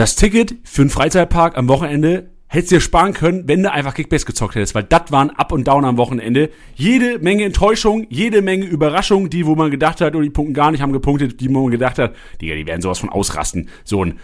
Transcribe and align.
Das 0.00 0.16
Ticket 0.16 0.54
für 0.64 0.80
einen 0.80 0.88
Freizeitpark 0.88 1.58
am 1.58 1.68
Wochenende 1.68 2.30
hättest 2.46 2.72
dir 2.72 2.80
sparen 2.80 3.12
können, 3.12 3.46
wenn 3.48 3.62
du 3.62 3.70
einfach 3.70 3.92
Kickbase 3.92 4.24
gezockt 4.24 4.54
hättest, 4.54 4.74
weil 4.74 4.84
das 4.84 5.12
waren 5.12 5.28
Up 5.28 5.52
und 5.52 5.68
Down 5.68 5.84
am 5.84 5.98
Wochenende. 5.98 6.48
Jede 6.74 7.18
Menge 7.18 7.44
Enttäuschung, 7.44 8.06
jede 8.08 8.40
Menge 8.40 8.64
Überraschung, 8.64 9.28
die, 9.28 9.44
wo 9.44 9.56
man 9.56 9.70
gedacht 9.70 10.00
hat, 10.00 10.16
oh, 10.16 10.22
die 10.22 10.30
punkten 10.30 10.54
gar 10.54 10.70
nicht, 10.70 10.80
haben 10.80 10.94
gepunktet, 10.94 11.38
die, 11.42 11.54
wo 11.54 11.64
man 11.64 11.70
gedacht 11.70 11.98
hat, 11.98 12.14
Digga, 12.40 12.54
die 12.54 12.66
werden 12.66 12.80
sowas 12.80 12.98
von 12.98 13.10
ausrasten. 13.10 13.68
So 13.84 14.02
ein, 14.02 14.18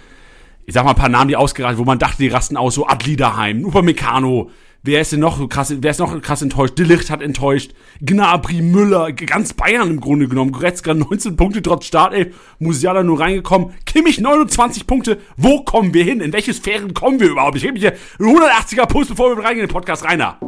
ich 0.64 0.72
sag 0.72 0.84
mal 0.84 0.92
ein 0.92 0.96
paar 0.96 1.10
Namen, 1.10 1.28
die 1.28 1.36
ausgerastet, 1.36 1.78
wo 1.78 1.84
man 1.84 1.98
dachte, 1.98 2.22
die 2.22 2.28
rasten 2.28 2.56
aus, 2.56 2.74
so 2.74 2.86
Adli 2.86 3.16
daheim, 3.16 3.62
Upamecano, 3.62 4.48
Wer 4.86 5.00
ist 5.00 5.10
denn 5.10 5.18
noch 5.18 5.48
krass, 5.48 5.74
wer 5.76 5.90
ist 5.90 5.98
noch 5.98 6.22
krass 6.22 6.42
enttäuscht? 6.42 6.78
Delicht 6.78 7.10
hat 7.10 7.20
enttäuscht. 7.20 7.72
Gnabry, 8.00 8.62
Müller, 8.62 9.10
ganz 9.10 9.52
Bayern 9.52 9.90
im 9.90 10.00
Grunde 10.00 10.28
genommen. 10.28 10.52
Goretzka 10.52 10.94
19 10.94 11.34
Punkte 11.34 11.60
trotz 11.60 11.86
Startelf. 11.86 12.36
Musiala 12.60 13.02
nur 13.02 13.18
reingekommen. 13.18 13.70
Kimmich 13.84 14.20
29 14.20 14.86
Punkte. 14.86 15.18
Wo 15.36 15.64
kommen 15.64 15.92
wir 15.92 16.04
hin? 16.04 16.20
In 16.20 16.32
welche 16.32 16.54
Sphären 16.54 16.94
kommen 16.94 17.18
wir 17.18 17.30
überhaupt? 17.30 17.56
Ich 17.56 17.64
mich 17.72 17.82
hier 17.82 17.96
180er 18.20 18.86
Puls, 18.86 19.08
bevor 19.08 19.36
wir 19.36 19.42
reingehen 19.42 19.64
in 19.64 19.66
den 19.66 19.72
Podcast. 19.72 20.04
Rainer. 20.04 20.38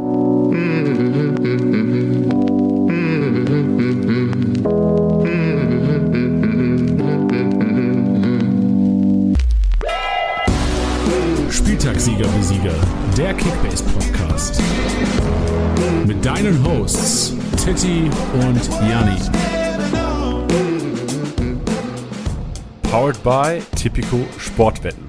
Spieltagssieger 11.51 12.29
Besieger, 12.29 12.75
der 13.19 13.35
Kickbase 13.35 13.83
Podcast. 13.83 14.63
Mit 16.07 16.25
deinen 16.25 16.65
Hosts 16.65 17.35
Titti 17.57 18.09
und 18.33 18.71
Janni. 18.89 19.19
Powered 22.83 23.21
by 23.25 23.61
Tipico 23.75 24.25
Sportwetten. 24.39 25.08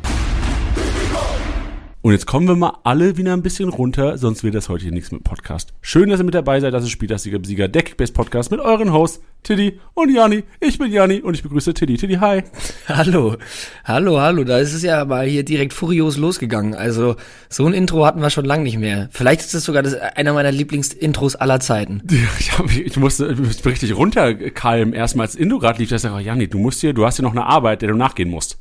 Und 2.02 2.14
jetzt 2.14 2.28
kommen 2.28 2.48
wir 2.48 2.56
mal 2.56 2.78
alle 2.86 3.18
wieder 3.18 3.34
ein 3.34 3.42
bisschen 3.42 3.68
runter, 3.68 4.18
sonst 4.18 4.42
wird 4.42 4.56
das 4.56 4.70
heute 4.70 4.84
hier 4.84 4.94
nichts 4.94 5.12
mit 5.12 5.20
dem 5.20 5.24
Podcast. 5.26 5.74
Schön, 5.82 6.10
dass 6.10 6.22
ihr 6.22 6.24
mit 6.24 6.34
dabei 6.34 6.62
seid. 6.62 6.74
Das 6.74 6.86
ist 6.86 6.92
Spieltagssieger 6.92 7.40
Besieger, 7.40 7.68
der 7.68 7.84
Kickbase 7.84 8.14
Podcast 8.14 8.52
mit 8.52 8.62
euren 8.62 8.94
Hosts 8.94 9.22
Tiddy 9.44 9.82
und 9.96 10.10
Jani. 10.10 10.46
Ich 10.62 10.78
bin 10.78 10.94
Jani 10.94 11.20
und 11.20 11.34
ich 11.34 11.44
begrüße 11.44 11.74
Tiddy. 11.74 11.98
Tiddy, 11.98 12.16
hi. 12.16 12.44
Hallo, 12.88 13.36
hallo, 13.84 14.22
hallo. 14.22 14.46
Da 14.46 14.60
ist 14.60 14.74
es 14.74 14.82
ja 14.82 15.04
mal 15.04 15.28
hier 15.28 15.44
direkt 15.44 15.74
furios 15.74 16.16
losgegangen. 16.16 16.74
Also 16.74 17.18
so 17.50 17.66
ein 17.66 17.74
Intro 17.74 18.06
hatten 18.06 18.22
wir 18.22 18.30
schon 18.30 18.46
lange 18.46 18.64
nicht 18.64 18.78
mehr. 18.78 19.10
Vielleicht 19.12 19.42
ist 19.42 19.54
es 19.54 19.66
sogar 19.66 19.84
das, 19.84 19.94
einer 19.94 20.32
meiner 20.32 20.54
Lieblingsintros 20.54 21.36
aller 21.36 21.60
Zeiten. 21.60 22.02
Ich, 22.40 22.58
hab, 22.58 22.74
ich 22.74 22.96
musste 22.96 23.36
ich 23.52 23.66
richtig 23.66 23.96
runterkalmen, 23.96 24.94
erstmal 24.94 25.26
als 25.26 25.36
Intro 25.36 25.60
gerade 25.60 25.80
lief. 25.80 25.90
Da 25.90 25.96
ich, 25.98 26.26
Jani, 26.26 26.48
du 26.48 26.60
musst 26.60 26.80
hier, 26.80 26.94
du 26.94 27.06
hast 27.06 27.18
hier 27.18 27.24
noch 27.24 27.32
eine 27.32 27.46
Arbeit, 27.46 27.82
der 27.82 27.90
du 27.90 27.96
nachgehen 27.96 28.30
musst. 28.30 28.58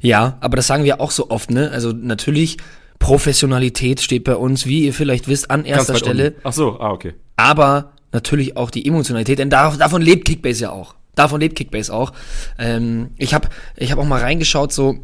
Ja, 0.00 0.36
aber 0.40 0.56
das 0.56 0.66
sagen 0.66 0.84
wir 0.84 1.00
auch 1.00 1.10
so 1.10 1.30
oft, 1.30 1.50
ne? 1.50 1.70
Also 1.70 1.92
natürlich, 1.92 2.58
Professionalität 2.98 4.00
steht 4.00 4.24
bei 4.24 4.36
uns, 4.36 4.66
wie 4.66 4.84
ihr 4.86 4.94
vielleicht 4.94 5.28
wisst, 5.28 5.50
an 5.50 5.64
erster 5.64 5.96
Stelle. 5.96 6.28
Unten. 6.28 6.40
Ach 6.44 6.52
so, 6.52 6.80
ah, 6.80 6.90
okay. 6.90 7.14
Aber 7.36 7.92
natürlich 8.12 8.56
auch 8.56 8.70
die 8.70 8.86
Emotionalität, 8.86 9.38
denn 9.38 9.50
da, 9.50 9.76
davon 9.76 10.00
lebt 10.00 10.26
Kickbase 10.26 10.64
ja 10.64 10.70
auch. 10.70 10.94
Davon 11.14 11.40
lebt 11.40 11.56
Kickbase 11.56 11.92
auch. 11.92 12.12
Ähm, 12.58 13.10
ich 13.18 13.34
habe 13.34 13.48
ich 13.76 13.92
hab 13.92 13.98
auch 13.98 14.06
mal 14.06 14.20
reingeschaut, 14.20 14.72
so 14.72 14.98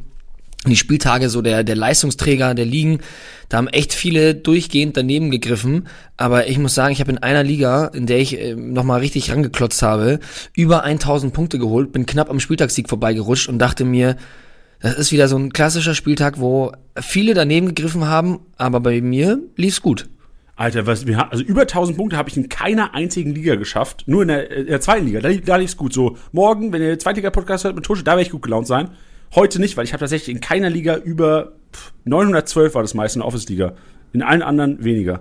die 0.66 0.76
Spieltage 0.76 1.30
so 1.30 1.40
der, 1.40 1.64
der 1.64 1.76
Leistungsträger 1.76 2.54
der 2.54 2.66
Ligen, 2.66 3.00
da 3.48 3.56
haben 3.56 3.68
echt 3.68 3.94
viele 3.94 4.34
durchgehend 4.34 4.96
daneben 4.96 5.30
gegriffen. 5.30 5.88
Aber 6.16 6.48
ich 6.48 6.58
muss 6.58 6.74
sagen, 6.74 6.92
ich 6.92 7.00
habe 7.00 7.10
in 7.10 7.18
einer 7.18 7.42
Liga, 7.42 7.86
in 7.86 8.06
der 8.06 8.18
ich 8.18 8.38
äh, 8.38 8.54
nochmal 8.54 9.00
richtig 9.00 9.30
rangeklotzt 9.30 9.82
habe, 9.82 10.20
über 10.54 10.84
1000 10.84 11.32
Punkte 11.32 11.58
geholt, 11.58 11.92
bin 11.92 12.04
knapp 12.04 12.28
am 12.28 12.40
Spieltagssieg 12.40 12.88
vorbeigerutscht 12.88 13.48
und 13.48 13.58
dachte 13.58 13.84
mir, 13.84 14.16
das 14.80 14.94
ist 14.96 15.12
wieder 15.12 15.28
so 15.28 15.36
ein 15.36 15.52
klassischer 15.52 15.94
Spieltag, 15.94 16.40
wo 16.40 16.72
viele 16.98 17.34
daneben 17.34 17.68
gegriffen 17.68 18.06
haben, 18.06 18.40
aber 18.56 18.80
bei 18.80 19.00
mir 19.00 19.40
lief's 19.56 19.82
gut. 19.82 20.08
Alter, 20.56 20.86
was 20.86 21.06
wir 21.06 21.32
also 21.32 21.42
über 21.42 21.62
1000 21.62 21.96
Punkte 21.96 22.16
habe 22.18 22.28
ich 22.28 22.36
in 22.36 22.50
keiner 22.50 22.94
einzigen 22.94 23.34
Liga 23.34 23.54
geschafft, 23.54 24.04
nur 24.06 24.22
in 24.22 24.28
der, 24.28 24.50
in 24.50 24.66
der 24.66 24.80
zweiten 24.80 25.06
Liga. 25.06 25.20
Da, 25.20 25.32
da 25.32 25.56
lief's 25.56 25.76
gut. 25.76 25.92
So 25.94 26.18
morgen, 26.32 26.72
wenn 26.72 26.82
ihr 26.82 26.98
Zweitliga 26.98 27.30
Podcast 27.30 27.64
hört 27.64 27.76
mit 27.76 27.84
Tusche, 27.84 28.04
da 28.04 28.12
werde 28.12 28.22
ich 28.22 28.30
gut 28.30 28.42
gelaunt 28.42 28.66
sein. 28.66 28.90
Heute 29.34 29.60
nicht, 29.60 29.76
weil 29.76 29.84
ich 29.84 29.92
habe 29.92 30.00
tatsächlich 30.00 30.34
in 30.34 30.42
keiner 30.42 30.68
Liga 30.68 30.96
über 30.96 31.52
912 32.04 32.74
war 32.74 32.82
das 32.82 32.94
meiste 32.94 33.18
in 33.18 33.20
der 33.20 33.28
Office 33.28 33.48
Liga. 33.48 33.72
In 34.12 34.22
allen 34.22 34.42
anderen 34.42 34.84
weniger. 34.84 35.20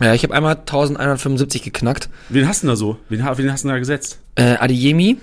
Ja, 0.00 0.14
ich 0.14 0.22
habe 0.22 0.34
einmal 0.34 0.56
1175 0.56 1.62
geknackt. 1.62 2.08
Wen 2.28 2.46
hast 2.46 2.62
du 2.62 2.66
denn 2.66 2.72
da 2.72 2.76
so? 2.76 2.98
Wen, 3.08 3.20
wen 3.20 3.52
hast 3.52 3.64
du 3.64 3.68
da 3.68 3.78
gesetzt? 3.78 4.20
Äh, 4.36 4.56
Adiemi, 4.56 5.18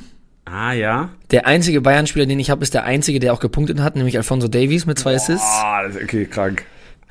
Ah, 0.46 0.74
ja. 0.74 1.10
Der 1.32 1.48
einzige 1.48 1.82
Bayern-Spieler, 1.82 2.26
den 2.26 2.40
ich 2.40 2.50
habe, 2.50 2.64
ist 2.64 2.74
der 2.74 2.84
einzige, 2.84 3.20
der 3.20 3.34
auch 3.34 3.40
gepunktet 3.40 3.80
hat, 3.80 3.96
nämlich 3.96 4.18
Alfonso 4.18 4.48
Davies 4.48 4.86
mit 4.86 5.00
zwei 5.00 5.16
Assists. 5.16 5.46
Ah, 5.46 5.84
okay, 6.04 6.26
krank. 6.26 6.66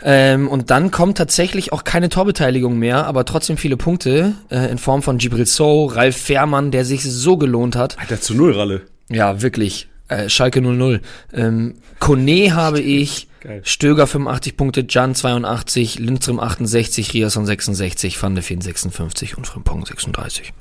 Ähm, 0.04 0.48
und 0.48 0.70
dann 0.70 0.90
kommt 0.90 1.18
tatsächlich 1.18 1.72
auch 1.72 1.84
keine 1.84 2.08
Torbeteiligung 2.08 2.78
mehr, 2.78 3.06
aber 3.06 3.24
trotzdem 3.24 3.56
viele 3.56 3.76
Punkte 3.76 4.34
äh, 4.50 4.70
in 4.70 4.78
Form 4.78 5.02
von 5.02 5.18
Gibril 5.18 5.46
So, 5.46 5.86
Ralf 5.86 6.16
Fährmann, 6.16 6.70
der 6.72 6.84
sich 6.84 7.04
so 7.04 7.36
gelohnt 7.36 7.76
hat. 7.76 7.98
Alter, 7.98 8.20
zu 8.20 8.34
Null, 8.34 8.52
Ralle. 8.52 8.82
Ja, 9.08 9.42
wirklich. 9.42 9.88
Äh, 10.08 10.28
Schalke 10.28 10.60
0-0. 10.60 11.00
Ähm, 11.32 11.74
Kone 12.00 12.54
habe 12.54 12.80
ich, 12.80 13.28
Geil. 13.40 13.60
Stöger 13.64 14.06
85 14.06 14.56
Punkte, 14.56 14.84
Jan 14.88 15.14
82, 15.14 15.98
Lindström 15.98 16.38
68, 16.38 17.12
Riasson 17.14 17.46
66, 17.46 18.22
Van 18.22 18.34
de 18.34 18.42
Feen 18.42 18.60
56 18.60 19.36
und 19.36 19.46
Frimpong 19.46 19.84
36. 19.84 20.52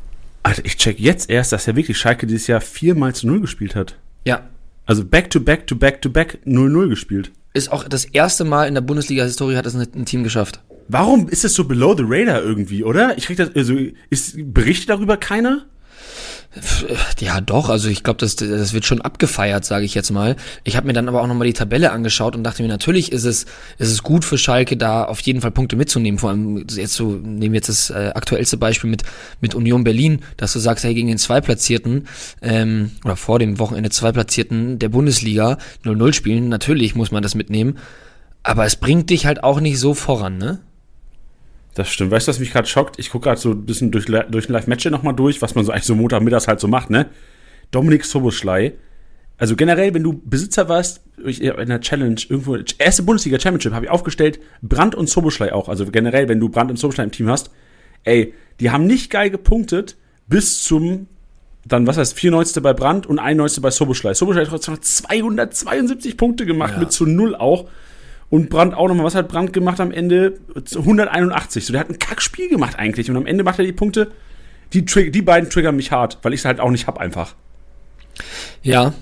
Alter, 0.44 0.66
ich 0.66 0.78
check 0.78 1.00
jetzt 1.00 1.30
erst, 1.30 1.52
dass 1.52 1.68
er 1.68 1.76
wirklich 1.76 1.98
Schalke 1.98 2.26
dieses 2.28 2.48
Jahr 2.48 2.62
viermal 2.62 3.14
zu 3.14 3.28
Null 3.28 3.42
gespielt 3.42 3.76
hat. 3.76 3.98
Ja. 4.26 4.50
Also 4.86 5.06
back 5.06 5.30
to 5.30 5.40
back 5.40 5.68
to 5.68 5.76
back 5.76 6.02
to 6.02 6.10
back 6.10 6.40
0-0 6.46 6.90
gespielt. 6.90 7.32
Ist 7.54 7.72
auch 7.72 7.88
das 7.88 8.06
erste 8.06 8.44
Mal 8.44 8.68
in 8.68 8.74
der 8.74 8.82
Bundesliga-Historie 8.82 9.56
hat 9.56 9.66
es 9.66 9.76
ein 9.76 10.06
Team 10.06 10.24
geschafft. 10.24 10.62
Warum 10.88 11.30
ist 11.30 11.46
es 11.46 11.54
so 11.54 11.66
below 11.66 11.96
the 11.96 12.04
radar 12.06 12.42
irgendwie, 12.42 12.84
oder? 12.84 13.18
Ich 13.18 13.26
krieg 13.26 13.38
das, 13.38 13.56
also, 13.56 13.78
ist, 14.10 14.36
berichtet 14.54 14.90
darüber 14.90 15.18
keiner? 15.18 15.66
Ja, 17.20 17.40
doch, 17.40 17.70
also 17.70 17.88
ich 17.88 18.04
glaube, 18.04 18.18
das, 18.18 18.36
das 18.36 18.74
wird 18.74 18.86
schon 18.86 19.00
abgefeiert, 19.00 19.64
sage 19.64 19.86
ich 19.86 19.94
jetzt 19.94 20.12
mal. 20.12 20.36
Ich 20.66 20.76
habe 20.76 20.86
mir 20.86 20.92
dann 20.92 21.08
aber 21.08 21.22
auch 21.22 21.28
nochmal 21.28 21.48
die 21.48 21.54
Tabelle 21.54 21.92
angeschaut 21.92 22.36
und 22.36 22.44
dachte 22.44 22.62
mir, 22.62 22.68
natürlich 22.68 23.14
ist 23.14 23.24
es, 23.24 23.46
ist 23.78 23.92
es 23.92 24.04
gut 24.04 24.26
für 24.26 24.38
Schalke, 24.38 24.76
da 24.76 25.06
auf 25.06 25.22
jeden 25.22 25.40
Fall 25.40 25.52
Punkte 25.52 25.78
mitzunehmen. 25.78 26.20
Vor 26.20 26.32
allem 26.32 26.66
jetzt 26.70 26.94
so, 26.94 27.12
nehmen 27.12 27.54
wir 27.54 27.60
jetzt 27.60 27.70
das 27.70 27.90
äh, 27.90 28.12
aktuellste 28.14 28.58
Beispiel 28.58 28.90
mit, 28.90 29.04
mit 29.40 29.56
Union 29.56 29.86
Berlin, 29.86 30.22
dass 30.36 30.52
du 30.52 30.60
sagst, 30.60 30.84
hey, 30.84 30.94
gegen 30.94 31.08
den 31.08 31.18
Zweitplatzierten 31.18 32.08
ähm, 32.42 32.92
oder 33.06 33.16
vor 33.16 33.40
dem 33.40 33.58
Wochenende 33.58 33.90
Zweitplatzierten 33.90 34.78
der 34.78 34.90
Bundesliga 34.90 35.58
0-0 35.86 36.14
spielen, 36.14 36.50
natürlich 36.50 36.96
muss 36.96 37.12
man 37.12 37.24
das 37.24 37.34
mitnehmen. 37.34 37.78
Aber 38.44 38.66
es 38.66 38.76
bringt 38.76 39.10
dich 39.10 39.26
halt 39.26 39.44
auch 39.44 39.62
nicht 39.62 39.80
so 39.80 39.94
voran, 39.94 40.38
ne? 40.38 40.60
Das 41.74 41.90
stimmt. 41.90 42.12
Weißt 42.12 42.28
du, 42.28 42.30
was 42.30 42.40
mich 42.40 42.52
gerade 42.52 42.68
schockt? 42.68 43.00
Ich 43.00 43.12
gucke 43.12 43.26
gerade 43.26 43.40
so 43.40 43.52
ein 43.52 43.66
bisschen 43.66 43.92
durch, 43.92 44.06
durch 44.06 44.50
ein 44.50 44.54
Live-Match 44.54 44.86
nochmal 44.86 45.16
durch, 45.16 45.42
was 45.42 45.56
man 45.56 45.64
so 45.64 45.72
eigentlich 45.72 45.86
so 45.86 45.96
Montagmittags 45.96 46.48
halt 46.48 46.60
so 46.60 46.68
macht, 46.68 46.90
ne? 46.90 47.08
Dominik 47.72 48.04
Soboschlei. 48.04 48.74
Also 49.38 49.56
generell, 49.56 49.94
wenn 49.94 50.04
du 50.04 50.22
Besitzer 50.24 50.70
warst, 50.70 51.02
in 51.18 51.70
der 51.70 51.82
Challenge, 51.82 52.20
irgendwo, 52.30 52.58
erste 52.78 53.04
Bundesliga 53.04 53.40
Championship, 53.40 53.74
habe 53.74 53.86
ich 53.86 53.92
aufgestellt, 53.92 54.40
Brand 54.62 54.94
und 54.94 55.10
Soboschlei 55.10 55.54
auch. 55.54 55.68
Also 55.70 55.86
generell, 55.88 56.30
wenn 56.30 56.40
du 56.40 56.50
Brand 56.50 56.70
und 56.70 56.78
Soboschlei 56.78 57.06
im 57.06 57.12
Team 57.12 57.28
hast, 57.28 57.50
ey, 58.04 58.34
die 58.60 58.70
haben 58.70 58.86
nicht 58.86 59.10
geil 59.10 59.32
gepunktet 59.32 59.98
bis 60.28 60.64
zum, 60.64 61.08
dann, 61.66 61.88
was 61.88 61.98
heißt, 61.98 62.14
94. 62.14 62.62
bei 62.62 62.74
Brand 62.74 63.08
und 63.08 63.18
91. 63.18 63.64
bei 63.64 63.72
Soboschlei. 63.72 64.14
Soboschlei 64.14 64.44
hat 64.44 64.50
trotzdem 64.50 64.76
noch 64.76 64.82
272 64.82 66.18
Punkte 66.18 66.46
gemacht, 66.46 66.74
ja. 66.74 66.80
mit 66.80 66.92
zu 66.92 67.06
null 67.06 67.36
auch. 67.36 67.68
Und 68.32 68.50
Brandt 68.50 68.74
auch 68.74 68.88
nochmal, 68.88 69.06
was 69.06 69.14
hat 69.14 69.28
Brandt 69.28 69.52
gemacht 69.52 69.82
am 69.82 69.92
Ende? 69.92 70.40
181. 70.56 71.66
So, 71.66 71.74
der 71.74 71.82
hat 71.82 71.90
ein 71.90 72.00
Kackspiel 72.00 72.48
gemacht 72.48 72.80
eigentlich. 72.80 73.10
Und 73.10 73.18
am 73.18 73.26
Ende 73.26 73.44
macht 73.44 73.60
er 73.60 73.66
die 73.66 73.74
Punkte. 73.74 74.12
Die, 74.72 74.86
die 74.86 75.22
beiden 75.22 75.50
triggern 75.50 75.76
mich 75.76 75.92
hart, 75.92 76.18
weil 76.22 76.34
ich 76.34 76.40
es 76.40 76.46
halt 76.46 76.62
auch 76.62 76.72
nicht 76.72 76.88
hab 76.88 76.98
einfach. 76.98 77.36
Ja. 78.64 78.94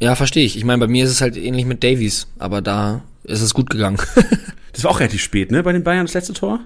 Ja, 0.00 0.16
verstehe 0.16 0.44
ich. 0.44 0.56
Ich 0.56 0.64
meine, 0.64 0.80
bei 0.80 0.88
mir 0.88 1.04
ist 1.04 1.12
es 1.12 1.20
halt 1.20 1.36
ähnlich 1.36 1.66
mit 1.66 1.84
Davies, 1.84 2.26
aber 2.40 2.60
da 2.60 3.02
ist 3.22 3.42
es 3.42 3.54
gut 3.54 3.70
gegangen. 3.70 3.98
das 4.72 4.82
war 4.82 4.90
auch 4.90 4.98
relativ 4.98 5.22
spät, 5.22 5.52
ne? 5.52 5.62
Bei 5.62 5.72
den 5.72 5.84
Bayern 5.84 6.06
das 6.06 6.14
letzte 6.14 6.32
Tor? 6.32 6.58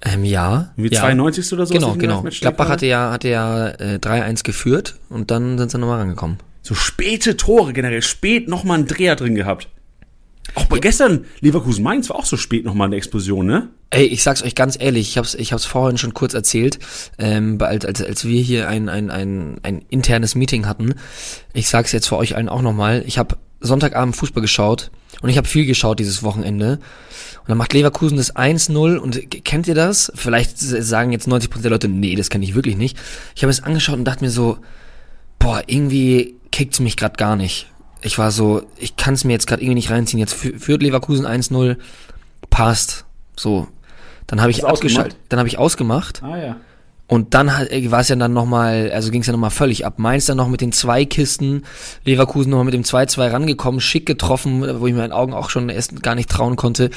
Ähm, 0.00 0.24
ja. 0.24 0.72
Wie 0.76 0.88
ja. 0.88 1.02
92. 1.02 1.52
oder 1.52 1.66
so? 1.66 1.74
Genau, 1.74 1.96
genau. 1.96 2.22
Gladbach 2.22 2.70
hatte 2.70 2.86
ja, 2.86 3.10
hatte 3.10 3.28
ja 3.28 3.68
äh, 3.68 3.98
3-1 4.00 4.42
geführt 4.42 4.96
und 5.10 5.30
dann 5.30 5.58
sind 5.58 5.70
sie 5.70 5.76
nochmal 5.76 5.98
rangekommen. 5.98 6.38
So 6.62 6.74
späte 6.74 7.36
Tore 7.36 7.74
generell, 7.74 8.00
spät 8.00 8.48
nochmal 8.48 8.78
einen 8.78 8.86
Dreher 8.86 9.16
drin 9.16 9.34
gehabt. 9.34 9.68
Auch 10.58 10.64
bei 10.64 10.80
gestern 10.80 11.24
Leverkusen 11.40 11.84
Mainz 11.84 12.10
war 12.10 12.16
auch 12.16 12.24
so 12.24 12.36
spät 12.36 12.64
nochmal 12.64 12.88
eine 12.88 12.96
Explosion, 12.96 13.46
ne? 13.46 13.68
Ey, 13.90 14.06
ich 14.06 14.24
sag's 14.24 14.42
euch 14.42 14.56
ganz 14.56 14.76
ehrlich, 14.76 15.10
ich 15.10 15.16
hab's, 15.16 15.36
ich 15.36 15.52
hab's 15.52 15.64
vorhin 15.64 15.98
schon 15.98 16.14
kurz 16.14 16.34
erzählt, 16.34 16.80
ähm, 17.16 17.58
als, 17.60 17.84
als, 17.84 18.02
als 18.02 18.24
wir 18.24 18.42
hier 18.42 18.68
ein, 18.68 18.88
ein, 18.88 19.08
ein, 19.08 19.60
ein 19.62 19.84
internes 19.88 20.34
Meeting 20.34 20.66
hatten. 20.66 20.94
Ich 21.52 21.68
sag's 21.68 21.92
jetzt 21.92 22.08
für 22.08 22.16
euch 22.16 22.34
allen 22.34 22.48
auch 22.48 22.60
nochmal. 22.60 23.04
Ich 23.06 23.18
habe 23.18 23.36
Sonntagabend 23.60 24.16
Fußball 24.16 24.40
geschaut 24.40 24.90
und 25.22 25.28
ich 25.28 25.36
habe 25.36 25.46
viel 25.46 25.64
geschaut 25.64 26.00
dieses 26.00 26.24
Wochenende. 26.24 26.80
Und 27.42 27.48
dann 27.48 27.58
macht 27.58 27.72
Leverkusen 27.72 28.16
das 28.16 28.34
1-0 28.34 28.96
und 28.96 29.30
kennt 29.44 29.68
ihr 29.68 29.76
das? 29.76 30.10
Vielleicht 30.16 30.58
sagen 30.58 31.12
jetzt 31.12 31.28
90% 31.28 31.62
der 31.62 31.70
Leute, 31.70 31.86
nee, 31.86 32.16
das 32.16 32.30
kenne 32.30 32.44
ich 32.44 32.56
wirklich 32.56 32.76
nicht. 32.76 32.98
Ich 33.36 33.44
habe 33.44 33.52
es 33.52 33.62
angeschaut 33.62 33.96
und 33.96 34.04
dachte 34.04 34.24
mir 34.24 34.30
so, 34.32 34.58
boah, 35.38 35.62
irgendwie 35.68 36.34
kickt's 36.50 36.80
mich 36.80 36.96
grad 36.96 37.16
gar 37.16 37.36
nicht 37.36 37.68
ich 38.02 38.18
war 38.18 38.30
so, 38.30 38.62
ich 38.76 38.96
kann 38.96 39.14
es 39.14 39.24
mir 39.24 39.32
jetzt 39.32 39.46
gerade 39.46 39.62
irgendwie 39.62 39.74
nicht 39.76 39.90
reinziehen. 39.90 40.18
Jetzt 40.20 40.34
fü- 40.34 40.58
führt 40.58 40.82
Leverkusen 40.82 41.26
1-0, 41.26 41.76
passt. 42.50 43.04
So. 43.36 43.68
Dann 44.26 44.40
habe 44.40 44.50
ich 44.50 44.64
ausgemacht? 44.64 45.16
dann 45.30 45.38
habe 45.38 45.48
ich 45.48 45.56
ausgemacht 45.58 46.22
Ah 46.22 46.36
ja. 46.36 46.56
und 47.06 47.32
dann 47.32 47.48
äh, 47.48 47.90
war 47.90 48.00
es 48.00 48.08
ja 48.10 48.16
dann 48.16 48.34
nochmal, 48.34 48.90
also 48.92 49.10
ging 49.10 49.22
es 49.22 49.26
ja 49.26 49.32
nochmal 49.32 49.48
völlig 49.50 49.86
ab. 49.86 49.98
Mainz 49.98 50.26
dann 50.26 50.36
noch 50.36 50.48
mit 50.48 50.60
den 50.60 50.70
zwei 50.72 51.06
Kisten, 51.06 51.62
Leverkusen 52.04 52.50
nochmal 52.50 52.66
mit 52.66 52.74
dem 52.74 52.82
2-2 52.82 53.32
rangekommen, 53.32 53.80
schick 53.80 54.04
getroffen, 54.04 54.80
wo 54.80 54.86
ich 54.86 54.92
meinen 54.94 55.12
Augen 55.12 55.32
auch 55.32 55.48
schon 55.48 55.70
erst 55.70 56.02
gar 56.02 56.14
nicht 56.14 56.28
trauen 56.28 56.56
konnte. 56.56 56.90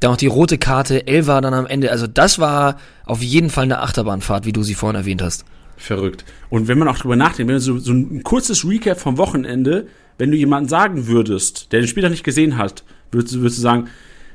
Dann 0.00 0.12
noch 0.12 0.16
die 0.16 0.28
rote 0.28 0.56
Karte, 0.56 1.06
Elva 1.06 1.42
dann 1.42 1.52
am 1.52 1.66
Ende. 1.66 1.90
Also 1.90 2.06
das 2.06 2.38
war 2.38 2.78
auf 3.04 3.22
jeden 3.22 3.50
Fall 3.50 3.64
eine 3.64 3.80
Achterbahnfahrt, 3.80 4.46
wie 4.46 4.52
du 4.52 4.62
sie 4.62 4.74
vorhin 4.74 4.96
erwähnt 4.96 5.20
hast. 5.20 5.44
Verrückt. 5.76 6.24
Und 6.48 6.68
wenn 6.68 6.78
man 6.78 6.88
auch 6.88 6.96
drüber 6.98 7.16
nachdenkt, 7.16 7.48
wenn 7.48 7.56
du 7.56 7.60
so, 7.60 7.78
so 7.78 7.92
ein 7.92 8.22
kurzes 8.22 8.64
Recap 8.66 8.98
vom 8.98 9.18
Wochenende, 9.18 9.86
wenn 10.18 10.30
du 10.30 10.36
jemanden 10.36 10.68
sagen 10.68 11.06
würdest, 11.06 11.72
der 11.72 11.80
den 11.80 11.88
Spieler 11.88 12.10
nicht 12.10 12.24
gesehen 12.24 12.58
hat, 12.58 12.84
würdest, 13.12 13.34
du- 13.34 13.40
würdest 13.40 13.58
du 13.58 13.62
sagen, 13.62 13.88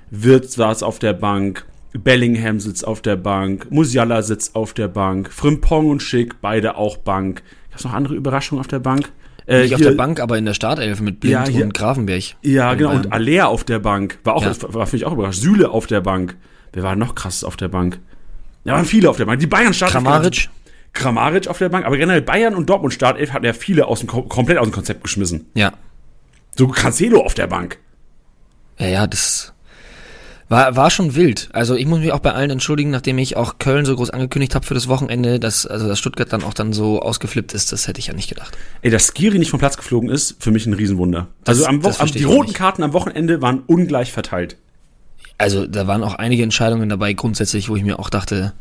Wirtz 0.10 0.56
saß 0.56 0.84
auf 0.84 1.00
der 1.00 1.14
Bank, 1.14 1.66
Bellingham 1.94 2.60
sitzt 2.60 2.86
auf 2.88 3.02
der 3.02 3.16
Bank, 3.16 3.68
Musiala 3.70 4.22
sitzt 4.22 4.56
auf 4.56 4.74
der 4.74 4.88
Bank, 4.88 5.32
Frimpong 5.32 5.90
und 5.90 6.02
Schick, 6.02 6.42
beide 6.42 6.76
auch 6.78 6.98
Bank. 6.98 7.44
Gab's 7.72 7.84
noch 7.84 7.94
andere 7.94 8.16
Überraschungen 8.16 8.60
auf 8.60 8.68
der 8.68 8.80
Bank? 8.80 9.12
Äh, 9.46 9.64
Nicht 9.64 9.76
auf 9.76 9.82
der 9.82 9.92
Bank, 9.92 10.20
aber 10.22 10.38
in 10.38 10.46
der 10.46 10.54
Startelf 10.54 11.02
mit 11.02 11.20
Blind 11.20 11.34
Ja, 11.34 11.46
hier- 11.48 11.66
und 11.66 11.74
Grafenberg. 11.74 12.24
Ja, 12.44 12.74
genau. 12.76 12.90
Bayern. 12.92 13.06
Und 13.06 13.12
Alea 13.14 13.46
auf 13.48 13.64
der 13.66 13.80
Bank. 13.80 14.18
War 14.24 14.36
auch, 14.36 14.44
Ja. 14.44 14.62
war, 14.62 14.74
war 14.74 14.86
finde 14.88 14.98
ich 14.98 15.06
auch 15.06 15.12
überrascht. 15.14 15.42
Süle 15.42 15.70
auf 15.70 15.86
der 15.86 16.00
Bank. 16.02 16.36
Wer 16.72 16.84
war 16.84 16.96
noch 16.96 17.14
krasses 17.14 17.44
auf 17.44 17.58
der 17.58 17.68
Bank? 17.68 18.00
Ja, 18.64 18.74
waren 18.74 18.86
viele 18.86 19.10
auf 19.10 19.18
der 19.18 19.26
Bank. 19.26 19.40
Die 19.42 19.48
Bayern 19.48 19.74
starten. 19.74 19.92
Kramaric, 19.94 20.50
Kramaric 20.94 21.48
auf 21.48 21.58
der 21.58 21.70
Bank. 21.70 21.86
Aber 21.86 21.98
generell 21.98 22.22
Bayern 22.22 22.56
und 22.56 22.70
Dortmund 22.70 22.94
Startelf 22.94 23.34
hatten 23.34 23.46
ja 23.46 23.54
viele 23.54 23.88
aus 23.88 24.00
dem, 24.00 24.10
Kom- 24.10 24.28
komplett 24.28 24.58
aus 24.58 24.68
dem 24.68 24.72
Konzept 24.74 25.04
geschmissen. 25.04 25.48
ja. 25.54 25.74
So 26.56 26.68
Cancelo 26.68 27.22
auf 27.26 27.34
der 27.34 27.48
Bank. 27.48 27.80
Ja, 28.78 28.86
ja, 28.88 29.08
das 29.08 29.54
war, 30.50 30.76
war 30.76 30.92
schon 30.92 31.16
wild. 31.16 31.50
Also 31.52 31.74
ich 31.76 31.88
muss 31.88 31.98
mich 32.00 32.12
auch 32.12 32.20
bei 32.20 32.32
allen 32.34 32.52
entschuldigen, 32.52 32.92
nachdem 32.92 33.18
ich 33.18 33.36
auch 33.38 33.58
Köln 33.58 33.86
so 33.86 33.96
groß 33.96 34.12
angekündigt 34.12 34.54
habe 34.54 34.64
für 34.64 34.76
das 34.76 34.88
Wochenende, 34.88 35.40
dass, 35.40 35.66
also 35.66 35.88
dass 35.88 35.98
Stuttgart 35.98 36.32
dann 36.32 36.44
auch 36.44 36.54
dann 36.54 36.72
so 36.72 37.02
ausgeflippt 37.02 37.54
ist, 37.56 37.72
das 37.72 37.88
hätte 37.88 37.98
ich 38.00 38.06
ja 38.06 38.14
nicht 38.14 38.30
gedacht. 38.30 38.56
Ey, 38.84 38.92
dass 38.92 39.08
Skiri 39.08 39.40
nicht 39.40 39.50
vom 39.50 39.60
Platz 39.60 39.78
geflogen 39.78 40.10
ist, 40.12 40.36
für 40.44 40.52
mich 40.52 40.68
ein 40.68 40.74
Riesenwunder. 40.74 41.28
Das- 41.44 41.58
also 41.64 41.66
am, 41.70 41.84
Wo 41.84 41.90
die 42.06 42.24
roten 42.24 42.50
nicht. 42.50 42.54
Karten 42.56 42.84
am 42.84 42.94
Wochenende 42.94 43.42
waren 43.42 43.62
ungleich 43.66 44.12
verteilt. 44.12 44.58
Also 45.40 45.66
da 45.66 45.88
waren 45.88 46.04
auch 46.04 46.14
einige 46.14 46.44
Entscheidungen 46.44 46.88
dabei 46.88 47.14
grundsätzlich, 47.14 47.68
wo 47.68 47.76
ich 47.76 47.84
mir 47.84 47.98
auch 47.98 48.12
dachte, 48.12 48.54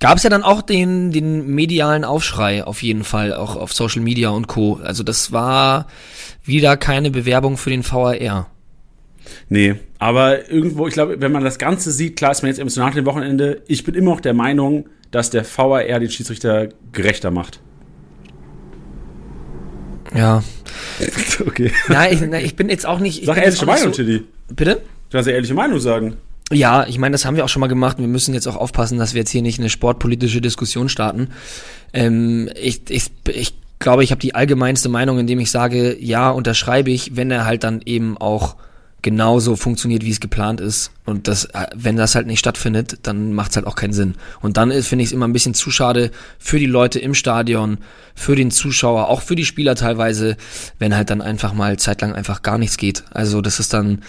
gab 0.00 0.16
es 0.16 0.22
ja 0.22 0.30
dann 0.30 0.42
auch 0.42 0.62
den, 0.62 1.12
den 1.12 1.46
medialen 1.48 2.04
Aufschrei 2.04 2.64
auf 2.64 2.82
jeden 2.82 3.04
Fall, 3.04 3.32
auch 3.32 3.56
auf 3.56 3.72
Social 3.72 4.02
Media 4.02 4.30
und 4.30 4.46
Co. 4.46 4.80
Also 4.82 5.02
das 5.02 5.32
war 5.32 5.86
wieder 6.44 6.76
keine 6.76 7.10
Bewerbung 7.10 7.56
für 7.56 7.70
den 7.70 7.84
VAR. 7.84 8.50
Nee, 9.48 9.74
aber 9.98 10.50
irgendwo, 10.50 10.86
ich 10.86 10.94
glaube, 10.94 11.20
wenn 11.20 11.32
man 11.32 11.42
das 11.42 11.58
Ganze 11.58 11.90
sieht, 11.90 12.16
klar 12.16 12.32
ist 12.32 12.42
man 12.42 12.48
jetzt 12.48 12.58
emotional 12.58 12.90
nach 12.90 12.96
dem 12.96 13.06
Wochenende. 13.06 13.62
Ich 13.66 13.84
bin 13.84 13.94
immer 13.94 14.12
noch 14.12 14.20
der 14.20 14.34
Meinung, 14.34 14.88
dass 15.10 15.30
der 15.30 15.44
VAR 15.44 15.82
den 15.82 16.10
Schiedsrichter 16.10 16.68
gerechter 16.92 17.30
macht. 17.30 17.60
Ja. 20.14 20.42
okay. 21.46 21.72
Nein, 21.88 22.32
ich, 22.34 22.44
ich 22.44 22.56
bin 22.56 22.68
jetzt 22.68 22.86
auch 22.86 23.00
nicht. 23.00 23.20
Ich 23.20 23.26
Sag 23.26 23.38
ehrliche 23.38 23.66
Meinung, 23.66 23.92
so, 23.92 24.02
Tiddy. 24.02 24.24
Bitte? 24.54 24.76
Du 24.76 25.12
kannst 25.12 25.28
ja 25.28 25.34
ehrliche 25.34 25.54
Meinung 25.54 25.80
sagen. 25.80 26.16
Ja, 26.52 26.86
ich 26.86 26.98
meine, 26.98 27.12
das 27.12 27.24
haben 27.24 27.36
wir 27.36 27.44
auch 27.44 27.48
schon 27.48 27.60
mal 27.60 27.66
gemacht. 27.66 27.98
Wir 27.98 28.06
müssen 28.06 28.32
jetzt 28.32 28.46
auch 28.46 28.56
aufpassen, 28.56 28.98
dass 28.98 29.14
wir 29.14 29.20
jetzt 29.20 29.30
hier 29.30 29.42
nicht 29.42 29.58
eine 29.58 29.68
sportpolitische 29.68 30.40
Diskussion 30.40 30.88
starten. 30.88 31.30
Ähm, 31.92 32.48
ich, 32.54 32.82
ich, 32.88 33.10
ich 33.28 33.54
glaube, 33.80 34.04
ich 34.04 34.12
habe 34.12 34.20
die 34.20 34.34
allgemeinste 34.34 34.88
Meinung, 34.88 35.18
indem 35.18 35.40
ich 35.40 35.50
sage, 35.50 35.96
ja, 35.98 36.30
unterschreibe 36.30 36.90
ich, 36.90 37.16
wenn 37.16 37.32
er 37.32 37.46
halt 37.46 37.64
dann 37.64 37.82
eben 37.84 38.16
auch 38.16 38.56
genauso 39.02 39.54
funktioniert, 39.54 40.04
wie 40.04 40.10
es 40.10 40.20
geplant 40.20 40.60
ist. 40.60 40.90
Und 41.04 41.28
das, 41.28 41.44
äh, 41.46 41.66
wenn 41.74 41.96
das 41.96 42.14
halt 42.14 42.26
nicht 42.26 42.40
stattfindet, 42.40 42.98
dann 43.02 43.32
macht 43.34 43.50
es 43.50 43.56
halt 43.56 43.66
auch 43.66 43.76
keinen 43.76 43.92
Sinn. 43.92 44.14
Und 44.40 44.56
dann 44.56 44.70
finde 44.82 45.02
ich 45.02 45.10
es 45.10 45.12
immer 45.12 45.28
ein 45.28 45.32
bisschen 45.32 45.54
zu 45.54 45.70
schade 45.70 46.10
für 46.38 46.58
die 46.58 46.66
Leute 46.66 46.98
im 46.98 47.14
Stadion, 47.14 47.78
für 48.14 48.34
den 48.34 48.50
Zuschauer, 48.50 49.08
auch 49.08 49.22
für 49.22 49.36
die 49.36 49.44
Spieler 49.44 49.74
teilweise, 49.74 50.36
wenn 50.78 50.96
halt 50.96 51.10
dann 51.10 51.22
einfach 51.22 51.54
mal 51.54 51.76
zeitlang 51.78 52.14
einfach 52.14 52.42
gar 52.42 52.58
nichts 52.58 52.76
geht. 52.76 53.04
Also 53.10 53.42
das 53.42 53.60
ist 53.60 53.72
dann, 53.72 54.02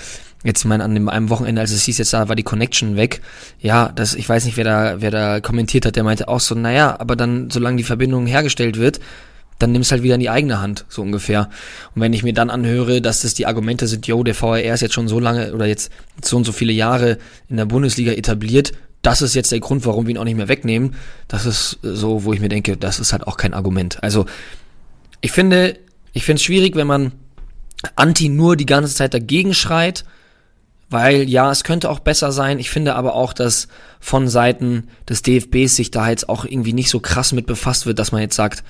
jetzt 0.44 0.66
mein 0.66 0.82
an 0.82 0.94
dem 0.94 1.10
einem 1.10 1.30
Wochenende, 1.30 1.62
als 1.62 1.72
es 1.72 1.84
hieß, 1.84 1.98
jetzt 1.98 2.14
da 2.14 2.30
war 2.30 2.36
die 2.36 2.44
Connection 2.44 2.96
weg. 2.96 3.22
Ja, 3.60 3.92
das, 3.94 4.16
ich 4.16 4.28
weiß 4.28 4.46
nicht, 4.46 4.58
wer 4.58 4.64
da, 4.64 5.02
wer 5.02 5.12
da 5.12 5.40
kommentiert 5.40 5.86
hat, 5.86 5.96
der 5.96 6.04
meinte 6.04 6.28
auch 6.28 6.40
so, 6.40 6.56
naja, 6.56 6.96
aber 7.00 7.16
dann, 7.16 7.50
solange 7.50 7.78
die 7.78 7.84
Verbindung 7.84 8.28
hergestellt 8.28 8.78
wird, 8.78 9.00
dann 9.60 9.72
nimm's 9.72 9.92
halt 9.92 10.04
wieder 10.04 10.16
in 10.16 10.22
die 10.22 10.30
eigene 10.30 10.62
Hand, 10.62 10.86
so 10.88 11.02
ungefähr. 11.02 11.50
Und 11.96 12.02
wenn 12.02 12.14
ich 12.14 12.24
mir 12.24 12.34
dann 12.34 12.50
anhöre, 12.50 13.02
dass 13.02 13.22
das 13.22 13.34
die 13.34 13.48
Argumente 13.48 13.88
sind, 13.88 14.06
yo, 14.06 14.24
der 14.24 14.40
VAR 14.40 14.62
ist 14.62 14.82
jetzt 14.82 14.94
schon 14.94 15.08
so 15.08 15.20
lange 15.20 15.54
oder 15.54 15.66
jetzt 15.66 15.92
so 16.24 16.38
und 16.38 16.46
so 16.46 16.52
viele 16.52 16.74
Jahre 16.74 17.18
in 17.50 17.58
der 17.58 17.66
Bundesliga 17.66 18.12
etabliert, 18.12 18.74
das 19.02 19.22
ist 19.22 19.36
jetzt 19.36 19.52
der 19.52 19.60
Grund, 19.60 19.86
warum 19.86 20.06
wir 20.06 20.14
ihn 20.14 20.18
auch 20.18 20.24
nicht 20.24 20.38
mehr 20.38 20.48
wegnehmen. 20.48 20.96
Das 21.28 21.46
ist 21.46 21.80
so, 21.82 22.24
wo 22.24 22.34
ich 22.34 22.40
mir 22.40 22.50
denke, 22.50 22.78
das 22.78 23.00
ist 23.00 23.14
halt 23.14 23.26
auch 23.26 23.38
kein 23.38 23.54
Argument. 23.54 24.04
Also, 24.04 24.26
ich 25.22 25.32
finde, 25.32 25.78
ich 26.14 26.24
finde 26.24 26.40
es 26.40 26.44
schwierig, 26.44 26.76
wenn 26.76 26.88
man 26.88 27.12
Anti 27.96 28.30
nur 28.30 28.56
die 28.56 28.66
ganze 28.66 28.94
Zeit 28.94 29.14
dagegen 29.14 29.54
schreit, 29.54 30.04
weil 30.90 31.30
ja, 31.30 31.52
es 31.52 31.64
könnte 31.64 31.90
auch 31.90 32.00
besser 32.00 32.32
sein. 32.32 32.60
Ich 32.60 32.70
finde 32.70 32.96
aber 32.96 33.16
auch, 33.16 33.34
dass 33.34 33.68
von 34.00 34.28
Seiten 34.28 34.88
des 35.10 35.22
DFBs 35.22 35.76
sich 35.76 35.92
da 35.92 36.10
jetzt 36.10 36.30
auch 36.30 36.46
irgendwie 36.46 36.74
nicht 36.74 36.90
so 36.90 37.00
krass 37.00 37.34
mit 37.34 37.46
befasst 37.46 37.86
wird, 37.86 38.00
dass 38.00 38.12
man 38.12 38.22
jetzt 38.22 38.36
sagt, 38.36 38.64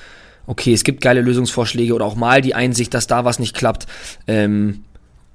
okay, 0.48 0.74
es 0.74 0.84
gibt 0.84 1.02
geile 1.02 1.22
Lösungsvorschläge 1.22 1.94
oder 1.94 2.06
auch 2.06 2.16
mal 2.16 2.42
die 2.42 2.56
Einsicht, 2.56 2.94
dass 2.94 3.06
da 3.06 3.26
was 3.26 3.38
nicht 3.38 3.56
klappt. 3.56 3.86
Ähm, 4.26 4.84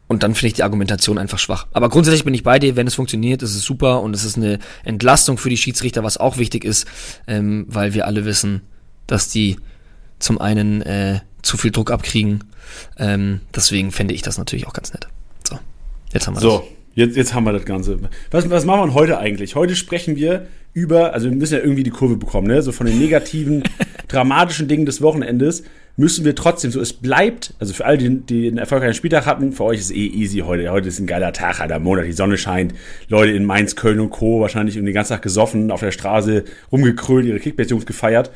und 0.08 0.22
dann 0.22 0.34
finde 0.34 0.48
ich 0.48 0.52
die 0.54 0.62
Argumentation 0.62 1.16
einfach 1.18 1.38
schwach. 1.38 1.66
Aber 1.72 1.88
grundsätzlich 1.88 2.24
bin 2.24 2.34
ich 2.34 2.42
bei 2.42 2.58
dir, 2.58 2.76
wenn 2.76 2.86
es 2.86 2.94
funktioniert, 2.94 3.42
ist 3.42 3.54
es 3.54 3.62
super 3.62 4.02
und 4.02 4.14
es 4.14 4.24
ist 4.24 4.36
eine 4.36 4.58
Entlastung 4.84 5.38
für 5.38 5.48
die 5.48 5.56
Schiedsrichter, 5.56 6.02
was 6.02 6.18
auch 6.18 6.36
wichtig 6.36 6.64
ist, 6.64 6.86
ähm, 7.26 7.64
weil 7.68 7.94
wir 7.94 8.06
alle 8.06 8.24
wissen, 8.24 8.62
dass 9.06 9.28
die 9.28 9.56
zum 10.18 10.38
einen 10.38 10.82
äh, 10.82 11.20
zu 11.42 11.56
viel 11.56 11.70
Druck 11.70 11.90
abkriegen. 11.90 12.44
Ähm, 12.98 13.40
deswegen 13.54 13.90
fände 13.92 14.14
ich 14.14 14.22
das 14.22 14.38
natürlich 14.38 14.66
auch 14.66 14.72
ganz 14.72 14.92
nett. 14.92 15.08
So, 16.12 16.18
jetzt 16.18 16.26
haben 16.26 16.34
wir 16.34 16.40
So, 16.40 16.64
jetzt, 16.94 17.16
jetzt 17.16 17.34
haben 17.34 17.44
wir 17.44 17.52
das 17.52 17.64
Ganze. 17.64 17.98
Was, 18.30 18.50
was 18.50 18.64
machen 18.66 18.90
wir 18.90 18.94
heute 18.94 19.18
eigentlich? 19.18 19.54
Heute 19.54 19.74
sprechen 19.76 20.16
wir 20.16 20.46
über, 20.74 21.14
also 21.14 21.30
wir 21.30 21.36
müssen 21.36 21.54
ja 21.54 21.60
irgendwie 21.60 21.82
die 21.82 21.90
Kurve 21.90 22.16
bekommen, 22.16 22.48
ne? 22.48 22.60
So 22.62 22.72
von 22.72 22.86
den 22.86 22.98
negativen, 22.98 23.62
dramatischen 24.08 24.68
Dingen 24.68 24.84
des 24.84 25.00
Wochenendes 25.00 25.64
müssen 25.96 26.24
wir 26.24 26.34
trotzdem 26.34 26.70
so, 26.70 26.80
es 26.80 26.94
bleibt, 26.94 27.54
also 27.58 27.74
für 27.74 27.84
alle, 27.84 27.98
die, 27.98 28.20
die 28.20 28.48
einen 28.48 28.58
erfolgreichen 28.58 28.94
Spieltag 28.94 29.26
hatten, 29.26 29.52
für 29.52 29.64
euch 29.64 29.78
ist 29.80 29.86
es 29.86 29.90
eh 29.90 30.06
easy 30.06 30.38
heute. 30.40 30.70
Heute 30.70 30.88
ist 30.88 30.98
ein 30.98 31.06
geiler 31.06 31.32
Tag, 31.32 31.60
Alter, 31.60 31.78
Monat, 31.78 32.06
die 32.06 32.12
Sonne 32.12 32.38
scheint. 32.38 32.74
Leute 33.08 33.32
in 33.32 33.44
Mainz, 33.44 33.76
Köln 33.76 34.00
und 34.00 34.10
Co. 34.10 34.40
wahrscheinlich 34.40 34.74
den 34.74 34.92
ganzen 34.92 35.12
Tag 35.14 35.22
gesoffen, 35.22 35.70
auf 35.70 35.80
der 35.80 35.92
Straße 35.92 36.44
rumgekrölt, 36.70 37.26
ihre 37.26 37.40
Kickbase-Jungs 37.40 37.86
gefeiert. 37.86 38.30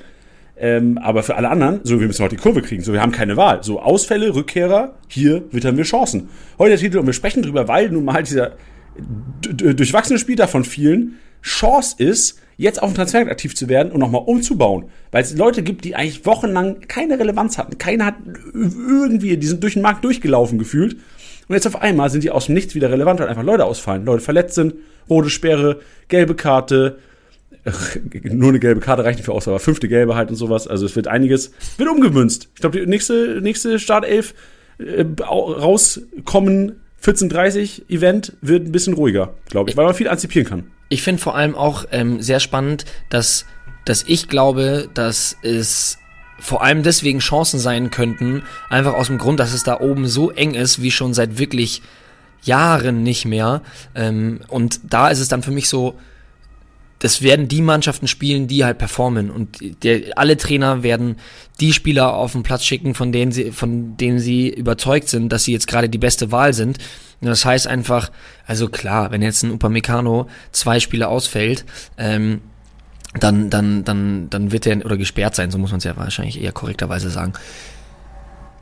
Ähm, 0.58 0.98
aber 0.98 1.22
für 1.22 1.36
alle 1.36 1.50
anderen, 1.50 1.80
so, 1.82 2.00
wir 2.00 2.06
müssen 2.06 2.22
heute 2.22 2.36
die 2.36 2.42
Kurve 2.42 2.62
kriegen. 2.62 2.82
So, 2.82 2.92
wir 2.92 3.02
haben 3.02 3.12
keine 3.12 3.36
Wahl. 3.36 3.62
So, 3.62 3.80
Ausfälle, 3.80 4.34
Rückkehrer, 4.34 4.94
hier 5.08 5.44
wittern 5.50 5.76
wir 5.76 5.84
Chancen. 5.84 6.28
Heute 6.58 6.70
der 6.70 6.78
Titel 6.78 6.98
und 6.98 7.06
wir 7.06 7.12
sprechen 7.12 7.42
drüber, 7.42 7.68
weil 7.68 7.90
nun 7.90 8.04
mal 8.04 8.22
dieser 8.22 8.52
durchwachsene 9.42 10.18
Spieltag 10.18 10.48
von 10.48 10.64
vielen 10.64 11.16
Chance 11.42 11.96
ist, 11.98 12.40
jetzt 12.56 12.82
auf 12.82 12.90
dem 12.90 12.96
Transfermarkt 12.96 13.30
aktiv 13.30 13.54
zu 13.54 13.68
werden 13.68 13.92
und 13.92 14.00
nochmal 14.00 14.22
umzubauen. 14.24 14.86
Weil 15.10 15.22
es 15.22 15.36
Leute 15.36 15.62
gibt, 15.62 15.84
die 15.84 15.94
eigentlich 15.94 16.24
wochenlang 16.24 16.80
keine 16.88 17.18
Relevanz 17.18 17.58
hatten. 17.58 17.76
Keiner 17.76 18.06
hat 18.06 18.14
irgendwie, 18.54 19.36
die 19.36 19.46
sind 19.46 19.62
durch 19.62 19.74
den 19.74 19.82
Markt 19.82 20.04
durchgelaufen 20.04 20.58
gefühlt. 20.58 20.96
Und 21.48 21.54
jetzt 21.54 21.66
auf 21.66 21.80
einmal 21.80 22.10
sind 22.10 22.24
die 22.24 22.30
aus 22.30 22.46
dem 22.46 22.54
Nichts 22.54 22.74
wieder 22.74 22.90
relevant, 22.90 23.20
weil 23.20 23.28
einfach 23.28 23.44
Leute 23.44 23.66
ausfallen. 23.66 24.04
Leute 24.04 24.22
verletzt 24.22 24.54
sind, 24.54 24.74
rote 25.08 25.30
Sperre, 25.30 25.80
gelbe 26.08 26.34
Karte, 26.34 26.98
nur 28.24 28.50
eine 28.50 28.58
gelbe 28.60 28.80
Karte 28.80 29.04
reicht 29.04 29.18
nicht 29.18 29.26
für 29.26 29.32
aus, 29.32 29.48
aber 29.48 29.58
fünfte 29.58 29.88
gelbe 29.88 30.14
halt 30.14 30.30
und 30.30 30.36
sowas. 30.36 30.66
Also 30.68 30.86
es 30.86 30.94
wird 30.96 31.08
einiges, 31.08 31.50
wird 31.78 31.88
umgemünzt. 31.90 32.48
Ich 32.54 32.60
glaube, 32.60 32.78
die 32.80 32.86
nächste, 32.86 33.40
nächste 33.42 33.78
Startelf 33.78 34.34
äh, 34.78 35.04
au- 35.22 35.52
rauskommen, 35.52 36.80
14.30 37.02 37.88
Event 37.90 38.32
wird 38.40 38.66
ein 38.66 38.72
bisschen 38.72 38.94
ruhiger, 38.94 39.34
glaube 39.48 39.70
ich, 39.70 39.76
weil 39.76 39.84
man 39.84 39.94
viel 39.94 40.08
antizipieren 40.08 40.48
kann. 40.48 40.64
Ich 40.88 41.02
finde 41.02 41.20
vor 41.20 41.34
allem 41.36 41.54
auch 41.54 41.84
ähm, 41.92 42.20
sehr 42.22 42.40
spannend, 42.40 42.84
dass, 43.10 43.44
dass 43.84 44.04
ich 44.06 44.28
glaube, 44.28 44.88
dass 44.94 45.36
es 45.42 45.98
vor 46.38 46.62
allem 46.62 46.82
deswegen 46.82 47.18
Chancen 47.20 47.58
sein 47.58 47.90
könnten, 47.90 48.42
einfach 48.68 48.94
aus 48.94 49.06
dem 49.08 49.18
Grund, 49.18 49.40
dass 49.40 49.52
es 49.54 49.62
da 49.62 49.80
oben 49.80 50.06
so 50.06 50.30
eng 50.30 50.54
ist, 50.54 50.82
wie 50.82 50.90
schon 50.90 51.14
seit 51.14 51.38
wirklich 51.38 51.82
Jahren 52.42 53.02
nicht 53.02 53.24
mehr. 53.24 53.62
Ähm, 53.94 54.40
und 54.48 54.80
da 54.92 55.08
ist 55.08 55.20
es 55.20 55.28
dann 55.28 55.42
für 55.42 55.50
mich 55.50 55.68
so, 55.68 55.94
das 56.98 57.20
werden 57.20 57.46
die 57.48 57.60
Mannschaften 57.60 58.08
spielen, 58.08 58.48
die 58.48 58.64
halt 58.64 58.78
performen. 58.78 59.30
Und 59.30 59.58
der, 59.84 60.16
alle 60.16 60.36
Trainer 60.36 60.82
werden 60.82 61.16
die 61.60 61.72
Spieler 61.72 62.14
auf 62.14 62.32
den 62.32 62.42
Platz 62.42 62.64
schicken, 62.64 62.94
von 62.94 63.12
denen 63.12 63.32
sie, 63.32 63.52
von 63.52 63.96
denen 63.98 64.18
sie 64.18 64.48
überzeugt 64.48 65.08
sind, 65.08 65.30
dass 65.30 65.44
sie 65.44 65.52
jetzt 65.52 65.66
gerade 65.66 65.88
die 65.88 65.98
beste 65.98 66.32
Wahl 66.32 66.54
sind. 66.54 66.78
Und 67.20 67.28
das 67.28 67.44
heißt 67.44 67.66
einfach, 67.66 68.10
also 68.46 68.68
klar, 68.68 69.10
wenn 69.10 69.22
jetzt 69.22 69.42
ein 69.42 69.52
Upamecano 69.52 70.28
zwei 70.52 70.80
Spiele 70.80 71.08
ausfällt, 71.08 71.64
ähm, 71.98 72.40
dann, 73.18 73.50
dann, 73.50 73.84
dann, 73.84 74.28
dann 74.30 74.52
wird 74.52 74.66
er 74.66 74.84
oder 74.84 74.96
gesperrt 74.96 75.34
sein, 75.34 75.50
so 75.50 75.58
muss 75.58 75.70
man 75.70 75.78
es 75.78 75.84
ja 75.84 75.96
wahrscheinlich 75.96 76.42
eher 76.42 76.52
korrekterweise 76.52 77.10
sagen. 77.10 77.32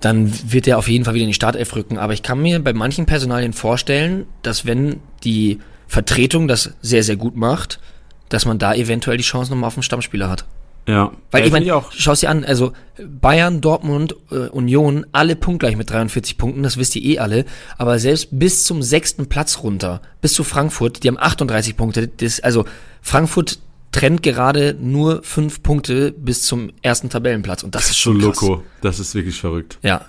dann 0.00 0.30
wird 0.52 0.66
er 0.66 0.76
auf 0.76 0.88
jeden 0.88 1.04
Fall 1.04 1.14
wieder 1.14 1.24
in 1.24 1.30
die 1.30 1.34
Startelf 1.34 1.74
rücken. 1.74 1.98
Aber 1.98 2.12
ich 2.12 2.22
kann 2.22 2.40
mir 2.40 2.62
bei 2.62 2.72
manchen 2.72 3.06
Personalien 3.06 3.52
vorstellen, 3.52 4.26
dass 4.42 4.66
wenn 4.66 5.00
die 5.24 5.60
Vertretung 5.86 6.46
das 6.46 6.74
sehr, 6.82 7.02
sehr 7.02 7.16
gut 7.16 7.36
macht, 7.36 7.80
dass 8.28 8.46
man 8.46 8.58
da 8.58 8.74
eventuell 8.74 9.16
die 9.16 9.24
Chance 9.24 9.50
nochmal 9.50 9.68
auf 9.68 9.76
einen 9.76 9.82
Stammspieler 9.82 10.28
hat. 10.28 10.44
Ja. 10.86 11.12
Weil 11.30 11.40
Ja, 11.40 11.46
ich 11.46 11.52
meine, 11.52 11.82
schau 11.96 12.14
dir 12.14 12.28
an, 12.28 12.44
also 12.44 12.72
Bayern, 12.98 13.60
Dortmund, 13.60 14.14
äh, 14.30 14.48
Union, 14.48 15.06
alle 15.12 15.34
punktgleich 15.34 15.76
mit 15.76 15.90
43 15.90 16.36
Punkten, 16.36 16.62
das 16.62 16.76
wisst 16.76 16.94
ihr 16.96 17.02
eh 17.02 17.18
alle, 17.18 17.44
aber 17.78 17.98
selbst 17.98 18.28
bis 18.32 18.64
zum 18.64 18.82
sechsten 18.82 19.28
Platz 19.28 19.60
runter, 19.62 20.02
bis 20.20 20.34
zu 20.34 20.44
Frankfurt, 20.44 21.02
die 21.02 21.08
haben 21.08 21.18
38 21.18 21.76
Punkte, 21.76 22.08
das, 22.08 22.40
also 22.40 22.66
Frankfurt 23.00 23.60
trennt 23.92 24.22
gerade 24.22 24.76
nur 24.78 25.22
fünf 25.22 25.62
Punkte 25.62 26.12
bis 26.12 26.42
zum 26.42 26.72
ersten 26.82 27.08
Tabellenplatz 27.08 27.62
und 27.62 27.74
das 27.74 27.90
ist 27.90 28.02
so 28.02 28.12
schon 28.12 28.20
krass. 28.20 28.40
loco. 28.40 28.62
Das 28.82 28.98
ist 28.98 29.14
wirklich 29.14 29.40
verrückt. 29.40 29.78
Ja, 29.82 30.04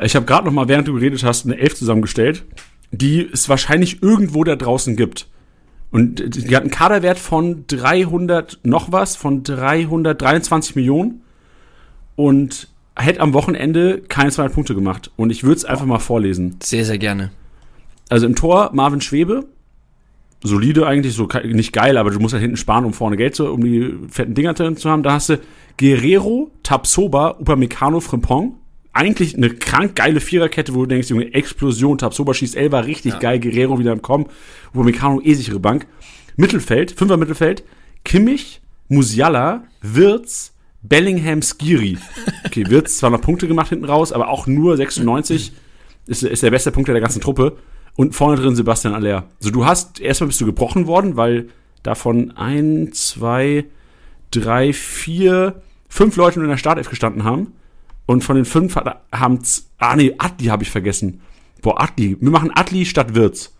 Ich 0.00 0.16
habe 0.16 0.26
gerade 0.26 0.46
noch 0.46 0.52
mal, 0.52 0.68
während 0.68 0.88
du 0.88 0.94
geredet 0.94 1.22
hast, 1.22 1.44
eine 1.44 1.58
Elf 1.58 1.76
zusammengestellt, 1.76 2.44
die 2.90 3.28
es 3.30 3.48
wahrscheinlich 3.48 4.02
irgendwo 4.02 4.42
da 4.42 4.56
draußen 4.56 4.96
gibt. 4.96 5.26
Und 5.90 6.36
die 6.36 6.54
hat 6.54 6.62
einen 6.62 6.70
Kaderwert 6.70 7.18
von 7.18 7.64
300 7.66 8.60
noch 8.62 8.92
was, 8.92 9.16
von 9.16 9.42
323 9.42 10.76
Millionen 10.76 11.22
und 12.14 12.68
hätte 12.94 13.20
am 13.20 13.32
Wochenende 13.32 14.02
keine 14.08 14.30
200 14.30 14.54
Punkte 14.54 14.74
gemacht. 14.74 15.10
Und 15.16 15.30
ich 15.30 15.44
würde 15.44 15.56
es 15.56 15.64
einfach 15.64 15.86
mal 15.86 15.98
vorlesen. 15.98 16.56
sehr, 16.62 16.84
sehr 16.84 16.98
gerne. 16.98 17.30
Also 18.08 18.26
im 18.26 18.34
Tor 18.34 18.70
Marvin 18.72 19.00
Schwebe. 19.00 19.46
Solide 20.42 20.86
eigentlich, 20.86 21.14
so 21.14 21.28
nicht 21.44 21.72
geil, 21.72 21.96
aber 21.96 22.10
du 22.10 22.20
musst 22.20 22.32
halt 22.32 22.42
hinten 22.42 22.56
sparen, 22.56 22.84
um 22.84 22.92
vorne 22.92 23.16
Geld 23.16 23.34
zu, 23.34 23.50
um 23.50 23.62
die 23.62 23.92
fetten 24.08 24.34
Dinger 24.34 24.54
drin 24.54 24.76
zu 24.76 24.88
haben. 24.88 25.02
Da 25.02 25.14
hast 25.14 25.30
du 25.30 25.40
Guerrero, 25.78 26.52
Tapsoba, 26.62 27.38
Upamecano, 27.40 27.98
Frimpong. 27.98 28.54
Eigentlich 28.92 29.36
eine 29.36 29.50
krank 29.50 29.96
geile 29.96 30.20
Viererkette, 30.20 30.74
wo 30.74 30.82
du 30.82 30.86
denkst, 30.86 31.10
Junge, 31.10 31.34
Explosion, 31.34 31.98
Tapsoba 31.98 32.34
schießt 32.34 32.56
Elber, 32.56 32.86
richtig 32.86 33.18
geil, 33.18 33.40
Guerrero 33.40 33.78
wieder 33.78 33.92
im 33.92 34.02
Kommen, 34.02 34.26
Upamecano, 34.72 35.20
eh 35.22 35.34
sichere 35.34 35.60
Bank. 35.60 35.86
Mittelfeld, 36.36 36.92
Fünfer 36.92 37.16
Mittelfeld, 37.16 37.64
Kimmich, 38.04 38.60
Musiala, 38.88 39.64
Wirtz, 39.82 40.52
Bellingham, 40.82 41.42
Skiri. 41.42 41.98
Okay, 42.46 42.64
Wirtz 42.68 42.98
zwar 42.98 43.10
noch 43.10 43.20
Punkte 43.20 43.48
gemacht 43.48 43.68
hinten 43.70 43.84
raus, 43.84 44.12
aber 44.12 44.28
auch 44.28 44.46
nur 44.46 44.76
96 44.76 45.52
ist, 46.06 46.22
ist 46.22 46.42
der 46.42 46.50
beste 46.50 46.72
Punkt 46.72 46.88
der 46.88 47.00
ganzen 47.00 47.20
Truppe. 47.20 47.56
Und 47.96 48.14
vorne 48.14 48.40
drin 48.40 48.54
Sebastian 48.54 48.94
Aller. 48.94 49.24
Also 49.40 49.50
du 49.50 49.66
hast, 49.66 50.00
erstmal 50.00 50.28
bist 50.28 50.40
du 50.40 50.46
gebrochen 50.46 50.86
worden, 50.86 51.16
weil 51.16 51.48
davon 51.82 52.30
ein, 52.36 52.92
zwei, 52.92 53.64
drei, 54.30 54.72
vier, 54.72 55.60
fünf 55.88 56.14
Leute 56.16 56.38
nur 56.38 56.44
in 56.44 56.50
der 56.50 56.58
Startelf 56.58 56.88
gestanden 56.88 57.24
haben. 57.24 57.54
Und 58.06 58.22
von 58.22 58.36
den 58.36 58.44
fünf 58.44 58.76
haben, 58.76 59.40
ah 59.78 59.96
nee, 59.96 60.14
Atli 60.16 60.46
habe 60.46 60.62
ich 60.62 60.70
vergessen. 60.70 61.20
Boah, 61.60 61.82
Atli. 61.82 62.16
Wir 62.20 62.30
machen 62.30 62.52
Atli 62.54 62.86
statt 62.86 63.14
Wirtz. 63.16 63.52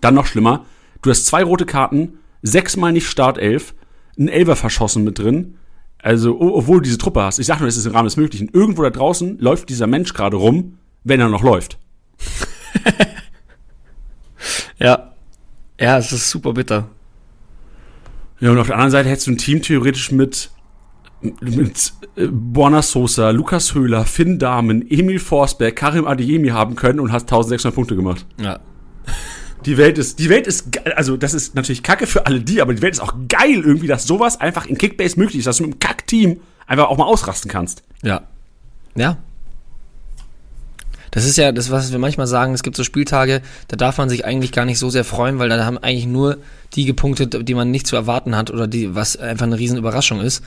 Dann 0.00 0.14
noch 0.14 0.26
schlimmer. 0.26 0.64
Du 1.02 1.10
hast 1.10 1.26
zwei 1.26 1.42
rote 1.42 1.66
Karten, 1.66 2.18
sechsmal 2.42 2.92
nicht 2.92 3.08
Startelf, 3.08 3.74
ein 4.18 4.28
Elber 4.28 4.56
verschossen 4.56 5.04
mit 5.04 5.18
drin. 5.18 5.56
Also, 5.98 6.40
obwohl 6.40 6.78
du 6.78 6.84
diese 6.84 6.98
Truppe 6.98 7.22
hast. 7.22 7.38
Ich 7.38 7.46
sag 7.46 7.58
nur, 7.58 7.68
es 7.68 7.76
ist 7.76 7.86
im 7.86 7.92
Rahmen 7.92 8.06
des 8.06 8.16
Möglichen. 8.16 8.48
Irgendwo 8.52 8.82
da 8.82 8.90
draußen 8.90 9.38
läuft 9.38 9.68
dieser 9.68 9.86
Mensch 9.86 10.12
gerade 10.14 10.36
rum, 10.36 10.78
wenn 11.04 11.20
er 11.20 11.28
noch 11.28 11.42
läuft. 11.42 11.78
Ja. 14.78 15.12
Ja, 15.80 15.98
es 15.98 16.12
ist 16.12 16.30
super 16.30 16.52
bitter. 16.52 16.88
Ja, 18.40 18.50
und 18.50 18.58
auf 18.58 18.66
der 18.66 18.76
anderen 18.76 18.90
Seite 18.90 19.08
hättest 19.08 19.26
du 19.26 19.32
ein 19.32 19.38
Team 19.38 19.62
theoretisch 19.62 20.10
mit, 20.10 20.50
mit 21.40 21.92
äh, 22.16 22.26
Borna 22.30 22.82
Sosa, 22.82 23.30
Lukas 23.30 23.74
Höhler, 23.74 24.04
Finn 24.04 24.38
Dahmen, 24.38 24.88
Emil 24.90 25.18
Forsberg, 25.18 25.74
Karim 25.76 26.06
Adeyemi 26.06 26.48
haben 26.48 26.76
können 26.76 27.00
und 27.00 27.12
hast 27.12 27.24
1600 27.24 27.74
Punkte 27.74 27.96
gemacht. 27.96 28.26
Ja. 28.40 28.60
Die 29.66 29.76
Welt 29.76 29.98
ist, 29.98 30.20
die 30.20 30.28
Welt 30.30 30.46
ist, 30.46 30.68
also 30.94 31.16
das 31.16 31.34
ist 31.34 31.56
natürlich 31.56 31.82
Kacke 31.82 32.06
für 32.06 32.24
alle 32.26 32.40
die, 32.40 32.62
aber 32.62 32.72
die 32.72 32.82
Welt 32.82 32.94
ist 32.94 33.00
auch 33.00 33.14
geil 33.28 33.62
irgendwie, 33.64 33.88
dass 33.88 34.04
sowas 34.04 34.40
einfach 34.40 34.66
in 34.66 34.78
Kickbase 34.78 35.18
möglich 35.18 35.40
ist, 35.40 35.46
dass 35.46 35.56
du 35.56 35.64
mit 35.64 35.72
einem 35.72 35.80
Kack-Team 35.80 36.40
einfach 36.68 36.86
auch 36.86 36.96
mal 36.96 37.04
ausrasten 37.04 37.50
kannst. 37.50 37.82
Ja. 38.02 38.22
Ja. 38.94 39.18
Das 41.16 41.24
ist 41.24 41.38
ja 41.38 41.50
das, 41.50 41.70
was 41.70 41.92
wir 41.92 41.98
manchmal 41.98 42.26
sagen, 42.26 42.52
es 42.52 42.62
gibt 42.62 42.76
so 42.76 42.84
Spieltage, 42.84 43.40
da 43.68 43.76
darf 43.76 43.96
man 43.96 44.10
sich 44.10 44.26
eigentlich 44.26 44.52
gar 44.52 44.66
nicht 44.66 44.78
so 44.78 44.90
sehr 44.90 45.02
freuen, 45.02 45.38
weil 45.38 45.48
da 45.48 45.64
haben 45.64 45.78
eigentlich 45.78 46.04
nur 46.04 46.36
die 46.74 46.84
gepunktet, 46.84 47.48
die 47.48 47.54
man 47.54 47.70
nicht 47.70 47.86
zu 47.86 47.96
erwarten 47.96 48.36
hat 48.36 48.50
oder 48.50 48.66
die, 48.66 48.94
was 48.94 49.16
einfach 49.16 49.46
eine 49.46 49.58
riesen 49.58 49.78
Überraschung 49.78 50.20
ist. 50.20 50.42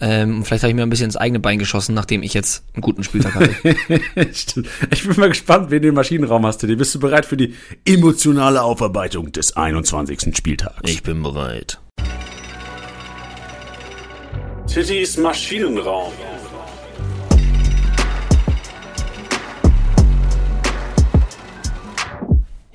Ähm, 0.00 0.36
und 0.36 0.44
vielleicht 0.44 0.62
habe 0.62 0.70
ich 0.70 0.76
mir 0.76 0.84
ein 0.84 0.90
bisschen 0.90 1.06
ins 1.06 1.16
eigene 1.16 1.40
Bein 1.40 1.58
geschossen, 1.58 1.96
nachdem 1.96 2.22
ich 2.22 2.34
jetzt 2.34 2.62
einen 2.72 2.82
guten 2.82 3.02
Spieltag 3.02 3.34
hatte. 3.34 3.52
Stimmt. 4.32 4.68
Ich 4.92 5.04
bin 5.04 5.18
mal 5.18 5.28
gespannt, 5.28 5.72
wen 5.72 5.82
du 5.82 5.88
im 5.88 5.96
Maschinenraum 5.96 6.46
hast, 6.46 6.58
Teddy. 6.58 6.76
Bist 6.76 6.94
du 6.94 7.00
bereit 7.00 7.26
für 7.26 7.36
die 7.36 7.56
emotionale 7.84 8.62
Aufarbeitung 8.62 9.32
des 9.32 9.56
21. 9.56 10.36
Spieltags? 10.36 11.02
bin 11.02 11.20
bereit. 11.24 11.80
Tittys 14.68 15.16
Maschinenraum. 15.16 16.12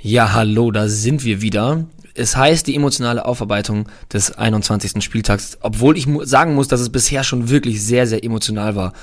Ja, 0.09 0.31
hallo, 0.31 0.71
da 0.71 0.87
sind 0.87 1.25
wir 1.25 1.41
wieder. 1.41 1.83
Es 2.13 2.37
heißt 2.37 2.65
die 2.65 2.77
emotionale 2.77 3.25
Aufarbeitung 3.25 3.89
des 4.13 4.31
21. 4.31 5.03
Spieltags, 5.03 5.57
obwohl 5.59 5.97
ich 5.97 6.07
mu 6.07 6.23
sagen 6.23 6.55
muss, 6.55 6.69
dass 6.69 6.79
es 6.79 6.89
bisher 6.89 7.25
schon 7.25 7.49
wirklich 7.49 7.83
sehr, 7.83 8.07
sehr 8.07 8.23
emotional 8.23 8.77
war. 8.77 8.93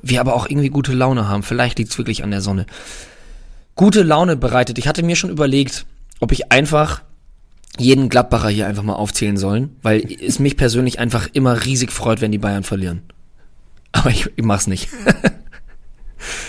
Wir 0.00 0.20
aber 0.20 0.36
auch 0.36 0.48
irgendwie 0.48 0.68
gute 0.68 0.92
Laune 0.92 1.28
haben. 1.28 1.42
Vielleicht 1.42 1.80
liegt 1.80 1.90
es 1.90 1.98
wirklich 1.98 2.22
an 2.22 2.30
der 2.30 2.40
Sonne. 2.40 2.66
Gute 3.74 4.04
Laune 4.04 4.36
bereitet. 4.36 4.78
Ich 4.78 4.86
hatte 4.86 5.02
mir 5.02 5.16
schon 5.16 5.30
überlegt, 5.30 5.86
ob 6.20 6.30
ich 6.30 6.52
einfach 6.52 7.02
jeden 7.76 8.08
Gladbacher 8.08 8.48
hier 8.48 8.68
einfach 8.68 8.84
mal 8.84 8.94
aufzählen 8.94 9.38
sollen, 9.38 9.74
weil 9.82 10.06
es 10.22 10.38
mich 10.38 10.56
persönlich 10.56 11.00
einfach 11.00 11.28
immer 11.32 11.64
riesig 11.64 11.90
freut, 11.90 12.20
wenn 12.20 12.30
die 12.30 12.38
Bayern 12.38 12.62
verlieren. 12.62 13.02
Aber 13.90 14.10
ich, 14.10 14.30
ich 14.36 14.44
mach's 14.44 14.68
nicht. 14.68 14.88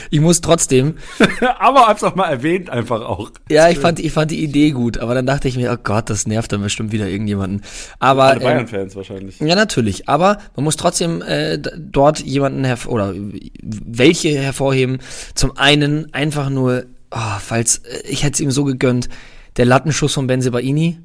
ich 0.09 0.19
muss 0.19 0.41
trotzdem 0.41 0.95
Aber 1.59 1.87
hab's 1.87 2.03
auch 2.03 2.15
mal 2.15 2.29
erwähnt, 2.29 2.69
einfach 2.69 3.01
auch. 3.01 3.31
ja, 3.49 3.69
ich 3.69 3.79
fand, 3.79 3.99
ich 3.99 4.11
fand 4.11 4.31
die 4.31 4.43
Idee 4.43 4.71
gut, 4.71 4.97
aber 4.97 5.13
dann 5.13 5.25
dachte 5.25 5.47
ich 5.47 5.57
mir, 5.57 5.71
oh 5.71 5.77
Gott, 5.81 6.09
das 6.09 6.27
nervt 6.27 6.51
dann 6.51 6.61
bestimmt 6.61 6.91
wieder 6.91 7.07
irgendjemanden. 7.07 7.61
Aber 7.99 8.25
Alle 8.25 8.39
ähm, 8.39 8.43
Bayern-Fans 8.43 8.95
wahrscheinlich. 8.95 9.39
ja, 9.39 9.55
natürlich. 9.55 10.07
Aber 10.09 10.39
man 10.55 10.63
muss 10.63 10.75
trotzdem 10.75 11.21
äh, 11.21 11.57
dort 11.57 12.19
jemanden 12.19 12.63
hervor 12.63 12.93
oder 12.93 13.13
welche 13.61 14.29
hervorheben. 14.37 14.99
Zum 15.35 15.57
einen 15.57 16.13
einfach 16.13 16.49
nur, 16.49 16.85
oh, 17.11 17.39
falls 17.39 17.79
äh, 17.79 18.07
ich 18.07 18.23
hätte 18.23 18.33
es 18.33 18.39
ihm 18.39 18.51
so 18.51 18.63
gegönnt, 18.63 19.09
der 19.57 19.65
Lattenschuss 19.65 20.13
von 20.13 20.27
Benzebaini. 20.27 20.99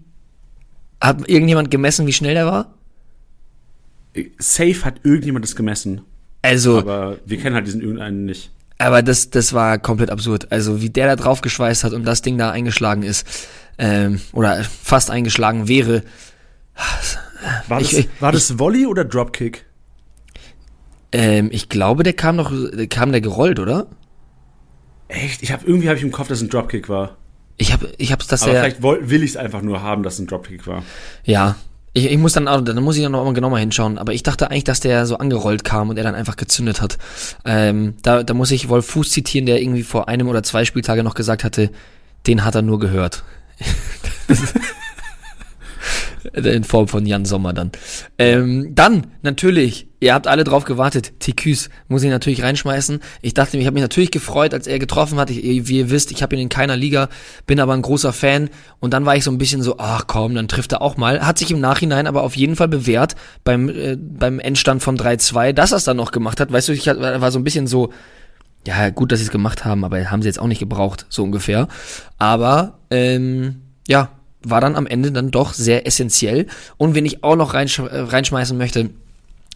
Hat 1.00 1.28
irgendjemand 1.28 1.70
gemessen, 1.70 2.06
wie 2.06 2.12
schnell 2.12 2.34
der 2.34 2.46
war? 2.46 2.74
Safe 4.38 4.84
hat 4.84 5.00
irgendjemand 5.02 5.44
das 5.44 5.56
gemessen. 5.56 6.02
Also, 6.40 6.78
Aber 6.78 7.18
wir 7.26 7.38
kennen 7.38 7.54
halt 7.54 7.66
diesen 7.66 7.80
irgendeinen 7.80 8.26
nicht. 8.26 8.50
Aber 8.78 9.02
das, 9.02 9.30
das 9.30 9.52
war 9.52 9.78
komplett 9.78 10.10
absurd. 10.10 10.50
Also 10.50 10.82
wie 10.82 10.90
der 10.90 11.06
da 11.06 11.16
drauf 11.16 11.40
geschweißt 11.40 11.84
hat 11.84 11.92
und 11.92 12.04
das 12.04 12.22
Ding 12.22 12.38
da 12.38 12.50
eingeschlagen 12.50 13.02
ist, 13.02 13.26
ähm, 13.78 14.20
oder 14.32 14.62
fast 14.64 15.10
eingeschlagen 15.10 15.68
wäre. 15.68 16.02
War 17.68 17.78
das, 17.80 17.92
ich- 17.92 18.08
war 18.20 18.32
das 18.32 18.58
Volley 18.58 18.86
oder 18.86 19.04
Dropkick? 19.04 19.64
Ähm, 21.12 21.48
ich 21.52 21.68
glaube, 21.68 22.02
der 22.02 22.12
kam 22.14 22.36
noch, 22.36 22.52
kam 22.90 23.12
der 23.12 23.20
gerollt, 23.20 23.60
oder? 23.60 23.86
Echt? 25.08 25.42
Ich 25.42 25.52
hab, 25.52 25.66
irgendwie 25.66 25.88
habe 25.88 25.96
ich 25.96 26.02
im 26.02 26.10
Kopf, 26.10 26.28
dass 26.28 26.38
es 26.38 26.44
ein 26.44 26.48
Dropkick 26.50 26.88
war. 26.88 27.16
Ich 27.56 27.72
habe, 27.72 27.92
ich 27.98 28.10
hab's 28.10 28.26
das 28.26 28.42
Aber 28.42 28.52
ja. 28.54 28.60
vielleicht 28.60 28.82
will 28.82 29.22
ich 29.22 29.30
es 29.30 29.36
einfach 29.36 29.62
nur 29.62 29.80
haben, 29.82 30.02
dass 30.02 30.14
es 30.14 30.20
ein 30.20 30.26
Dropkick 30.26 30.66
war. 30.66 30.82
Ja. 31.22 31.54
Ich, 31.96 32.10
ich 32.10 32.18
muss 32.18 32.32
dann, 32.32 32.48
auch- 32.48 32.60
dann 32.60 32.82
muss 32.82 32.96
ich 32.96 33.02
dann 33.02 33.12
noch 33.12 33.24
mal 33.24 33.32
genauer 33.32 33.58
hinschauen. 33.58 33.98
Aber 33.98 34.12
ich 34.12 34.22
dachte 34.24 34.50
eigentlich, 34.50 34.64
dass 34.64 34.80
der 34.80 35.06
so 35.06 35.16
angerollt 35.18 35.64
kam 35.64 35.88
und 35.90 35.96
er 35.96 36.02
dann 36.04 36.14
einfach 36.16 36.36
gezündet 36.36 36.82
hat. 36.82 36.98
Ähm, 37.44 37.94
da, 38.02 38.22
da 38.24 38.34
muss 38.34 38.50
ich 38.50 38.68
Wolf 38.68 38.86
Fuß 38.86 39.10
zitieren, 39.10 39.46
der 39.46 39.62
irgendwie 39.62 39.84
vor 39.84 40.08
einem 40.08 40.28
oder 40.28 40.42
zwei 40.42 40.64
Spieltage 40.64 41.02
noch 41.04 41.14
gesagt 41.14 41.44
hatte, 41.44 41.70
den 42.26 42.44
hat 42.44 42.54
er 42.56 42.62
nur 42.62 42.80
gehört. 42.80 43.22
Ist- 46.32 46.46
In 46.46 46.64
Form 46.64 46.88
von 46.88 47.04
Jan 47.06 47.24
Sommer 47.24 47.52
dann. 47.52 47.70
Ähm, 48.18 48.74
dann, 48.74 49.06
natürlich, 49.22 49.86
ihr 50.00 50.14
habt 50.14 50.26
alle 50.26 50.44
drauf 50.44 50.64
gewartet, 50.64 51.20
Tiküs 51.20 51.70
muss 51.88 52.02
ich 52.02 52.10
natürlich 52.10 52.42
reinschmeißen. 52.42 53.00
Ich 53.22 53.34
dachte, 53.34 53.56
ich 53.58 53.66
habe 53.66 53.74
mich 53.74 53.82
natürlich 53.82 54.10
gefreut, 54.10 54.54
als 54.54 54.66
er 54.66 54.78
getroffen 54.78 55.18
hat. 55.18 55.30
Ich, 55.30 55.68
wie 55.68 55.78
ihr 55.78 55.90
wisst, 55.90 56.10
ich 56.12 56.22
habe 56.22 56.34
ihn 56.36 56.42
in 56.42 56.48
keiner 56.48 56.76
Liga, 56.76 57.08
bin 57.46 57.60
aber 57.60 57.74
ein 57.74 57.82
großer 57.82 58.12
Fan. 58.12 58.50
Und 58.80 58.92
dann 58.94 59.04
war 59.06 59.16
ich 59.16 59.24
so 59.24 59.30
ein 59.30 59.38
bisschen 59.38 59.62
so, 59.62 59.76
ach 59.78 60.06
komm, 60.06 60.34
dann 60.34 60.48
trifft 60.48 60.72
er 60.72 60.82
auch 60.82 60.96
mal. 60.96 61.26
Hat 61.26 61.38
sich 61.38 61.50
im 61.50 61.60
Nachhinein 61.60 62.06
aber 62.06 62.22
auf 62.22 62.36
jeden 62.36 62.56
Fall 62.56 62.68
bewährt 62.68 63.16
beim, 63.44 63.68
äh, 63.68 63.96
beim 63.96 64.38
Endstand 64.40 64.82
von 64.82 64.96
3-2, 64.96 65.52
dass 65.52 65.72
er 65.72 65.76
es 65.78 65.84
dann 65.84 65.96
noch 65.96 66.10
gemacht 66.10 66.40
hat. 66.40 66.52
Weißt 66.52 66.68
du, 66.68 66.72
ich 66.72 66.86
war 66.86 67.30
so 67.30 67.38
ein 67.38 67.44
bisschen 67.44 67.66
so, 67.66 67.90
ja, 68.66 68.88
gut, 68.88 69.12
dass 69.12 69.18
sie 69.18 69.26
es 69.26 69.30
gemacht 69.30 69.66
haben, 69.66 69.84
aber 69.84 70.10
haben 70.10 70.22
sie 70.22 70.28
jetzt 70.28 70.38
auch 70.40 70.46
nicht 70.46 70.58
gebraucht, 70.58 71.04
so 71.10 71.22
ungefähr. 71.22 71.68
Aber, 72.18 72.78
ähm, 72.90 73.56
ja, 73.86 74.08
war 74.50 74.60
dann 74.60 74.76
am 74.76 74.86
Ende 74.86 75.12
dann 75.12 75.30
doch 75.30 75.52
sehr 75.52 75.86
essentiell. 75.86 76.46
Und 76.76 76.94
wenn 76.94 77.06
ich 77.06 77.22
auch 77.24 77.36
noch 77.36 77.54
reinsch 77.54 77.78
äh, 77.78 77.82
reinschmeißen 77.84 78.56
möchte, 78.56 78.90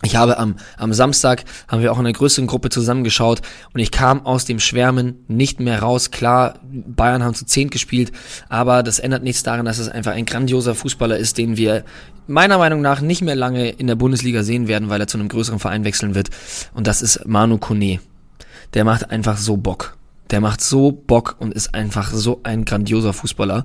Ich 0.04 0.14
habe 0.14 0.38
am, 0.38 0.54
am 0.76 0.92
Samstag, 0.92 1.44
haben 1.66 1.82
wir 1.82 1.90
auch 1.90 1.98
in 1.98 2.06
einer 2.06 2.12
größeren 2.12 2.46
Gruppe 2.46 2.68
zusammengeschaut 2.70 3.40
und 3.74 3.80
ich 3.80 3.90
kam 3.90 4.24
aus 4.26 4.44
dem 4.44 4.60
Schwärmen 4.60 5.24
nicht 5.26 5.58
mehr 5.58 5.80
raus. 5.80 6.12
Klar, 6.12 6.60
Bayern 6.62 7.24
haben 7.24 7.34
zu 7.34 7.44
zehn 7.46 7.68
gespielt, 7.68 8.12
aber 8.48 8.84
das 8.84 9.00
ändert 9.00 9.24
nichts 9.24 9.42
daran, 9.42 9.66
dass 9.66 9.80
es 9.80 9.88
einfach 9.88 10.12
ein 10.12 10.24
grandioser 10.24 10.76
Fußballer 10.76 11.16
ist, 11.16 11.36
den 11.36 11.56
wir 11.56 11.82
meiner 12.28 12.58
Meinung 12.58 12.80
nach 12.80 13.00
nicht 13.00 13.22
mehr 13.22 13.34
lange 13.34 13.70
in 13.70 13.88
der 13.88 13.96
Bundesliga 13.96 14.44
sehen 14.44 14.68
werden, 14.68 14.88
weil 14.88 15.00
er 15.00 15.08
zu 15.08 15.18
einem 15.18 15.28
größeren 15.28 15.58
Verein 15.58 15.82
wechseln 15.82 16.14
wird. 16.14 16.28
Und 16.74 16.86
das 16.86 17.02
ist 17.02 17.26
Manu 17.26 17.58
Kone. 17.58 17.98
Der 18.74 18.84
macht 18.84 19.10
einfach 19.10 19.36
so 19.36 19.56
Bock. 19.56 19.96
Der 20.30 20.40
macht 20.40 20.60
so 20.60 20.92
Bock 20.92 21.36
und 21.38 21.54
ist 21.54 21.74
einfach 21.74 22.12
so 22.12 22.40
ein 22.42 22.64
grandioser 22.64 23.12
Fußballer. 23.12 23.64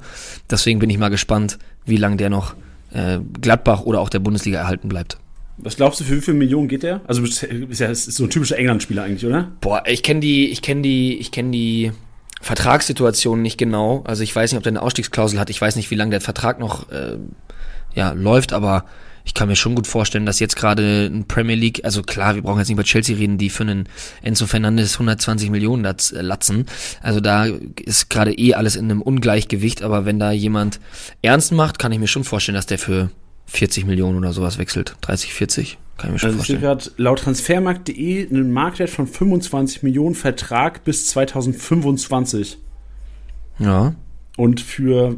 Deswegen 0.49 0.79
bin 0.79 0.89
ich 0.89 0.97
mal 0.97 1.09
gespannt, 1.09 1.59
wie 1.85 1.97
lange 1.97 2.17
der 2.17 2.29
noch 2.29 2.55
äh, 2.93 3.19
Gladbach 3.41 3.81
oder 3.81 3.99
auch 3.99 4.09
der 4.09 4.19
Bundesliga 4.19 4.59
erhalten 4.59 4.89
bleibt. 4.89 5.17
Was 5.57 5.75
glaubst 5.75 5.99
du, 5.99 6.03
für 6.03 6.17
wie 6.17 6.21
viele 6.21 6.37
Millionen 6.37 6.67
geht 6.67 6.83
der? 6.83 7.01
Also 7.05 7.23
ist 7.23 7.43
ja 7.79 7.87
ist 7.87 8.05
so 8.05 8.23
ein 8.23 8.29
typischer 8.29 8.57
England-Spieler 8.57 9.03
eigentlich, 9.03 9.25
oder? 9.25 9.51
Boah, 9.61 9.83
ich 9.85 10.01
kenne 10.01 10.19
die, 10.19 10.49
ich 10.49 10.61
kenne 10.61 10.81
die, 10.81 11.17
ich 11.17 11.31
kenne 11.31 11.51
die 11.51 11.91
Vertragssituation 12.41 13.41
nicht 13.41 13.57
genau. 13.57 14.03
Also 14.05 14.23
ich 14.23 14.35
weiß 14.35 14.51
nicht, 14.51 14.57
ob 14.57 14.63
der 14.63 14.71
eine 14.71 14.81
Ausstiegsklausel 14.81 15.39
hat. 15.39 15.49
Ich 15.49 15.61
weiß 15.61 15.75
nicht, 15.75 15.91
wie 15.91 15.95
lange 15.95 16.11
der 16.11 16.21
Vertrag 16.21 16.59
noch 16.59 16.89
äh, 16.89 17.17
ja, 17.93 18.11
läuft, 18.13 18.51
aber 18.51 18.85
ich 19.25 19.33
kann 19.33 19.47
mir 19.47 19.55
schon 19.55 19.75
gut 19.75 19.87
vorstellen, 19.87 20.25
dass 20.25 20.39
jetzt 20.39 20.55
gerade 20.55 21.09
ein 21.11 21.25
Premier 21.25 21.55
League, 21.55 21.85
also 21.85 22.01
klar, 22.01 22.35
wir 22.35 22.41
brauchen 22.41 22.59
jetzt 22.59 22.67
nicht 22.67 22.75
über 22.75 22.83
Chelsea 22.83 23.15
reden, 23.15 23.37
die 23.37 23.49
für 23.49 23.63
einen 23.63 23.87
Enzo 24.21 24.45
Fernandes 24.47 24.93
120 24.95 25.49
Millionen 25.49 25.85
äh, 25.85 26.21
latzen. 26.21 26.65
Also 27.01 27.19
da 27.19 27.45
ist 27.45 28.09
gerade 28.09 28.33
eh 28.33 28.53
alles 28.53 28.75
in 28.75 28.85
einem 28.85 29.01
Ungleichgewicht, 29.01 29.81
aber 29.81 30.05
wenn 30.05 30.19
da 30.19 30.31
jemand 30.31 30.79
ernst 31.21 31.51
macht, 31.51 31.79
kann 31.79 31.91
ich 31.91 31.99
mir 31.99 32.07
schon 32.07 32.23
vorstellen, 32.23 32.55
dass 32.55 32.65
der 32.65 32.79
für 32.79 33.11
40 33.45 33.85
Millionen 33.85 34.17
oder 34.17 34.33
sowas 34.33 34.57
wechselt. 34.57 34.95
30, 35.01 35.33
40. 35.33 35.77
Kann 35.97 36.09
ich 36.09 36.13
mir 36.13 36.19
schon 36.19 36.27
also 36.27 36.37
vorstellen. 36.37 36.61
gerade 36.61 36.91
laut 36.97 37.19
transfermarkt.de 37.19 38.29
einen 38.29 38.51
Marktwert 38.51 38.89
von 38.89 39.07
25 39.07 39.83
Millionen 39.83 40.15
Vertrag 40.15 40.83
bis 40.83 41.07
2025. 41.07 42.57
Ja. 43.59 43.93
Und 44.35 44.61
für, 44.61 45.17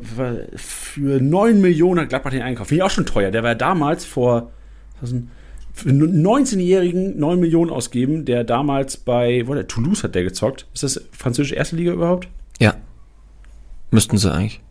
für 0.55 1.21
9 1.21 1.61
Millionen 1.61 2.01
hat 2.01 2.09
Gladbach 2.09 2.31
den 2.31 2.41
Einkauf. 2.41 2.67
Finde 2.67 2.79
ich 2.79 2.83
auch 2.83 2.91
schon 2.93 3.05
teuer. 3.05 3.31
Der 3.31 3.43
war 3.43 3.55
damals 3.55 4.03
vor 4.03 4.51
für 5.75 5.89
einen 5.89 6.25
19-Jährigen 6.25 7.19
9 7.19 7.39
Millionen 7.39 7.69
ausgeben, 7.69 8.23
der 8.23 8.45
damals 8.45 8.95
bei, 8.95 9.43
wo 9.45 9.53
der 9.53 9.67
Toulouse 9.67 10.03
hat 10.03 10.15
der 10.15 10.23
gezockt. 10.23 10.67
Ist 10.73 10.83
das 10.83 11.01
französische 11.11 11.55
erste 11.55 11.75
Liga 11.75 11.91
überhaupt? 11.91 12.29
Ja. 12.59 12.75
Müssten 13.91 14.17
sie 14.17 14.33
eigentlich. 14.33 14.61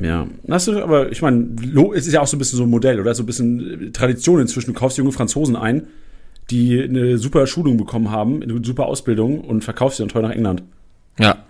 Ja, 0.00 0.26
hast 0.48 0.68
du, 0.68 0.82
aber 0.82 1.12
ich 1.12 1.22
meine, 1.22 1.48
es 1.94 2.06
ist 2.06 2.12
ja 2.12 2.20
auch 2.20 2.26
so 2.26 2.36
ein 2.36 2.38
bisschen 2.38 2.56
so 2.56 2.64
ein 2.64 2.70
Modell, 2.70 3.00
oder? 3.00 3.14
So 3.14 3.24
ein 3.24 3.26
bisschen 3.26 3.92
Tradition 3.92 4.40
inzwischen. 4.40 4.72
Du 4.72 4.78
kaufst 4.78 4.96
junge 4.96 5.12
Franzosen 5.12 5.56
ein, 5.56 5.88
die 6.50 6.82
eine 6.82 7.18
super 7.18 7.46
Schulung 7.46 7.76
bekommen 7.76 8.10
haben, 8.10 8.42
eine 8.42 8.64
super 8.64 8.86
Ausbildung 8.86 9.40
und 9.40 9.62
verkaufst 9.62 9.98
sie 9.98 10.02
dann 10.02 10.08
teuer 10.08 10.22
nach 10.22 10.30
England. 10.30 10.62
Ja. 11.18 11.44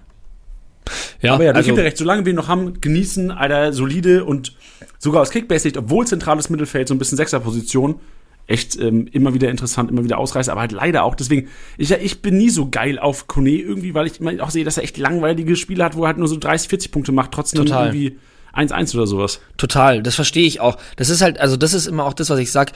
Ja, 1.22 1.34
aber 1.34 1.44
ja, 1.44 1.52
also, 1.52 1.74
recht. 1.74 1.96
Solange 1.96 2.24
wir 2.24 2.32
ihn 2.32 2.36
noch 2.36 2.48
haben, 2.48 2.80
genießen, 2.80 3.30
Alter, 3.30 3.72
solide 3.72 4.24
und 4.24 4.54
sogar 4.98 5.22
aus 5.22 5.30
Kickbase-Sicht, 5.30 5.76
obwohl 5.76 6.06
zentrales 6.06 6.50
Mittelfeld, 6.50 6.88
so 6.88 6.94
ein 6.94 6.98
bisschen 6.98 7.16
Sechserposition, 7.16 8.00
echt 8.46 8.78
ähm, 8.78 9.06
immer 9.12 9.34
wieder 9.34 9.48
interessant, 9.50 9.90
immer 9.90 10.04
wieder 10.04 10.18
ausreißt, 10.18 10.48
aber 10.48 10.60
halt 10.60 10.72
leider 10.72 11.04
auch. 11.04 11.14
Deswegen, 11.14 11.48
ich, 11.78 11.90
ich 11.92 12.22
bin 12.22 12.38
nie 12.38 12.50
so 12.50 12.68
geil 12.68 12.98
auf 12.98 13.28
Kone 13.28 13.50
irgendwie, 13.50 13.94
weil 13.94 14.06
ich 14.06 14.20
immer 14.20 14.42
auch 14.42 14.50
sehe, 14.50 14.64
dass 14.64 14.76
er 14.76 14.84
echt 14.84 14.98
langweilige 14.98 15.56
Spiele 15.56 15.84
hat, 15.84 15.96
wo 15.96 16.02
er 16.02 16.08
halt 16.08 16.18
nur 16.18 16.28
so 16.28 16.36
30, 16.36 16.68
40 16.68 16.92
Punkte 16.92 17.12
macht, 17.12 17.32
trotzdem 17.32 17.64
Total. 17.64 17.94
irgendwie 17.94 18.18
1-1 18.54 18.94
oder 18.96 19.06
sowas. 19.06 19.40
Total, 19.56 20.02
das 20.02 20.14
verstehe 20.14 20.46
ich 20.46 20.60
auch. 20.60 20.76
Das 20.96 21.08
ist 21.08 21.22
halt, 21.22 21.40
also 21.40 21.56
das 21.56 21.72
ist 21.72 21.86
immer 21.86 22.04
auch 22.04 22.14
das, 22.14 22.30
was 22.30 22.38
ich 22.38 22.50
sag. 22.50 22.72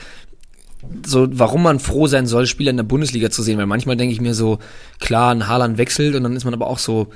So, 1.05 1.27
warum 1.31 1.63
man 1.63 1.79
froh 1.79 2.07
sein 2.07 2.27
soll, 2.27 2.45
Spieler 2.45 2.69
in 2.69 2.77
der 2.77 2.83
Bundesliga 2.83 3.29
zu 3.29 3.43
sehen, 3.43 3.57
weil 3.57 3.65
manchmal 3.65 3.97
denke 3.97 4.13
ich 4.13 4.21
mir 4.21 4.33
so, 4.33 4.59
klar, 4.99 5.33
ein 5.33 5.47
Haaland 5.47 5.77
wechselt 5.77 6.15
und 6.15 6.23
dann 6.23 6.35
ist 6.35 6.45
man 6.45 6.53
aber 6.53 6.67
auch 6.67 6.79
so, 6.79 7.07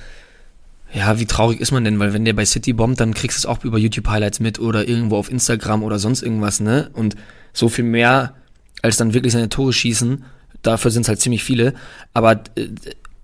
ja, 0.93 1.19
wie 1.19 1.25
traurig 1.25 1.59
ist 1.61 1.71
man 1.71 1.83
denn? 1.83 1.99
Weil 1.99 2.13
wenn 2.13 2.25
der 2.25 2.33
bei 2.33 2.45
City 2.45 2.73
bombt, 2.73 2.99
dann 2.99 3.13
kriegst 3.13 3.37
du 3.37 3.39
es 3.39 3.45
auch 3.45 3.63
über 3.63 3.77
YouTube-Highlights 3.77 4.39
mit 4.39 4.59
oder 4.59 4.87
irgendwo 4.87 5.17
auf 5.17 5.31
Instagram 5.31 5.83
oder 5.83 5.99
sonst 5.99 6.21
irgendwas, 6.21 6.59
ne? 6.59 6.89
Und 6.93 7.15
so 7.53 7.69
viel 7.69 7.85
mehr 7.85 8.35
als 8.81 8.97
dann 8.97 9.13
wirklich 9.13 9.33
seine 9.33 9.49
Tore 9.49 9.73
schießen, 9.73 10.23
dafür 10.61 10.91
sind 10.91 11.03
es 11.03 11.07
halt 11.07 11.21
ziemlich 11.21 11.43
viele. 11.43 11.73
Aber 12.13 12.43
äh, 12.55 12.67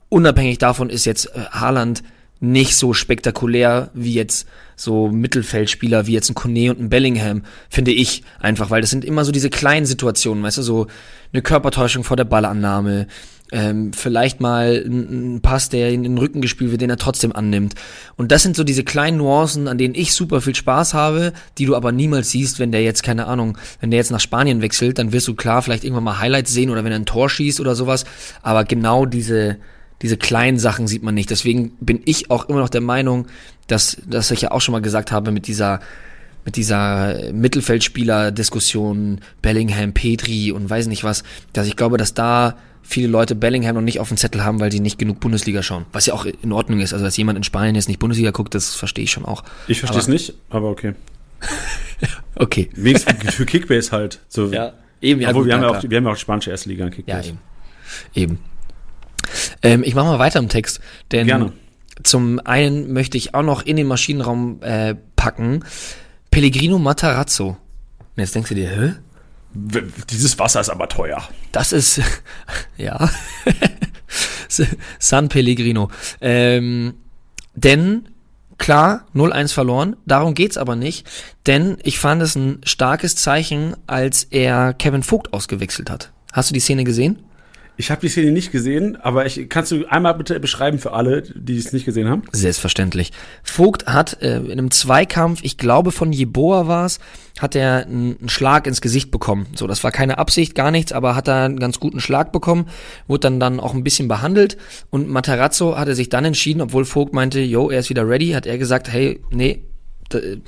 unabhängig 0.09 0.59
davon 0.59 0.89
ist 0.89 1.05
jetzt 1.05 1.27
äh, 1.35 1.45
Haaland 1.51 2.03
nicht 2.39 2.75
so 2.75 2.93
spektakulär 2.93 3.89
wie 3.93 4.13
jetzt 4.13 4.47
so 4.75 5.07
Mittelfeldspieler 5.07 6.05
wie 6.05 6.13
jetzt 6.13 6.29
ein 6.29 6.35
Kone 6.35 6.69
und 6.69 6.79
ein 6.79 6.89
Bellingham, 6.89 7.41
finde 7.67 7.91
ich 7.91 8.23
einfach, 8.39 8.69
weil 8.69 8.81
das 8.81 8.91
sind 8.91 9.03
immer 9.03 9.25
so 9.25 9.31
diese 9.31 9.49
kleinen 9.49 9.87
Situationen, 9.87 10.43
weißt 10.43 10.59
du, 10.59 10.61
so 10.61 10.87
eine 11.33 11.41
Körpertäuschung 11.41 12.03
vor 12.03 12.15
der 12.15 12.25
Ballannahme, 12.25 13.07
ähm, 13.51 13.93
vielleicht 13.93 14.41
mal 14.41 14.83
ein, 14.85 15.39
Pass, 15.41 15.69
der 15.69 15.91
in 15.91 16.03
den 16.03 16.17
Rücken 16.17 16.41
gespielt 16.41 16.71
wird, 16.71 16.81
den 16.81 16.89
er 16.89 16.97
trotzdem 16.97 17.33
annimmt. 17.33 17.75
Und 18.15 18.31
das 18.31 18.43
sind 18.43 18.55
so 18.55 18.63
diese 18.63 18.83
kleinen 18.83 19.17
Nuancen, 19.17 19.67
an 19.67 19.77
denen 19.77 19.95
ich 19.95 20.13
super 20.13 20.41
viel 20.41 20.55
Spaß 20.55 20.93
habe, 20.93 21.33
die 21.57 21.65
du 21.65 21.75
aber 21.75 21.91
niemals 21.91 22.31
siehst, 22.31 22.59
wenn 22.59 22.71
der 22.71 22.83
jetzt, 22.83 23.03
keine 23.03 23.27
Ahnung, 23.27 23.57
wenn 23.79 23.91
der 23.91 23.97
jetzt 23.99 24.11
nach 24.11 24.19
Spanien 24.19 24.61
wechselt, 24.61 24.99
dann 24.99 25.11
wirst 25.11 25.27
du 25.27 25.35
klar 25.35 25.61
vielleicht 25.61 25.83
irgendwann 25.83 26.03
mal 26.03 26.19
Highlights 26.19 26.53
sehen 26.53 26.69
oder 26.69 26.83
wenn 26.83 26.91
er 26.91 26.99
ein 26.99 27.05
Tor 27.05 27.29
schießt 27.29 27.59
oder 27.59 27.75
sowas. 27.75 28.05
Aber 28.41 28.63
genau 28.63 29.05
diese, 29.05 29.57
diese 30.01 30.17
kleinen 30.17 30.59
Sachen 30.59 30.87
sieht 30.87 31.03
man 31.03 31.15
nicht. 31.15 31.29
Deswegen 31.29 31.71
bin 31.79 32.01
ich 32.05 32.29
auch 32.29 32.49
immer 32.49 32.59
noch 32.59 32.69
der 32.69 32.81
Meinung, 32.81 33.27
dass, 33.67 33.97
dass 34.07 34.31
ich 34.31 34.41
ja 34.41 34.51
auch 34.51 34.61
schon 34.61 34.73
mal 34.73 34.81
gesagt 34.81 35.11
habe, 35.11 35.31
mit 35.31 35.47
dieser 35.47 35.79
mit 36.45 36.55
dieser 36.55 37.33
Mittelfeldspieler-Diskussion, 37.33 39.19
Bellingham, 39.41 39.91
Petri 39.91 40.53
und 40.53 40.69
weiß 40.69 40.87
nicht 40.87 41.03
was, 41.03 41.23
dass 41.51 41.67
ich 41.67 41.75
glaube, 41.75 41.97
dass 41.97 42.13
da 42.13 42.55
viele 42.87 43.07
Leute 43.07 43.35
Bellingham 43.35 43.75
noch 43.75 43.81
nicht 43.81 43.99
auf 43.99 44.07
dem 44.07 44.17
Zettel 44.17 44.43
haben, 44.43 44.59
weil 44.59 44.71
sie 44.71 44.79
nicht 44.79 44.97
genug 44.97 45.19
Bundesliga 45.19 45.61
schauen. 45.61 45.85
Was 45.91 46.05
ja 46.05 46.13
auch 46.13 46.25
in 46.25 46.51
Ordnung 46.51 46.79
ist. 46.79 46.93
Also, 46.93 47.03
dass 47.05 47.17
jemand 47.17 47.37
in 47.37 47.43
Spanien 47.43 47.75
jetzt 47.75 47.87
nicht 47.87 47.99
Bundesliga 47.99 48.31
guckt, 48.31 48.55
das 48.55 48.75
verstehe 48.75 49.03
ich 49.03 49.11
schon 49.11 49.25
auch. 49.25 49.43
Ich 49.67 49.79
verstehe 49.79 49.99
es 49.99 50.07
nicht, 50.07 50.33
aber 50.49 50.69
okay. 50.69 50.93
okay. 52.35 52.69
Wenigstens 52.73 53.33
für 53.35 53.45
Kickbase 53.45 53.91
halt. 53.91 54.19
So. 54.27 54.47
Ja, 54.47 54.73
eben. 55.01 55.21
Ja, 55.21 55.29
Obwohl, 55.29 55.43
gut, 55.43 55.47
wir, 55.49 55.55
haben 55.55 55.63
ja 55.63 55.69
auch, 55.69 55.79
die- 55.79 55.89
wir 55.89 55.97
haben 55.97 56.05
ja 56.05 56.11
auch 56.11 56.17
spanische 56.17 56.49
erste 56.51 56.69
Liga 56.69 56.85
in 56.85 56.91
Ja, 56.91 56.95
Kickbase. 56.95 57.29
eben. 57.29 57.39
Eben. 58.13 58.39
Ähm, 59.61 59.83
ich 59.83 59.93
mache 59.95 60.05
mal 60.05 60.19
weiter 60.19 60.39
im 60.39 60.49
Text, 60.49 60.79
denn 61.11 61.27
Gerne. 61.27 61.51
zum 62.03 62.39
einen 62.45 62.93
möchte 62.93 63.17
ich 63.17 63.33
auch 63.35 63.43
noch 63.43 63.65
in 63.65 63.75
den 63.75 63.87
Maschinenraum 63.87 64.61
äh, 64.61 64.95
packen 65.15 65.63
Pellegrino 66.31 66.79
Matarazzo. 66.79 67.49
Und 67.49 67.57
jetzt 68.15 68.35
denkst 68.35 68.49
du 68.49 68.55
dir, 68.55 68.69
hä? 68.69 68.93
Dieses 70.09 70.37
Wasser 70.37 70.61
ist 70.61 70.69
aber 70.69 70.87
teuer. 70.87 71.27
Das 71.51 71.71
ist, 71.71 72.01
ja, 72.77 73.09
San 74.99 75.29
Pellegrino. 75.29 75.89
Ähm, 76.21 76.93
denn, 77.55 78.09
klar, 78.57 79.05
0-1 79.15 79.53
verloren, 79.53 79.95
darum 80.05 80.33
geht's 80.33 80.57
aber 80.57 80.75
nicht, 80.75 81.09
denn 81.47 81.77
ich 81.83 81.97
fand 81.97 82.21
es 82.21 82.35
ein 82.35 82.61
starkes 82.63 83.15
Zeichen, 83.15 83.75
als 83.87 84.23
er 84.25 84.73
Kevin 84.73 85.03
Vogt 85.03 85.33
ausgewechselt 85.33 85.89
hat. 85.89 86.11
Hast 86.33 86.49
du 86.49 86.53
die 86.53 86.59
Szene 86.59 86.83
gesehen? 86.83 87.23
Ich 87.79 87.91
habe 87.91 88.01
die 88.01 88.09
Szene 88.09 88.31
nicht 88.31 88.51
gesehen, 88.51 88.95
aber 88.95 89.27
ich, 89.27 89.49
kannst 89.49 89.71
du 89.71 89.85
einmal 89.85 90.15
bitte 90.15 90.39
beschreiben 90.39 90.79
für 90.79 90.93
alle, 90.93 91.21
die 91.21 91.57
es 91.57 91.73
nicht 91.73 91.85
gesehen 91.85 92.09
haben? 92.09 92.23
Selbstverständlich. 92.31 93.11
Vogt 93.43 93.85
hat 93.85 94.21
äh, 94.23 94.37
in 94.37 94.53
einem 94.53 94.71
Zweikampf, 94.71 95.41
ich 95.43 95.57
glaube 95.57 95.91
von 95.91 96.11
Jeboa 96.11 96.67
war's, 96.67 96.99
hat 97.39 97.55
er 97.55 97.85
einen, 97.85 98.29
Schlag 98.29 98.65
ins 98.65 98.81
Gesicht 98.81 99.11
bekommen. 99.11 99.45
So, 99.53 99.67
das 99.67 99.83
war 99.83 99.91
keine 99.91 100.17
Absicht, 100.17 100.55
gar 100.55 100.71
nichts, 100.71 100.91
aber 100.91 101.15
hat 101.15 101.27
er 101.27 101.45
einen 101.45 101.59
ganz 101.59 101.79
guten 101.79 101.99
Schlag 101.99 102.31
bekommen, 102.31 102.67
wurde 103.07 103.21
dann 103.21 103.39
dann 103.39 103.59
auch 103.59 103.75
ein 103.75 103.83
bisschen 103.83 104.07
behandelt 104.07 104.57
und 104.89 105.07
Matarazzo 105.07 105.77
hatte 105.77 105.93
sich 105.93 106.09
dann 106.09 106.25
entschieden, 106.25 106.61
obwohl 106.61 106.83
Vogt 106.83 107.13
meinte, 107.13 107.39
yo, 107.41 107.69
er 107.69 107.79
ist 107.79 107.91
wieder 107.91 108.09
ready, 108.09 108.31
hat 108.31 108.47
er 108.47 108.57
gesagt, 108.57 108.91
hey, 108.91 109.21
nee, 109.29 109.61
d- 110.11 110.41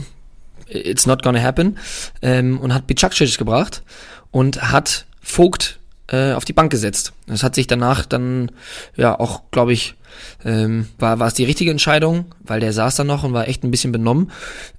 it's 0.68 1.06
not 1.06 1.22
gonna 1.22 1.42
happen 1.42 1.78
ähm, 2.24 2.60
und 2.60 2.74
hat 2.74 2.88
Bicakcic 2.88 3.38
gebracht 3.38 3.84
und 4.32 4.72
hat 4.72 5.06
Vogt 5.22 5.79
äh, 6.12 6.34
auf 6.34 6.45
die 6.45 6.54
Bank 6.54 6.72
gesetzt. 6.72 7.13
Das 7.28 7.43
hat 7.43 7.56
sich 7.56 7.67
danach 7.67 8.06
dann 8.06 8.52
ja 8.95 9.19
auch, 9.19 9.43
glaube 9.52 9.74
ich, 9.74 9.95
ähm, 10.43 10.88
war 10.98 11.19
war 11.19 11.28
es 11.28 11.34
die 11.34 11.43
richtige 11.43 11.72
Entscheidung, 11.72 12.26
weil 12.41 12.60
der 12.60 12.74
saß 12.74 12.95
da 12.95 13.04
noch 13.04 13.24
und 13.24 13.34
war 13.34 13.48
echt 13.48 13.63
ein 13.63 13.72
bisschen 13.72 13.91
benommen. 13.91 14.32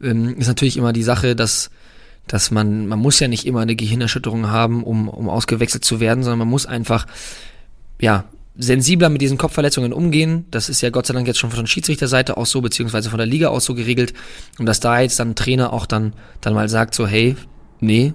Ähm, 0.03 0.37
ist 0.39 0.49
natürlich 0.49 0.77
immer 0.77 0.93
die 0.93 1.03
Sache, 1.03 1.37
dass 1.37 1.71
dass 2.27 2.51
man 2.51 2.87
man 2.87 2.99
muss 2.99 3.21
ja 3.21 3.29
nicht 3.29 3.47
immer 3.47 3.61
eine 3.61 3.77
Gehirnerschütterung 3.77 4.49
haben, 4.49 4.85
um 4.85 5.09
um 5.09 5.29
ausgewechselt 5.29 5.85
zu 5.85 6.01
werden, 6.01 6.23
sondern 6.25 6.41
man 6.41 6.49
muss 6.49 6.67
einfach 6.67 7.07
ja 8.01 8.25
sensibler 8.57 9.09
mit 9.09 9.23
diesen 9.23 9.39
Kopfverletzungen 9.39 9.93
umgehen. 9.93 10.47
Das 10.51 10.69
ist 10.69 10.81
ja 10.81 10.91
Gott 10.91 11.07
sei 11.07 11.15
Dank 11.15 11.27
jetzt 11.27 11.39
schon 11.39 11.51
von 11.51 11.67
Schiedsrichterseite 11.67 12.37
aus 12.37 12.51
so, 12.51 12.61
beziehungsweise 12.61 13.09
von 13.09 13.19
der 13.19 13.27
Liga 13.27 13.49
aus 13.49 13.65
so 13.65 13.75
geregelt. 13.75 14.13
Und 14.59 14.67
dass 14.67 14.81
da 14.81 15.01
jetzt 15.01 15.19
dann 15.19 15.31
ein 15.31 15.37
Trainer 15.37 15.73
auch 15.73 15.87
dann, 15.87 16.13
dann 16.41 16.55
mal 16.55 16.69
sagt 16.69 16.95
so, 16.95 17.07
hey, 17.07 17.37
nee, 17.81 18.13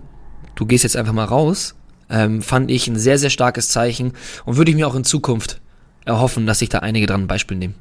du 0.55 0.65
gehst 0.65 0.83
jetzt 0.83 0.97
einfach 0.97 1.13
mal 1.13 1.25
raus, 1.25 1.75
ähm, 2.09 2.41
fand 2.41 2.69
ich 2.71 2.87
ein 2.87 2.97
sehr, 2.97 3.17
sehr 3.17 3.29
starkes 3.29 3.69
Zeichen 3.69 4.13
und 4.45 4.57
würde 4.57 4.71
ich 4.71 4.77
mir 4.77 4.87
auch 4.87 4.95
in 4.95 5.03
Zukunft 5.03 5.59
erhoffen, 6.05 6.45
dass 6.45 6.59
sich 6.59 6.69
da 6.69 6.79
einige 6.79 7.07
dran 7.07 7.21
ein 7.23 7.27
Beispiel 7.27 7.57
nehmen. 7.57 7.75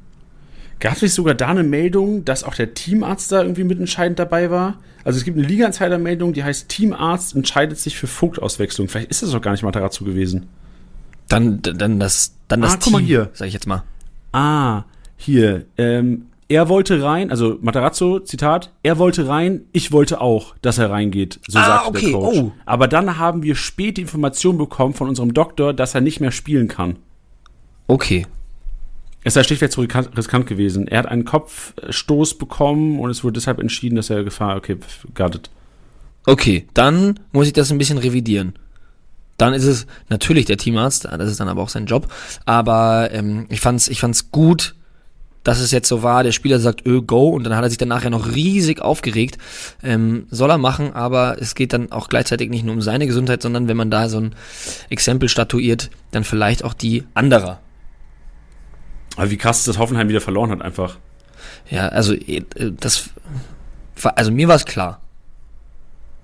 Gab 0.79 0.93
es 0.95 1.01
nicht 1.03 1.13
sogar 1.13 1.35
da 1.35 1.47
eine 1.47 1.63
Meldung, 1.63 2.25
dass 2.25 2.43
auch 2.43 2.53
der 2.55 2.73
Teamarzt 2.73 3.31
da 3.31 3.41
irgendwie 3.41 3.63
mitentscheidend 3.63 4.19
dabei 4.19 4.51
war? 4.51 4.77
Also 5.05 5.17
es 5.17 5.23
gibt 5.23 5.37
eine 5.37 5.47
Liga-Insider-Meldung, 5.47 6.33
die 6.33 6.43
heißt 6.43 6.67
Teamarzt 6.67 7.35
entscheidet 7.35 7.77
sich 7.77 7.95
für 7.95 8.07
Vogt-Auswechslung. 8.07 8.89
Vielleicht 8.89 9.09
ist 9.11 9.21
das 9.23 9.31
doch 9.31 9.41
gar 9.41 9.51
nicht 9.51 9.63
Matarazzo 9.63 10.03
gewesen. 10.03 10.47
Dann, 11.29 11.61
dann 11.61 11.99
das, 11.99 12.33
dann 12.47 12.61
das 12.61 12.73
Ah, 12.73 12.77
guck 12.81 12.93
mal 12.93 13.01
hier. 13.01 13.29
sag 13.33 13.47
ich 13.47 13.53
jetzt 13.53 13.67
mal. 13.67 13.83
Ah, 14.33 14.83
hier. 15.17 15.65
Ähm, 15.77 16.25
er 16.47 16.69
wollte 16.69 17.01
rein, 17.03 17.31
also 17.31 17.57
Matarazzo, 17.61 18.19
Zitat, 18.19 18.71
er 18.83 18.99
wollte 18.99 19.27
rein, 19.27 19.61
ich 19.71 19.91
wollte 19.91 20.21
auch, 20.21 20.55
dass 20.61 20.77
er 20.77 20.91
reingeht, 20.91 21.39
so 21.47 21.57
Ah, 21.57 21.65
sagte 21.65 21.89
okay, 21.89 22.11
der 22.11 22.19
Coach. 22.19 22.37
oh. 22.37 22.51
Aber 22.65 22.87
dann 22.87 23.17
haben 23.17 23.41
wir 23.41 23.55
spät 23.55 23.97
die 23.97 24.01
Information 24.01 24.57
bekommen 24.57 24.93
von 24.93 25.09
unserem 25.09 25.33
Doktor, 25.33 25.73
dass 25.73 25.95
er 25.95 26.01
nicht 26.01 26.19
mehr 26.19 26.31
spielen 26.31 26.67
kann. 26.67 26.97
Okay. 27.87 28.27
Es 29.23 29.33
sei 29.33 29.41
schlichtweg 29.43 29.71
zu 29.71 29.81
riskant 29.81 30.45
gewesen. 30.45 30.87
Er 30.87 30.99
hat 30.99 31.07
einen 31.07 31.25
Kopfstoß 31.25 32.37
bekommen 32.37 32.99
und 32.99 33.09
es 33.09 33.23
wurde 33.23 33.33
deshalb 33.33 33.59
entschieden, 33.59 33.95
dass 33.95 34.11
er 34.11 34.23
Gefahr, 34.23 34.55
okay, 34.55 34.77
it. 35.17 35.49
Okay, 36.27 36.67
dann 36.75 37.19
muss 37.31 37.47
ich 37.47 37.53
das 37.53 37.71
ein 37.71 37.79
bisschen 37.79 37.97
revidieren. 37.97 38.53
Dann 39.37 39.53
ist 39.53 39.65
es 39.65 39.87
natürlich 40.09 40.45
der 40.45 40.57
Teamarzt, 40.57 41.05
das 41.05 41.29
ist 41.29 41.39
dann 41.39 41.49
aber 41.49 41.61
auch 41.63 41.69
sein 41.69 41.87
Job. 41.87 42.07
Aber 42.45 43.09
ähm, 43.11 43.47
ich 43.49 43.61
fand's, 43.61 43.87
ich 43.87 43.99
fand's 43.99 44.31
gut, 44.31 44.75
dass 45.45 45.61
es 45.61 45.71
jetzt 45.71 45.87
so 45.87 46.03
war. 46.03 46.23
Der 46.23 46.33
Spieler 46.33 46.59
sagt, 46.59 46.85
öh, 46.85 47.01
go, 47.01 47.29
und 47.29 47.45
dann 47.45 47.55
hat 47.55 47.63
er 47.63 47.69
sich 47.69 47.77
dann 47.77 47.87
nachher 47.87 48.09
noch 48.09 48.35
riesig 48.35 48.81
aufgeregt. 48.81 49.37
Ähm, 49.83 50.25
soll 50.29 50.49
er 50.49 50.57
machen, 50.57 50.93
aber 50.93 51.37
es 51.39 51.55
geht 51.55 51.71
dann 51.71 51.91
auch 51.91 52.09
gleichzeitig 52.09 52.49
nicht 52.49 52.65
nur 52.65 52.73
um 52.73 52.81
seine 52.81 53.07
Gesundheit, 53.07 53.41
sondern 53.41 53.69
wenn 53.69 53.77
man 53.77 53.91
da 53.91 54.09
so 54.09 54.19
ein 54.19 54.35
Exempel 54.89 55.29
statuiert, 55.29 55.91
dann 56.11 56.25
vielleicht 56.25 56.65
auch 56.65 56.73
die 56.73 57.03
anderer. 57.13 57.59
Aber 59.15 59.29
wie 59.29 59.37
krass, 59.37 59.63
dass 59.63 59.77
Hoffenheim 59.77 60.09
wieder 60.09 60.19
verloren 60.19 60.49
hat, 60.49 60.61
einfach. 60.61 60.97
Ja, 61.69 61.87
also 61.89 62.13
äh, 62.13 62.43
das, 62.57 63.11
also 64.03 64.31
mir 64.31 64.47
war 64.47 64.55
es 64.55 64.65
klar. 64.65 64.99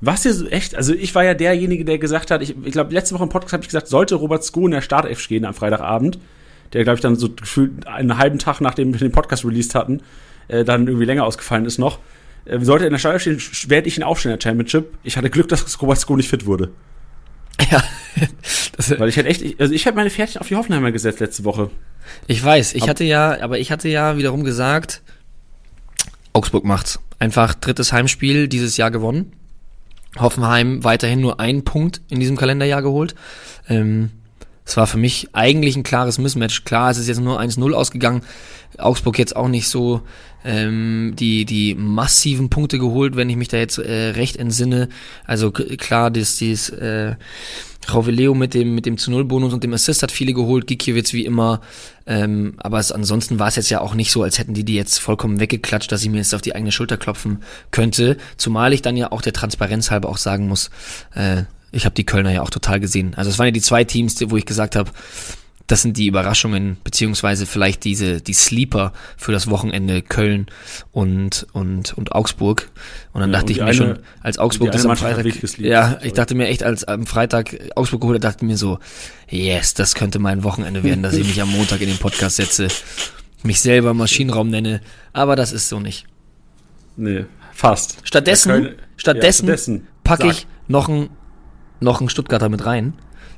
Was 0.01 0.23
dir 0.23 0.34
so 0.34 0.47
echt, 0.47 0.73
also 0.73 0.95
ich 0.95 1.13
war 1.13 1.23
ja 1.23 1.36
derjenige, 1.36 1.86
der 1.86 1.99
gesagt 1.99 2.31
hat, 2.31 2.41
ich, 2.41 2.55
ich 2.63 2.71
glaube, 2.71 2.91
letzte 2.91 3.13
Woche 3.13 3.23
im 3.23 3.29
Podcast 3.29 3.53
habe 3.53 3.62
ich 3.62 3.69
gesagt, 3.69 3.88
sollte 3.88 4.15
Robert 4.15 4.43
Sko 4.43 4.65
in 4.65 4.71
der 4.71 4.81
Startelf 4.81 5.19
stehen 5.19 5.45
am 5.45 5.53
Freitagabend, 5.53 6.17
der, 6.73 6.84
glaube 6.84 6.95
ich, 6.95 7.01
dann 7.01 7.15
so 7.15 7.29
gefühlt 7.29 7.86
einen 7.88 8.17
halben 8.17 8.39
Tag, 8.39 8.62
nachdem 8.62 8.93
wir 8.93 8.99
den 8.99 9.12
Podcast 9.12 9.45
released 9.45 9.75
hatten, 9.75 10.01
äh, 10.47 10.63
dann 10.63 10.88
irgendwie 10.88 11.05
länger 11.05 11.25
ausgefallen 11.25 11.65
ist 11.65 11.77
noch, 11.77 11.99
äh, 12.45 12.60
sollte 12.62 12.86
er 12.86 12.88
in 12.88 12.93
der 12.93 12.99
Startelf 12.99 13.21
stehen, 13.41 13.69
werde 13.69 13.88
ich 13.88 13.97
ihn 13.97 14.03
aufstellen 14.03 14.34
in 14.36 14.39
der 14.39 14.43
Championship. 14.49 14.93
Ich 15.03 15.17
hatte 15.17 15.29
Glück, 15.29 15.47
dass 15.49 15.81
Robert 15.81 15.99
Sko 15.99 16.15
nicht 16.15 16.29
fit 16.29 16.45
wurde. 16.45 16.71
Ja, 17.69 17.84
das, 18.77 18.97
Weil 18.99 19.10
ich 19.10 19.17
hätte 19.17 19.29
echt, 19.29 19.41
ich- 19.41 19.60
also 19.60 19.73
ich 19.73 19.86
hätte 19.86 19.95
meine 19.95 20.10
Pferdchen 20.10 20.41
auf 20.41 20.47
die 20.47 20.55
Hoffenheimer 20.55 20.91
gesetzt 20.91 21.19
letzte 21.19 21.43
Woche. 21.43 21.69
Ich 22.27 22.43
weiß, 22.43 22.73
ich 22.73 22.84
Ab- 22.84 22.89
hatte 22.89 23.03
ja, 23.03 23.39
aber 23.41 23.60
ich 23.60 23.71
hatte 23.71 23.88
ja 23.89 24.17
wiederum 24.17 24.43
gesagt, 24.43 25.01
Augsburg 26.34 26.63
macht's. 26.63 26.99
Einfach 27.19 27.53
drittes 27.53 27.91
Heimspiel 27.93 28.47
dieses 28.47 28.77
Jahr 28.77 28.89
gewonnen. 28.89 29.34
Hoffenheim 30.17 30.84
weiterhin 30.84 31.21
nur 31.21 31.39
einen 31.39 31.63
Punkt 31.63 32.01
in 32.10 32.19
diesem 32.19 32.36
Kalenderjahr 32.36 32.81
geholt. 32.81 33.15
Ähm, 33.69 34.10
es 34.71 34.77
war 34.77 34.88
für 34.88 34.97
mich 34.97 35.27
eigentlich 35.34 35.75
ein 35.75 35.84
klares 35.84 36.17
Mismatch. 36.17 36.63
Klar, 36.63 36.91
es 36.91 36.97
ist 36.97 37.10
jetzt 37.10 37.19
nur 37.19 37.41
1-0 37.41 37.73
ausgegangen. 37.73 38.21
Augsburg 38.77 39.19
jetzt 39.19 39.36
auch 39.36 39.49
nicht 39.49 39.67
so 39.67 39.99
ähm, 40.45 41.13
die, 41.19 41.43
die 41.43 41.75
massiven 41.75 42.49
Punkte 42.49 42.79
geholt, 42.79 43.17
wenn 43.17 43.29
ich 43.29 43.36
mich 43.36 43.49
da 43.49 43.57
jetzt 43.57 43.79
äh, 43.79 44.12
recht 44.12 44.38
entsinne. 44.38 44.88
Also 45.25 45.51
klar, 45.51 46.10
das, 46.10 46.38
dieses 46.38 46.69
äh, 46.69 47.15
Rauveleo 47.93 48.34
mit 48.34 48.53
dem, 48.53 48.73
mit 48.73 48.86
dem 48.86 48.97
zu 48.97 49.12
Null 49.12 49.25
Bonus 49.25 49.51
und 49.51 49.62
dem 49.62 49.73
Assist 49.73 50.03
hat 50.03 50.12
viele 50.13 50.31
geholt, 50.31 50.67
Gikiewicz 50.67 51.12
wie 51.12 51.25
immer. 51.25 51.60
Ähm, 52.07 52.53
aber 52.55 52.79
es, 52.79 52.93
ansonsten 52.93 53.39
war 53.39 53.49
es 53.49 53.57
jetzt 53.57 53.71
ja 53.71 53.81
auch 53.81 53.93
nicht 53.93 54.10
so, 54.10 54.23
als 54.23 54.39
hätten 54.39 54.53
die 54.53 54.63
die 54.63 54.75
jetzt 54.75 54.99
vollkommen 54.99 55.41
weggeklatscht, 55.41 55.91
dass 55.91 56.01
ich 56.01 56.10
mir 56.10 56.19
jetzt 56.19 56.34
auf 56.34 56.41
die 56.41 56.55
eigene 56.55 56.71
Schulter 56.71 56.95
klopfen 56.95 57.43
könnte. 57.71 58.15
Zumal 58.38 58.71
ich 58.71 58.81
dann 58.81 58.95
ja 58.95 59.12
auch 59.12 59.21
der 59.21 59.34
Transparenz 59.34 59.91
halber 59.91 60.07
auch 60.07 60.17
sagen 60.17 60.47
muss, 60.47 60.69
äh, 61.13 61.43
ich 61.71 61.86
habe 61.86 61.95
die 61.95 62.05
Kölner 62.05 62.31
ja 62.31 62.41
auch 62.41 62.49
total 62.49 62.79
gesehen. 62.79 63.13
Also 63.15 63.29
es 63.29 63.39
waren 63.39 63.47
ja 63.47 63.51
die 63.51 63.62
zwei 63.62 63.84
Teams, 63.84 64.15
wo 64.27 64.38
ich 64.38 64.45
gesagt 64.45 64.75
habe, 64.75 64.91
das 65.67 65.84
sind 65.84 65.95
die 65.95 66.07
Überraschungen, 66.07 66.75
beziehungsweise 66.84 67.45
vielleicht 67.45 67.86
diese, 67.86 68.19
die 68.19 68.34
Sleeper 68.34 68.91
für 69.15 69.31
das 69.31 69.49
Wochenende 69.49 70.01
Köln 70.01 70.47
und, 70.91 71.47
und, 71.53 71.93
und 71.97 72.12
Augsburg. 72.12 72.69
Und 73.13 73.21
dann 73.21 73.29
Ja, 73.31 73.38
dachte 73.39 73.45
und 73.45 73.51
ich 73.51 73.57
mir 73.60 73.63
eine- 73.65 73.73
schon, 73.73 73.99
als 74.21 74.38
Augsburg 74.38 74.71
das 74.73 74.86
am 74.86 74.97
Freitag, 74.97 75.25
ja, 75.60 75.97
ich 76.03 76.12
dachte 76.12 76.36
mir 76.36 76.47
echt, 76.47 76.63
als 76.63 76.84
am 76.84 77.05
Freitag 77.05 77.57
Augsburg 77.77 78.01
geholt 78.01 78.15
hat, 78.17 78.23
dachte 78.25 78.43
ich 78.43 78.49
mir 78.51 78.57
so, 78.57 78.79
yes, 79.29 79.73
das 79.73 79.95
könnte 79.95 80.19
mein 80.19 80.43
Wochenende 80.43 80.84
werden, 80.84 81.03
dass 81.03 81.13
ich 81.13 81.25
mich 81.25 81.41
am 81.41 81.49
Montag 81.53 81.79
in 81.79 81.88
den 81.88 81.97
Podcast 81.99 82.36
setze, 82.36 82.67
mich 83.43 83.62
selber 83.62 83.93
Maschinenraum 83.93 84.49
nenne, 84.49 84.81
aber 85.13 85.38
das 85.38 85.53
ist 85.53 85.69
so 85.69 85.79
nicht. 85.79 86.05
Nee, 86.97 87.25
fast. 87.53 87.97
Stattdessen, 88.03 88.49
Köln- 88.51 88.75
stattdessen, 88.97 89.47
ja, 89.47 89.53
stattdessen. 89.53 89.88
packe 90.03 90.27
ich 90.27 90.47
noch 90.67 90.89
einen 90.89 91.10
noch 91.82 92.00
einen 92.00 92.10
Stuttgarter 92.10 92.50
mit 92.50 92.65
rein, 92.65 92.94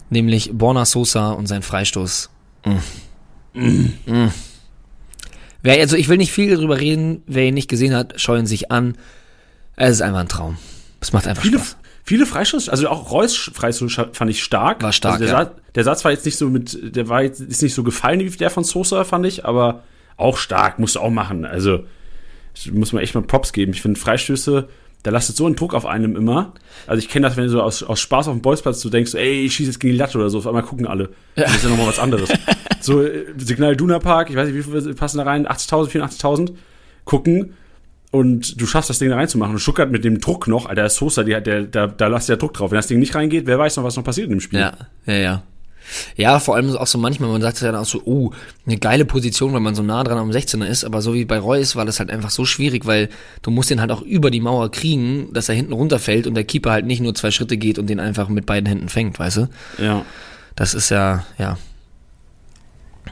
nämlich 0.10 0.52
Borna 0.54 0.86
Sosa 0.86 1.32
und 1.32 1.48
sein 1.48 1.64
Freistoß. 1.64 2.30
Mm. 3.54 3.90
Mm. 4.06 4.30
Wer, 5.64 5.80
also 5.80 5.96
ich 5.96 6.10
will 6.10 6.18
nicht 6.18 6.32
viel 6.32 6.56
darüber 6.56 6.80
reden, 6.80 7.24
wer 7.26 7.46
ihn 7.46 7.54
nicht 7.54 7.70
gesehen 7.70 7.96
hat, 7.96 8.20
scheuen 8.20 8.46
sich 8.46 8.72
an. 8.72 8.98
Es 9.76 9.92
ist 9.92 10.02
einfach 10.02 10.20
ein 10.20 10.28
Traum. 10.28 10.58
Es 11.00 11.14
macht 11.14 11.28
einfach 11.28 11.42
Viele, 11.42 11.60
Spaß. 11.60 11.78
viele 12.04 12.26
Freistoß, 12.26 12.70
also 12.70 12.90
auch 12.90 13.12
Reus 13.12 13.52
Freistoß 13.54 14.00
fand 14.12 14.30
ich 14.30 14.44
stark. 14.44 14.84
War 14.84 14.92
stark, 14.92 15.14
also 15.14 15.26
der, 15.26 15.34
ja. 15.34 15.46
Satz, 15.46 15.52
der 15.76 15.84
Satz 15.84 16.06
war 16.06 16.12
jetzt 16.12 16.26
nicht 16.26 16.38
so 16.38 16.50
mit, 16.50 16.96
der 16.96 17.08
war 17.10 17.24
jetzt 17.24 17.40
ist 17.40 17.62
nicht 17.62 17.74
so 17.74 17.84
gefallen 17.84 18.20
wie 18.20 18.30
der 18.30 18.50
von 18.50 18.64
Sosa, 18.64 19.04
fand 19.04 19.26
ich, 19.26 19.46
aber 19.46 19.84
auch 20.18 20.38
stark, 20.38 20.80
musst 20.80 20.96
du 20.96 21.00
auch 21.00 21.10
machen. 21.10 21.46
Also 21.46 21.86
muss 22.72 22.94
man 22.94 23.02
echt 23.02 23.16
mal 23.16 23.22
Props 23.22 23.54
geben. 23.54 23.74
Ich 23.74 23.82
finde 23.82 24.00
Freistöße, 24.00 24.68
da 25.04 25.12
lastet 25.12 25.36
so 25.36 25.46
ein 25.46 25.56
Druck 25.56 25.74
auf 25.74 25.86
einem 25.86 26.16
immer. 26.16 26.54
Also 26.88 27.00
ich 27.00 27.10
kenne 27.10 27.28
das, 27.28 27.38
wenn 27.38 27.44
du 27.44 27.50
so 27.50 27.62
aus, 27.62 27.84
aus 27.84 28.00
Spaß 28.00 28.30
auf 28.30 28.34
dem 28.34 28.42
Bolzplatz 28.42 28.82
du 28.82 28.90
denkst, 28.90 29.14
ey, 29.16 29.46
ich 29.46 29.54
schieße 29.54 29.72
jetzt 29.72 29.80
gegen 29.80 29.94
die 29.94 30.00
Latte 30.00 30.18
oder 30.18 30.30
so, 30.30 30.40
auf 30.40 30.48
einmal 30.48 30.64
gucken 30.64 30.88
alle. 30.88 31.10
Das 31.36 31.54
ist 31.54 31.64
ja 31.64 31.70
nochmal 31.70 31.88
was 31.88 32.00
anderes. 32.00 32.30
so 32.80 33.04
äh, 33.04 33.26
Signal 33.38 33.76
Duna 33.76 34.00
Park, 34.00 34.30
ich 34.30 34.36
weiß 34.36 34.50
nicht, 34.50 34.58
wie 34.58 34.64
viele 34.64 34.94
passen 34.94 35.18
da 35.18 35.24
rein, 35.24 35.46
80.000, 35.46 35.90
84.000, 35.90 36.54
gucken 37.04 37.54
und 38.12 38.62
du 38.62 38.66
schaffst 38.66 38.90
das 38.90 39.00
Ding 39.00 39.10
da 39.10 39.16
reinzumachen. 39.16 39.54
Und 39.54 39.60
Stuttgart 39.60 39.92
mit 39.92 40.06
dem 40.06 40.22
Druck 40.22 40.48
noch, 40.48 40.68
Alter, 40.68 40.88
Sosa, 40.90 41.24
der, 41.24 41.42
der, 41.42 41.64
der, 41.64 41.88
da 41.88 42.08
lasst 42.08 42.30
der 42.30 42.38
Druck 42.38 42.54
drauf. 42.54 42.72
Wenn 42.72 42.78
das 42.78 42.88
Ding 42.88 43.00
nicht 43.00 43.16
reingeht, 43.16 43.46
wer 43.46 43.60
weiß 43.60 43.76
noch, 43.78 43.84
was 43.84 43.98
noch 43.98 44.04
passiert 44.04 44.26
in 44.26 44.34
dem 44.34 44.40
Spiel. 44.40 44.60
Ja, 44.60 44.74
ja, 45.06 45.14
ja. 45.16 45.44
Ja, 46.16 46.40
vor 46.40 46.56
allem 46.56 46.76
auch 46.76 46.88
so 46.88 46.98
manchmal, 46.98 47.30
man 47.30 47.42
sagt 47.42 47.62
ja 47.62 47.72
dann 47.72 47.82
auch 47.82 47.86
so, 47.86 48.02
oh, 48.06 48.32
eine 48.66 48.78
geile 48.78 49.06
Position, 49.06 49.54
weil 49.54 49.60
man 49.60 49.76
so 49.76 49.84
nah 49.84 50.04
dran 50.04 50.18
am 50.18 50.32
16er 50.32 50.66
ist, 50.66 50.84
aber 50.84 51.02
so 51.02 51.14
wie 51.14 51.26
bei 51.26 51.40
Reus 51.40 51.76
war 51.76 51.86
das 51.86 52.00
halt 52.00 52.10
einfach 52.10 52.30
so 52.30 52.46
schwierig, 52.46 52.86
weil 52.86 53.10
du 53.42 53.52
musst 53.52 53.70
den 53.70 53.82
halt 53.82 53.92
auch 53.92 54.02
über 54.02 54.32
die 54.32 54.42
Mauer 54.42 54.72
kriegen, 54.72 55.34
dass 55.34 55.50
er 55.50 55.56
hinten 55.56 55.74
runterfällt 55.74 56.28
und 56.28 56.36
der 56.36 56.44
Keeper 56.44 56.72
halt 56.72 56.86
nicht 56.86 57.02
nur 57.02 57.14
zwei 57.16 57.32
Schritte 57.32 57.58
geht 57.58 57.80
und 57.80 57.88
den 57.88 58.00
einfach 58.00 58.30
mit 58.30 58.46
beiden 58.46 58.68
Händen 58.68 58.90
fängt, 58.90 59.20
weißt 59.20 59.38
du? 59.38 59.50
ja. 59.78 60.06
Das 60.56 60.74
ist 60.74 60.90
ja, 60.90 61.26
ja. 61.38 61.58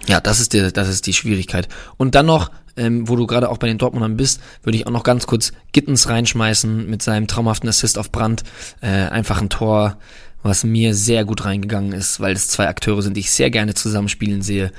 Ja, 0.07 0.19
das 0.19 0.39
ist 0.39 0.53
die, 0.53 0.71
das 0.71 0.88
ist 0.88 1.05
die 1.07 1.13
Schwierigkeit. 1.13 1.67
Und 1.97 2.15
dann 2.15 2.25
noch, 2.25 2.51
ähm, 2.77 3.07
wo 3.07 3.15
du 3.15 3.27
gerade 3.27 3.49
auch 3.49 3.57
bei 3.57 3.67
den 3.67 3.77
Dortmundern 3.77 4.17
bist, 4.17 4.41
würde 4.63 4.77
ich 4.77 4.88
auch 4.88 4.91
noch 4.91 5.03
ganz 5.03 5.27
kurz 5.27 5.51
Gittens 5.71 6.07
reinschmeißen 6.07 6.89
mit 6.89 7.01
seinem 7.01 7.27
traumhaften 7.27 7.69
Assist 7.69 7.97
auf 7.97 8.12
Brand. 8.12 8.43
Äh, 8.81 8.88
einfach 8.88 9.41
ein 9.41 9.49
Tor, 9.49 9.97
was 10.43 10.63
mir 10.63 10.93
sehr 10.95 11.25
gut 11.25 11.45
reingegangen 11.45 11.91
ist, 11.93 12.19
weil 12.19 12.34
es 12.34 12.47
zwei 12.47 12.67
Akteure 12.67 13.01
sind, 13.01 13.15
die 13.15 13.21
ich 13.21 13.32
sehr 13.32 13.49
gerne 13.49 13.73
zusammenspielen 13.73 14.41
sehe. 14.41 14.71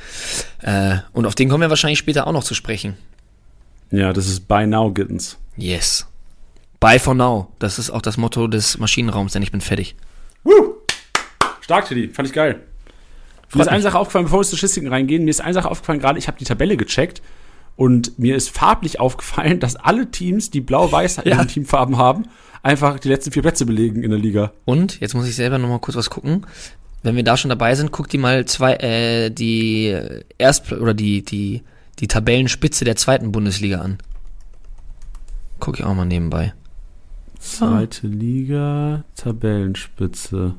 Äh, 0.60 0.96
und 1.12 1.26
auf 1.26 1.34
den 1.34 1.48
kommen 1.48 1.62
wir 1.62 1.70
wahrscheinlich 1.70 1.98
später 1.98 2.26
auch 2.26 2.32
noch 2.32 2.44
zu 2.44 2.54
sprechen. 2.54 2.96
Ja, 3.90 4.12
das 4.12 4.26
ist 4.26 4.48
By 4.48 4.66
Now 4.66 4.92
Gittens. 4.92 5.38
Yes. 5.56 6.06
Bye 6.80 6.98
for 6.98 7.14
now. 7.14 7.52
Das 7.58 7.78
ist 7.78 7.90
auch 7.90 8.02
das 8.02 8.16
Motto 8.16 8.48
des 8.48 8.78
Maschinenraums, 8.78 9.32
denn 9.34 9.42
ich 9.42 9.52
bin 9.52 9.60
fertig. 9.60 9.94
Woo! 10.42 10.74
Stark, 11.60 11.86
Teddy. 11.86 12.08
Fand 12.08 12.26
ich 12.28 12.34
geil. 12.34 12.60
Mir 13.54 13.60
ist 13.60 13.66
mich. 13.66 13.68
eine 13.68 13.82
Sache 13.82 13.98
aufgefallen, 13.98 14.24
bevor 14.24 14.40
wir 14.40 14.44
zu 14.44 14.56
Statistiken 14.56 14.88
reingehen, 14.88 15.24
mir 15.24 15.30
ist 15.30 15.42
eine 15.42 15.52
Sache 15.52 15.70
aufgefallen, 15.70 16.00
gerade 16.00 16.18
ich 16.18 16.26
habe 16.26 16.38
die 16.38 16.44
Tabelle 16.44 16.76
gecheckt 16.76 17.20
und 17.76 18.18
mir 18.18 18.34
ist 18.34 18.50
farblich 18.50 18.98
aufgefallen, 18.98 19.60
dass 19.60 19.76
alle 19.76 20.10
Teams, 20.10 20.50
die 20.50 20.60
blau-weiß 20.60 21.20
Ja. 21.24 21.44
Teamfarben 21.44 21.98
haben, 21.98 22.24
einfach 22.62 22.98
die 22.98 23.08
letzten 23.08 23.32
vier 23.32 23.42
Plätze 23.42 23.66
belegen 23.66 24.02
in 24.02 24.10
der 24.10 24.18
Liga. 24.18 24.52
Und 24.64 25.00
jetzt 25.00 25.14
muss 25.14 25.28
ich 25.28 25.36
selber 25.36 25.58
noch 25.58 25.68
mal 25.68 25.78
kurz 25.78 25.96
was 25.96 26.10
gucken. 26.10 26.46
Wenn 27.02 27.16
wir 27.16 27.24
da 27.24 27.36
schon 27.36 27.48
dabei 27.48 27.74
sind, 27.74 27.90
guck 27.90 28.08
dir 28.08 28.20
mal 28.20 28.44
zwei 28.44 28.74
äh, 28.74 29.30
die 29.30 29.96
Erst 30.38 30.72
oder 30.72 30.94
die 30.94 31.22
die 31.22 31.62
die 31.98 32.08
Tabellenspitze 32.08 32.84
der 32.84 32.96
zweiten 32.96 33.32
Bundesliga 33.32 33.80
an. 33.80 33.98
Guck 35.60 35.78
ich 35.78 35.84
auch 35.84 35.94
mal 35.94 36.04
nebenbei. 36.04 36.54
Zweite 37.38 38.06
Liga, 38.06 39.04
Tabellenspitze. 39.16 40.54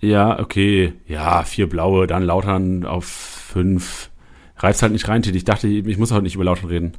Ja, 0.00 0.40
okay. 0.40 0.94
Ja, 1.06 1.42
vier 1.44 1.68
blaue, 1.68 2.06
dann 2.06 2.22
Lautern 2.22 2.84
auf 2.84 3.04
fünf. 3.04 4.10
Reib's 4.56 4.82
halt 4.82 4.92
nicht 4.92 5.08
rein, 5.08 5.22
Teddy. 5.22 5.38
Ich 5.38 5.44
dachte, 5.44 5.68
ich 5.68 5.98
muss 5.98 6.10
heute 6.10 6.22
nicht 6.22 6.34
über 6.34 6.44
Lautern 6.44 6.68
reden. 6.68 6.92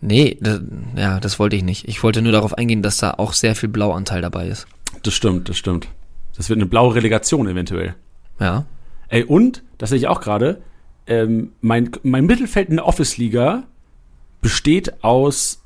Nee, 0.00 0.36
das, 0.40 0.60
ja, 0.94 1.20
das 1.20 1.38
wollte 1.38 1.56
ich 1.56 1.62
nicht. 1.62 1.88
Ich 1.88 2.02
wollte 2.02 2.22
nur 2.22 2.32
darauf 2.32 2.56
eingehen, 2.56 2.82
dass 2.82 2.98
da 2.98 3.12
auch 3.12 3.32
sehr 3.32 3.54
viel 3.54 3.68
Blauanteil 3.68 4.22
dabei 4.22 4.48
ist. 4.48 4.66
Das 5.02 5.14
stimmt, 5.14 5.48
das 5.48 5.56
stimmt. 5.56 5.88
Das 6.36 6.48
wird 6.48 6.58
eine 6.58 6.66
blaue 6.66 6.94
Relegation 6.94 7.48
eventuell. 7.48 7.94
Ja. 8.38 8.66
Ey, 9.08 9.24
und, 9.24 9.62
das 9.78 9.90
sehe 9.90 9.98
ich 9.98 10.08
auch 10.08 10.20
gerade, 10.20 10.62
ähm, 11.06 11.52
mein, 11.60 11.90
mein 12.02 12.26
Mittelfeld 12.26 12.68
in 12.68 12.76
der 12.76 12.86
Office-Liga 12.86 13.64
besteht 14.42 15.02
aus 15.02 15.62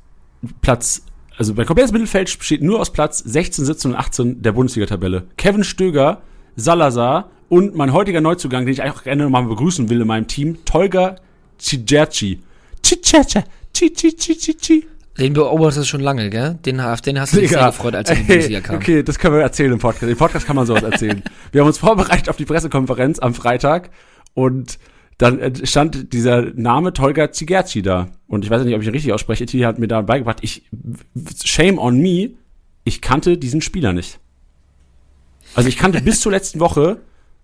Platz, 0.61 1.05
also 1.37 1.53
mein 1.53 1.65
komplettes 1.65 1.91
Mittelfeld 1.91 2.37
besteht 2.37 2.61
nur 2.61 2.79
aus 2.79 2.91
Platz 2.91 3.19
16, 3.19 3.65
17 3.65 3.91
und 3.91 3.97
18 3.97 4.41
der 4.41 4.53
Bundesliga-Tabelle. 4.53 5.27
Kevin 5.37 5.63
Stöger, 5.63 6.21
Salazar 6.55 7.29
und 7.49 7.75
mein 7.75 7.91
heutiger 7.91 8.21
Neuzugang, 8.21 8.65
den 8.65 8.73
ich 8.73 8.83
auch 8.83 9.03
gerne 9.03 9.23
nochmal 9.23 9.43
begrüßen 9.43 9.89
will 9.89 10.01
in 10.01 10.07
meinem 10.07 10.27
Team, 10.27 10.63
Tolga 10.65 11.17
Cigerci. 11.59 12.41
Cicerci. 12.83 13.39
Cici, 13.73 14.85
Den 15.17 15.33
beobachtest 15.33 15.77
du 15.79 15.85
schon 15.85 16.01
lange, 16.01 16.29
gell? 16.29 16.57
Den, 16.65 16.79
auf 16.79 17.01
den 17.01 17.19
hast 17.19 17.33
du 17.33 17.39
dich 17.39 17.49
sehr 17.49 17.65
gefreut, 17.65 17.95
als 17.95 18.09
er 18.09 18.17
in 18.17 18.21
die 18.23 18.27
Bundesliga 18.27 18.61
kam. 18.61 18.75
Okay, 18.77 19.03
das 19.03 19.19
können 19.19 19.35
wir 19.35 19.41
erzählen 19.41 19.71
im 19.71 19.79
Podcast. 19.79 20.11
Im 20.11 20.17
Podcast 20.17 20.45
kann 20.45 20.55
man 20.55 20.65
sowas 20.65 20.83
erzählen. 20.83 21.23
wir 21.51 21.61
haben 21.61 21.67
uns 21.67 21.77
vorbereitet 21.77 22.29
auf 22.29 22.37
die 22.37 22.45
Pressekonferenz 22.45 23.19
am 23.19 23.33
Freitag 23.33 23.89
und 24.33 24.77
dann 25.17 25.39
äh, 25.39 25.65
stand 25.65 26.13
dieser 26.13 26.41
Name 26.55 26.93
Tolga 26.93 27.31
Zigerci 27.31 27.81
da. 27.81 28.09
Und 28.27 28.43
ich 28.43 28.49
weiß 28.49 28.63
nicht, 28.63 28.73
ob 28.73 28.81
ich 28.81 28.87
ihn 28.87 28.93
richtig 28.93 29.13
ausspreche. 29.13 29.45
Tilly 29.45 29.63
hat 29.63 29.77
mir 29.77 29.87
da 29.87 30.01
beigebracht. 30.01 30.39
Ich, 30.41 30.63
shame 31.43 31.77
on 31.77 31.99
me, 31.99 32.31
ich 32.85 33.01
kannte 33.01 33.37
diesen 33.37 33.61
Spieler 33.61 33.93
nicht. 33.93 34.19
Also 35.53 35.69
ich 35.69 35.77
kannte 35.77 36.01
bis 36.01 36.21
zur 36.21 36.31
letzten 36.31 36.59
Woche 36.59 37.01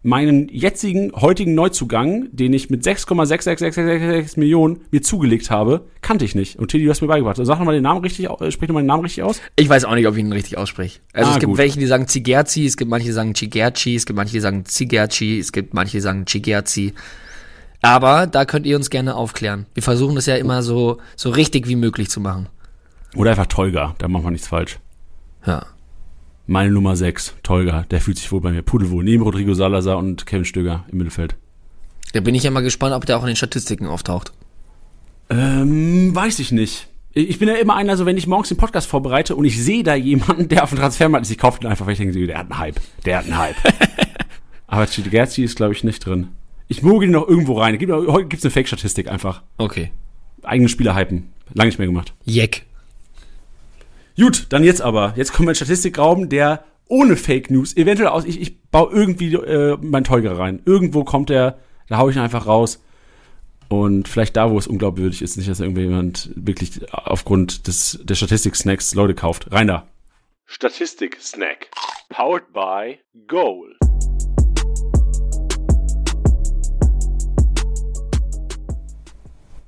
meinen 0.07 0.47
jetzigen, 0.47 1.11
heutigen 1.13 1.53
Neuzugang, 1.53 2.29
den 2.31 2.53
ich 2.53 2.69
mit 2.69 2.83
6,6666 2.83 4.39
Millionen 4.39 4.79
mir 4.89 5.01
zugelegt 5.01 5.49
habe, 5.51 5.85
kannte 6.01 6.23
ich 6.23 6.33
nicht. 6.33 6.57
Und 6.57 6.71
Tilly, 6.71 6.85
du 6.85 6.89
hast 6.91 7.01
mir 7.01 7.07
beigebracht. 7.07 7.37
Sag 7.41 7.59
nochmal 7.59 7.73
den 7.73 7.83
Namen 7.83 8.01
richtig, 8.01 8.29
äh, 8.29 8.51
sprich 8.51 8.69
nochmal 8.69 8.83
den 8.83 8.87
Namen 8.87 9.03
richtig 9.03 9.23
aus. 9.23 9.41
Ich 9.57 9.67
weiß 9.67 9.83
auch 9.85 9.95
nicht, 9.95 10.07
ob 10.07 10.15
ich 10.15 10.21
ihn 10.21 10.31
richtig 10.31 10.57
ausspreche. 10.57 10.99
Also 11.11 11.29
Ah, 11.29 11.33
es 11.33 11.39
gibt 11.39 11.49
gut. 11.49 11.57
welche, 11.57 11.77
die 11.79 11.85
sagen 11.87 12.07
Zigerzi, 12.07 12.65
es 12.65 12.77
gibt 12.77 12.89
manche, 12.89 13.07
die 13.07 13.11
sagen 13.11 13.33
Chigerci, 13.33 13.95
es 13.95 14.05
gibt 14.05 14.15
manche, 14.15 14.31
die 14.33 14.39
sagen 14.39 14.63
Zigerci, 14.65 15.39
es 15.39 15.51
gibt 15.51 15.73
manche, 15.73 15.91
die 15.97 16.01
sagen 16.01 16.25
Chigerzi. 16.25 16.93
Aber 17.81 18.27
da 18.27 18.45
könnt 18.45 18.65
ihr 18.65 18.77
uns 18.77 18.89
gerne 18.89 19.13
aufklären. 19.15 19.65
Wir 19.73 19.83
versuchen 19.83 20.15
das 20.15 20.25
ja 20.25 20.35
immer 20.37 20.63
so, 20.63 20.99
so 21.15 21.29
richtig 21.29 21.67
wie 21.67 21.75
möglich 21.75 22.09
zu 22.09 22.21
machen. 22.21 22.47
Oder 23.15 23.31
einfach 23.31 23.45
Tolga, 23.47 23.93
da 23.97 24.07
macht 24.07 24.23
man 24.23 24.33
nichts 24.33 24.47
falsch. 24.47 24.79
Ja. 25.45 25.65
Meine 26.47 26.71
Nummer 26.71 26.95
6, 26.95 27.36
Tolga, 27.43 27.83
der 27.91 27.99
fühlt 27.99 28.17
sich 28.17 28.31
wohl 28.31 28.39
bei 28.41 28.51
mir 28.51 28.62
pudelwohl. 28.62 29.03
Neben 29.03 29.21
Rodrigo 29.23 29.53
Salazar 29.53 29.97
und 29.97 30.25
Kevin 30.25 30.45
Stöger 30.45 30.86
im 30.91 30.97
Mittelfeld. 30.99 31.36
Da 32.13 32.21
bin 32.21 32.36
ich 32.36 32.43
ja 32.43 32.51
mal 32.51 32.62
gespannt, 32.62 32.95
ob 32.95 33.05
der 33.05 33.17
auch 33.17 33.23
in 33.23 33.27
den 33.27 33.36
Statistiken 33.36 33.86
auftaucht. 33.88 34.31
Ähm, 35.29 36.15
weiß 36.15 36.39
ich 36.39 36.51
nicht. 36.53 36.88
Ich 37.13 37.39
bin 37.39 37.49
ja 37.49 37.55
immer 37.55 37.75
einer, 37.75 37.97
so 37.97 38.05
wenn 38.05 38.15
ich 38.15 38.27
morgens 38.27 38.47
den 38.49 38.57
Podcast 38.57 38.88
vorbereite 38.88 39.36
und 39.36 39.43
ich 39.43 39.62
sehe 39.62 39.83
da 39.83 39.95
jemanden, 39.95 40.47
der 40.47 40.63
auf 40.63 40.69
dem 40.69 40.77
Transfermarkt 40.79 41.25
ist, 41.25 41.31
ich 41.31 41.38
kaufe 41.38 41.60
den 41.60 41.69
einfach, 41.69 41.86
weil 41.86 41.93
ich 41.93 41.99
denke, 41.99 42.25
der 42.27 42.38
hat 42.38 42.49
einen 42.51 42.60
Hype. 42.60 42.79
Der 43.05 43.17
hat 43.17 43.25
einen 43.25 43.38
Hype. 43.38 43.55
Aber 44.67 44.86
Chigerzi 44.86 45.43
ist, 45.43 45.55
glaube 45.57 45.73
ich, 45.73 45.83
nicht 45.83 46.05
drin. 46.05 46.27
Ich 46.67 46.81
mogel 46.83 47.07
ihn 47.10 47.13
noch 47.13 47.27
irgendwo 47.27 47.60
rein. 47.60 47.77
Gibt- 47.77 47.91
Heute 47.91 48.27
gibt's 48.27 48.45
eine 48.45 48.51
Fake-Statistik 48.51 49.10
einfach. 49.10 49.41
Okay. 49.57 49.91
Eigene 50.43 50.69
Spieler 50.69 50.95
hypen. 50.95 51.29
Lange 51.53 51.69
nicht 51.69 51.79
mehr 51.79 51.88
gemacht. 51.88 52.13
Jeck. 52.25 52.65
Gut, 54.19 54.47
dann 54.49 54.63
jetzt 54.63 54.82
aber. 54.82 55.13
Jetzt 55.15 55.32
kommen 55.32 55.47
wir 55.47 55.51
in 55.51 55.53
den 55.53 55.65
Statistikraum, 55.65 56.30
der 56.30 56.63
ohne 56.89 57.15
Fake 57.15 57.51
News, 57.51 57.75
eventuell 57.75 58.10
aus, 58.10 58.25
ich, 58.25 58.41
ich 58.41 58.62
baue 58.63 58.91
irgendwie 58.91 59.34
äh, 59.34 59.77
mein 59.82 60.03
Tolga 60.03 60.34
rein. 60.34 60.62
Irgendwo 60.65 61.03
kommt 61.03 61.30
der, 61.30 61.60
da 61.88 61.97
hau 61.97 62.10
ich 62.10 62.15
ihn 62.15 62.21
einfach 62.21 62.47
raus. 62.47 62.82
Und 63.69 64.08
vielleicht 64.08 64.38
da, 64.38 64.49
wo 64.49 64.58
es 64.58 64.65
unglaubwürdig 64.65 65.21
ist, 65.21 65.36
nicht, 65.36 65.49
dass 65.49 65.60
irgendjemand 65.60 66.32
wirklich 66.36 66.82
aufgrund 66.91 67.67
des, 67.67 67.99
der 68.03 68.15
Statistik-Snacks 68.15 68.95
Leute 68.95 69.13
kauft. 69.13 69.51
Rein 69.51 69.67
da. 69.67 69.88
Statistik-Snack. 70.45 71.69
Powered 72.10 72.53
by 72.53 72.97
Goal. 73.27 73.75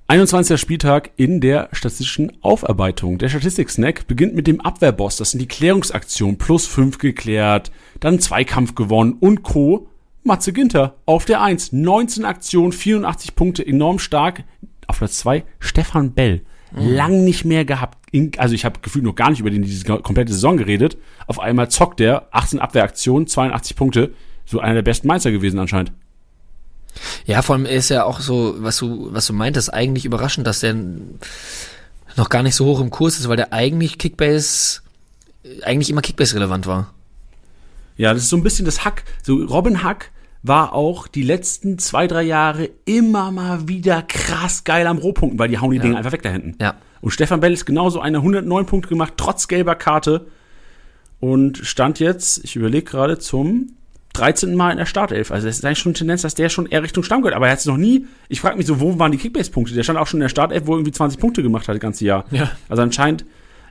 ...21. 0.09 0.57
Spieltag 0.57 1.11
in 1.17 1.39
der 1.39 1.69
statistischen 1.71 2.31
Aufarbeitung. 2.41 3.19
Der 3.19 3.29
Statistik-Snack 3.29 4.07
beginnt 4.07 4.33
mit 4.33 4.47
dem 4.47 4.59
Abwehrboss. 4.59 5.17
Das 5.17 5.29
sind 5.29 5.39
die 5.39 5.47
Klärungsaktionen. 5.47 6.39
Plus 6.39 6.65
5 6.65 6.97
geklärt, 6.97 7.71
dann 7.99 8.19
Zweikampf 8.19 8.73
gewonnen 8.73 9.17
und 9.19 9.43
Co. 9.43 9.87
Matze 10.23 10.51
Ginter 10.51 10.95
auf 11.05 11.25
der 11.25 11.43
1. 11.43 11.73
19 11.73 12.25
Aktionen, 12.25 12.71
84 12.71 13.35
Punkte, 13.35 13.63
enorm 13.63 13.99
stark. 13.99 14.45
Auf 14.87 14.97
Platz 14.97 15.19
2 15.19 15.43
Stefan 15.59 16.13
Bell. 16.13 16.41
Lang 16.71 17.23
nicht 17.23 17.45
mehr 17.45 17.63
gehabt. 17.63 17.99
Also 18.37 18.55
ich 18.55 18.65
habe 18.65 18.79
gefühlt 18.81 19.05
noch 19.05 19.13
gar 19.13 19.29
nicht 19.29 19.41
über 19.41 19.51
den 19.51 19.61
diese 19.61 19.85
komplette 19.85 20.33
Saison 20.33 20.57
geredet. 20.57 20.97
Auf 21.27 21.39
einmal 21.39 21.69
zockt 21.69 21.99
der 21.99 22.27
18 22.31 22.57
Abwehraktionen, 22.57 23.27
82 23.27 23.75
Punkte. 23.75 24.15
So 24.43 24.59
einer 24.59 24.73
der 24.73 24.81
besten 24.81 25.07
Meister 25.07 25.29
gewesen 25.29 25.59
anscheinend. 25.59 25.91
Ja, 27.25 27.41
vor 27.41 27.55
allem 27.55 27.65
ist 27.65 27.89
ja 27.89 28.03
auch 28.03 28.19
so, 28.19 28.55
was 28.59 28.77
du, 28.77 29.09
was 29.13 29.27
du 29.27 29.33
meintest, 29.33 29.73
eigentlich 29.73 30.05
überraschend, 30.05 30.47
dass 30.47 30.59
der 30.59 30.75
noch 32.15 32.29
gar 32.29 32.43
nicht 32.43 32.55
so 32.55 32.65
hoch 32.65 32.79
im 32.79 32.89
Kurs 32.89 33.19
ist, 33.19 33.29
weil 33.29 33.37
der 33.37 33.53
eigentlich 33.53 33.97
Kickbase, 33.97 34.81
eigentlich 35.63 35.89
immer 35.89 36.01
Kickbase 36.01 36.35
relevant 36.35 36.67
war. 36.67 36.93
Ja, 37.97 38.13
das 38.13 38.23
ist 38.23 38.29
so 38.29 38.37
ein 38.37 38.43
bisschen 38.43 38.65
das 38.65 38.85
Hack. 38.85 39.03
So 39.23 39.35
Robin 39.35 39.83
Hack 39.83 40.11
war 40.41 40.73
auch 40.73 41.07
die 41.07 41.23
letzten 41.23 41.79
zwei, 41.79 42.07
drei 42.07 42.23
Jahre 42.23 42.69
immer 42.85 43.31
mal 43.31 43.67
wieder 43.67 44.01
krass 44.01 44.63
geil 44.63 44.87
am 44.87 44.97
Rohpunkten, 44.97 45.37
weil 45.37 45.49
die 45.49 45.59
hauen 45.59 45.71
die 45.71 45.79
Dinge 45.79 45.97
einfach 45.97 46.13
weg 46.13 46.21
da 46.21 46.29
hinten. 46.29 46.55
Ja. 46.61 46.75
Und 47.01 47.11
Stefan 47.11 47.39
Bell 47.39 47.53
ist 47.53 47.65
genauso 47.65 47.99
eine 47.99 48.17
109 48.17 48.65
Punkte 48.65 48.89
gemacht, 48.89 49.13
trotz 49.17 49.47
gelber 49.47 49.75
Karte. 49.75 50.27
Und 51.19 51.57
stand 51.57 51.99
jetzt, 51.99 52.43
ich 52.45 52.55
überlege 52.55 52.85
gerade, 52.85 53.19
zum 53.19 53.73
13. 54.13 54.55
Mal 54.55 54.71
in 54.71 54.77
der 54.77 54.85
Startelf. 54.85 55.31
Also 55.31 55.47
es 55.47 55.59
ist 55.59 55.65
eigentlich 55.65 55.79
schon 55.79 55.91
eine 55.91 55.97
Tendenz, 55.97 56.23
dass 56.23 56.35
der 56.35 56.49
schon 56.49 56.65
eher 56.65 56.83
Richtung 56.83 57.03
Stamm 57.03 57.21
gehört. 57.21 57.35
Aber 57.35 57.45
er 57.45 57.51
hat 57.51 57.59
es 57.59 57.65
noch 57.65 57.77
nie, 57.77 58.05
ich 58.27 58.41
frage 58.41 58.57
mich 58.57 58.65
so, 58.65 58.79
wo 58.79 58.97
waren 58.99 59.11
die 59.11 59.17
Kickbase-Punkte? 59.17 59.73
Der 59.73 59.83
stand 59.83 59.99
auch 59.99 60.07
schon 60.07 60.19
in 60.19 60.23
der 60.23 60.29
Startelf, 60.29 60.65
wo 60.65 60.73
er 60.73 60.77
irgendwie 60.77 60.91
20 60.91 61.19
Punkte 61.19 61.43
gemacht 61.43 61.67
hat 61.67 61.75
das 61.75 61.81
ganze 61.81 62.05
Jahr. 62.05 62.25
Ja. 62.31 62.51
Also 62.67 62.81
anscheinend, 62.81 63.25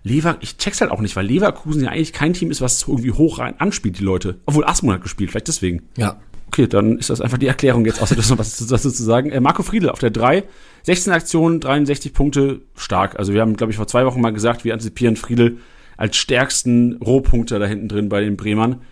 Lever, 0.05 0.37
ich 0.40 0.57
check's 0.57 0.81
halt 0.81 0.90
auch 0.90 1.01
nicht, 1.01 1.16
weil 1.16 1.27
Leverkusen 1.27 1.83
ja 1.83 1.90
eigentlich 1.90 2.12
kein 2.12 2.33
Team 2.33 2.51
ist, 2.51 2.61
was 2.61 2.87
irgendwie 2.87 3.11
hoch 3.11 3.38
rein 3.38 3.55
anspielt, 3.59 3.98
die 3.98 4.05
Leute. 4.05 4.38
Obwohl 4.46 4.64
Asmund 4.64 4.94
hat 4.94 5.03
gespielt, 5.03 5.31
vielleicht 5.31 5.48
deswegen. 5.48 5.83
Ja. 5.96 6.16
Okay, 6.46 6.66
dann 6.66 6.98
ist 6.98 7.11
das 7.11 7.20
einfach 7.20 7.38
die 7.38 7.46
Erklärung 7.46 7.85
jetzt, 7.85 8.01
außer 8.01 8.16
das 8.16 8.31
noch 8.31 8.38
was 8.38 8.57
dazu 8.57 8.90
zu 8.90 9.03
sagen. 9.03 9.31
Äh, 9.31 9.40
Marco 9.40 9.62
Friedl 9.62 9.90
auf 9.90 9.98
der 9.98 10.11
3, 10.11 10.44
16 10.85 11.12
Aktionen, 11.12 11.61
63 11.61 12.12
Punkte, 12.12 12.61
stark. 12.77 13.18
Also 13.18 13.35
wir 13.35 13.40
haben, 13.40 13.57
glaube 13.57 13.72
ich, 13.72 13.77
vor 13.77 13.87
zwei 13.87 14.07
Wochen 14.07 14.20
mal 14.20 14.33
gesagt, 14.33 14.64
wir 14.64 14.72
antizipieren 14.72 15.16
Friedl 15.16 15.59
als 15.96 16.16
stärksten 16.16 16.94
Rohpunkter 16.96 17.59
da 17.59 17.66
hinten 17.66 17.88
drin 17.88 18.09
bei 18.09 18.20
den 18.20 18.37
Bremern. 18.37 18.83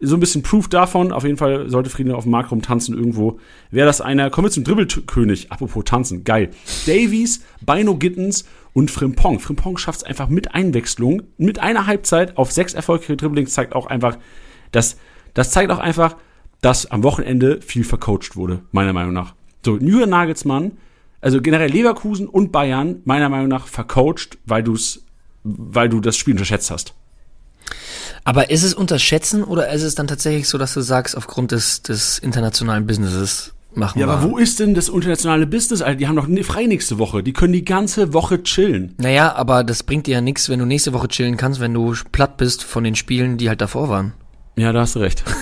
So 0.00 0.16
ein 0.16 0.20
bisschen 0.20 0.42
Proof 0.42 0.68
davon. 0.68 1.12
Auf 1.12 1.24
jeden 1.24 1.36
Fall 1.36 1.70
sollte 1.70 1.90
Friedl 1.90 2.12
auf 2.12 2.24
dem 2.24 2.32
Markt 2.32 2.50
rumtanzen 2.50 2.96
irgendwo. 2.96 3.38
Wäre 3.70 3.86
das 3.86 4.00
einer. 4.00 4.30
Kommen 4.30 4.46
wir 4.46 4.50
zum 4.50 4.64
Dribbelkönig. 4.64 5.50
Apropos 5.50 5.84
tanzen. 5.84 6.24
Geil. 6.24 6.50
Davies, 6.86 7.44
Bino 7.64 7.96
Gittens 7.96 8.44
und 8.74 8.90
Frimpong. 8.90 9.40
Frimpong 9.40 9.78
schafft 9.78 10.00
es 10.00 10.04
einfach 10.04 10.28
mit 10.28 10.54
Einwechslung, 10.54 11.22
mit 11.38 11.58
einer 11.60 11.86
Halbzeit 11.86 12.36
auf 12.36 12.52
sechs 12.52 12.74
erfolgreiche 12.74 13.16
Dribblings, 13.16 13.54
zeigt 13.54 13.74
auch 13.74 13.86
einfach, 13.86 14.18
dass, 14.72 14.98
das 15.32 15.50
zeigt 15.50 15.70
auch 15.70 15.78
einfach, 15.78 16.16
dass 16.60 16.90
am 16.90 17.02
Wochenende 17.02 17.62
viel 17.62 17.84
vercoacht 17.84 18.36
wurde, 18.36 18.62
meiner 18.72 18.92
Meinung 18.92 19.14
nach. 19.14 19.34
So, 19.64 19.78
Julian 19.78 20.10
Nagelsmann, 20.10 20.72
also 21.20 21.40
generell 21.40 21.70
Leverkusen 21.70 22.28
und 22.28 22.52
Bayern, 22.52 23.00
meiner 23.04 23.28
Meinung 23.28 23.48
nach 23.48 23.66
vercoacht, 23.66 24.38
weil 24.44 24.62
du's, 24.62 25.06
weil 25.44 25.88
du 25.88 26.00
das 26.00 26.16
Spiel 26.16 26.34
unterschätzt 26.34 26.70
hast. 26.70 26.94
Aber 28.24 28.50
ist 28.50 28.62
es 28.62 28.74
unterschätzen 28.74 29.44
oder 29.44 29.70
ist 29.70 29.82
es 29.82 29.94
dann 29.94 30.06
tatsächlich 30.06 30.48
so, 30.48 30.56
dass 30.58 30.72
du 30.74 30.80
sagst, 30.80 31.16
aufgrund 31.16 31.52
des, 31.52 31.82
des 31.82 32.18
internationalen 32.18 32.86
Businesses 32.86 33.52
machen 33.74 33.98
Ja, 34.00 34.06
wir? 34.06 34.12
aber 34.14 34.30
wo 34.30 34.38
ist 34.38 34.60
denn 34.60 34.72
das 34.74 34.88
internationale 34.88 35.46
Business? 35.46 35.82
Alter, 35.82 35.96
die 35.98 36.08
haben 36.08 36.16
doch 36.16 36.26
ne- 36.26 36.42
frei 36.42 36.64
nächste 36.64 36.98
Woche. 36.98 37.22
Die 37.22 37.34
können 37.34 37.52
die 37.52 37.64
ganze 37.64 38.14
Woche 38.14 38.42
chillen. 38.42 38.94
Naja, 38.98 39.34
aber 39.34 39.62
das 39.62 39.82
bringt 39.82 40.06
dir 40.06 40.12
ja 40.14 40.20
nichts, 40.22 40.48
wenn 40.48 40.58
du 40.58 40.64
nächste 40.64 40.94
Woche 40.94 41.08
chillen 41.08 41.36
kannst, 41.36 41.60
wenn 41.60 41.74
du 41.74 41.94
platt 42.12 42.38
bist 42.38 42.62
von 42.64 42.82
den 42.84 42.94
Spielen, 42.94 43.36
die 43.36 43.48
halt 43.50 43.60
davor 43.60 43.88
waren. 43.90 44.14
Ja, 44.56 44.72
da 44.72 44.80
hast 44.80 44.94
du 44.94 45.00
recht. 45.00 45.22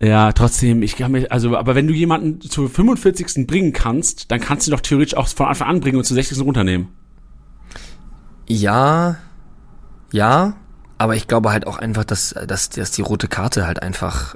ja, 0.00 0.32
trotzdem, 0.32 0.82
ich 0.82 0.96
kann 0.96 1.12
mir, 1.12 1.30
also, 1.30 1.56
aber 1.56 1.74
wenn 1.74 1.86
du 1.86 1.92
jemanden 1.92 2.40
zur 2.40 2.70
45. 2.70 3.46
bringen 3.46 3.72
kannst, 3.72 4.30
dann 4.30 4.40
kannst 4.40 4.66
du 4.66 4.70
ihn 4.70 4.76
doch 4.76 4.80
theoretisch 4.80 5.14
auch 5.16 5.28
von 5.28 5.46
Anfang 5.46 5.68
an 5.68 5.80
bringen 5.80 5.98
und 5.98 6.04
zur 6.04 6.14
60. 6.14 6.40
runternehmen. 6.40 6.88
Ja, 8.48 9.16
ja, 10.12 10.54
aber 10.98 11.16
ich 11.16 11.26
glaube 11.28 11.50
halt 11.50 11.66
auch 11.66 11.78
einfach, 11.78 12.04
dass, 12.04 12.34
dass, 12.46 12.68
dass 12.70 12.90
die 12.90 13.02
rote 13.02 13.26
Karte 13.28 13.66
halt 13.66 13.82
einfach, 13.82 14.34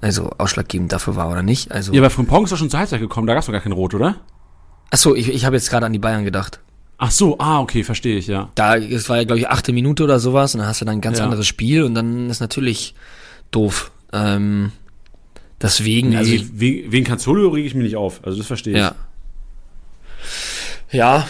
also 0.00 0.30
ausschlaggebend 0.38 0.92
dafür 0.92 1.16
war, 1.16 1.30
oder 1.30 1.42
nicht? 1.42 1.72
Also, 1.72 1.92
Ja, 1.92 2.00
aber 2.00 2.10
Frimpong 2.10 2.44
ist 2.44 2.50
doch 2.52 2.56
schon 2.56 2.70
zur 2.70 2.78
Halbzeit 2.80 3.00
gekommen, 3.00 3.26
da 3.26 3.34
gab's 3.34 3.46
doch 3.46 3.52
gar 3.52 3.60
kein 3.62 3.72
Rot, 3.72 3.94
oder? 3.94 4.16
ach 4.90 4.98
so, 4.98 5.14
ich, 5.16 5.28
ich 5.28 5.44
habe 5.44 5.56
jetzt 5.56 5.70
gerade 5.70 5.86
an 5.86 5.92
die 5.92 5.98
Bayern 5.98 6.24
gedacht. 6.24 6.60
Ach 6.98 7.10
so, 7.10 7.38
ah, 7.40 7.58
okay, 7.60 7.82
verstehe 7.82 8.16
ich, 8.16 8.28
ja. 8.28 8.50
Da, 8.54 8.76
es 8.76 9.08
war 9.08 9.16
ja, 9.16 9.24
glaube 9.24 9.40
ich, 9.40 9.48
achte 9.48 9.72
Minute 9.72 10.04
oder 10.04 10.20
sowas 10.20 10.54
und 10.54 10.60
dann 10.60 10.68
hast 10.68 10.80
du 10.80 10.84
dann 10.84 10.98
ein 10.98 11.00
ganz 11.00 11.18
Ja. 11.18 11.24
anderes 11.24 11.46
Spiel 11.48 11.82
und 11.82 11.94
dann 11.96 12.30
ist 12.30 12.38
natürlich 12.38 12.94
doof. 13.50 13.90
Ähm, 14.12 14.70
deswegen, 15.60 16.10
Nee, 16.10 16.16
also 16.18 16.30
ich, 16.32 16.60
wegen, 16.60 16.92
wegen 16.92 17.04
Cancelo 17.04 17.48
rege 17.48 17.66
ich 17.66 17.74
mich 17.74 17.82
nicht 17.84 17.96
auf. 17.96 18.20
Also 18.24 18.38
das 18.38 18.46
verstehe 18.46 18.74
ich. 18.74 18.78
ja. 18.78 18.94
Ja, 20.92 21.26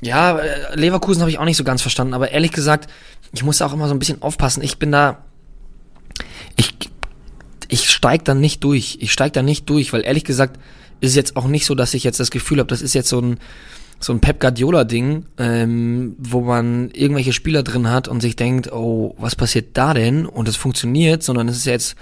ja, 0.00 0.38
äh, 0.38 0.74
Leverkusen 0.76 1.20
habe 1.20 1.30
ich 1.30 1.38
auch 1.38 1.44
nicht 1.44 1.56
so 1.56 1.64
ganz 1.64 1.82
verstanden, 1.82 2.14
aber 2.14 2.30
ehrlich 2.30 2.52
gesagt, 2.52 2.88
ich 3.32 3.42
muss 3.42 3.60
auch 3.62 3.72
immer 3.72 3.88
so 3.88 3.94
ein 3.94 3.98
bisschen 3.98 4.22
aufpassen. 4.22 4.62
Ich 4.62 4.78
bin 4.78 4.92
da, 4.92 5.24
ich, 6.56 6.74
ich 7.68 7.90
steig 7.90 8.24
dann 8.24 8.40
nicht 8.40 8.64
durch. 8.64 8.98
Ich 9.00 9.12
steig 9.12 9.32
dann 9.32 9.44
nicht 9.44 9.68
durch, 9.68 9.92
weil 9.92 10.04
ehrlich 10.04 10.24
gesagt 10.24 10.58
ist 11.00 11.10
es 11.10 11.16
jetzt 11.16 11.36
auch 11.36 11.46
nicht 11.46 11.64
so, 11.66 11.74
dass 11.74 11.94
ich 11.94 12.02
jetzt 12.04 12.18
das 12.18 12.30
Gefühl 12.30 12.58
habe, 12.58 12.68
das 12.68 12.82
ist 12.82 12.94
jetzt 12.94 13.08
so 13.08 13.20
ein 13.20 13.38
so 14.00 14.12
ein 14.12 14.20
Pep 14.20 14.38
Guardiola 14.38 14.84
Ding, 14.84 15.26
ähm, 15.38 16.14
wo 16.18 16.40
man 16.42 16.88
irgendwelche 16.92 17.32
Spieler 17.32 17.64
drin 17.64 17.90
hat 17.90 18.06
und 18.06 18.20
sich 18.20 18.36
denkt, 18.36 18.70
oh, 18.72 19.16
was 19.18 19.34
passiert 19.34 19.76
da 19.76 19.92
denn? 19.92 20.24
Und 20.24 20.46
es 20.46 20.54
funktioniert, 20.54 21.24
sondern 21.24 21.48
es 21.48 21.56
ist 21.56 21.64
jetzt 21.66 21.96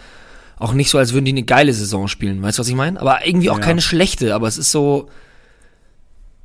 auch 0.59 0.75
nicht 0.75 0.91
so, 0.91 0.99
als 0.99 1.15
würden 1.15 1.25
die 1.25 1.31
eine 1.33 1.45
geile 1.45 1.73
Saison 1.73 2.07
spielen. 2.07 2.43
Weißt 2.43 2.59
du, 2.59 2.61
was 2.61 2.69
ich 2.69 2.75
meine? 2.75 3.01
Aber 3.01 3.27
irgendwie 3.27 3.49
auch 3.49 3.57
Ja. 3.59 3.65
keine 3.65 3.81
schlechte, 3.81 4.35
aber 4.35 4.47
es 4.47 4.59
ist 4.59 4.73
so, 4.73 5.09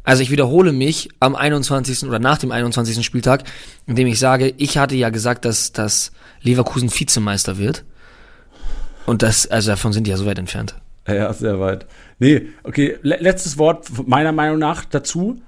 also 0.03 0.23
ich 0.23 0.31
wiederhole 0.31 0.71
mich 0.71 1.09
am 1.19 1.35
21. 1.35 2.07
oder 2.07 2.19
nach 2.19 2.37
dem 2.37 2.51
21. 2.51 3.05
Spieltag, 3.05 3.43
indem 3.85 4.07
ich 4.07 4.19
sage, 4.19 4.53
ich 4.57 4.77
hatte 4.77 4.95
ja 4.95 5.09
gesagt, 5.09 5.45
dass, 5.45 5.71
dass 5.71 6.11
Leverkusen 6.41 6.89
Vizemeister 6.91 7.57
wird. 7.57 7.85
Und 9.05 9.21
das, 9.21 9.47
also 9.47 9.71
davon 9.71 9.93
sind 9.93 10.05
die 10.07 10.11
ja 10.11 10.17
so 10.17 10.25
weit 10.25 10.39
entfernt. 10.39 10.75
Ja, 11.07 11.31
sehr 11.33 11.59
weit. 11.59 11.85
Nee, 12.19 12.47
okay, 12.63 12.97
le 13.01 13.17
letztes 13.19 13.57
Wort 13.57 14.07
meiner 14.07 14.31
Meinung 14.31 14.59
nach 14.59 14.85
dazu. 14.85 15.41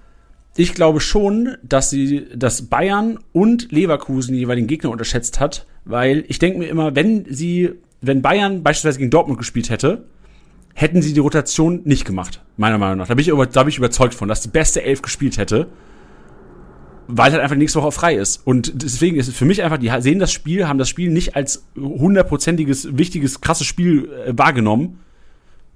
Ich 0.55 0.73
glaube 0.73 0.99
schon, 0.99 1.57
dass 1.63 1.89
sie, 1.89 2.27
dass 2.35 2.63
Bayern 2.63 3.19
und 3.31 3.71
Leverkusen 3.71 4.33
die 4.33 4.39
jeweiligen 4.39 4.67
Gegner 4.67 4.91
unterschätzt 4.91 5.39
hat, 5.39 5.65
weil 5.85 6.25
ich 6.27 6.39
denke 6.39 6.59
mir 6.59 6.67
immer, 6.67 6.95
wenn 6.95 7.25
sie, 7.29 7.71
wenn 8.01 8.21
Bayern 8.21 8.61
beispielsweise 8.61 8.99
gegen 8.99 9.11
Dortmund 9.11 9.39
gespielt 9.39 9.69
hätte, 9.69 10.05
hätten 10.73 11.01
sie 11.01 11.13
die 11.13 11.19
Rotation 11.19 11.81
nicht 11.85 12.05
gemacht, 12.05 12.41
meiner 12.57 12.77
Meinung 12.77 12.97
nach. 12.97 13.07
Da 13.07 13.13
bin 13.13 13.21
ich, 13.21 13.27
über, 13.29 13.45
da 13.45 13.63
bin 13.63 13.69
ich 13.69 13.77
überzeugt 13.77 14.13
von, 14.13 14.27
dass 14.27 14.41
die 14.41 14.49
beste 14.49 14.83
Elf 14.83 15.01
gespielt 15.01 15.37
hätte, 15.37 15.67
weil 17.07 17.31
halt 17.31 17.41
einfach 17.41 17.55
nächste 17.55 17.81
Woche 17.81 17.91
frei 17.91 18.15
ist. 18.15 18.45
Und 18.45 18.81
deswegen 18.81 19.17
ist 19.17 19.27
es 19.27 19.35
für 19.35 19.45
mich 19.45 19.61
einfach, 19.61 19.77
die 19.77 19.91
sehen 19.99 20.19
das 20.19 20.31
Spiel, 20.31 20.67
haben 20.67 20.79
das 20.79 20.89
Spiel 20.89 21.11
nicht 21.11 21.35
als 21.35 21.65
hundertprozentiges, 21.75 22.97
wichtiges, 22.97 23.41
krasses 23.41 23.67
Spiel 23.67 24.09
äh, 24.25 24.33
wahrgenommen 24.35 24.99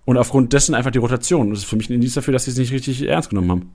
und 0.06 0.18
aufgrund 0.18 0.54
dessen 0.54 0.74
einfach 0.74 0.92
die 0.92 1.00
Rotation. 1.00 1.50
Das 1.50 1.60
ist 1.60 1.66
für 1.66 1.76
mich 1.76 1.90
ein 1.90 1.94
Indiz 1.94 2.14
dafür, 2.14 2.32
dass 2.32 2.46
sie 2.46 2.52
es 2.52 2.58
nicht 2.58 2.72
richtig 2.72 3.08
ernst 3.08 3.30
genommen 3.30 3.52
haben. 3.52 3.72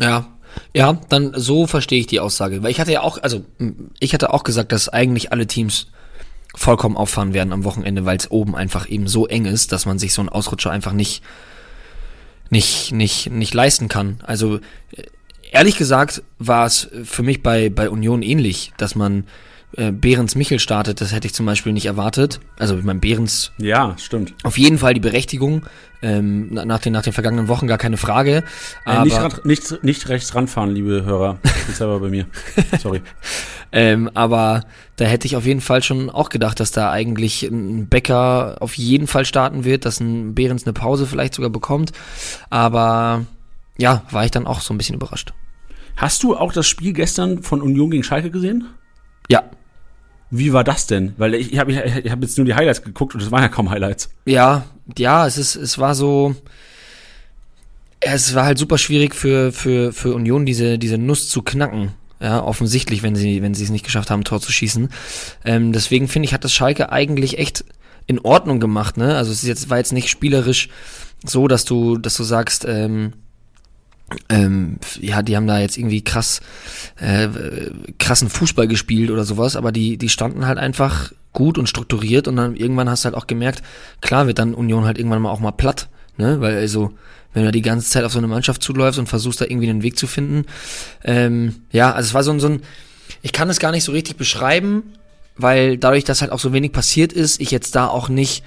Ja, 0.00 0.28
ja, 0.74 0.98
dann 1.08 1.32
so 1.34 1.66
verstehe 1.66 2.00
ich 2.00 2.06
die 2.06 2.20
Aussage. 2.20 2.62
Weil 2.62 2.70
ich 2.70 2.80
hatte 2.80 2.92
ja 2.92 3.02
auch, 3.02 3.22
also 3.22 3.44
ich 4.00 4.14
hatte 4.14 4.32
auch 4.32 4.44
gesagt, 4.44 4.72
dass 4.72 4.88
eigentlich 4.88 5.30
alle 5.30 5.46
Teams 5.46 5.88
vollkommen 6.58 6.96
auffahren 6.96 7.32
werden 7.34 7.52
am 7.52 7.64
Wochenende, 7.64 8.04
weil 8.04 8.16
es 8.16 8.30
oben 8.30 8.56
einfach 8.56 8.88
eben 8.88 9.06
so 9.06 9.26
eng 9.26 9.44
ist, 9.44 9.70
dass 9.72 9.86
man 9.86 9.98
sich 9.98 10.12
so 10.12 10.20
einen 10.22 10.28
Ausrutscher 10.28 10.70
einfach 10.70 10.92
nicht, 10.92 11.22
nicht, 12.50 12.92
nicht, 12.92 13.30
nicht 13.30 13.54
leisten 13.54 13.88
kann. 13.88 14.20
Also 14.26 14.56
äh, 14.56 15.02
ehrlich 15.52 15.76
gesagt 15.76 16.22
war 16.38 16.66
es 16.66 16.88
für 17.04 17.22
mich 17.22 17.42
bei, 17.42 17.70
bei 17.70 17.90
Union 17.90 18.22
ähnlich, 18.22 18.72
dass 18.76 18.94
man 18.94 19.24
äh, 19.76 19.92
Behrens 19.92 20.34
Michel 20.34 20.58
startet. 20.58 21.00
Das 21.00 21.12
hätte 21.12 21.26
ich 21.26 21.34
zum 21.34 21.44
Beispiel 21.46 21.72
nicht 21.72 21.86
erwartet. 21.86 22.40
Also 22.58 22.76
ich 22.78 22.84
meine, 22.84 23.00
Behrens 23.00 23.52
Ja, 23.58 23.94
stimmt. 23.98 24.34
auf 24.42 24.56
jeden 24.58 24.78
Fall 24.78 24.94
die 24.94 25.00
Berechtigung, 25.00 25.62
ähm, 26.00 26.48
na- 26.52 26.64
nach, 26.64 26.78
den, 26.78 26.92
nach 26.92 27.02
den 27.02 27.12
vergangenen 27.12 27.48
Wochen 27.48 27.66
gar 27.66 27.76
keine 27.78 27.96
Frage. 27.98 28.44
Äh, 28.86 29.02
nicht, 29.04 29.44
nicht, 29.44 29.84
nicht 29.84 30.08
rechts 30.08 30.34
ranfahren, 30.34 30.70
liebe 30.74 31.04
Hörer. 31.04 31.38
Ich 31.44 31.66
bin 31.66 31.74
selber 31.74 32.00
bei 32.00 32.08
mir. 32.08 32.26
Sorry. 32.82 33.02
Ähm, 33.72 34.10
aber 34.14 34.64
da 34.96 35.04
hätte 35.04 35.26
ich 35.26 35.36
auf 35.36 35.44
jeden 35.46 35.60
Fall 35.60 35.82
schon 35.82 36.10
auch 36.10 36.28
gedacht, 36.30 36.60
dass 36.60 36.70
da 36.70 36.90
eigentlich 36.90 37.42
ein 37.42 37.88
Becker 37.88 38.56
auf 38.60 38.74
jeden 38.78 39.06
Fall 39.06 39.24
starten 39.24 39.64
wird, 39.64 39.84
dass 39.84 40.00
ein 40.00 40.34
Behrens 40.34 40.64
eine 40.64 40.72
Pause 40.72 41.06
vielleicht 41.06 41.34
sogar 41.34 41.50
bekommt. 41.50 41.92
Aber 42.50 43.26
ja, 43.76 44.02
war 44.10 44.24
ich 44.24 44.30
dann 44.30 44.46
auch 44.46 44.60
so 44.60 44.72
ein 44.74 44.78
bisschen 44.78 44.96
überrascht. 44.96 45.32
Hast 45.96 46.22
du 46.22 46.36
auch 46.36 46.52
das 46.52 46.66
Spiel 46.66 46.92
gestern 46.92 47.42
von 47.42 47.60
Union 47.60 47.90
gegen 47.90 48.02
Schalke 48.04 48.30
gesehen? 48.30 48.66
Ja, 49.28 49.42
Wie 50.30 50.52
war 50.52 50.64
das 50.64 50.86
denn? 50.86 51.14
Weil 51.16 51.34
ich, 51.34 51.52
ich 51.52 51.58
habe 51.58 51.72
ich, 51.72 51.78
ich 51.78 52.10
hab 52.10 52.20
jetzt 52.22 52.36
nur 52.36 52.44
die 52.44 52.54
Highlights 52.54 52.82
geguckt 52.82 53.14
und 53.14 53.22
es 53.22 53.30
waren 53.30 53.42
ja 53.42 53.48
kaum 53.48 53.70
Highlights. 53.70 54.10
ja, 54.26 54.64
ja, 54.96 55.26
es 55.26 55.36
ist, 55.36 55.54
es 55.54 55.78
war 55.78 55.94
so, 55.94 56.34
es 58.00 58.34
war 58.34 58.44
halt 58.46 58.58
super 58.58 58.78
schwierig 58.78 59.14
für, 59.14 59.52
für, 59.52 59.92
für 59.92 60.14
Union, 60.14 60.46
diese, 60.46 60.78
diese 60.78 60.96
Nuss 60.98 61.28
zu 61.28 61.42
knacken. 61.42 61.92
Ja, 62.20 62.42
offensichtlich, 62.42 63.02
wenn 63.02 63.14
sie, 63.14 63.42
wenn 63.42 63.54
sie 63.54 63.64
es 63.64 63.70
nicht 63.70 63.84
geschafft 63.84 64.10
haben, 64.10 64.24
Tor 64.24 64.40
zu 64.40 64.50
schießen. 64.50 64.88
Ähm, 65.44 65.72
deswegen 65.72 66.08
finde 66.08 66.26
ich, 66.26 66.34
hat 66.34 66.42
das 66.42 66.52
Schalke 66.52 66.90
eigentlich 66.90 67.38
echt 67.38 67.64
in 68.06 68.18
Ordnung 68.18 68.58
gemacht, 68.58 68.96
ne? 68.96 69.16
Also 69.16 69.30
es 69.30 69.42
ist 69.42 69.48
jetzt, 69.48 69.70
war 69.70 69.78
jetzt 69.78 69.92
nicht 69.92 70.08
spielerisch 70.08 70.68
so, 71.24 71.46
dass 71.46 71.64
du, 71.64 71.98
dass 71.98 72.16
du 72.16 72.24
sagst, 72.24 72.64
ähm, 72.66 73.12
ähm, 74.28 74.78
ja, 75.00 75.22
die 75.22 75.36
haben 75.36 75.46
da 75.46 75.58
jetzt 75.58 75.76
irgendwie 75.76 76.02
krass, 76.02 76.40
äh, 76.96 77.28
krassen 77.98 78.30
Fußball 78.30 78.66
gespielt 78.66 79.10
oder 79.10 79.24
sowas, 79.24 79.56
aber 79.56 79.72
die, 79.72 79.98
die 79.98 80.08
standen 80.08 80.46
halt 80.46 80.58
einfach 80.58 81.12
gut 81.32 81.58
und 81.58 81.68
strukturiert 81.68 82.26
und 82.26 82.36
dann 82.36 82.56
irgendwann 82.56 82.88
hast 82.88 83.04
du 83.04 83.06
halt 83.06 83.14
auch 83.14 83.26
gemerkt, 83.26 83.62
klar 84.00 84.26
wird 84.26 84.38
dann 84.38 84.54
Union 84.54 84.86
halt 84.86 84.98
irgendwann 84.98 85.22
mal 85.22 85.30
auch 85.30 85.40
mal 85.40 85.52
platt, 85.52 85.88
ne, 86.16 86.40
weil 86.40 86.56
also, 86.56 86.92
wenn 87.38 87.46
du 87.46 87.52
die 87.52 87.62
ganze 87.62 87.88
Zeit 87.88 88.04
auf 88.04 88.12
so 88.12 88.18
eine 88.18 88.26
Mannschaft 88.26 88.62
zuläufst 88.62 88.98
und 88.98 89.08
versuchst 89.08 89.40
da 89.40 89.44
irgendwie 89.44 89.68
einen 89.68 89.82
Weg 89.82 89.98
zu 89.98 90.06
finden, 90.06 90.44
ähm, 91.04 91.56
ja, 91.70 91.92
also 91.92 92.08
es 92.08 92.14
war 92.14 92.22
so 92.22 92.32
ein, 92.32 92.40
so 92.40 92.48
ein, 92.48 92.62
ich 93.22 93.32
kann 93.32 93.48
es 93.48 93.58
gar 93.58 93.72
nicht 93.72 93.84
so 93.84 93.92
richtig 93.92 94.16
beschreiben, 94.16 94.94
weil 95.36 95.78
dadurch, 95.78 96.04
dass 96.04 96.20
halt 96.20 96.32
auch 96.32 96.40
so 96.40 96.52
wenig 96.52 96.72
passiert 96.72 97.12
ist, 97.12 97.40
ich 97.40 97.50
jetzt 97.50 97.74
da 97.74 97.86
auch 97.86 98.08
nicht 98.08 98.44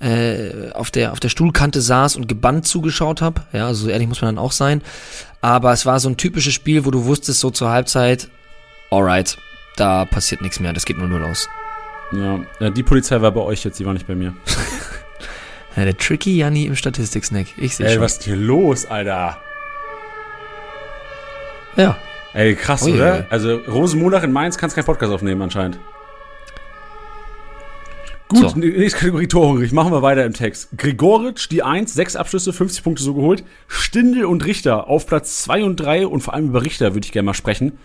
äh, 0.00 0.70
auf 0.72 0.90
der 0.90 1.12
auf 1.12 1.20
der 1.20 1.28
Stuhlkante 1.28 1.80
saß 1.80 2.16
und 2.16 2.28
gebannt 2.28 2.66
zugeschaut 2.66 3.22
habe. 3.22 3.42
Ja, 3.52 3.66
also 3.66 3.84
so 3.84 3.90
ehrlich 3.90 4.08
muss 4.08 4.20
man 4.20 4.34
dann 4.34 4.44
auch 4.44 4.52
sein. 4.52 4.82
Aber 5.40 5.72
es 5.72 5.86
war 5.86 6.00
so 6.00 6.08
ein 6.08 6.16
typisches 6.16 6.52
Spiel, 6.52 6.84
wo 6.84 6.90
du 6.90 7.04
wusstest 7.04 7.40
so 7.40 7.50
zur 7.50 7.70
Halbzeit, 7.70 8.28
alright, 8.90 9.36
da 9.76 10.04
passiert 10.04 10.42
nichts 10.42 10.60
mehr, 10.60 10.72
das 10.72 10.84
geht 10.84 10.98
nur 10.98 11.08
null 11.08 11.24
aus. 11.24 11.48
Ja, 12.12 12.70
die 12.70 12.82
Polizei 12.82 13.20
war 13.20 13.32
bei 13.32 13.40
euch 13.40 13.64
jetzt, 13.64 13.78
die 13.78 13.86
war 13.86 13.92
nicht 13.92 14.06
bei 14.06 14.14
mir. 14.14 14.34
Ja, 15.76 15.84
der 15.84 15.96
tricky 15.96 16.36
Janni 16.36 16.66
im 16.66 16.76
Statistik-Snack. 16.76 17.46
Ich 17.56 17.76
sehe 17.76 17.86
Ey, 17.86 17.94
schon. 17.94 18.02
was 18.02 18.12
ist 18.14 18.24
hier 18.24 18.36
los, 18.36 18.86
Alter? 18.86 19.38
Ja. 21.76 21.96
Ey, 22.32 22.54
krass, 22.54 22.82
Ui, 22.84 22.92
oder? 22.94 23.18
ui. 23.20 23.24
Also 23.30 23.56
Rosenmonat 23.56 24.22
in 24.24 24.32
Mainz 24.32 24.56
kannst 24.58 24.76
kein 24.76 24.84
Podcast 24.84 25.12
aufnehmen 25.12 25.42
anscheinend. 25.42 25.78
Gut, 28.28 28.50
So. 28.50 28.56
nächste 28.58 28.98
Kategorie 29.00 29.26
torhungrig. 29.28 29.72
Machen 29.72 29.92
wir 29.92 30.02
weiter 30.02 30.24
im 30.24 30.32
Text. 30.32 30.68
Gregoritsch, 30.78 31.48
die 31.50 31.62
1, 31.62 31.92
6 31.94 32.16
Abschlüsse, 32.16 32.52
50 32.52 32.82
Punkte 32.82 33.02
so 33.02 33.14
geholt. 33.14 33.44
Stindl 33.68 34.24
und 34.24 34.44
Richter 34.46 34.88
auf 34.88 35.06
Platz 35.06 35.42
2 35.42 35.64
und 35.64 35.76
3 35.76 36.06
und 36.06 36.22
vor 36.22 36.34
allem 36.34 36.48
über 36.48 36.64
Richter 36.64 36.94
würde 36.94 37.04
ich 37.06 37.12
gerne 37.12 37.26
mal 37.26 37.34
sprechen. 37.34 37.78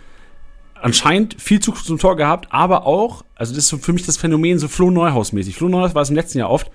Anscheinend 0.82 1.40
viel 1.42 1.60
Zug 1.60 1.84
zum 1.84 2.00
Tor 2.00 2.16
gehabt, 2.16 2.48
aber 2.52 2.86
auch, 2.86 3.26
also 3.36 3.54
das 3.54 3.72
ist 3.72 3.84
für 3.84 3.92
mich 3.94 4.06
das 4.06 4.16
Phänomen 4.16 4.60
so 4.60 4.68
Flo 4.70 4.90
Neuhaus 4.92 5.34
mäßig. 5.34 5.56
Flo 5.56 5.68
Neuhaus 5.68 5.94
war 5.94 6.04
es 6.04 6.10
im 6.10 6.16
letzten 6.16 6.40
Jahr 6.40 6.50
oft. 6.50 6.72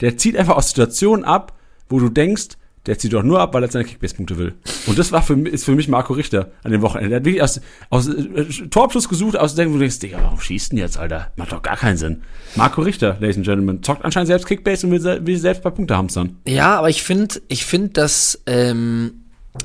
Der 0.00 0.16
zieht 0.16 0.36
einfach 0.36 0.56
aus 0.56 0.70
Situationen 0.70 1.24
ab, 1.24 1.52
wo 1.88 1.98
du 2.00 2.08
denkst, 2.08 2.56
der 2.86 2.98
zieht 2.98 3.12
doch 3.12 3.22
nur 3.22 3.40
ab, 3.40 3.52
weil 3.52 3.64
er 3.64 3.70
seine 3.70 3.84
Kickbase-Punkte 3.84 4.38
will. 4.38 4.54
Und 4.86 4.98
das 4.98 5.10
war 5.10 5.22
für, 5.22 5.34
ist 5.48 5.64
für 5.64 5.74
mich 5.74 5.88
Marco 5.88 6.12
Richter 6.12 6.52
an 6.62 6.70
dem 6.70 6.82
Wochenende. 6.82 7.10
Der 7.10 7.18
hat 7.18 7.24
wirklich 7.24 7.42
aus, 7.42 7.60
aus 7.90 8.08
äh, 8.08 8.44
Torabschluss 8.70 9.08
gesucht, 9.08 9.36
aus 9.36 9.56
dem, 9.56 9.70
wo 9.70 9.74
du 9.74 9.80
denkst, 9.80 9.98
Digga, 9.98 10.18
warum 10.22 10.40
schießt 10.40 10.72
denn 10.72 10.78
jetzt, 10.78 10.96
Alter? 10.96 11.32
Macht 11.36 11.52
doch 11.52 11.62
gar 11.62 11.76
keinen 11.76 11.96
Sinn. 11.96 12.22
Marco 12.54 12.80
Richter, 12.80 13.16
Ladies 13.20 13.36
and 13.36 13.46
Gentlemen, 13.46 13.82
zockt 13.82 14.04
anscheinend 14.04 14.28
selbst 14.28 14.46
Kickbase 14.46 14.86
und 14.86 14.92
will, 14.92 15.26
will 15.26 15.36
selbst 15.36 15.62
bei 15.62 15.70
Punkte 15.70 15.96
hamstern. 15.96 16.36
Ja, 16.46 16.78
aber 16.78 16.88
ich 16.88 17.02
finde, 17.02 17.42
ich 17.48 17.66
finde, 17.66 17.88
dass, 17.88 18.40
ähm, 18.46 19.24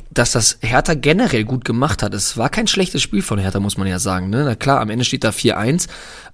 dass 0.10 0.32
das 0.32 0.58
Hertha 0.62 0.96
generell 0.96 1.44
gut 1.44 1.64
gemacht 1.64 2.02
hat. 2.02 2.16
Es 2.16 2.38
war 2.38 2.50
kein 2.50 2.66
schlechtes 2.66 3.04
Spiel 3.04 3.22
von 3.22 3.38
Hertha, 3.38 3.60
muss 3.60 3.78
man 3.78 3.88
ja 3.88 4.00
sagen. 4.00 4.32
Ne? 4.32 4.44
Na 4.46 4.56
klar, 4.56 4.80
am 4.80 4.90
Ende 4.90 5.06
steht 5.06 5.24
da 5.24 5.30
4-1, 5.30 5.88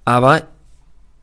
aber 0.06 0.44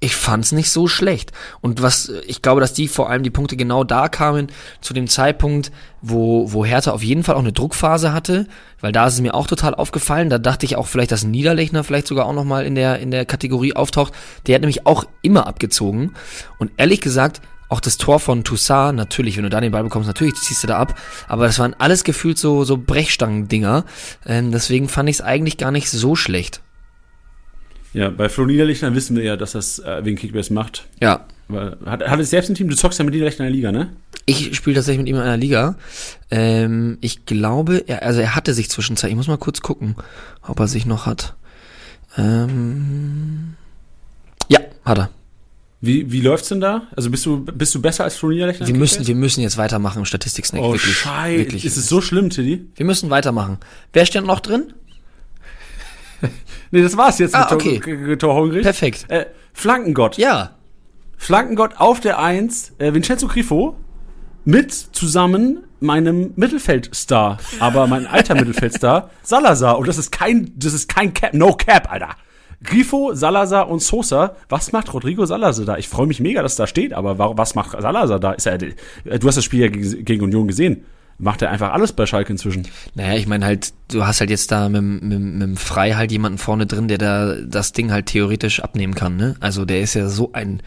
ich 0.06 0.16
fand's 0.16 0.52
nicht 0.52 0.70
so 0.70 0.88
schlecht. 0.88 1.32
Und 1.62 1.82
was, 1.82 2.12
ich 2.28 2.42
glaube, 2.42 2.62
dass 2.62 2.74
die 2.74 2.88
vor 2.88 3.10
allem 3.10 3.24
die 3.24 3.30
Punkte 3.30 3.58
genau 3.58 3.84
da 3.84 4.08
kamen, 4.08 4.48
zu 4.82 4.94
dem 4.94 5.08
Zeitpunkt, 5.08 5.72
wo, 6.02 6.52
wo 6.54 6.64
Hertha 6.64 6.92
auf 6.92 7.04
jeden 7.04 7.24
Fall 7.24 7.36
auch 7.36 7.40
eine 7.40 7.54
Druckphase 7.54 8.14
hatte, 8.14 8.48
weil 8.82 8.92
da 8.92 9.08
ist 9.08 9.16
es 9.16 9.22
mir 9.22 9.34
auch 9.34 9.48
total 9.48 9.74
aufgefallen. 9.76 10.30
Da 10.30 10.38
dachte 10.38 10.66
ich 10.66 10.76
auch 10.76 10.88
vielleicht, 10.88 11.12
dass 11.12 11.24
Niederlechner 11.24 11.84
vielleicht 11.84 12.08
sogar 12.08 12.26
auch 12.26 12.34
nochmal 12.34 12.66
in 12.66 12.76
der, 12.76 13.00
in 13.00 13.12
der 13.12 13.26
Kategorie 13.26 13.76
auftaucht. 13.76 14.14
Der 14.48 14.56
hat 14.56 14.62
nämlich 14.62 14.86
auch 14.86 15.06
immer 15.22 15.48
abgezogen. 15.48 16.14
Und 16.60 16.72
ehrlich 16.78 17.02
gesagt, 17.02 17.42
auch 17.68 17.80
das 17.80 17.98
Tor 17.98 18.20
von 18.20 18.44
Toussaint, 18.44 18.96
natürlich, 18.96 19.38
wenn 19.38 19.44
du 19.44 19.50
da 19.50 19.60
den 19.60 19.72
Ball 19.72 19.84
bekommst, 19.84 20.08
natürlich 20.08 20.36
ziehst 20.36 20.64
du 20.64 20.68
da 20.68 20.78
ab. 20.78 21.00
Aber 21.28 21.48
das 21.48 21.58
waren 21.58 21.74
alles 21.74 22.04
gefühlt 22.04 22.38
so, 22.38 22.64
so 22.64 22.78
Brechstangen-Dinger. 22.78 23.86
Ähm, 24.26 24.52
deswegen 24.52 24.88
fand 24.88 25.10
ich 25.10 25.18
es 25.18 25.22
eigentlich 25.22 25.58
gar 25.58 25.72
nicht 25.72 25.90
so 25.90 26.16
schlecht. 26.16 26.62
Ja, 27.96 28.10
bei 28.10 28.28
Flo 28.28 28.46
Niederlechner 28.46 28.94
wissen 28.94 29.16
wir 29.16 29.24
ja, 29.24 29.38
dass 29.38 29.54
das 29.54 29.80
äh, 29.80 30.04
wegen 30.04 30.18
Kickbase 30.18 30.54
macht. 30.54 30.86
Ja, 31.02 31.26
Weil, 31.48 31.78
hat, 31.86 32.06
hat 32.06 32.20
es 32.20 32.30
selbst 32.30 32.50
ein 32.50 32.56
Team? 32.56 32.68
Du 32.68 32.76
zockst 32.76 33.00
ja 33.00 33.06
mit 33.06 33.14
Niederlechner 33.14 33.48
in 33.48 33.54
der 33.54 33.56
Liga, 33.56 33.72
ne? 33.72 33.94
Ich 34.26 34.54
spiele 34.54 34.76
tatsächlich 34.76 35.00
mit 35.00 35.08
ihm 35.08 35.16
in 35.16 35.22
einer 35.22 35.38
Liga. 35.38 35.78
Ähm, 36.30 36.98
ich 37.00 37.26
glaube, 37.26 37.86
er, 37.88 38.04
also 38.04 38.20
er 38.20 38.36
hatte 38.36 38.54
sich 38.54 38.70
zwischenzeitlich, 38.70 39.14
ich 39.14 39.18
muss 39.18 39.30
mal 39.30 39.38
kurz 39.38 39.62
gucken, 39.62 39.96
ob 40.42 40.60
er 40.60 40.68
sich 40.68 40.86
noch 40.86 41.06
hat. 41.06 41.36
Ähm, 42.18 43.54
ja, 44.50 44.60
hat 44.84 44.98
er. 44.98 45.10
Wie, 45.80 46.12
wie 46.12 46.20
läuft's 46.20 46.50
denn 46.50 46.60
da? 46.60 46.88
Also 46.98 47.10
bist 47.10 47.26
du, 47.26 47.46
bist 47.46 47.74
du 47.76 47.82
besser 47.82 48.04
als 48.04 48.18
Flo 48.18 48.28
Niederlechner? 48.28 48.68
Wir 48.68 48.76
müssen, 48.76 49.08
wir 49.08 49.16
müssen 49.16 49.40
jetzt 49.40 49.56
weitermachen 49.58 50.00
im 50.00 50.06
Statistik-Snack. 50.06 50.62
Oh, 50.62 50.74
wirklich, 50.74 50.98
Scheiße. 50.98 51.38
wirklich. 51.40 51.64
Ist 51.64 51.78
es 51.78 51.88
so 51.88 52.02
schlimm, 52.02 52.30
Tiddy? 52.30 52.68
Wir 52.76 52.86
müssen 52.86 53.10
weitermachen. 53.10 53.58
Wer 53.94 54.06
steht 54.06 54.26
noch 54.26 54.42
drin? 54.42 54.74
Nee, 56.72 56.82
das 56.82 56.98
war's 56.98 57.20
jetzt 57.20 57.36
Ah, 57.36 57.48
mit 57.52 57.54
okay. 57.54 58.18
Torhungrig. 58.18 58.64
Perfekt. 58.64 59.06
Äh, 59.10 59.26
Flankengott. 59.54 60.18
Ja, 60.18 60.52
Flankengott 61.18 61.72
auf 61.78 62.00
der 62.00 62.20
1, 62.20 62.74
äh, 62.78 62.94
Vincenzo 62.94 63.28
Grifo 63.28 63.76
mit 64.44 64.72
zusammen 64.74 65.64
meinem 65.80 66.34
Mittelfeldstar, 66.36 67.38
aber 67.60 67.88
mein 67.88 68.06
alter 68.08 68.36
Mittelfeldstar, 68.40 69.10
Salazar. 69.24 69.78
Und 69.80 69.88
das 69.88 69.98
ist 69.98 70.12
kein, 70.12 70.52
das 70.56 70.74
ist 70.74 70.88
kein 70.90 71.14
Cap, 71.14 71.34
no 71.34 71.54
Cap, 71.54 71.92
Alter. 71.92 72.10
Grifo, 72.64 73.14
Salazar 73.14 73.70
und 73.70 73.82
Sosa. 73.82 74.36
Was 74.50 74.72
macht 74.72 74.92
Rodrigo 74.94 75.26
Salazar 75.26 75.66
da? 75.66 75.78
Ich 75.78 75.88
freue 75.88 76.08
mich 76.08 76.20
mega, 76.20 76.42
dass 76.42 76.56
da 76.56 76.66
steht, 76.68 76.94
aber 76.94 77.38
was 77.38 77.54
macht 77.56 77.72
Salazar 77.80 78.20
da? 78.20 78.32
Ist 78.32 78.48
er, 78.48 78.58
du 78.58 78.74
hast 79.28 79.36
das 79.36 79.44
Spiel 79.44 79.62
ja 79.62 79.68
gegen 79.68 80.24
Union 80.24 80.48
gesehen. 80.48 80.86
Macht 81.18 81.42
er 81.42 81.50
einfach 81.50 81.72
alles 81.72 81.94
bei 81.94 82.06
Schalke 82.06 82.32
inzwischen? 82.32 82.68
Naja, 82.94 83.18
ich 83.18 83.26
meine 83.26 83.46
halt, 83.46 83.74
du 83.90 84.06
hast 84.06 84.20
halt 84.20 84.30
jetzt 84.30 84.52
da 84.52 84.68
mit, 84.68 84.82
mit, 84.82 85.20
mit 85.20 85.42
dem 85.42 85.58
Frei 85.58 85.94
halt 85.94 86.12
jemanden 86.12 86.38
vorne 86.38 86.66
drin, 86.66 86.90
der 86.90 86.98
da 86.98 87.36
das 87.36 87.72
Ding 87.72 87.92
halt 87.92 88.08
theoretisch 88.08 88.60
abnehmen 88.60 88.96
kann, 88.96 89.16
ne? 89.16 89.36
Also 89.40 89.64
der 89.64 89.80
ist 89.80 89.94
ja 89.94 90.10
so 90.10 90.32
ein, 90.34 90.62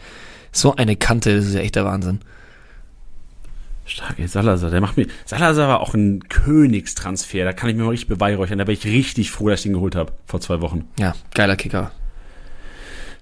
so 0.51 0.75
eine 0.75 0.95
Kante, 0.95 1.35
das 1.35 1.45
ist 1.45 1.53
ja 1.53 1.61
echt 1.61 1.75
der 1.75 1.85
Wahnsinn. 1.85 2.21
Stark, 3.85 4.19
ey, 4.19 4.27
Salazar, 4.27 4.71
der 4.71 4.81
macht 4.81 4.97
mir. 4.97 5.07
Salazar 5.25 5.67
war 5.67 5.81
auch 5.81 5.93
ein 5.93 6.27
Königstransfer, 6.29 7.43
da 7.43 7.53
kann 7.53 7.69
ich 7.69 7.75
mir 7.75 7.83
mal 7.83 7.89
richtig 7.89 8.09
beweihräuchern. 8.09 8.57
Da 8.57 8.63
bin 8.63 8.73
ich 8.73 8.85
richtig 8.85 9.31
froh, 9.31 9.49
dass 9.49 9.61
ich 9.61 9.65
ihn 9.67 9.73
geholt 9.73 9.95
habe 9.95 10.13
vor 10.25 10.41
zwei 10.41 10.61
Wochen. 10.61 10.87
Ja, 10.99 11.13
geiler 11.33 11.55
Kicker. 11.55 11.91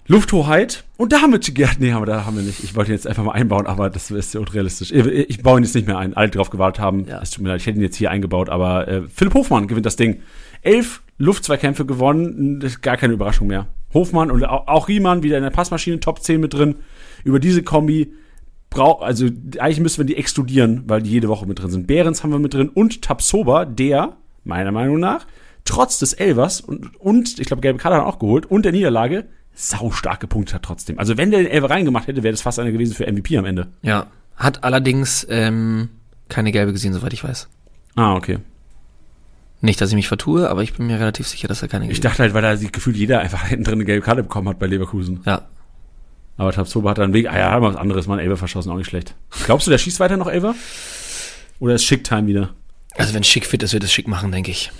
Lufthoheit. 0.08 0.86
Und 0.96 1.12
da 1.12 1.22
haben 1.22 1.34
wir 1.34 1.40
Gerd. 1.40 1.80
Nee, 1.80 1.92
haben 1.92 2.02
wir, 2.02 2.06
da 2.06 2.26
haben 2.26 2.38
wir 2.38 2.44
nicht. 2.44 2.64
Ich 2.64 2.76
wollte 2.76 2.92
ihn 2.92 2.96
jetzt 2.96 3.08
einfach 3.08 3.24
mal 3.24 3.34
einbauen, 3.34 3.68
aber 3.68 3.90
das 3.90 4.10
ist 4.10 4.34
ja 4.34 4.40
unrealistisch. 4.40 4.92
Ich, 4.92 5.06
ich 5.06 5.44
baue 5.44 5.60
ihn 5.60 5.64
jetzt 5.64 5.76
nicht 5.76 5.88
mehr 5.88 5.98
ein. 5.98 6.16
Alle 6.16 6.30
drauf 6.30 6.50
gewartet 6.50 6.82
haben. 6.82 7.06
Ja. 7.06 7.22
Es 7.22 7.32
tut 7.32 7.44
mir 7.44 7.50
leid, 7.50 7.62
ich 7.62 7.68
hätte 7.68 7.78
ihn 7.78 7.84
jetzt 7.84 7.98
hier 7.98 8.10
eingebaut, 8.10 8.50
aber 8.50 8.88
äh, 8.88 9.02
Philipp 9.14 9.34
Hofmann 9.34 9.68
gewinnt 9.68 9.86
das 9.86 9.98
Ding. 9.98 10.22
Elf 10.62 11.02
Luftzweikämpfe 11.18 11.86
gewonnen, 11.86 12.60
das 12.60 12.74
ist 12.74 12.82
gar 12.82 12.98
keine 12.98 13.14
Überraschung 13.14 13.48
mehr. 13.48 13.68
Hofmann 13.94 14.32
und 14.32 14.44
auch, 14.46 14.68
auch 14.68 14.88
Riemann 14.88 15.24
wieder 15.24 15.38
in 15.38 15.44
der 15.44 15.50
Passmaschine, 15.50 16.00
Top 16.00 16.22
10 16.22 16.40
mit 16.40 16.54
drin. 16.54 16.76
Über 17.24 17.40
diese 17.40 17.64
Kombi 17.64 18.14
braucht, 18.70 19.04
also 19.04 19.26
eigentlich 19.26 19.80
müssen 19.80 20.00
wir 20.00 20.06
die 20.06 20.18
exkludieren, 20.18 20.84
weil 20.88 21.02
die 21.02 21.10
jede 21.10 21.28
Woche 21.28 21.46
mit 21.46 21.60
drin 21.60 21.70
sind. 21.72 21.88
Behrens 21.88 22.24
haben 22.24 22.32
wir 22.32 22.40
mit 22.40 22.54
drin 22.54 22.70
und 22.70 23.02
Tapsoba, 23.02 23.66
der, 23.66 24.18
meiner 24.44 24.72
Meinung 24.72 25.00
nach, 25.00 25.26
trotz 25.66 26.00
des 26.00 26.14
Elvers 26.14 26.62
und, 26.62 26.96
und 27.00 27.40
ich 27.40 27.48
glaube, 27.48 27.62
gelbe 27.62 27.80
Karte 27.80 27.98
hat 27.98 28.06
auch 28.06 28.20
geholt 28.20 28.46
und 28.46 28.64
der 28.64 28.72
Niederlage 28.72 29.28
sau 29.60 29.92
stark 29.92 30.20
gepunktet 30.20 30.56
hat 30.56 30.64
trotzdem. 30.64 31.00
Also 31.00 31.18
wenn 31.18 31.32
der 31.32 31.42
den 31.42 31.52
Elver 31.52 31.70
reingemacht 31.70 32.08
hätte, 32.08 32.24
wäre 32.24 32.32
das 32.32 32.42
fast 32.42 32.60
einer 32.60 32.72
gewesen 32.72 32.94
für 32.94 33.12
MVP 33.12 33.38
am 33.38 33.46
Ende. 33.46 33.68
Ja, 33.82 34.08
hat 34.36 34.64
allerdings 34.64 35.26
ähm, 35.30 35.90
keine 36.30 36.52
gelbe 36.52 36.74
gesehen, 36.74 36.94
soweit 36.94 37.14
ich 37.14 37.24
weiß. 37.24 37.48
Ah, 37.96 38.16
okay. 38.16 38.40
Nicht, 39.62 39.82
dass 39.82 39.90
ich 39.90 39.96
mich 39.96 40.08
vertue, 40.08 40.50
aber 40.50 40.62
ich 40.62 40.74
bin 40.74 40.86
mir 40.86 41.00
relativ 41.00 41.28
sicher, 41.28 41.48
dass 41.48 41.64
er 41.64 41.68
keine 41.68 41.90
Ich 41.90 42.00
dachte 42.00 42.22
halt, 42.22 42.36
weil 42.36 42.44
da 42.44 42.56
gefühlt 42.56 42.96
jeder 42.96 43.20
einfach 43.20 43.44
hinten 43.48 43.64
drin 43.64 43.74
eine 43.76 43.86
gelbe 43.86 44.06
Karte 44.06 44.22
bekommen 44.22 44.48
hat 44.48 44.60
bei 44.60 44.68
Leverkusen. 44.68 45.22
Ja, 45.26 45.48
aber 46.38 46.52
Tabsoba 46.52 46.92
hat 46.92 47.00
dann 47.00 47.14
Weg. 47.14 47.28
Ah 47.30 47.38
ja, 47.38 47.52
hat 47.52 47.62
mal 47.62 47.74
was 47.74 47.80
anderes, 47.80 48.08
mal 48.08 48.20
Elber 48.20 48.38
verschossen, 48.38 48.72
auch 48.72 48.78
nicht 48.78 48.88
schlecht. 48.88 49.16
Glaubst 49.46 49.66
du, 49.66 49.72
der 49.72 49.80
schießt 49.80 50.00
weiter 50.00 50.18
noch 50.18 50.28
Elber? 50.28 50.54
Oder 51.60 51.74
ist 51.74 51.84
Schick-Time 51.84 52.28
wieder? 52.28 52.52
Also 52.96 53.14
wenn 53.16 53.24
Schick 53.24 53.46
fit 53.46 53.64
ist, 53.64 53.74
wird 53.74 53.84
es 53.84 53.92
Schick 53.92 54.08
machen, 54.08 54.32
denke 54.32 54.52
ich. 54.52 54.72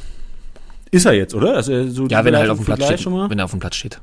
Ist 0.92 1.06
er 1.06 1.14
jetzt, 1.14 1.34
oder? 1.34 1.56
Also, 1.56 1.90
so 1.90 2.08
ja, 2.08 2.24
wenn 2.24 2.34
er 2.34 2.42
halt 2.42 2.52
auf 2.52 2.60
dem 2.60 2.66
Platz 2.66 2.86
steht. 2.86 3.02
Schon 3.02 3.14
mal? 3.14 3.30
Wenn 3.30 3.40
er 3.40 3.46
auf 3.46 3.52
dem 3.52 3.60
Platz 3.60 3.76
steht. 3.76 4.00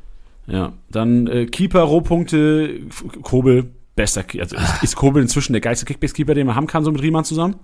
Ja, 0.47 0.73
dann 0.91 1.27
äh, 1.27 1.47
Keeper, 1.47 1.81
Rohpunkte, 1.81 2.81
Kobel, 3.23 3.71
bester. 3.97 4.25
Also 4.39 4.57
ist, 4.57 4.83
ist 4.83 4.97
Kobel 4.97 5.23
inzwischen 5.23 5.53
der 5.53 5.61
geilste 5.61 5.87
Kickbase-Keeper, 5.87 6.35
den 6.35 6.47
man 6.47 6.57
haben 6.57 6.67
kann, 6.67 6.85
so 6.85 6.93
mit 6.93 7.03
Riemann 7.03 7.25
zusammen? 7.25 7.57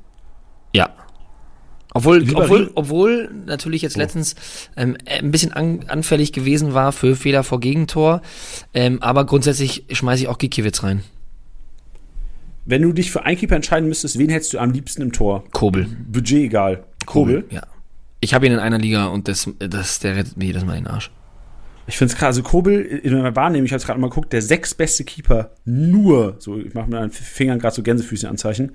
Ja, 0.72 0.94
obwohl, 1.92 2.24
obwohl, 2.34 2.70
obwohl 2.74 3.30
natürlich 3.46 3.82
jetzt 3.82 3.96
oh. 3.96 4.00
letztens 4.00 4.36
ähm, 4.76 4.96
ein 5.06 5.30
bisschen 5.30 5.52
an, 5.52 5.84
anfällig 5.88 6.32
gewesen 6.32 6.72
war 6.72 6.92
für 6.92 7.16
Fehler 7.16 7.42
vor 7.42 7.60
Gegentor. 7.60 8.22
Ähm, 8.74 9.02
aber 9.02 9.26
grundsätzlich 9.26 9.84
schmeiße 9.90 10.22
ich 10.22 10.28
auch 10.28 10.38
Gikiewicz 10.38 10.82
rein. 10.82 11.02
Wenn 12.64 12.82
du 12.82 12.92
dich 12.92 13.10
für 13.10 13.24
einen 13.24 13.36
Keeper 13.36 13.56
entscheiden 13.56 13.88
müsstest, 13.88 14.18
wen 14.18 14.28
hättest 14.28 14.52
du 14.52 14.58
am 14.58 14.70
liebsten 14.70 15.02
im 15.02 15.12
Tor? 15.12 15.44
Kobel. 15.50 15.88
Budget 16.08 16.44
egal. 16.44 16.84
Kobel? 17.06 17.42
Kobel 17.42 17.56
ja. 17.56 17.62
Ich 18.20 18.34
habe 18.34 18.46
ihn 18.46 18.52
in 18.52 18.58
einer 18.58 18.78
Liga 18.78 19.06
und 19.06 19.26
das, 19.28 19.50
das, 19.58 19.98
der 19.98 20.14
rettet 20.14 20.36
mir 20.36 20.44
jedes 20.44 20.64
Mal 20.64 20.76
den 20.76 20.86
Arsch. 20.86 21.10
Ich 21.90 21.98
finde 21.98 22.12
es 22.12 22.18
krass. 22.18 22.28
Also 22.28 22.42
Kobel, 22.42 22.80
in 22.80 23.14
meiner 23.14 23.34
Wahrnehmung, 23.34 23.66
ich 23.66 23.72
habe 23.72 23.80
es 23.80 23.86
gerade 23.86 24.00
mal 24.00 24.08
geguckt, 24.08 24.32
der 24.32 24.42
sechs 24.42 24.74
beste 24.74 25.04
Keeper 25.04 25.50
nur, 25.64 26.36
so 26.38 26.56
ich 26.56 26.72
mache 26.72 26.88
mit 26.88 26.98
meinen 26.98 27.10
Fingern 27.10 27.58
gerade 27.58 27.74
so 27.74 27.82
Gänsefüßchen-Anzeichen, 27.82 28.72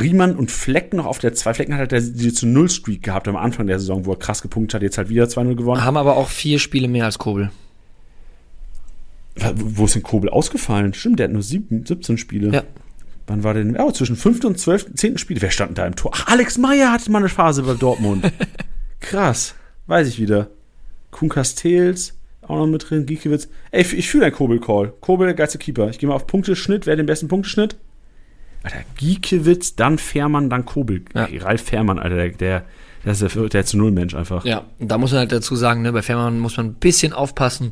Riemann 0.00 0.36
und 0.36 0.50
Fleck 0.50 0.92
noch 0.92 1.06
auf 1.06 1.18
der 1.18 1.34
zwei 1.34 1.54
Flecken 1.54 1.76
hat 1.76 1.92
er 1.92 2.00
die 2.00 2.32
zu 2.32 2.46
Null 2.46 2.68
Streak 2.68 3.02
gehabt 3.02 3.28
am 3.28 3.36
Anfang 3.36 3.66
der 3.66 3.78
Saison, 3.78 4.06
wo 4.06 4.12
er 4.12 4.18
krass 4.18 4.42
gepunktet 4.42 4.74
hat, 4.74 4.82
jetzt 4.82 4.98
halt 4.98 5.08
wieder 5.08 5.24
2-0 5.24 5.54
gewonnen. 5.54 5.84
Haben 5.84 5.96
aber 5.96 6.16
auch 6.16 6.28
vier 6.28 6.58
Spiele 6.58 6.88
mehr 6.88 7.04
als 7.04 7.18
Kobel. 7.18 7.50
Wo 9.54 9.84
ist 9.84 9.94
denn 9.94 10.02
Kobel 10.02 10.28
ausgefallen? 10.28 10.94
Stimmt, 10.94 11.20
der 11.20 11.24
hat 11.24 11.32
nur 11.32 11.42
sieben, 11.42 11.86
17 11.86 12.18
Spiele. 12.18 12.52
Ja. 12.52 12.64
Wann 13.28 13.44
war 13.44 13.54
denn? 13.54 13.76
Oh, 13.78 13.92
zwischen 13.92 14.16
5. 14.16 14.44
und 14.44 14.58
12. 14.58 14.94
10. 14.94 15.18
Spiele. 15.18 15.42
Wer 15.42 15.50
stand 15.50 15.78
da 15.78 15.86
im 15.86 15.94
Tor? 15.94 16.12
Ach, 16.14 16.26
Alex 16.28 16.58
Meyer 16.58 16.90
hatte 16.90 17.10
mal 17.12 17.18
eine 17.18 17.28
Phase 17.28 17.62
bei 17.62 17.74
Dortmund. 17.74 18.32
Krass. 19.00 19.54
Weiß 19.86 20.08
ich 20.08 20.18
wieder. 20.18 20.48
Kuhn 21.10 21.28
Castells, 21.28 22.17
auch 22.48 22.56
noch 22.56 22.66
mit 22.66 22.88
drin. 22.88 23.06
Giekewitz. 23.06 23.48
Ey, 23.70 23.82
ich 23.82 24.08
fühle 24.08 24.26
einen 24.26 24.34
Kobel-Call. 24.34 24.94
Kobel, 25.00 25.26
der 25.26 25.34
geilste 25.34 25.58
Keeper. 25.58 25.88
Ich 25.90 25.98
gehe 25.98 26.08
mal 26.08 26.14
auf 26.14 26.26
Punkteschnitt. 26.26 26.86
Wer 26.86 26.92
hat 26.92 26.98
den 26.98 27.06
besten 27.06 27.28
Punkteschnitt? 27.28 27.76
Alter, 28.62 28.80
Giekewitz, 28.96 29.76
dann 29.76 29.98
Fährmann, 29.98 30.50
dann 30.50 30.64
Kobel. 30.64 31.02
Ja. 31.14 31.26
Ey, 31.26 31.38
Ralf 31.38 31.62
Fährmann, 31.62 31.98
Alter, 31.98 32.16
der, 32.16 32.28
der, 32.30 32.64
der 33.04 33.12
ist 33.12 33.22
der, 33.22 33.48
der 33.48 33.64
zu 33.64 33.78
Null 33.78 33.92
Mensch 33.92 34.14
einfach. 34.14 34.44
Ja, 34.44 34.64
da 34.78 34.98
muss 34.98 35.12
man 35.12 35.20
halt 35.20 35.32
dazu 35.32 35.54
sagen, 35.54 35.82
ne, 35.82 35.92
bei 35.92 36.02
Fährmann 36.02 36.38
muss 36.38 36.56
man 36.56 36.66
ein 36.66 36.74
bisschen 36.74 37.12
aufpassen, 37.12 37.70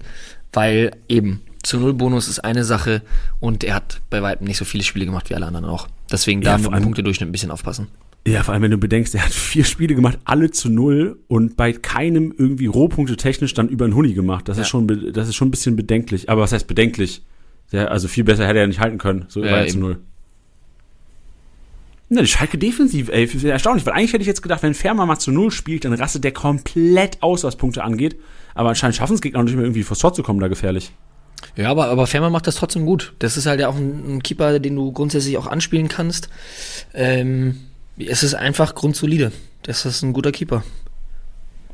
weil 0.53 0.93
eben 1.09 1.43
zu 1.62 1.79
Null 1.79 1.95
Bonus 1.95 2.29
ist 2.29 2.41
eine 2.41 2.64
Sache 2.64 3.03
und 3.41 3.64
er 3.64 3.74
hat 3.74 4.01
bei 4.09 4.22
weitem 4.22 4.47
nicht 4.47 4.57
so 4.57 4.64
viele 4.64 4.85
Spiele 4.85 5.07
gemacht 5.07 5.29
wie 5.29 5.35
alle 5.35 5.47
anderen 5.47 5.64
auch. 5.64 5.89
Deswegen 6.11 6.41
da 6.41 6.53
ja, 6.53 6.59
mit 6.59 6.72
dem 6.72 6.83
Punktedurchschnitt 6.83 7.29
ein 7.29 7.33
bisschen 7.33 7.51
aufpassen. 7.51 7.89
Ja, 8.27 8.43
vor 8.43 8.55
allem, 8.55 8.62
wenn 8.64 8.70
du 8.70 8.79
bedenkst, 8.79 9.14
er 9.14 9.24
hat 9.24 9.33
vier 9.33 9.64
Spiele 9.64 9.95
gemacht, 9.95 10.18
alle 10.24 10.51
zu 10.51 10.68
null 10.68 11.18
und 11.29 11.57
bei 11.57 11.72
keinem 11.72 12.35
irgendwie 12.37 12.66
Rohpunkte 12.66 13.16
technisch 13.16 13.55
dann 13.55 13.68
über 13.68 13.85
einen 13.85 13.95
Huni 13.95 14.14
gemacht. 14.14 14.49
Das 14.49 14.57
ja. 14.57 14.62
ist 14.62 14.68
schon, 14.68 15.12
das 15.12 15.29
ist 15.29 15.37
schon 15.37 15.49
ein 15.49 15.53
bisschen 15.53 15.77
bedenklich. 15.77 16.29
Aber 16.29 16.43
was 16.43 16.53
heißt 16.53 16.66
bedenklich? 16.66 17.22
Der, 17.72 17.91
also 17.91 18.09
viel 18.09 18.24
besser 18.24 18.47
hätte 18.47 18.59
er 18.59 18.66
nicht 18.66 18.81
halten 18.81 18.99
können. 18.99 19.27
So 19.29 19.45
ja, 19.45 19.53
war 19.53 19.59
er 19.61 19.68
zu 19.68 19.79
null. 19.79 19.99
Na, 22.09 22.20
die 22.20 22.29
Schalke 22.29 22.57
defensiv, 22.57 23.09
ey, 23.09 23.29
erstaunlich, 23.49 23.85
weil 23.85 23.95
eigentlich 23.95 24.12
hätte 24.12 24.22
ich 24.22 24.29
jetzt 24.29 24.43
gedacht, 24.43 24.62
wenn 24.62 24.74
Fermer 24.74 25.07
mal 25.07 25.18
zu 25.18 25.33
Null 25.33 25.51
spielt, 25.51 25.85
dann 25.85 25.93
rastet 25.93 26.22
der 26.22 26.31
komplett 26.31 27.20
aus, 27.20 27.43
was 27.43 27.57
Punkte 27.57 27.83
angeht. 27.83 28.16
Aber 28.55 28.68
anscheinend 28.68 28.95
schaffen 28.95 29.14
es 29.14 29.20
Gegner 29.20 29.43
nicht 29.43 29.57
mehr 29.57 29.64
irgendwie 29.64 29.83
vors 29.83 29.99
Tor 29.99 30.14
zu 30.14 30.22
kommen, 30.22 30.39
da 30.39 30.47
gefährlich. 30.47 30.93
Ja, 31.57 31.70
aber, 31.70 31.89
aber 31.89 32.07
Fermer 32.07 32.31
macht 32.31 32.47
das 32.47 32.55
trotzdem 32.55 32.87
gut. 32.87 33.14
Das 33.18 33.37
ist 33.37 33.47
halt 33.47 33.59
ja 33.59 33.68
auch 33.68 33.77
ein, 33.77 34.16
ein 34.16 34.22
Keeper, 34.22 34.61
den 34.61 34.77
du 34.77 34.93
grundsätzlich 34.93 35.37
auch 35.37 35.49
anspielen 35.49 35.89
kannst. 35.89 36.29
Ähm, 36.95 37.57
es 37.99 38.22
ist 38.22 38.34
einfach 38.34 38.74
grundsolide. 38.74 39.32
Das 39.62 39.84
ist 39.86 40.03
ein 40.03 40.12
guter 40.12 40.32
Keeper. 40.32 40.62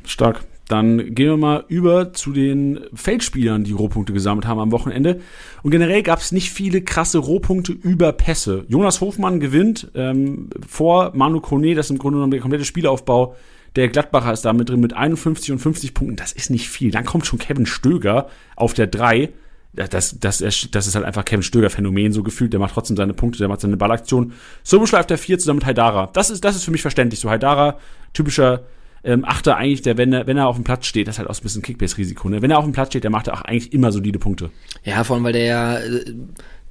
Stark. 0.05 0.43
Dann 0.67 1.13
gehen 1.13 1.29
wir 1.29 1.37
mal 1.37 1.65
über 1.67 2.13
zu 2.13 2.31
den 2.31 2.79
Feldspielern, 2.93 3.65
die 3.65 3.73
Rohpunkte 3.73 4.13
gesammelt 4.13 4.47
haben 4.47 4.59
am 4.59 4.71
Wochenende. 4.71 5.19
Und 5.61 5.71
generell 5.71 6.03
gab 6.03 6.19
es 6.19 6.31
nicht 6.31 6.51
viele 6.51 6.81
krasse 6.81 7.17
Rohpunkte 7.17 7.73
über 7.73 8.13
Pässe. 8.13 8.63
Jonas 8.69 9.01
Hofmann 9.01 9.41
gewinnt 9.41 9.91
ähm, 9.93 10.49
vor 10.65 11.11
Manu 11.15 11.41
Kone, 11.41 11.75
das 11.75 11.87
ist 11.87 11.91
im 11.91 11.97
Grunde 11.97 12.17
genommen 12.17 12.31
der 12.31 12.39
komplette 12.39 12.65
Spielaufbau. 12.65 13.35
Der 13.75 13.89
Gladbacher 13.89 14.31
ist 14.31 14.45
da 14.45 14.53
mit 14.53 14.69
drin 14.69 14.79
mit 14.79 14.93
51 14.93 15.51
und 15.51 15.59
50 15.59 15.93
Punkten. 15.93 16.15
Das 16.15 16.31
ist 16.31 16.49
nicht 16.49 16.69
viel. 16.69 16.91
Dann 16.91 17.05
kommt 17.05 17.25
schon 17.25 17.39
Kevin 17.39 17.65
Stöger 17.65 18.29
auf 18.55 18.73
der 18.73 18.87
3. 18.87 19.29
Das, 19.73 20.19
das, 20.19 20.37
das 20.37 20.87
ist 20.87 20.95
halt 20.95 21.03
einfach 21.03 21.25
Kevin 21.25 21.41
Stöger-Phänomen 21.41 22.13
so 22.13 22.21
gefühlt. 22.21 22.53
Der 22.53 22.59
macht 22.59 22.75
trotzdem 22.75 22.95
seine 22.95 23.13
Punkte, 23.13 23.39
der 23.39 23.47
macht 23.47 23.61
seine 23.61 23.75
Ballaktion. 23.75 24.33
So 24.61 24.85
schleift 24.85 25.09
der 25.09 25.17
4 25.17 25.39
zusammen 25.39 25.59
mit 25.59 25.65
Haidara. 25.65 26.11
Das 26.13 26.29
ist, 26.29 26.45
das 26.45 26.55
ist 26.55 26.63
für 26.63 26.71
mich 26.71 26.83
verständlich. 26.83 27.19
So 27.19 27.29
Haidara, 27.29 27.79
typischer 28.13 28.65
ähm, 29.03 29.25
Achter 29.25 29.57
eigentlich, 29.57 29.81
der, 29.81 29.97
wenn 29.97 30.13
er, 30.13 30.27
wenn 30.27 30.37
er 30.37 30.47
auf 30.47 30.55
dem 30.55 30.63
Platz 30.63 30.85
steht, 30.85 31.07
das 31.07 31.15
ist 31.15 31.19
halt 31.19 31.29
auch 31.29 31.35
ein 31.35 31.41
bisschen 31.41 31.61
Kickbase-Risiko. 31.61 32.29
Ne? 32.29 32.41
Wenn 32.41 32.51
er 32.51 32.59
auf 32.59 32.63
dem 32.63 32.73
Platz 32.73 32.89
steht, 32.89 33.03
der 33.03 33.11
macht 33.11 33.27
er 33.27 33.33
auch 33.33 33.41
eigentlich 33.41 33.73
immer 33.73 33.91
solide 33.91 34.19
Punkte. 34.19 34.51
Ja, 34.83 35.03
vor 35.03 35.15
allem, 35.15 35.25
weil 35.25 35.33
der 35.33 35.45
ja 35.45 35.79
äh, 35.79 36.13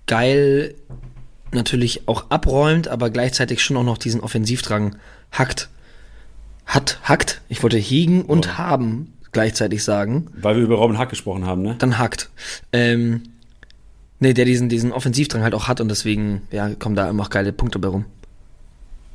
geil 0.07 0.74
natürlich 1.53 2.09
auch 2.09 2.30
abräumt, 2.30 2.88
aber 2.88 3.11
gleichzeitig 3.11 3.62
schon 3.62 3.76
auch 3.76 3.84
noch 3.84 3.98
diesen 3.98 4.20
Offensivdrang 4.20 4.96
hackt. 5.32 5.68
Hat, 6.64 7.00
hackt. 7.03 7.42
Ich 7.48 7.62
wollte 7.62 7.76
hegen 7.76 8.22
und 8.22 8.48
oh. 8.48 8.59
haben 8.59 9.12
gleichzeitig 9.33 9.83
sagen. 9.83 10.28
Weil 10.41 10.57
wir 10.57 10.62
über 10.62 10.76
Robin 10.76 10.99
Hack 10.99 11.11
gesprochen 11.11 11.47
haben, 11.47 11.62
ne? 11.62 11.76
Dann 11.78 11.99
hackt. 11.99 12.30
Ähm, 12.72 13.22
nee, 14.20 14.33
der 14.35 14.45
diesen, 14.45 14.68
diesen 14.68 14.93
Offensivdrang 14.93 15.43
halt 15.43 15.55
auch 15.55 15.68
hat 15.68 15.80
und 15.80 15.89
deswegen, 15.89 16.43
ja, 16.51 16.74
kommen 16.74 16.95
da 16.95 17.09
immer 17.11 17.24
auch 17.24 17.30
geile 17.30 17.53
Punkte 17.53 17.78
bei 17.78 17.89
rum. 17.89 18.05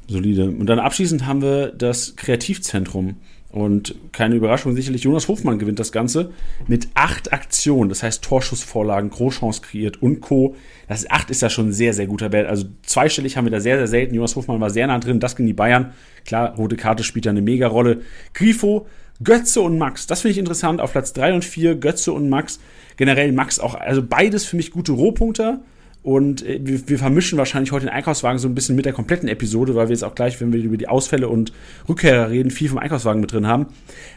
Solide. 0.07 0.45
Und 0.45 0.68
dann 0.68 0.80
abschließend 0.80 1.26
haben 1.26 1.41
wir 1.41 1.68
das 1.68 2.15
Kreativzentrum. 2.15 3.15
Und 3.49 3.95
keine 4.11 4.36
Überraschung, 4.36 4.76
sicherlich 4.76 5.03
Jonas 5.03 5.28
Hofmann 5.30 5.57
gewinnt 5.57 5.80
das 5.80 5.91
Ganze 5.91 6.32
mit 6.68 6.89
acht 6.95 7.32
Aktionen. 7.32 7.89
Das 7.89 8.03
heißt 8.03 8.24
Torschussvorlagen, 8.24 9.09
Großchance 9.09 9.61
kreiert 9.61 10.01
und 10.01 10.20
Co. 10.22 10.55
Das 10.88 11.09
acht 11.09 11.30
ist 11.30 11.41
ja 11.41 11.49
schon 11.49 11.70
ein 11.70 11.74
sehr, 11.74 11.93
sehr 11.93 12.07
guter 12.07 12.32
Wert. 12.32 12.47
Also 12.47 12.65
zweistellig 12.84 13.38
haben 13.38 13.45
wir 13.45 13.51
da 13.51 13.61
sehr, 13.61 13.78
sehr 13.78 13.88
selten. 13.88 14.15
Jonas 14.15 14.36
Hofmann 14.36 14.59
war 14.59 14.70
sehr 14.70 14.88
nah 14.88 14.99
drin. 14.99 15.20
Das 15.20 15.36
gegen 15.36 15.47
die 15.47 15.53
Bayern. 15.53 15.93
Klar, 16.26 16.55
rote 16.55 16.76
Karte 16.76 17.03
spielt 17.03 17.26
da 17.26 17.30
eine 17.30 17.41
Mega-Rolle. 17.41 18.01
Grifo, 18.34 18.86
Götze 19.24 19.61
und 19.61 19.78
Max. 19.78 20.07
Das 20.07 20.22
finde 20.22 20.34
ich 20.34 20.38
interessant. 20.38 20.82
Auf 20.82 20.91
Platz 20.91 21.13
drei 21.13 21.34
und 21.34 21.43
vier 21.43 21.76
Götze 21.76 22.13
und 22.13 22.30
Max. 22.30 22.59
Generell 22.97 23.32
Max 23.32 23.59
auch, 23.59 23.76
also 23.76 24.03
beides 24.03 24.45
für 24.45 24.55
mich 24.55 24.72
gute 24.72 24.91
Rohpunkter. 24.91 25.61
Und 26.07 26.45
äh, 26.45 26.59
wir, 26.63 26.88
wir, 26.88 26.99
vermischen 26.99 27.38
wahrscheinlich 27.38 27.74
heute 27.74 27.88
den 27.88 27.93
Einkaufswagen 27.93 28.39
so 28.39 28.47
ein 28.47 28.55
bisschen 28.55 28.78
mit 28.78 28.86
der 28.86 28.93
kompletten 28.93 29.28
Episode, 29.28 29.76
weil 29.76 29.88
wir 29.88 29.93
jetzt 29.93 30.03
auch 30.03 30.15
gleich, 30.15 30.39
wenn 30.39 30.53
wir 30.53 30.61
über 30.61 30.78
die 30.78 30.88
Ausfälle 30.88 31.28
und 31.28 31.51
Rückkehrer 31.89 32.30
reden, 32.30 32.49
viel 32.49 32.70
vom 32.70 32.78
Einkaufswagen 32.78 33.20
mit 33.20 33.34
drin 33.34 33.45
haben. 33.45 33.65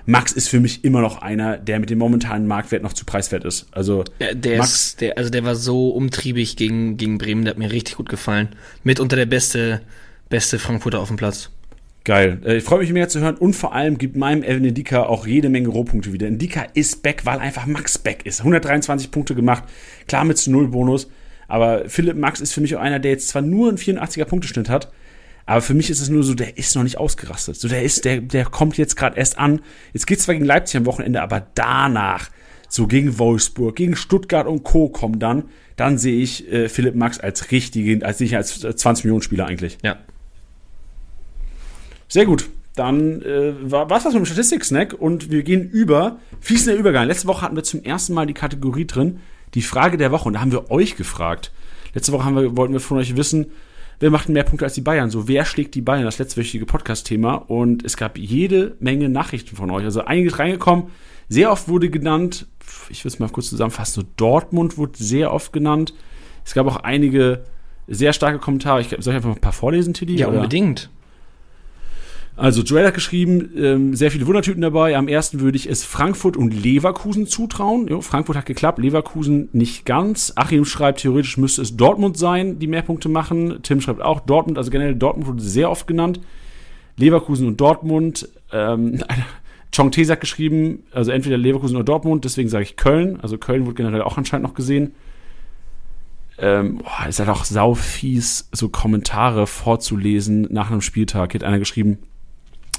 Max 0.07 0.30
ist 0.30 0.48
für 0.48 0.61
mich 0.61 0.84
immer 0.84 1.01
noch 1.01 1.20
einer, 1.20 1.57
der 1.57 1.80
mit 1.80 1.90
dem 1.90 1.98
momentanen 1.98 2.46
Marktwert 2.46 2.84
noch 2.84 2.92
zu 2.92 3.05
preiswert 3.05 3.44
ist. 3.44 3.66
Also 3.72 4.05
ja, 4.20 4.34
der 4.34 4.59
Max, 4.59 4.72
ist, 4.72 5.01
der, 5.01 5.18
also 5.18 5.30
der 5.30 5.42
war 5.42 5.57
so 5.57 5.88
umtriebig 5.88 6.57
gegen, 6.57 6.96
gegen 6.96 7.18
Bremen, 7.18 7.44
der 7.44 7.55
hat 7.55 7.59
mir 7.59 7.72
richtig 7.72 7.96
gut 7.96 8.09
gefallen. 8.09 8.51
Mitunter 8.84 9.16
der 9.16 9.26
beste, 9.26 9.80
beste 10.28 10.61
Frankfurter 10.61 11.01
auf 11.01 11.09
dem 11.09 11.16
Platz. 11.16 11.51
Geil. 12.05 12.40
Äh, 12.44 12.57
ich 12.57 12.64
freue 12.64 12.80
mich 12.80 12.92
mehr 12.92 13.09
zu 13.09 13.20
hören 13.20 13.36
und 13.36 13.55
vor 13.55 13.74
allem 13.74 13.98
gibt 13.98 14.16
meinem 14.16 14.42
Evan 14.42 14.64
Indika 14.64 15.05
auch 15.05 15.26
jede 15.26 15.48
Menge 15.48 15.68
Rohpunkte 15.68 16.12
wieder. 16.12 16.26
Indika 16.26 16.66
ist 16.74 17.03
back, 17.03 17.26
weil 17.26 17.38
einfach 17.38 17.66
Max 17.66 17.98
back 17.98 18.24
ist. 18.24 18.40
123 18.40 19.11
Punkte 19.11 19.34
gemacht, 19.34 19.64
klar 20.09 20.24
mit 20.24 20.38
zu 20.38 20.51
Null 20.51 20.68
Bonus. 20.68 21.11
Aber 21.48 21.88
Philipp 21.88 22.16
Max 22.16 22.40
ist 22.40 22.53
für 22.53 22.61
mich 22.61 22.76
auch 22.76 22.80
einer, 22.80 23.01
der 23.01 23.11
jetzt 23.11 23.28
zwar 23.28 23.42
nur 23.42 23.68
einen 23.68 23.78
84er 23.78 24.24
Punkteschnitt 24.24 24.68
hat, 24.68 24.92
aber 25.46 25.62
für 25.62 25.74
mich 25.74 25.90
ist 25.90 26.01
es 26.01 26.09
nur 26.09 26.22
so, 26.22 26.34
der 26.34 26.57
ist 26.59 26.76
noch 26.76 26.84
nicht 26.84 26.96
ausgerastet. 26.96 27.57
So, 27.57 27.66
der 27.66 27.82
ist, 27.82 28.05
der, 28.05 28.20
der 28.20 28.44
kommt 28.44 28.78
jetzt 28.78 28.94
gerade 28.94 29.18
erst 29.18 29.36
an. 29.36 29.61
Jetzt 29.92 30.07
geht's 30.07 30.22
zwar 30.22 30.34
gegen 30.36 30.44
Leipzig 30.46 30.76
am 30.78 30.86
Wochenende, 30.86 31.20
aber 31.22 31.44
danach, 31.57 32.30
so 32.68 32.86
gegen 32.86 33.18
Wolfsburg, 33.18 33.74
gegen 33.74 33.96
Stuttgart 33.96 34.46
und 34.46 34.62
Co. 34.62 34.88
kommen 34.90 35.18
dann, 35.18 35.44
dann 35.74 35.98
sehe 35.98 36.22
ich 36.22 36.51
äh, 36.53 36.68
Philipp 36.68 36.94
Max 36.94 37.18
als 37.18 37.51
richtigen, 37.51 38.05
als 38.05 38.18
sicher 38.18 38.36
als 38.36 38.61
20 38.61 39.05
Millionen 39.05 39.22
Spieler 39.22 39.46
eigentlich. 39.46 39.78
Ja. 39.82 39.98
Sehr 42.11 42.26
gut. 42.26 42.50
Dann 42.74 43.22
äh, 43.22 43.54
war 43.70 43.90
es 43.90 44.04
das 44.04 44.12
mit 44.12 44.22
dem 44.22 44.26
Statistik-Snack 44.26 44.94
und 44.94 45.30
wir 45.30 45.42
gehen 45.42 45.70
über. 45.70 46.18
Fließender 46.40 46.78
Übergang. 46.78 47.06
Letzte 47.06 47.28
Woche 47.28 47.42
hatten 47.42 47.56
wir 47.56 47.62
zum 47.62 47.82
ersten 47.82 48.12
Mal 48.12 48.26
die 48.26 48.34
Kategorie 48.34 48.86
drin 48.86 49.20
die 49.54 49.62
Frage 49.62 49.96
der 49.96 50.12
Woche. 50.12 50.28
Und 50.28 50.34
da 50.34 50.40
haben 50.40 50.52
wir 50.52 50.70
euch 50.70 50.96
gefragt. 50.96 51.52
Letzte 51.94 52.12
Woche 52.12 52.24
haben 52.24 52.36
wir, 52.36 52.56
wollten 52.56 52.72
wir 52.72 52.80
von 52.80 52.98
euch 52.98 53.16
wissen, 53.16 53.46
wer 53.98 54.11
macht 54.11 54.28
mehr 54.28 54.44
Punkte 54.44 54.64
als 54.64 54.74
die 54.74 54.80
Bayern? 54.80 55.11
So, 55.11 55.28
wer 55.28 55.44
schlägt 55.44 55.74
die 55.74 55.80
Bayern? 55.80 56.04
Das 56.04 56.18
letztwöchige 56.18 56.66
Podcast-Thema. 56.66 57.34
Und 57.34 57.84
es 57.84 57.96
gab 57.96 58.18
jede 58.18 58.76
Menge 58.80 59.08
Nachrichten 59.08 59.56
von 59.56 59.70
euch. 59.70 59.84
Also 59.84 60.02
einiges 60.02 60.38
reingekommen. 60.38 60.86
Sehr 61.28 61.52
oft 61.52 61.68
wurde 61.68 61.90
genannt, 61.90 62.46
ich 62.88 63.04
will 63.04 63.11
es 63.11 63.20
mal 63.20 63.28
kurz 63.28 63.50
zusammenfassen, 63.50 64.02
so 64.02 64.08
Dortmund 64.16 64.78
wurde 64.78 64.92
sehr 64.96 65.32
oft 65.32 65.52
genannt. 65.52 65.94
Es 66.44 66.54
gab 66.54 66.66
auch 66.66 66.76
einige 66.78 67.44
sehr 67.86 68.12
starke 68.12 68.40
Kommentare. 68.40 68.80
Ich, 68.80 68.88
soll 68.88 68.98
ich 68.98 69.08
einfach 69.08 69.28
mal 69.28 69.36
ein 69.36 69.40
paar 69.40 69.52
vorlesen, 69.52 69.94
Tilly? 69.94 70.16
Ja, 70.16 70.26
oder? 70.26 70.38
unbedingt. 70.38 70.90
Also 72.41 72.62
Joel 72.62 72.86
hat 72.86 72.95
geschrieben, 72.95 73.51
ähm, 73.55 73.95
sehr 73.95 74.11
viele 74.11 74.26
Wundertüten 74.26 74.62
dabei. 74.62 74.97
Am 74.97 75.09
ersten 75.09 75.41
würde 75.41 75.57
ich 75.59 75.68
es 75.68 75.84
Frankfurt 75.84 76.38
und 76.38 76.55
Leverkusen 76.55 77.26
zutrauen. 77.26 77.86
Jo, 77.86 78.01
Frankfurt 78.01 78.34
hat 78.34 78.47
geklappt, 78.47 78.78
Leverkusen 78.78 79.51
nicht 79.53 79.84
ganz. 79.84 80.32
Achim 80.36 80.64
schreibt, 80.64 81.01
theoretisch 81.01 81.36
müsste 81.36 81.61
es 81.61 81.76
Dortmund 81.76 82.16
sein, 82.16 82.59
die 82.59 82.66
mehr 82.66 82.80
Punkte 82.80 83.11
machen. 83.11 83.59
Tim 83.62 83.82
schreibt 83.82 84.01
auch 84.01 84.20
Dortmund, 84.20 84.57
also 84.57 84.70
generell 84.70 84.95
Dortmund 84.95 85.28
wurde 85.28 85.43
sehr 85.43 85.70
oft 85.70 85.86
genannt. 85.86 86.18
Leverkusen 86.97 87.47
und 87.47 87.61
Dortmund. 87.61 88.26
Ähm, 88.53 89.05
Chong 89.76 89.91
T 89.91 90.07
hat 90.07 90.22
geschrieben, 90.22 90.84
also 90.93 91.11
entweder 91.11 91.36
Leverkusen 91.36 91.76
oder 91.76 91.84
Dortmund, 91.84 92.24
deswegen 92.24 92.49
sage 92.49 92.62
ich 92.62 92.78
Köln. 92.78 93.20
Also 93.20 93.36
Köln 93.36 93.66
wurde 93.66 93.74
generell 93.74 94.01
auch 94.01 94.16
anscheinend 94.16 94.47
noch 94.47 94.55
gesehen. 94.55 94.95
Ähm, 96.38 96.78
boah, 96.78 97.07
ist 97.07 97.18
halt 97.18 97.28
auch 97.28 97.45
sau 97.45 97.74
fies, 97.74 98.49
so 98.51 98.70
Kommentare 98.70 99.47
vorzulesen 99.47 100.49
nach 100.51 100.70
einem 100.70 100.80
Spieltag. 100.80 101.32
Hier 101.32 101.41
hat 101.41 101.47
einer 101.47 101.59
geschrieben, 101.59 101.99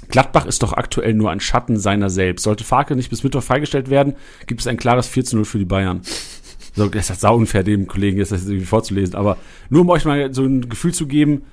Gladbach 0.10 0.45
ist 0.45 0.64
doch 0.64 0.74
aktuell 0.74 1.14
nur 1.14 1.32
ein 1.32 1.39
Schatten 1.39 1.78
seiner 1.78 2.10
selbst. 2.10 2.43
Sollte 2.43 2.64
Farke 2.64 2.95
nicht 2.95 3.10
bis 3.10 3.24
Mittwoch 3.24 3.43
freigestellt 3.43 3.89
werden, 3.89 4.16
gibt 4.47 4.62
es 4.62 4.68
ein 4.68 4.78
klares 4.78 5.08
4 5.08 5.26
zu 5.26 5.36
0 5.38 5.45
für 5.45 5.60
die 5.60 5.66
Bayern. 5.66 6.02
So, 6.76 6.88
das 6.88 7.10
ist 7.10 7.22
sau 7.22 7.36
unfair, 7.36 7.64
dem 7.64 7.88
Kollegen 7.88 8.18
jetzt 8.18 8.32
das 8.32 8.45
irgendwie 8.45 8.66
vorzulesen. 8.66 9.16
Aber 9.16 9.38
nur 9.70 9.82
um 9.82 9.89
euch 9.89 10.06
mal 10.06 10.34
so 10.34 10.43
ein 10.43 10.70
Gefühl 10.70 10.93
zu 10.93 11.06
geben, 11.06 11.43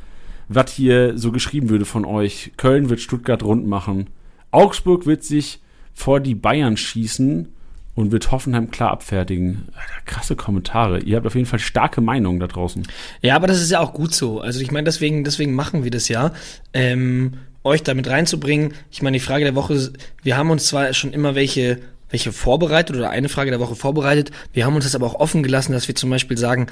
was 0.49 0.73
hier 0.73 1.19
so 1.19 1.33
geschrieben 1.33 1.69
würde 1.69 1.85
von 1.85 2.05
euch. 2.05 2.53
Köln 2.57 2.89
wird 2.89 3.01
Stuttgart 3.01 3.43
rund 3.43 3.67
machen. 3.67 4.09
Augsburg 4.51 5.07
wird 5.07 5.25
sich 5.25 5.61
vor 5.93 6.21
die 6.21 6.35
Bayern 6.35 6.77
schießen 6.77 7.49
und 7.97 8.13
wird 8.13 8.31
Hoffenheim 8.31 8.71
klar 8.71 8.93
abfertigen. 8.93 9.69
Alter, 9.75 10.05
krasse 10.05 10.37
Kommentare. 10.37 11.01
Ihr 11.01 11.17
habt 11.17 11.27
auf 11.27 11.35
jeden 11.35 11.47
Fall 11.47 11.59
starke 11.59 12.01
Meinungen 12.01 12.39
da 12.39 12.47
draußen. 12.47 12.87
Ja, 13.21 13.35
aber 13.35 13.49
das 13.49 13.61
ist 13.61 13.73
ja 13.73 13.81
auch 13.81 13.93
gut 13.93 14.15
so. 14.15 14.41
Also 14.41 14.61
ich 14.61 14.71
meine, 14.71 14.85
deswegen, 14.85 15.25
deswegen 15.25 15.55
machen 15.55 15.83
wir 15.83 15.91
das 15.91 16.09
ja. 16.09 16.33
Ähm, 16.73 17.35
euch 17.65 17.83
damit 17.83 18.09
reinzubringen. 18.09 18.75
Ich 18.91 19.03
meine, 19.03 19.17
die 19.17 19.25
Frage 19.25 19.45
der 19.45 19.55
Woche, 19.55 19.93
wir 20.23 20.37
haben 20.37 20.51
uns 20.51 20.67
zwar 20.67 20.93
schon 20.95 21.13
immer 21.13 21.35
welche 21.35 21.81
welche 22.11 22.33
vorbereitet 22.33 22.97
oder 22.97 23.11
eine 23.11 23.29
Frage 23.29 23.51
der 23.51 23.61
Woche 23.61 23.75
vorbereitet. 23.75 24.31
Wir 24.53 24.65
haben 24.65 24.75
uns 24.75 24.85
das 24.85 24.95
aber 24.95 25.07
auch 25.07 25.15
offen 25.15 25.43
gelassen, 25.43 25.73
dass 25.73 25.89
wir 25.89 25.95
zum 25.95 26.11
Beispiel 26.11 26.39
sagen, 26.39 26.67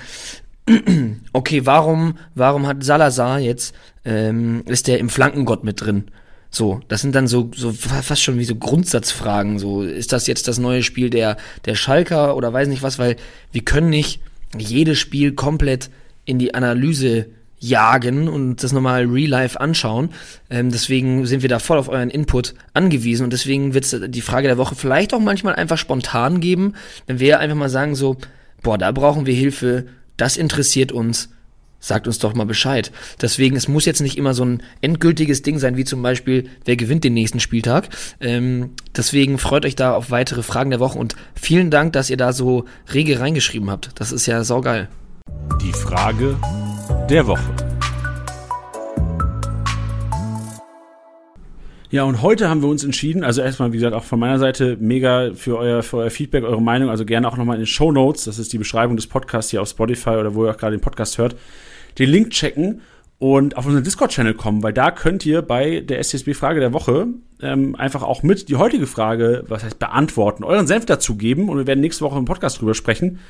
okay, 1.33 1.67
warum, 1.67 2.19
warum 2.35 2.67
hat 2.67 2.83
Salazar 2.83 3.39
jetzt, 3.39 3.75
ähm, 4.05 4.63
ist 4.67 4.89
der 4.89 4.99
im 4.99 5.09
Flankengott 5.09 5.65
mit 5.65 5.81
drin? 5.81 6.05
So, 6.51 6.81
das 6.89 7.03
sind 7.03 7.15
dann 7.15 7.27
so, 7.27 7.51
so 7.55 7.73
fast 7.73 8.23
schon 8.23 8.39
wie 8.39 8.45
so 8.45 8.55
Grundsatzfragen. 8.55 9.59
So, 9.59 9.83
ist 9.83 10.13
das 10.13 10.27
jetzt 10.27 10.49
das 10.49 10.59
neue 10.59 10.83
Spiel 10.83 11.11
der, 11.11 11.37
der 11.67 11.75
Schalker 11.75 12.37
oder 12.37 12.53
weiß 12.53 12.69
nicht 12.69 12.83
was, 12.83 12.99
weil 12.99 13.17
wir 13.53 13.63
können 13.63 13.91
nicht 13.91 14.21
jedes 14.57 14.99
Spiel 14.99 15.33
komplett 15.33 15.91
in 16.25 16.39
die 16.39 16.55
Analyse 16.55 17.27
jagen 17.59 18.29
und 18.29 18.63
das 18.63 18.73
nochmal 18.73 19.05
real 19.07 19.31
life 19.31 19.61
anschauen. 19.61 20.11
Ähm, 20.51 20.71
deswegen 20.71 21.27
sind 21.27 21.43
wir 21.43 21.49
da 21.49 21.59
voll 21.59 21.79
auf 21.79 21.89
euren 21.89 22.11
Input 22.11 22.55
angewiesen 22.75 23.25
und 23.25 23.33
deswegen 23.33 23.75
wird 23.75 23.85
es 23.85 23.97
die 24.09 24.21
Frage 24.21 24.49
der 24.49 24.59
Woche 24.59 24.75
vielleicht 24.75 25.15
auch 25.15 25.21
manchmal 25.21 25.55
einfach 25.55 25.79
spontan 25.79 26.41
geben, 26.41 26.75
wenn 27.07 27.19
wir 27.19 27.41
einfach 27.41 27.57
mal 27.57 27.69
sagen 27.69 27.95
so, 27.95 28.17
boah, 28.63 28.79
da 28.79 28.93
brauchen 28.93 29.27
wir 29.27 29.35
Hilfe, 29.35 29.87
das 30.17 30.37
interessiert 30.37 30.93
uns, 30.93 31.31
sagt 31.81 32.07
uns 32.07 32.19
doch 32.19 32.35
mal 32.35 32.47
Bescheid. 32.47 32.91
Deswegen, 33.21 33.57
es 33.57 33.69
muss 33.69 33.85
jetzt 33.85 34.01
nicht 34.01 34.19
immer 34.19 34.35
so 34.35 34.45
ein 34.45 34.63
endgültiges 34.81 35.43
Ding 35.43 35.59
sein, 35.59 35.77
wie 35.77 35.85
zum 35.85 36.03
Beispiel, 36.03 36.49
wer 36.65 36.77
gewinnt 36.77 37.05
den 37.05 37.15
nächsten 37.15 37.41
Spieltag. 37.41 37.89
Ähm, 38.21 38.71
deswegen 38.97 39.39
freut 39.39 39.65
euch 39.65 39.77
da 39.77 39.95
auf 39.95 40.11
weitere 40.11 40.43
Fragen 40.43 40.71
der 40.71 40.81
Woche 40.81 40.99
und 40.99 41.17
vielen 41.35 41.71
Dank, 41.71 41.93
dass 41.93 42.11
ihr 42.11 42.17
da 42.17 42.33
so 42.33 42.65
rege 42.93 43.21
reingeschrieben 43.21 43.71
habt. 43.71 43.91
Das 43.95 44.13
ist 44.13 44.27
ja 44.27 44.43
saugeil. 44.45 44.89
Die 45.63 45.73
Frage 45.73 46.37
der 47.09 47.27
Woche. 47.29 47.45
Ja, 51.91 52.03
und 52.03 52.21
heute 52.21 52.49
haben 52.49 52.63
wir 52.63 52.69
uns 52.69 52.83
entschieden, 52.83 53.23
also 53.23 53.43
erstmal, 53.43 53.73
wie 53.73 53.77
gesagt, 53.77 53.95
auch 53.95 54.03
von 54.03 54.19
meiner 54.19 54.41
Seite 54.41 54.77
mega 54.81 55.31
für 55.35 55.57
euer, 55.57 55.85
für 55.85 55.99
euer 55.99 56.11
Feedback, 56.11 56.43
eure 56.43 56.61
Meinung, 56.61 56.91
also 56.91 57.05
gerne 57.05 57.29
auch 57.29 57.37
nochmal 57.37 57.57
in 57.57 57.63
den 57.63 57.67
Show 57.67 57.93
Notes, 57.93 58.25
das 58.25 58.41
ist 58.41 58.53
die 58.53 58.59
Beschreibung 58.59 58.97
des 58.97 59.07
Podcasts 59.07 59.53
hier 59.53 59.63
auf 59.63 59.69
Spotify 59.69 60.11
oder 60.11 60.35
wo 60.35 60.45
ihr 60.45 60.51
auch 60.51 60.57
gerade 60.57 60.77
den 60.77 60.81
Podcast 60.81 61.17
hört, 61.19 61.37
den 61.99 62.11
Link 62.11 62.31
checken 62.31 62.81
und 63.19 63.57
auf 63.57 63.67
unseren 63.67 63.85
Discord-Channel 63.85 64.35
kommen, 64.35 64.65
weil 64.65 64.73
da 64.73 64.91
könnt 64.91 65.25
ihr 65.25 65.43
bei 65.43 65.81
der 65.81 66.03
STSB-Frage 66.03 66.59
der 66.59 66.73
Woche 66.73 67.07
ähm, 67.41 67.77
einfach 67.77 68.03
auch 68.03 68.25
mit 68.25 68.49
die 68.49 68.57
heutige 68.57 68.89
Frage, 68.89 69.45
was 69.47 69.63
heißt 69.63 69.79
beantworten, 69.79 70.43
euren 70.43 70.67
Senf 70.67 70.87
dazugeben 70.87 71.49
und 71.49 71.57
wir 71.57 71.69
werden 71.69 71.81
nächste 71.81 72.05
Woche 72.05 72.19
im 72.19 72.25
Podcast 72.25 72.61
drüber 72.61 72.75
sprechen. 72.75 73.21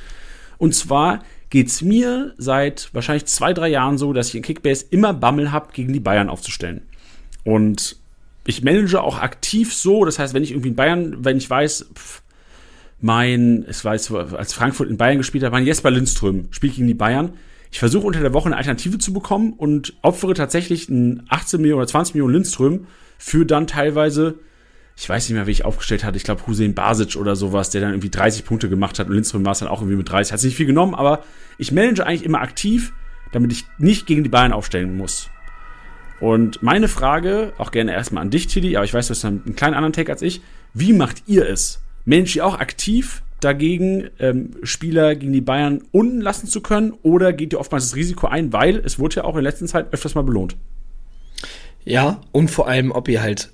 Und 0.59 0.75
zwar 0.75 1.21
geht's 1.51 1.83
mir 1.83 2.35
seit 2.39 2.91
wahrscheinlich 2.93 3.27
zwei, 3.27 3.53
drei 3.53 3.69
Jahren 3.69 3.99
so, 3.99 4.13
dass 4.13 4.29
ich 4.29 4.35
in 4.35 4.43
Kickbase 4.43 4.87
immer 4.91 5.15
Bammel 5.15 5.53
habe, 5.53 5.73
gegen 5.73 5.93
die 5.93 6.01
Bayern 6.01 6.29
aufzustellen. 6.29 6.83
Und 7.45 7.97
ich 8.47 8.63
manage 8.63 9.01
auch 9.01 9.21
aktiv 9.21 9.75
so, 9.75 10.05
das 10.05 10.19
heißt, 10.19 10.35
wenn 10.35 10.43
ich 10.43 10.51
irgendwie 10.51 10.69
in 10.69 10.77
Bayern, 10.77 11.25
wenn 11.25 11.37
ich 11.37 11.49
weiß, 11.49 11.91
pff, 11.95 12.23
mein, 13.01 13.65
es 13.69 13.85
war 13.85 13.95
jetzt, 13.95 14.11
als 14.11 14.53
Frankfurt 14.53 14.89
in 14.89 14.97
Bayern 14.97 15.19
gespielt 15.19 15.45
hat, 15.45 15.53
mein 15.53 15.67
Jesper 15.67 15.91
Lindström 15.91 16.49
spielt 16.51 16.77
gegen 16.77 16.87
die 16.87 16.95
Bayern. 16.95 17.35
Ich 17.71 17.79
versuche 17.79 18.07
unter 18.07 18.21
der 18.21 18.33
Woche 18.33 18.47
eine 18.47 18.57
Alternative 18.57 18.99
zu 18.99 19.13
bekommen 19.13 19.53
und 19.53 19.95
opfere 20.03 20.35
tatsächlich 20.35 20.89
einen 20.89 21.25
18 21.29 21.61
Millionen 21.61 21.81
oder 21.81 21.89
20 21.89 22.15
Millionen 22.15 22.35
Lindström 22.35 22.87
für 23.19 23.45
dann 23.45 23.67
teilweise 23.67 24.37
ich 24.97 25.09
weiß 25.09 25.29
nicht 25.29 25.35
mehr, 25.35 25.47
wie 25.47 25.51
ich 25.51 25.65
aufgestellt 25.65 26.05
hatte, 26.05 26.17
ich 26.17 26.25
glaube 26.25 26.47
Hussein 26.47 26.75
Basic 26.75 27.17
oder 27.17 27.37
sowas, 27.37 27.71
der 27.71 27.83
dann 27.83 27.91
irgendwie 27.91 28.11
30 28.11 28.45
Punkte 28.45 28.69
gemacht 28.69 28.99
hat 28.99 29.09
und 29.09 29.15
Lindström 29.15 29.45
war 29.45 29.53
es 29.53 29.59
dann 29.59 29.69
auch 29.69 29.81
irgendwie 29.81 29.99
mit 29.99 30.11
30. 30.11 30.33
Hat 30.33 30.41
sich 30.41 30.51
nicht 30.51 30.57
viel 30.57 30.67
genommen, 30.67 30.95
aber 30.95 31.23
ich 31.59 31.71
manage 31.71 32.07
eigentlich 32.07 32.25
immer 32.25 32.41
aktiv, 32.41 32.93
damit 33.33 33.53
ich 33.53 33.65
nicht 33.79 34.07
gegen 34.07 34.25
die 34.25 34.31
Bayern 34.31 34.53
aufstellen 34.53 34.97
muss. 34.97 35.29
Und 36.19 36.63
meine 36.63 36.89
Frage, 36.89 37.53
auch 37.59 37.73
gerne 37.73 37.93
erstmal 37.93 38.23
an 38.23 38.31
dich, 38.31 38.47
Tilly, 38.47 38.77
aber 38.77 38.87
ich 38.87 38.95
weiß, 38.95 39.09
du 39.09 39.11
hast 39.11 39.25
einen 39.25 39.55
kleinen 39.55 39.75
anderen 39.75 39.93
Take 39.93 40.11
als 40.11 40.23
ich. 40.23 40.41
Wie 40.73 40.95
macht 40.95 41.25
ihr 41.27 41.47
es? 41.47 41.83
Managt 42.07 42.37
ihr 42.37 42.47
auch 42.47 42.59
aktiv 42.59 43.23
dagegen, 43.41 44.09
ähm, 44.19 44.53
Spieler 44.63 45.15
gegen 45.15 45.35
die 45.35 45.43
Bayern 45.43 45.83
unten 45.93 46.23
lassen 46.23 46.47
zu 46.47 46.63
können? 46.63 46.95
Oder 47.03 47.35
geht 47.35 47.53
ihr 47.53 47.61
oftmals 47.61 47.85
das 47.85 47.97
Risiko 47.97 48.29
ein, 48.29 48.53
weil 48.55 48.77
es 48.77 48.99
wurde 48.99 49.17
ja 49.17 49.25
auch 49.25 49.37
in 49.37 49.43
der 49.45 49.53
letzten 49.53 49.67
Zeit 49.67 49.93
öfters 49.93 50.15
mal 50.15 50.23
belohnt? 50.23 50.57
Ja, 51.85 52.23
und 52.33 52.51
vor 52.51 52.67
allem, 52.67 52.93
ob 52.93 53.09
ihr 53.09 53.21
halt 53.21 53.51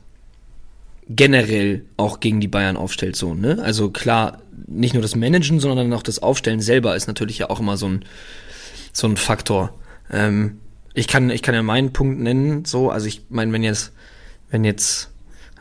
generell 1.09 1.85
auch 1.97 2.21
gegen 2.21 2.41
die 2.41 2.49
Bayern 2.49 2.77
aufstellt, 2.77 3.17
so, 3.17 3.35
ne? 3.35 3.59
Also 3.63 3.91
klar, 3.91 4.43
nicht 4.67 4.95
nur 4.95 5.03
das 5.03 5.17
Managen, 5.17 5.61
sondern 5.61 5.93
auch 5.93 6.03
das 6.03 6.21
Aufstellen 6.21 6.61
selber 6.61 6.97
ist 6.97 7.07
natürlich 7.07 7.39
ja 7.39 7.51
auch 7.51 7.61
immer 7.61 7.77
so 7.77 7.89
ein, 7.89 8.05
so 8.93 9.07
ein 9.07 9.17
Faktor. 9.17 9.75
Ähm, 10.11 10.59
ich 10.95 11.09
kann, 11.09 11.31
ich 11.31 11.43
kann 11.43 11.55
ja 11.55 11.63
meinen 11.63 11.93
Punkt 11.93 12.21
nennen, 12.21 12.65
so, 12.65 12.91
also 12.91 13.07
ich 13.07 13.23
meine, 13.31 13.53
wenn 13.53 13.63
jetzt, 13.63 13.93
wenn 14.51 14.65
jetzt 14.65 15.11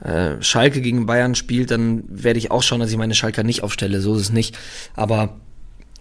äh, 0.03 0.41
Schalke 0.41 0.81
gegen 0.81 1.05
Bayern 1.05 1.35
spielt, 1.35 1.71
dann 1.71 2.03
werde 2.07 2.39
ich 2.39 2.51
auch 2.51 2.63
schauen, 2.63 2.79
dass 2.79 2.91
ich 2.91 2.97
meine 2.97 3.15
Schalker 3.15 3.43
nicht 3.43 3.63
aufstelle, 3.63 4.01
so 4.01 4.15
ist 4.15 4.21
es 4.21 4.31
nicht. 4.31 4.57
Aber 4.95 5.39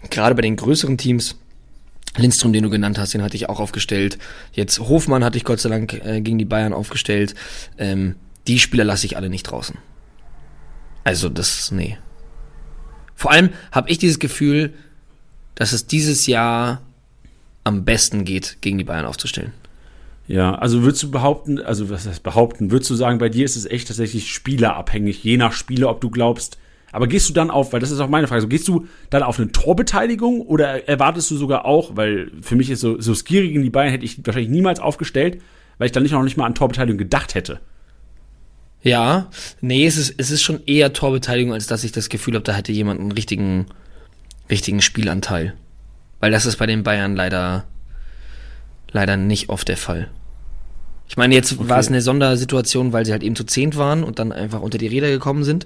gerade 0.09 0.35
bei 0.35 0.41
den 0.41 0.55
größeren 0.55 0.97
Teams 0.97 1.35
Lindström, 2.17 2.51
den 2.51 2.63
du 2.63 2.69
genannt 2.69 2.99
hast, 2.99 3.13
den 3.13 3.21
hatte 3.21 3.37
ich 3.37 3.47
auch 3.47 3.61
aufgestellt. 3.61 4.17
Jetzt 4.51 4.79
Hofmann 4.79 5.23
hatte 5.23 5.37
ich 5.37 5.45
Gott 5.45 5.61
sei 5.61 5.69
Dank 5.69 5.93
äh, 5.93 6.19
gegen 6.19 6.37
die 6.37 6.45
Bayern 6.45 6.73
aufgestellt. 6.73 7.35
Ähm, 7.77 8.15
die 8.47 8.59
Spieler 8.59 8.83
lasse 8.83 9.05
ich 9.05 9.17
alle 9.17 9.29
nicht 9.29 9.43
draußen. 9.43 9.77
Also 11.03 11.29
das, 11.29 11.71
nee. 11.71 11.97
Vor 13.15 13.31
allem 13.31 13.49
habe 13.71 13.89
ich 13.89 13.97
dieses 13.97 14.19
Gefühl, 14.19 14.73
dass 15.55 15.73
es 15.73 15.87
dieses 15.87 16.27
Jahr 16.27 16.81
am 17.63 17.85
besten 17.85 18.25
geht, 18.25 18.57
gegen 18.61 18.77
die 18.77 18.83
Bayern 18.83 19.05
aufzustellen. 19.05 19.53
Ja, 20.27 20.55
also 20.55 20.83
würdest 20.83 21.03
du 21.03 21.11
behaupten, 21.11 21.59
also 21.59 21.89
was 21.89 22.07
heißt 22.07 22.23
behaupten, 22.23 22.71
würdest 22.71 22.89
du 22.89 22.95
sagen, 22.95 23.17
bei 23.17 23.29
dir 23.29 23.45
ist 23.45 23.55
es 23.55 23.65
echt 23.65 23.87
tatsächlich 23.87 24.33
spielerabhängig, 24.33 25.23
je 25.23 25.37
nach 25.37 25.51
Spieler, 25.51 25.89
ob 25.89 26.01
du 26.01 26.09
glaubst, 26.09 26.57
aber 26.91 27.07
gehst 27.07 27.29
du 27.29 27.33
dann 27.33 27.51
auf, 27.51 27.73
weil 27.73 27.79
das 27.79 27.91
ist 27.91 27.99
auch 27.99 28.09
meine 28.09 28.27
Frage, 28.27 28.41
so 28.41 28.47
gehst 28.47 28.67
du 28.67 28.87
dann 29.09 29.23
auf 29.23 29.39
eine 29.39 29.51
Torbeteiligung 29.51 30.41
oder 30.41 30.87
erwartest 30.87 31.31
du 31.31 31.37
sogar 31.37 31.65
auch, 31.65 31.95
weil 31.95 32.31
für 32.41 32.55
mich 32.55 32.69
ist 32.69 32.81
so, 32.81 32.99
so 32.99 33.13
Skiri 33.13 33.47
gegen 33.49 33.63
die 33.63 33.69
Bayern 33.69 33.91
hätte 33.91 34.05
ich 34.05 34.25
wahrscheinlich 34.25 34.51
niemals 34.51 34.79
aufgestellt, 34.79 35.41
weil 35.77 35.87
ich 35.87 35.91
dann 35.91 36.03
nicht 36.03 36.11
noch 36.11 36.23
nicht 36.23 36.37
mal 36.37 36.45
an 36.45 36.55
Torbeteiligung 36.55 36.97
gedacht 36.97 37.35
hätte. 37.35 37.59
Ja, 38.83 39.29
nee, 39.61 39.85
es 39.85 39.97
ist, 39.97 40.15
es 40.17 40.31
ist 40.31 40.41
schon 40.41 40.61
eher 40.65 40.93
Torbeteiligung, 40.93 41.53
als 41.53 41.67
dass 41.67 41.83
ich 41.83 41.91
das 41.91 42.09
Gefühl 42.09 42.33
habe, 42.33 42.43
da 42.43 42.53
hätte 42.53 42.71
jemand 42.71 42.99
einen 42.99 43.11
richtigen, 43.11 43.67
richtigen 44.49 44.81
Spielanteil. 44.81 45.53
Weil 46.19 46.31
das 46.31 46.45
ist 46.45 46.57
bei 46.57 46.65
den 46.65 46.83
Bayern 46.83 47.15
leider, 47.15 47.65
leider 48.91 49.17
nicht 49.17 49.49
oft 49.49 49.67
der 49.67 49.77
Fall. 49.77 50.09
Ich 51.07 51.17
meine, 51.17 51.35
jetzt 51.35 51.51
okay. 51.51 51.67
war 51.67 51.79
es 51.79 51.89
eine 51.89 52.01
Sondersituation, 52.01 52.93
weil 52.93 53.05
sie 53.05 53.11
halt 53.11 53.21
eben 53.21 53.35
zu 53.35 53.43
zehnt 53.43 53.75
waren 53.75 54.03
und 54.03 54.17
dann 54.17 54.31
einfach 54.31 54.61
unter 54.61 54.77
die 54.77 54.87
Räder 54.87 55.09
gekommen 55.09 55.43
sind. 55.43 55.65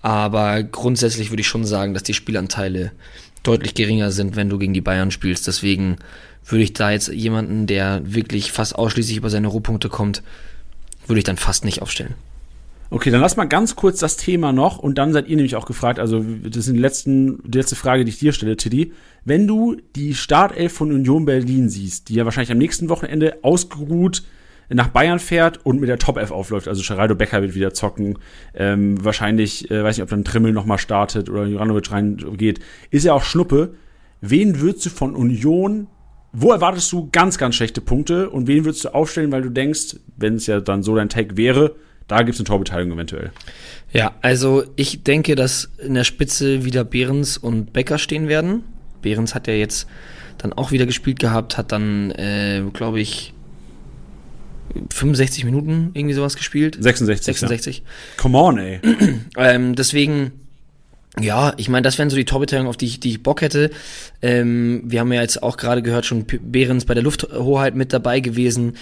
Aber 0.00 0.62
grundsätzlich 0.62 1.30
würde 1.30 1.40
ich 1.40 1.48
schon 1.48 1.64
sagen, 1.64 1.92
dass 1.92 2.04
die 2.04 2.14
Spielanteile 2.14 2.92
deutlich 3.42 3.74
geringer 3.74 4.12
sind, 4.12 4.36
wenn 4.36 4.48
du 4.48 4.58
gegen 4.58 4.74
die 4.74 4.80
Bayern 4.80 5.10
spielst. 5.10 5.46
Deswegen 5.46 5.96
würde 6.46 6.62
ich 6.62 6.72
da 6.72 6.90
jetzt 6.90 7.08
jemanden, 7.08 7.66
der 7.66 8.00
wirklich 8.04 8.52
fast 8.52 8.76
ausschließlich 8.76 9.16
über 9.16 9.28
seine 9.28 9.48
Rohpunkte 9.48 9.88
kommt, 9.88 10.22
würde 11.06 11.18
ich 11.18 11.24
dann 11.24 11.36
fast 11.36 11.64
nicht 11.64 11.82
aufstellen. 11.82 12.14
Okay, 12.88 13.10
dann 13.10 13.20
lass 13.20 13.36
mal 13.36 13.46
ganz 13.46 13.74
kurz 13.74 13.98
das 13.98 14.16
Thema 14.16 14.52
noch 14.52 14.78
und 14.78 14.96
dann 14.96 15.12
seid 15.12 15.28
ihr 15.28 15.36
nämlich 15.36 15.56
auch 15.56 15.66
gefragt, 15.66 15.98
also 15.98 16.24
das 16.44 16.68
ist 16.68 16.72
die, 16.72 16.78
letzten, 16.78 17.42
die 17.44 17.58
letzte 17.58 17.74
Frage, 17.74 18.04
die 18.04 18.10
ich 18.10 18.18
dir 18.18 18.32
stelle, 18.32 18.56
Tiddy. 18.56 18.92
Wenn 19.24 19.46
du 19.46 19.76
die 19.96 20.14
Startelf 20.14 20.72
von 20.72 20.92
Union 20.92 21.24
Berlin 21.24 21.68
siehst, 21.68 22.08
die 22.08 22.14
ja 22.14 22.24
wahrscheinlich 22.24 22.52
am 22.52 22.58
nächsten 22.58 22.88
Wochenende 22.88 23.38
ausgeruht 23.42 24.22
nach 24.68 24.88
Bayern 24.88 25.20
fährt 25.20 25.64
und 25.64 25.80
mit 25.80 25.88
der 25.88 25.98
Top 25.98 26.16
F 26.16 26.30
aufläuft, 26.30 26.66
also 26.68 26.82
Geraldo 26.82 27.14
Becker 27.14 27.40
wird 27.40 27.54
wieder 27.54 27.72
zocken, 27.72 28.18
ähm, 28.54 29.02
wahrscheinlich, 29.04 29.70
äh, 29.70 29.82
weiß 29.82 29.96
nicht, 29.96 30.02
ob 30.02 30.10
dann 30.10 30.24
Trimmel 30.24 30.52
nochmal 30.52 30.78
startet 30.78 31.28
oder 31.28 31.46
Juranovic 31.46 31.90
reingeht, 31.90 32.60
ist 32.90 33.04
ja 33.04 33.12
auch 33.12 33.22
Schnuppe. 33.22 33.74
Wen 34.20 34.60
würdest 34.60 34.86
du 34.86 34.90
von 34.90 35.14
Union 35.14 35.88
wo 36.38 36.52
erwartest 36.52 36.92
du 36.92 37.08
ganz, 37.10 37.38
ganz 37.38 37.54
schlechte 37.54 37.80
Punkte 37.80 38.28
und 38.28 38.46
wen 38.46 38.66
würdest 38.66 38.84
du 38.84 38.94
aufstellen, 38.94 39.32
weil 39.32 39.40
du 39.40 39.48
denkst, 39.48 39.96
wenn 40.18 40.34
es 40.34 40.46
ja 40.46 40.60
dann 40.60 40.82
so 40.82 40.94
dein 40.94 41.08
Take 41.08 41.38
wäre, 41.38 41.76
da 42.08 42.22
gibt 42.22 42.34
es 42.34 42.40
eine 42.40 42.46
Torbeteiligung 42.46 42.94
eventuell. 42.94 43.32
Ja, 43.92 44.14
also 44.22 44.64
ich 44.76 45.02
denke, 45.02 45.34
dass 45.34 45.70
in 45.78 45.94
der 45.94 46.04
Spitze 46.04 46.64
wieder 46.64 46.84
Behrens 46.84 47.36
und 47.36 47.72
Becker 47.72 47.98
stehen 47.98 48.28
werden. 48.28 48.62
Behrens 49.02 49.34
hat 49.34 49.46
ja 49.46 49.54
jetzt 49.54 49.86
dann 50.38 50.52
auch 50.52 50.70
wieder 50.70 50.86
gespielt 50.86 51.18
gehabt, 51.18 51.56
hat 51.56 51.72
dann, 51.72 52.10
äh, 52.12 52.62
glaube 52.72 53.00
ich, 53.00 53.32
65 54.90 55.44
Minuten 55.44 55.90
irgendwie 55.94 56.14
sowas 56.14 56.36
gespielt. 56.36 56.76
66. 56.78 57.24
66. 57.24 57.78
Ja. 57.78 57.84
Come 58.16 58.38
on, 58.38 58.58
ey. 58.58 58.80
ähm, 59.36 59.74
deswegen, 59.74 60.32
ja, 61.18 61.54
ich 61.56 61.68
meine, 61.68 61.82
das 61.82 61.98
wären 61.98 62.10
so 62.10 62.16
die 62.16 62.24
Torbeteiligung, 62.24 62.68
auf 62.68 62.76
die 62.76 62.86
ich, 62.86 63.00
die 63.00 63.10
ich 63.10 63.22
Bock 63.22 63.40
hätte. 63.40 63.70
Ähm, 64.22 64.82
wir 64.84 65.00
haben 65.00 65.12
ja 65.12 65.22
jetzt 65.22 65.42
auch 65.42 65.56
gerade 65.56 65.82
gehört, 65.82 66.04
schon 66.04 66.26
Behrens 66.26 66.84
bei 66.84 66.94
der 66.94 67.02
Lufthoheit 67.02 67.74
mit 67.74 67.92
dabei 67.92 68.20
gewesen. 68.20 68.74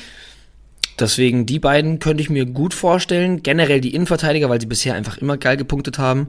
Deswegen 0.99 1.45
die 1.45 1.59
beiden 1.59 1.99
könnte 1.99 2.23
ich 2.23 2.31
mir 2.31 2.47
gut 2.47 2.73
vorstellen. 2.73 3.43
Generell 3.43 3.81
die 3.81 3.95
Innenverteidiger, 3.95 4.49
weil 4.49 4.61
sie 4.61 4.67
bisher 4.67 4.95
einfach 4.95 5.19
immer 5.19 5.37
geil 5.37 5.57
gepunktet 5.57 5.99
haben. 5.99 6.29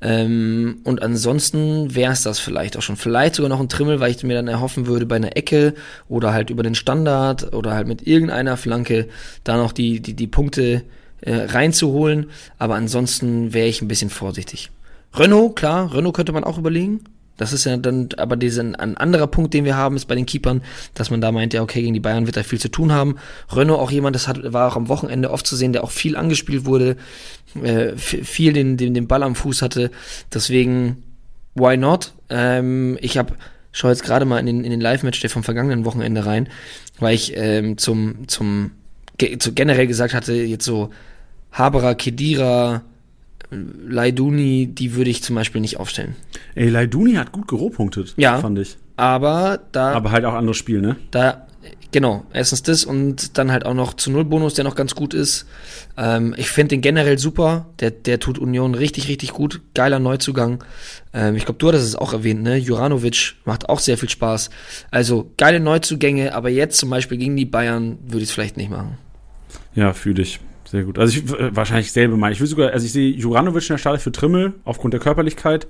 Ähm, 0.00 0.78
und 0.84 1.02
ansonsten 1.02 1.94
wäre 1.94 2.12
es 2.12 2.22
das 2.22 2.38
vielleicht 2.38 2.76
auch 2.76 2.82
schon. 2.82 2.96
Vielleicht 2.96 3.34
sogar 3.34 3.48
noch 3.48 3.60
ein 3.60 3.68
Trimmel, 3.68 3.98
weil 3.98 4.12
ich 4.12 4.22
mir 4.22 4.34
dann 4.34 4.48
erhoffen 4.48 4.86
würde, 4.86 5.06
bei 5.06 5.16
einer 5.16 5.36
Ecke 5.36 5.74
oder 6.08 6.32
halt 6.32 6.50
über 6.50 6.62
den 6.62 6.74
Standard 6.74 7.52
oder 7.52 7.74
halt 7.74 7.88
mit 7.88 8.06
irgendeiner 8.06 8.56
Flanke 8.56 9.08
da 9.42 9.56
noch 9.56 9.72
die, 9.72 10.00
die, 10.00 10.14
die 10.14 10.28
Punkte 10.28 10.82
äh, 11.22 11.34
reinzuholen. 11.34 12.30
Aber 12.58 12.76
ansonsten 12.76 13.52
wäre 13.52 13.66
ich 13.66 13.82
ein 13.82 13.88
bisschen 13.88 14.10
vorsichtig. 14.10 14.70
Renault, 15.14 15.56
klar, 15.56 15.92
Renault 15.92 16.14
könnte 16.14 16.32
man 16.32 16.44
auch 16.44 16.58
überlegen. 16.58 17.00
Das 17.36 17.52
ist 17.52 17.64
ja 17.64 17.76
dann 17.76 18.08
aber 18.16 18.36
diesen, 18.36 18.74
ein 18.74 18.96
anderer 18.96 19.26
Punkt, 19.26 19.54
den 19.54 19.64
wir 19.64 19.76
haben, 19.76 19.96
ist 19.96 20.06
bei 20.06 20.14
den 20.14 20.26
Keepern, 20.26 20.62
dass 20.94 21.10
man 21.10 21.20
da 21.20 21.32
meint, 21.32 21.54
ja, 21.54 21.62
okay, 21.62 21.82
gegen 21.82 21.94
die 21.94 22.00
Bayern 22.00 22.26
wird 22.26 22.36
er 22.36 22.44
viel 22.44 22.60
zu 22.60 22.70
tun 22.70 22.92
haben. 22.92 23.16
Renault 23.50 23.80
auch 23.80 23.90
jemand, 23.90 24.16
das 24.16 24.28
hat, 24.28 24.52
war 24.52 24.70
auch 24.70 24.76
am 24.76 24.88
Wochenende 24.88 25.30
oft 25.30 25.46
zu 25.46 25.56
sehen, 25.56 25.72
der 25.72 25.84
auch 25.84 25.90
viel 25.90 26.16
angespielt 26.16 26.64
wurde, 26.64 26.96
äh, 27.62 27.96
viel 27.96 28.52
den, 28.52 28.76
den, 28.76 28.94
den 28.94 29.06
Ball 29.06 29.22
am 29.22 29.34
Fuß 29.34 29.62
hatte. 29.62 29.90
Deswegen, 30.32 31.02
why 31.54 31.76
not? 31.76 32.12
Ähm, 32.30 32.98
ich 33.00 33.18
habe 33.18 33.34
schaue 33.72 33.90
jetzt 33.90 34.04
gerade 34.04 34.24
mal 34.24 34.38
in 34.38 34.46
den, 34.46 34.64
in 34.64 34.70
den 34.70 34.80
Live-Match 34.80 35.20
der 35.20 35.28
vom 35.28 35.44
vergangenen 35.44 35.84
Wochenende 35.84 36.24
rein, 36.24 36.48
weil 36.98 37.14
ich 37.14 37.36
ähm, 37.36 37.76
zum, 37.76 38.26
zum 38.26 38.72
ge 39.18 39.36
zu 39.38 39.52
generell 39.52 39.86
gesagt 39.86 40.14
hatte, 40.14 40.32
jetzt 40.32 40.64
so 40.64 40.90
Haberer, 41.52 41.94
Kedira, 41.94 42.82
Leiduni, 43.50 44.66
die 44.66 44.94
würde 44.94 45.10
ich 45.10 45.22
zum 45.22 45.36
Beispiel 45.36 45.60
nicht 45.60 45.78
aufstellen. 45.78 46.16
Ey, 46.54 46.68
Leiduni 46.68 47.14
hat 47.14 47.32
gut 47.32 47.48
gerohpunktet, 47.48 48.14
ja, 48.16 48.38
fand 48.38 48.58
ich. 48.58 48.76
Aber 48.96 49.60
da. 49.72 49.92
Aber 49.92 50.10
halt 50.10 50.24
auch 50.24 50.34
anderes 50.34 50.56
Spiel, 50.56 50.80
ne? 50.80 50.96
Da, 51.10 51.46
genau, 51.92 52.24
erstens 52.32 52.62
das 52.62 52.84
und 52.84 53.38
dann 53.38 53.52
halt 53.52 53.66
auch 53.66 53.74
noch 53.74 53.94
zu 53.94 54.10
Null 54.10 54.24
Bonus, 54.24 54.54
der 54.54 54.64
noch 54.64 54.74
ganz 54.74 54.94
gut 54.94 55.14
ist. 55.14 55.46
Ähm, 55.96 56.34
ich 56.36 56.50
finde 56.50 56.70
den 56.70 56.80
generell 56.80 57.18
super. 57.18 57.66
Der, 57.80 57.90
der 57.90 58.18
tut 58.20 58.38
Union 58.38 58.74
richtig, 58.74 59.08
richtig 59.08 59.32
gut. 59.32 59.60
Geiler 59.74 59.98
Neuzugang. 59.98 60.64
Ähm, 61.12 61.36
ich 61.36 61.44
glaube, 61.44 61.58
du 61.58 61.68
hattest 61.68 61.86
es 61.86 61.96
auch 61.96 62.12
erwähnt, 62.12 62.42
ne? 62.42 62.56
Juranovic 62.56 63.34
macht 63.44 63.68
auch 63.68 63.80
sehr 63.80 63.98
viel 63.98 64.08
Spaß. 64.08 64.50
Also 64.90 65.30
geile 65.36 65.60
Neuzugänge, 65.60 66.34
aber 66.34 66.48
jetzt 66.48 66.78
zum 66.78 66.90
Beispiel 66.90 67.18
gegen 67.18 67.36
die 67.36 67.46
Bayern 67.46 67.98
würde 68.02 68.22
ich 68.22 68.30
es 68.30 68.32
vielleicht 68.32 68.56
nicht 68.56 68.70
machen. 68.70 68.98
Ja, 69.74 69.92
fühle 69.92 70.22
ich. 70.22 70.40
Sehr 70.66 70.84
gut. 70.84 70.98
Also 70.98 71.18
ich 71.18 71.32
äh, 71.32 71.54
wahrscheinlich 71.54 71.92
selbe 71.92 72.16
mal. 72.16 72.32
Ich 72.32 72.40
will 72.40 72.46
sogar, 72.46 72.70
also 72.70 72.84
ich 72.84 72.92
sehe 72.92 73.12
Juranovic 73.12 73.62
in 73.62 73.74
der 73.74 73.78
Startelf 73.78 74.02
für 74.02 74.12
Trimmel 74.12 74.54
aufgrund 74.64 74.94
der 74.94 75.00
Körperlichkeit. 75.00 75.66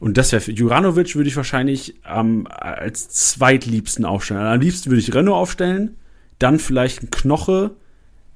Und 0.00 0.16
das 0.16 0.32
wäre 0.32 0.40
für 0.40 0.52
Juranovic 0.52 1.14
würde 1.14 1.28
ich 1.28 1.36
wahrscheinlich 1.36 1.94
ähm, 2.06 2.46
als 2.50 3.08
zweitliebsten 3.10 4.04
aufstellen. 4.04 4.40
Am 4.40 4.60
liebsten 4.60 4.90
würde 4.90 5.00
ich 5.00 5.14
Renault 5.14 5.36
aufstellen, 5.36 5.96
dann 6.38 6.58
vielleicht 6.58 7.02
ein 7.02 7.10
Knoche, 7.10 7.72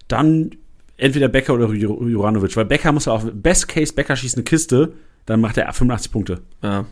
dann 0.07 0.51
entweder 0.99 1.29
Becker 1.29 1.55
oder 1.55 1.73
Juranovic. 1.73 2.57
Weil 2.57 2.67
Becker 2.67 2.93
muss 2.93 3.07
ja 3.07 3.13
auch, 3.13 3.25
Best 3.33 3.69
Case, 3.69 3.95
Becker 3.95 4.15
schießt 4.15 4.37
eine 4.37 4.45
Kiste, 4.45 4.93
dann 5.27 5.41
macht 5.41 5.57
er 5.57 5.73
85 5.73 6.13
Punkte. 6.13 6.43
Ja. 6.63 6.85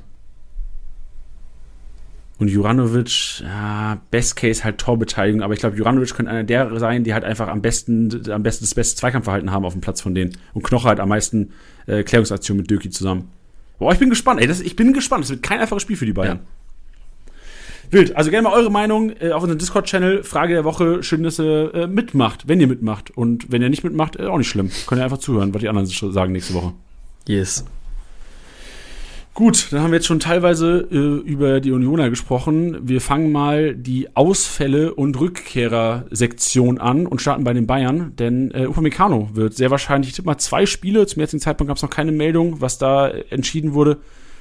Und 2.43 2.49
Juranovic, 2.49 3.39
ja, 3.39 4.01
Best 4.11 4.35
Case 4.35 4.65
halt 4.65 4.79
Torbeteiligung, 4.79 5.43
aber 5.43 5.55
ich 5.55 5.61
glaube, 5.61 5.77
Juranovic 5.77 6.13
könnte 6.13 6.33
einer 6.33 6.43
der 6.43 6.77
sein, 6.81 7.05
die 7.05 7.15
halt 7.15 7.23
einfach 7.23 7.47
am 7.47 7.63
besten, 7.63 8.29
am 8.33 8.43
besten 8.43 8.65
das 8.65 8.75
beste 8.75 8.97
Zweikampfverhalten 8.97 9.53
haben 9.53 9.65
auf 9.65 9.75
dem 9.75 9.81
Platz 9.81 10.01
von 10.01 10.13
denen. 10.13 10.37
Und 10.53 10.65
Knoche 10.65 10.89
halt 10.89 10.99
am 10.99 11.09
meisten 11.09 11.53
äh, 11.87 12.03
Klärungsaktionen 12.03 12.63
mit 12.63 12.69
Döki 12.69 12.91
zusammen. 12.91 13.31
Boah, 13.79 13.93
ich 13.93 14.01
bin 14.01 14.11
gespannt, 14.11 14.41
ey, 14.41 14.49
das, 14.49 14.61
ich 14.61 14.75
bin 14.75 14.93
gespannt. 14.93 15.23
Es 15.23 15.31
wird 15.31 15.45
kein 15.45 15.61
einfaches 15.61 15.85
Spiel 15.85 15.95
für 15.95 16.05
die 16.05 16.15
Bayern. 16.15 16.41
Ja. 16.41 17.93
Wild. 17.93 18.17
Also 18.17 18.33
gerne 18.33 18.49
mal 18.49 18.55
eure 18.55 18.73
Meinung 18.73 19.13
äh, 19.21 19.31
auf 19.31 19.45
unserem 19.45 19.61
Discord-Channel. 19.61 20.25
Frage 20.25 20.55
der 20.55 20.65
Woche. 20.65 21.05
Schön, 21.05 21.23
dass 21.23 21.39
ihr 21.39 21.73
äh, 21.73 21.87
mitmacht, 21.87 22.49
wenn 22.49 22.61
ihr 22.61 22.67
mitmacht. 22.67 23.13
Und 23.17 23.53
wenn 23.53 23.63
ihr 23.63 23.71
nicht 23.71 23.85
mitmacht, 23.85 24.17
äh, 24.17 24.27
auch 24.27 24.39
nicht 24.39 24.49
schlimm. 24.49 24.69
Könnt 24.89 25.01
ihr 25.01 25.05
einfach 25.05 25.19
zuhören, 25.19 25.55
was 25.55 25.61
die 25.61 25.69
anderen 25.69 25.87
sagen 25.87 26.33
nächste 26.33 26.55
Woche. 26.55 26.73
Yes. 27.29 27.65
Gut, 29.35 29.73
dann 29.73 29.81
haben 29.81 29.93
wir 29.93 29.97
jetzt 29.97 30.07
schon 30.07 30.21
teilweise 30.21 30.87
äh, 30.91 30.97
über 30.97 31.61
die 31.61 31.73
Unioner 31.73 32.11
gesprochen. 32.11 32.87
Wir 32.87 33.01
fangen 33.01 33.33
mal 33.33 33.75
die 33.75 34.15
Ausfälle 34.15 34.95
und 34.95 35.19
Rückkehrer-Sektion 35.19 36.79
an 36.79 37.07
und 37.07 37.23
starten 37.23 37.43
bei 37.43 37.55
den 37.55 37.67
Bayern, 37.67 38.15
denn 38.17 38.51
äh, 38.51 38.67
Upamecano 38.67 39.31
wird 39.33 39.55
sehr 39.55 39.71
wahrscheinlich, 39.71 40.11
ich 40.11 40.17
tippe 40.17 40.27
mal 40.27 40.37
zwei 40.37 40.67
Spiele, 40.67 41.07
zum 41.07 41.21
jetzigen 41.21 41.41
Zeitpunkt 41.41 41.69
gab 41.69 41.79
es 41.79 41.83
noch 41.83 41.89
keine 41.89 42.13
Meldung, 42.13 42.61
was 42.61 42.77
da 42.77 43.09
entschieden 43.09 43.73
wurde. 43.73 43.99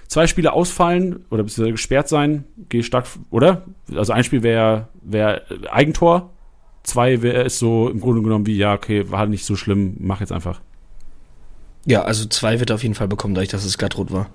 Zwei 0.08 0.28
Spiele 0.28 0.52
ausfallen 0.52 1.24
oder 1.30 1.44
beziehungsweise 1.44 1.72
gesperrt 1.72 2.10
sein, 2.10 2.44
gehe 2.68 2.84
stark, 2.84 3.06
oder? 3.30 3.64
Also 3.96 4.12
ein 4.12 4.26
Spiel 4.26 4.44
wäre 4.44 4.90
wär 5.02 5.44
Eigentor, 5.72 6.32
zwei 6.84 7.22
wäre 7.22 7.44
es 7.44 7.60
so 7.60 7.88
im 7.88 8.02
Grunde 8.02 8.22
genommen 8.22 8.46
wie, 8.46 8.58
ja, 8.58 8.74
okay, 8.74 9.10
war 9.10 9.26
nicht 9.26 9.46
so 9.46 9.56
schlimm, 9.56 9.96
mach 10.00 10.20
jetzt 10.20 10.34
einfach. 10.34 10.60
Ja, 11.86 12.02
also 12.02 12.26
zwei 12.26 12.60
wird 12.60 12.72
er 12.72 12.76
auf 12.76 12.84
jeden 12.84 12.96
Fall 12.96 13.08
bekommen, 13.08 13.36
dadurch, 13.36 13.52
dass 13.52 13.64
es 13.64 13.78
glattrot 13.78 14.12
war. 14.12 14.30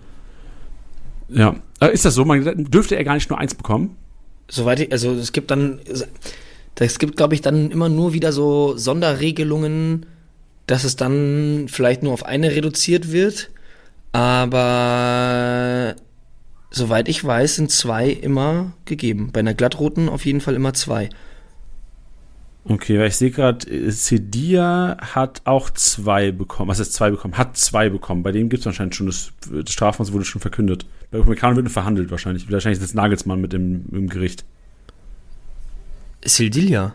Ja. 1.29 1.57
Äh, 1.81 1.93
ist 1.93 2.05
das 2.05 2.15
so? 2.15 2.25
Man 2.25 2.65
dürfte 2.71 2.97
er 2.97 3.05
gar 3.05 3.15
nicht 3.15 3.31
nur 3.31 3.39
eins 3.39 3.55
bekommen? 3.55 3.97
Soweit 4.49 4.81
ich, 4.81 4.93
also 4.93 5.13
es 5.13 5.33
gibt 5.33 5.51
dann, 5.51 5.81
es 6.79 6.99
gibt, 6.99 7.17
glaube 7.17 7.35
ich, 7.35 7.41
dann 7.41 7.71
immer 7.71 7.89
nur 7.89 8.13
wieder 8.13 8.33
so 8.33 8.77
Sonderregelungen, 8.77 10.07
dass 10.67 10.85
es 10.85 10.97
dann 10.97 11.67
vielleicht 11.69 12.03
nur 12.03 12.13
auf 12.13 12.25
eine 12.25 12.53
reduziert 12.53 13.13
wird. 13.13 13.51
Aber 14.13 15.97
soweit 16.71 17.09
ich 17.09 17.25
weiß, 17.25 17.57
sind 17.57 17.71
zwei 17.71 18.09
immer 18.09 18.73
gegeben. 18.85 19.31
Bei 19.33 19.41
einer 19.41 19.55
glattroten 19.55 20.09
auf 20.09 20.25
jeden 20.25 20.41
Fall 20.41 20.55
immer 20.55 20.75
zwei. 20.75 21.11
Okay, 22.69 22.99
weil 22.99 23.09
ich 23.09 23.17
sehe 23.17 23.31
gerade, 23.31 23.93
Cedia 23.93 24.97
hat 25.01 25.43
auch 25.45 25.71
zwei 25.71 26.33
bekommen. 26.33 26.69
Was 26.69 26.81
ist 26.81 26.95
zwei 26.95 27.11
bekommen? 27.11 27.39
Hat 27.39 27.57
zwei 27.57 27.89
bekommen. 27.91 28.25
Bei 28.25 28.33
dem 28.33 28.49
gibt 28.49 28.61
es 28.63 28.67
anscheinend 28.67 28.97
schon 28.97 29.07
das, 29.07 29.33
das 29.51 29.73
Strafmaß 29.73 30.13
wurde 30.13 30.25
schon 30.25 30.41
verkündet. 30.41 30.85
Bei 31.11 31.19
Upamecano 31.19 31.57
wird 31.57 31.65
nur 31.65 31.73
verhandelt 31.73 32.11
wahrscheinlich. 32.11 32.51
Wahrscheinlich 32.51 32.81
ist 32.81 32.89
das 32.89 32.95
Nagelsmann 32.95 33.41
mit 33.41 33.55
im, 33.55 33.85
im 33.93 34.09
Gericht. 34.09 34.45
Sildilia. 36.25 36.95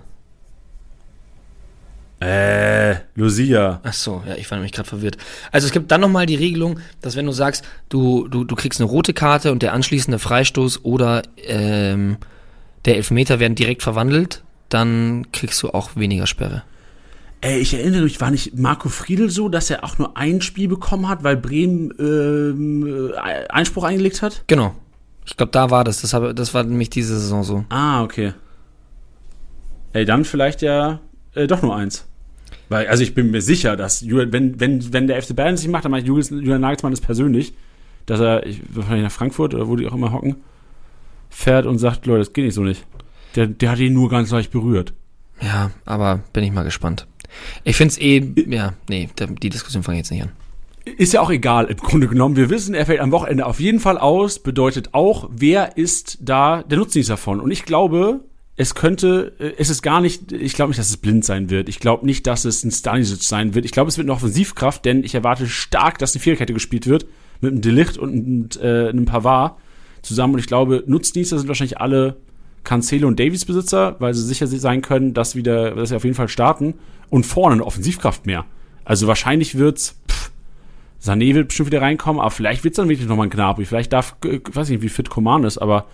Äh, 2.22 2.98
Lucia. 3.16 3.80
Ach 3.84 3.94
so, 3.94 4.22
ja, 4.28 4.36
ich 4.36 4.50
war 4.52 4.58
nämlich 4.58 4.74
gerade 4.74 4.88
verwirrt. 4.88 5.18
Also 5.52 5.66
es 5.66 5.74
gibt 5.74 5.90
dann 5.90 6.02
nochmal 6.02 6.28
die 6.28 6.36
Regelung, 6.36 6.80
dass 7.02 7.16
wenn 7.16 7.26
du 7.26 7.32
sagst, 7.32 7.66
du, 7.90 8.28
du, 8.28 8.44
du 8.44 8.56
kriegst 8.56 8.80
eine 8.80 8.90
rote 8.90 9.14
Karte 9.14 9.52
und 9.52 9.64
der 9.64 9.74
anschließende 9.74 10.20
Freistoß 10.20 10.86
oder 10.86 11.24
ähm, 11.38 12.18
der 12.86 12.98
Elfmeter 12.98 13.40
werden 13.40 13.56
direkt 13.56 13.82
verwandelt, 13.82 14.44
dann 14.70 15.32
kriegst 15.32 15.64
du 15.64 15.70
auch 15.70 15.96
weniger 15.96 16.28
Sperre. 16.28 16.62
Ey, 17.44 17.58
ich 17.58 17.74
erinnere 17.74 18.04
mich, 18.04 18.22
war 18.22 18.30
nicht 18.30 18.58
Marco 18.58 18.88
Friedl 18.88 19.30
so, 19.32 19.50
dass 19.50 19.72
er 19.72 19.84
auch 19.84 19.98
nur 19.98 20.16
ein 20.16 20.42
Spiel 20.42 20.68
bekommen 20.68 21.10
hat, 21.10 21.24
weil 21.24 21.38
Bremen 21.38 21.92
ähm, 21.98 23.12
äh, 23.16 23.48
Einspruch 23.50 23.84
eingelegt 23.84 24.22
hat? 24.22 24.44
Genau. 24.46 24.76
Ich 25.26 25.38
glaube, 25.38 25.52
da 25.52 25.72
war 25.72 25.84
das. 25.84 26.02
Das, 26.02 26.14
habe, 26.14 26.36
das 26.36 26.54
war 26.54 26.64
nämlich 26.64 26.92
diese 26.92 27.20
Saison 27.20 27.44
so. 27.44 27.66
Ah, 27.70 28.04
okay. 28.04 28.34
Ey, 29.94 30.06
dann 30.06 30.24
vielleicht 30.24 30.62
ja 30.62 31.00
äh, 31.34 31.48
doch 31.48 31.64
nur 31.64 31.76
eins. 31.76 32.06
Weil, 32.70 32.88
also 32.88 33.04
ich 33.04 33.16
bin 33.16 33.32
mir 33.32 33.42
sicher, 33.42 33.76
dass 33.76 34.08
wenn, 34.08 34.60
wenn, 34.60 34.94
wenn 34.94 35.08
der 35.08 35.22
FC 35.22 35.36
Bayern 35.36 35.58
sich 35.58 35.68
macht, 35.68 35.86
dann 35.86 35.92
macht 35.92 36.06
Julian, 36.06 36.40
Julian 36.40 36.62
Nagelsmann 36.62 36.94
das 36.94 37.02
persönlich, 37.02 37.54
dass 38.06 38.20
er, 38.20 38.46
ich, 38.46 38.62
wahrscheinlich 38.70 39.04
nach 39.04 39.12
Frankfurt 39.12 39.54
oder 39.54 39.68
wo 39.68 39.76
die 39.76 39.88
auch 39.88 39.94
immer 39.94 40.12
hocken, 40.12 40.38
fährt 41.30 41.66
und 41.66 41.80
sagt, 41.80 42.06
Leute, 42.06 42.20
das 42.20 42.34
geht 42.34 42.46
nicht 42.46 42.54
so 42.54 42.62
nicht. 42.62 42.86
Der, 43.36 43.48
der 43.48 43.72
hat 43.72 43.80
ihn 43.80 43.94
nur 43.94 44.10
ganz 44.10 44.32
leicht 44.32 44.52
berührt. 44.52 44.94
Ja, 45.42 45.72
aber 45.86 46.22
bin 46.34 46.44
ich 46.44 46.52
mal 46.52 46.64
gespannt. 46.64 47.08
Ich 47.64 47.76
finde 47.76 47.92
es 47.92 47.98
eh, 48.00 48.24
ja, 48.48 48.74
nee, 48.90 49.10
die 49.42 49.50
Diskussion 49.50 49.84
fange 49.84 49.98
ich 49.98 50.04
jetzt 50.04 50.12
nicht 50.12 50.24
an. 50.24 50.32
Ist 50.84 51.14
ja 51.14 51.22
auch 51.22 51.30
egal, 51.30 51.66
im 51.66 51.78
Grunde 51.78 52.08
genommen. 52.08 52.36
Wir 52.36 52.50
wissen, 52.50 52.74
er 52.74 52.88
fällt 52.88 53.02
am 53.02 53.12
Wochenende 53.12 53.46
auf 53.46 53.60
jeden 53.60 53.80
Fall 53.80 53.98
aus, 53.98 54.40
bedeutet 54.40 54.94
auch, 54.94 55.30
wer 55.32 55.78
ist 55.78 56.18
da 56.22 56.64
der 56.64 56.80
Nutznießer 56.80 57.14
davon. 57.14 57.40
Und 57.40 57.52
ich 57.52 57.66
glaube, 57.66 58.22
es 58.56 58.76
könnte, 58.76 59.34
äh, 59.40 59.54
es 59.58 59.70
ist 59.70 59.82
gar 59.82 60.02
nicht, 60.02 60.32
ich 60.32 60.54
glaube 60.54 60.70
nicht, 60.70 60.80
dass 60.80 60.90
es 60.90 60.98
blind 60.98 61.24
sein 61.24 61.50
wird. 61.50 61.70
Ich 61.70 61.80
glaube 61.80 62.06
nicht, 62.06 62.26
dass 62.28 62.46
es 62.46 62.64
ein 62.64 62.72
Stanisic 62.72 63.22
sein 63.24 63.54
wird. 63.54 63.66
Ich 63.66 63.72
glaube, 63.72 63.90
es 63.90 63.98
wird 63.98 64.06
eine 64.06 64.14
Offensivkraft, 64.14 64.84
denn 64.86 65.04
ich 65.04 65.14
erwarte 65.16 65.48
stark, 65.48 66.00
dass 66.00 66.16
eine 66.16 66.22
Viererkette 66.22 66.54
gespielt 66.54 66.88
wird 66.88 67.06
mit 67.42 67.52
einem 67.52 67.62
Delicht 67.62 67.98
und 67.98 68.60
äh, 68.62 68.90
einem 68.90 69.06
Pavard 69.06 69.58
zusammen. 70.02 70.34
Und 70.34 70.40
ich 70.40 70.48
glaube, 70.48 70.84
Nutznießer 70.88 71.38
sind 71.38 71.48
wahrscheinlich 71.48 71.80
alle 71.80 72.18
Cancelo 72.64 73.08
und 73.08 73.20
Davies 73.20 73.46
Besitzer, 73.46 73.96
weil 74.00 74.14
sie 74.14 74.24
sicher 74.24 74.48
sein 74.48 74.82
können, 74.82 75.14
dass 75.14 75.36
wieder, 75.36 75.72
dass 75.72 75.90
sie 75.90 75.96
auf 75.96 76.04
jeden 76.04 76.16
Fall 76.16 76.28
starten. 76.28 76.76
Und 77.10 77.26
vorne 77.26 77.56
eine 77.56 77.66
Offensivkraft 77.66 78.26
mehr. 78.26 78.46
Also 78.86 79.08
wahrscheinlich 79.08 79.58
wird's, 79.58 80.00
pff, 80.10 80.32
Sané 81.04 81.34
wird 81.34 81.50
bestimmt 81.50 81.68
wieder 81.68 81.82
reinkommen, 81.82 82.22
aber 82.22 82.32
vielleicht 82.32 82.64
wird's 82.64 82.78
dann 82.78 82.88
wirklich 82.88 83.08
nochmal 83.08 83.28
ein 83.28 83.32
Gnabry. 83.32 83.66
Vielleicht 83.66 83.92
darf, 83.92 84.16
ich 84.24 84.32
äh, 84.32 84.42
weiß 84.54 84.70
nicht, 84.70 84.82
wie 84.82 84.90
fit 84.90 85.10
Coman 85.10 85.44
ist, 85.44 85.58
aber 85.58 85.88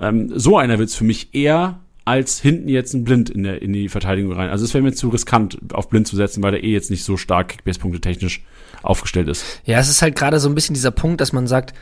ähm, 0.00 0.32
so 0.34 0.56
einer 0.56 0.78
wird's 0.78 0.94
für 0.94 1.04
mich 1.04 1.34
eher 1.34 1.80
als 2.04 2.40
hinten 2.40 2.68
jetzt 2.68 2.94
ein 2.94 3.04
Blind 3.04 3.30
in, 3.30 3.42
der, 3.42 3.60
in 3.60 3.72
die 3.72 3.88
Verteidigung 3.88 4.32
rein. 4.32 4.50
Also 4.50 4.64
es 4.64 4.72
wäre 4.72 4.82
mir 4.82 4.92
zu 4.92 5.10
riskant, 5.10 5.58
auf 5.72 5.88
Blind 5.88 6.08
zu 6.08 6.16
setzen, 6.16 6.42
weil 6.42 6.52
der 6.52 6.64
eh 6.64 6.72
jetzt 6.72 6.90
nicht 6.90 7.04
so 7.04 7.16
stark 7.16 7.48
Kickbase-Punkte 7.48 8.00
technisch 8.00 8.42
aufgestellt 8.82 9.28
ist. 9.28 9.44
Ja, 9.64 9.78
es 9.78 9.88
ist 9.88 10.00
halt 10.00 10.16
gerade 10.16 10.40
so 10.40 10.48
ein 10.48 10.54
bisschen 10.54 10.74
dieser 10.74 10.90
Punkt, 10.90 11.20
dass 11.20 11.32
man 11.32 11.46
sagt, 11.46 11.74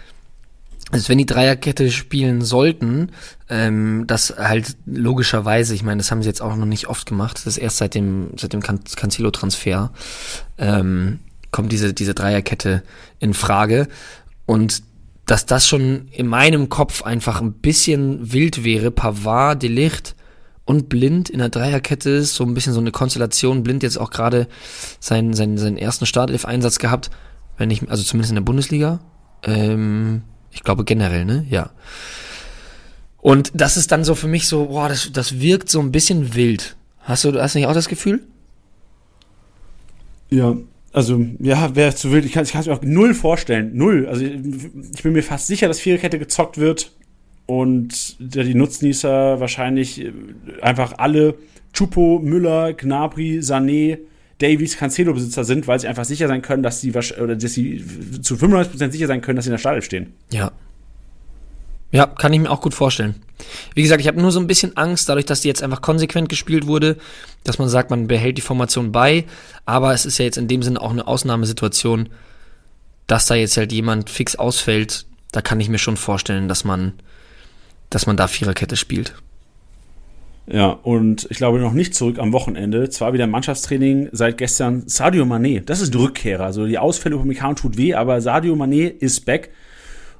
also 0.90 1.08
wenn 1.10 1.18
die 1.18 1.26
Dreierkette 1.26 1.90
spielen 1.90 2.42
sollten, 2.42 3.10
ähm, 3.48 4.04
das 4.06 4.34
halt 4.38 4.76
logischerweise, 4.86 5.74
ich 5.74 5.82
meine, 5.82 5.98
das 5.98 6.10
haben 6.10 6.22
sie 6.22 6.28
jetzt 6.28 6.40
auch 6.40 6.56
noch 6.56 6.66
nicht 6.66 6.88
oft 6.88 7.06
gemacht, 7.06 7.36
das 7.36 7.46
ist 7.46 7.58
erst 7.58 7.78
seit 7.78 7.94
dem, 7.94 8.30
seit 8.36 8.52
dem 8.52 8.62
Can 8.62 8.80
Cancelo-Transfer, 8.84 9.92
ähm, 10.56 11.18
kommt 11.50 11.72
diese, 11.72 11.92
diese 11.92 12.14
Dreierkette 12.14 12.82
in 13.18 13.34
Frage. 13.34 13.88
Und 14.46 14.82
dass 15.26 15.44
das 15.44 15.68
schon 15.68 16.08
in 16.10 16.26
meinem 16.26 16.70
Kopf 16.70 17.02
einfach 17.02 17.42
ein 17.42 17.52
bisschen 17.52 18.32
wild 18.32 18.64
wäre. 18.64 18.90
Pavard, 18.90 19.62
Delicht 19.62 20.14
und 20.64 20.88
Blind 20.88 21.28
in 21.28 21.38
der 21.38 21.50
Dreierkette 21.50 22.08
ist 22.10 22.34
so 22.34 22.44
ein 22.44 22.54
bisschen 22.54 22.72
so 22.72 22.80
eine 22.80 22.92
Konstellation. 22.92 23.62
Blind 23.62 23.82
jetzt 23.82 23.98
auch 23.98 24.10
gerade 24.10 24.48
seinen, 25.00 25.34
seinen, 25.34 25.58
seinen 25.58 25.76
ersten 25.76 26.06
Startelf-Einsatz 26.06 26.78
gehabt, 26.78 27.10
wenn 27.58 27.70
ich, 27.70 27.90
also 27.90 28.02
zumindest 28.02 28.30
in 28.30 28.36
der 28.36 28.42
Bundesliga. 28.42 29.00
Ähm, 29.42 30.22
ich 30.58 30.64
glaube 30.64 30.84
generell, 30.84 31.24
ne? 31.24 31.46
Ja. 31.48 31.70
Und 33.18 33.52
das 33.54 33.76
ist 33.76 33.92
dann 33.92 34.02
so 34.02 34.16
für 34.16 34.26
mich 34.26 34.48
so, 34.48 34.66
boah, 34.66 34.88
das, 34.88 35.12
das 35.12 35.40
wirkt 35.40 35.70
so 35.70 35.78
ein 35.80 35.92
bisschen 35.92 36.34
wild. 36.34 36.76
Hast 37.00 37.24
du, 37.24 37.40
hast 37.40 37.54
du 37.54 37.60
nicht 37.60 37.68
auch 37.68 37.74
das 37.74 37.88
Gefühl? 37.88 38.22
Ja, 40.30 40.56
also, 40.92 41.24
ja, 41.38 41.76
wäre 41.76 41.94
zu 41.94 42.10
wild. 42.10 42.24
Ich 42.24 42.32
kann 42.32 42.42
es 42.42 42.52
mir 42.52 42.74
auch 42.74 42.82
null 42.82 43.14
vorstellen. 43.14 43.70
Null. 43.76 44.08
Also, 44.08 44.24
ich 44.24 45.02
bin 45.02 45.12
mir 45.12 45.22
fast 45.22 45.46
sicher, 45.46 45.68
dass 45.68 45.78
Viererkette 45.78 46.18
gezockt 46.18 46.58
wird 46.58 46.90
und 47.46 48.16
die 48.18 48.54
Nutznießer 48.54 49.38
wahrscheinlich 49.38 50.00
äh, 50.00 50.12
einfach 50.60 50.94
alle 50.98 51.36
Chupo, 51.72 52.18
Müller, 52.18 52.72
Gnabry, 52.72 53.38
Sané, 53.38 53.98
Davies, 54.38 54.76
Cancelo-Besitzer 54.76 55.44
sind, 55.44 55.66
weil 55.66 55.80
sie 55.80 55.88
einfach 55.88 56.04
sicher 56.04 56.28
sein 56.28 56.42
können, 56.42 56.62
dass 56.62 56.80
sie, 56.80 56.92
oder 56.92 57.36
dass 57.36 57.52
sie 57.52 57.84
zu 58.22 58.36
95% 58.36 58.92
sicher 58.92 59.06
sein 59.06 59.20
können, 59.20 59.36
dass 59.36 59.44
sie 59.44 59.50
in 59.50 59.54
der 59.54 59.58
Startelf 59.58 59.84
stehen. 59.84 60.14
Ja. 60.32 60.52
Ja, 61.90 62.06
kann 62.06 62.32
ich 62.32 62.40
mir 62.40 62.50
auch 62.50 62.60
gut 62.60 62.74
vorstellen. 62.74 63.14
Wie 63.74 63.82
gesagt, 63.82 64.00
ich 64.00 64.08
habe 64.08 64.20
nur 64.20 64.30
so 64.30 64.40
ein 64.40 64.46
bisschen 64.46 64.76
Angst, 64.76 65.08
dadurch, 65.08 65.24
dass 65.24 65.40
die 65.40 65.48
jetzt 65.48 65.62
einfach 65.62 65.80
konsequent 65.80 66.28
gespielt 66.28 66.66
wurde, 66.66 66.98
dass 67.44 67.58
man 67.58 67.68
sagt, 67.68 67.90
man 67.90 68.06
behält 68.06 68.36
die 68.36 68.42
Formation 68.42 68.92
bei, 68.92 69.24
aber 69.64 69.94
es 69.94 70.04
ist 70.04 70.18
ja 70.18 70.26
jetzt 70.26 70.38
in 70.38 70.48
dem 70.48 70.62
Sinne 70.62 70.80
auch 70.80 70.90
eine 70.90 71.06
Ausnahmesituation, 71.06 72.10
dass 73.06 73.26
da 73.26 73.34
jetzt 73.34 73.56
halt 73.56 73.72
jemand 73.72 74.10
fix 74.10 74.36
ausfällt, 74.36 75.06
da 75.32 75.40
kann 75.40 75.60
ich 75.60 75.70
mir 75.70 75.78
schon 75.78 75.96
vorstellen, 75.96 76.46
dass 76.46 76.64
man, 76.64 76.92
dass 77.90 78.06
man 78.06 78.18
da 78.18 78.28
Viererkette 78.28 78.76
spielt. 78.76 79.14
Ja, 80.50 80.70
und 80.70 81.26
ich 81.30 81.36
glaube 81.36 81.58
noch 81.58 81.72
nicht 81.74 81.94
zurück 81.94 82.18
am 82.18 82.32
Wochenende. 82.32 82.88
Zwar 82.88 83.12
wieder 83.12 83.26
Mannschaftstraining 83.26 84.08
seit 84.12 84.38
gestern 84.38 84.84
Sadio 84.86 85.24
Mané. 85.24 85.60
Das 85.60 85.80
ist 85.80 85.94
Rückkehrer. 85.94 86.44
Also 86.44 86.66
die 86.66 86.78
Ausfälle 86.78 87.18
vom 87.18 87.26
Mekan 87.26 87.56
tut 87.56 87.76
weh, 87.76 87.94
aber 87.94 88.20
Sadio 88.20 88.54
Mané 88.54 88.88
ist 88.88 89.26
back. 89.26 89.50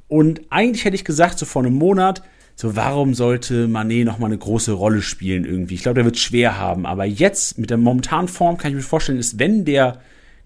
Und 0.07 0.43
eigentlich 0.51 0.85
hätte 0.85 0.97
ich 0.97 1.05
gesagt, 1.05 1.39
so 1.39 1.47
vor 1.47 1.63
einem 1.63 1.75
Monat, 1.75 2.23
so 2.57 2.77
warum 2.77 3.15
sollte 3.15 3.67
Mané 3.69 4.05
noch 4.05 4.19
mal 4.19 4.27
eine 4.27 4.39
große 4.39 4.73
Rolle 4.73 5.01
spielen 5.01 5.45
irgendwie? 5.45 5.75
Ich 5.75 5.83
glaube, 5.83 5.95
der 5.95 6.05
wird 6.05 6.19
schwer 6.19 6.59
haben. 6.59 6.85
Aber 6.85 7.05
jetzt 7.05 7.59
mit 7.59 7.71
der 7.71 7.79
momentanen 7.79 8.29
Form 8.29 8.59
kann 8.59 8.71
ich 8.71 8.77
mir 8.77 8.83
vorstellen, 8.83 9.19
ist 9.19 9.39
wenn 9.39 9.65
der 9.65 10.01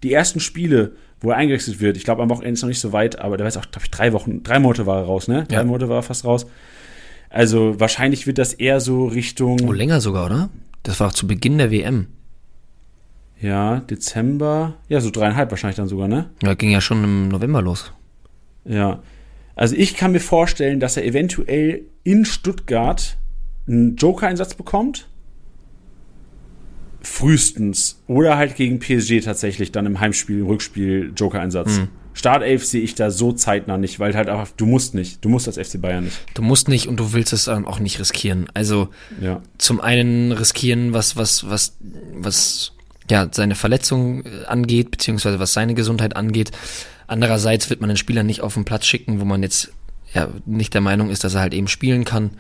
die 0.05 0.13
ersten 0.13 0.39
Spiele, 0.39 0.93
wo 1.21 1.31
er 1.31 1.37
eingewechselt 1.37 1.81
wird, 1.81 1.97
ich 1.97 2.05
glaube 2.05 2.23
am 2.23 2.31
Wochenende 2.31 2.55
ist 2.55 2.63
noch 2.63 2.69
nicht 2.69 2.81
so 2.81 2.93
weit, 2.93 3.19
aber 3.21 3.37
der 3.37 3.47
weiß 3.47 3.57
auch, 3.57 3.71
glaube 3.71 3.85
ich, 3.85 3.91
drei 3.91 4.13
Wochen, 4.13 4.43
drei 4.43 4.59
Monate 4.59 4.87
war 4.87 4.99
er 4.99 5.05
raus, 5.05 5.29
ne? 5.29 5.45
Drei 5.49 5.59
ja. 5.59 5.65
Monate 5.65 5.89
war 5.89 5.97
er 5.97 6.03
fast 6.03 6.25
raus. 6.25 6.47
Also 7.33 7.81
wahrscheinlich 7.81 8.27
wird 8.27 8.37
das 8.37 8.53
eher 8.53 8.79
so 8.81 9.07
Richtung. 9.07 9.59
Oh, 9.67 9.73
länger 9.73 10.03
sogar, 10.03 10.27
oder? 10.27 10.51
Das 10.83 11.01
war 11.01 11.09
auch 11.09 11.13
zu 11.13 11.27
Beginn 11.27 11.57
der 11.57 11.71
WM. 11.71 12.09
Ja, 13.41 13.81
Dezember. 13.81 14.75
Ja, 14.89 15.01
so 15.01 15.11
dreieinhalb 15.11 15.51
wahrscheinlich 15.51 15.77
dann 15.77 15.89
sogar, 15.89 16.09
ne? 16.09 16.29
Ja, 16.43 16.53
ging 16.53 16.71
ja 16.71 16.83
schon 16.83 17.03
im 17.03 17.29
November 17.29 17.63
los. 17.63 17.93
Ja. 18.67 19.03
Also 19.55 19.75
ich 19.77 19.97
kann 19.97 20.13
mir 20.13 20.21
vorstellen, 20.21 20.79
dass 20.79 20.99
er 20.99 21.07
eventuell 21.07 21.83
in 22.05 22.27
Stuttgart 22.27 23.17
einen 23.67 23.97
Joker-Einsatz 23.97 24.55
bekommt. 24.55 25.09
Frühestens. 27.01 28.03
Oder 28.09 28.37
halt 28.37 28.57
gegen 28.57 28.79
PSG 28.79 29.21
tatsächlich 29.25 29.73
dann 29.73 29.87
im 29.87 30.01
Heimspiel, 30.01 30.41
im 30.41 30.47
Rückspiel 30.47 31.15
Joker-Einsatz. 31.17 31.79
Mhm. 31.79 31.89
Startelf 32.15 32.65
sehe 32.65 32.83
ich 32.83 32.95
da 32.95 33.11
so 33.11 33.33
zeitnah 33.33 33.79
nicht, 33.79 33.99
weil 33.99 34.15
halt 34.15 34.29
einfach, 34.29 34.49
du 34.57 34.67
musst 34.67 34.95
nicht. 34.95 35.25
Du 35.25 35.29
musst 35.29 35.47
als 35.47 35.57
FC 35.57 35.81
Bayern 35.81 36.05
nicht. 36.05 36.19
Du 36.35 36.43
musst 36.43 36.69
nicht 36.69 36.87
und 36.87 36.97
du 36.97 37.13
willst 37.13 37.33
es 37.33 37.49
ähm, 37.49 37.67
auch 37.67 37.79
nicht 37.79 37.99
riskieren. 37.99 38.49
Also 38.55 38.89
ja. 39.21 39.41
zum 39.59 39.81
einen 39.81 40.33
riskieren, 40.33 40.93
was, 40.93 41.17
was, 41.17 41.49
was, 41.49 41.77
was 42.15 42.73
ja, 43.11 43.29
seine 43.31 43.55
Verletzung 43.55 44.25
äh, 44.25 44.45
angeht, 44.47 44.91
beziehungsweise 44.91 45.39
was 45.39 45.53
seine 45.53 45.75
Gesundheit 45.75 46.17
angeht. 46.17 46.51
Andererseits 47.07 47.71
wird 47.71 47.81
man 47.81 47.89
den 47.89 47.97
Spieler 47.97 48.23
nicht 48.23 48.41
auf 48.41 48.55
den 48.55 48.65
Platz 48.65 48.87
schicken, 48.87 49.21
wo 49.21 49.25
man 49.25 49.43
jetzt 49.43 49.73
ja 50.15 50.29
nicht 50.47 50.75
der 50.75 50.81
Meinung 50.81 51.11
ist, 51.11 51.25
dass 51.25 51.35
er 51.35 51.41
halt 51.41 51.55
eben 51.55 51.69
spielen 51.69 52.05
kann. 52.05 52.31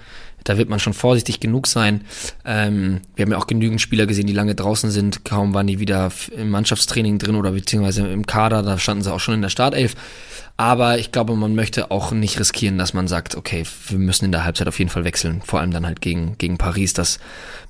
Da 0.45 0.59
wird 0.59 0.68
man 0.68 0.78
schon 0.78 0.93
vorsichtig 0.93 1.40
genug 1.40 1.66
sein. 1.66 2.03
Ähm, 2.45 3.01
wir 3.14 3.24
haben 3.24 3.32
ja 3.32 3.38
auch 3.38 3.47
genügend 3.47 3.80
Spieler 3.80 4.07
gesehen, 4.07 4.26
die 4.26 4.32
lange 4.32 4.55
draußen 4.55 4.90
sind. 4.90 5.24
Kaum 5.24 5.55
waren 5.55 5.66
die 5.66 5.78
wieder 5.78 6.11
im 6.36 6.51
Mannschaftstraining 6.51 7.18
drin 7.18 7.36
oder 7.36 7.53
beziehungsweise 7.53 8.07
im 8.09 8.26
Kader. 8.26 8.62
Da 8.62 8.78
standen 8.78 9.03
sie 9.03 9.12
auch 9.12 9.20
schon 9.20 9.34
in 9.34 9.43
der 9.43 9.49
Startelf. 9.49 9.95
Aber 10.59 10.99
ich 10.99 11.12
glaube, 11.12 11.34
man 11.34 11.55
möchte 11.55 11.90
auch 11.90 12.12
nicht 12.12 12.38
riskieren, 12.38 12.76
dass 12.78 12.93
man 12.93 13.09
sagt, 13.09 13.36
okay, 13.36 13.64
wir 13.88 13.99
müssen 13.99 14.26
in 14.26 14.32
der 14.32 14.45
Halbzeit 14.45 14.68
auf 14.68 14.78
jeden 14.78 14.90
Fall 14.90 15.05
wechseln. 15.05 15.40
Vor 15.45 15.61
allem 15.61 15.70
dann 15.70 15.86
halt 15.86 16.01
gegen, 16.01 16.36
gegen 16.38 16.59
Paris. 16.59 16.93
Das, 16.93 17.18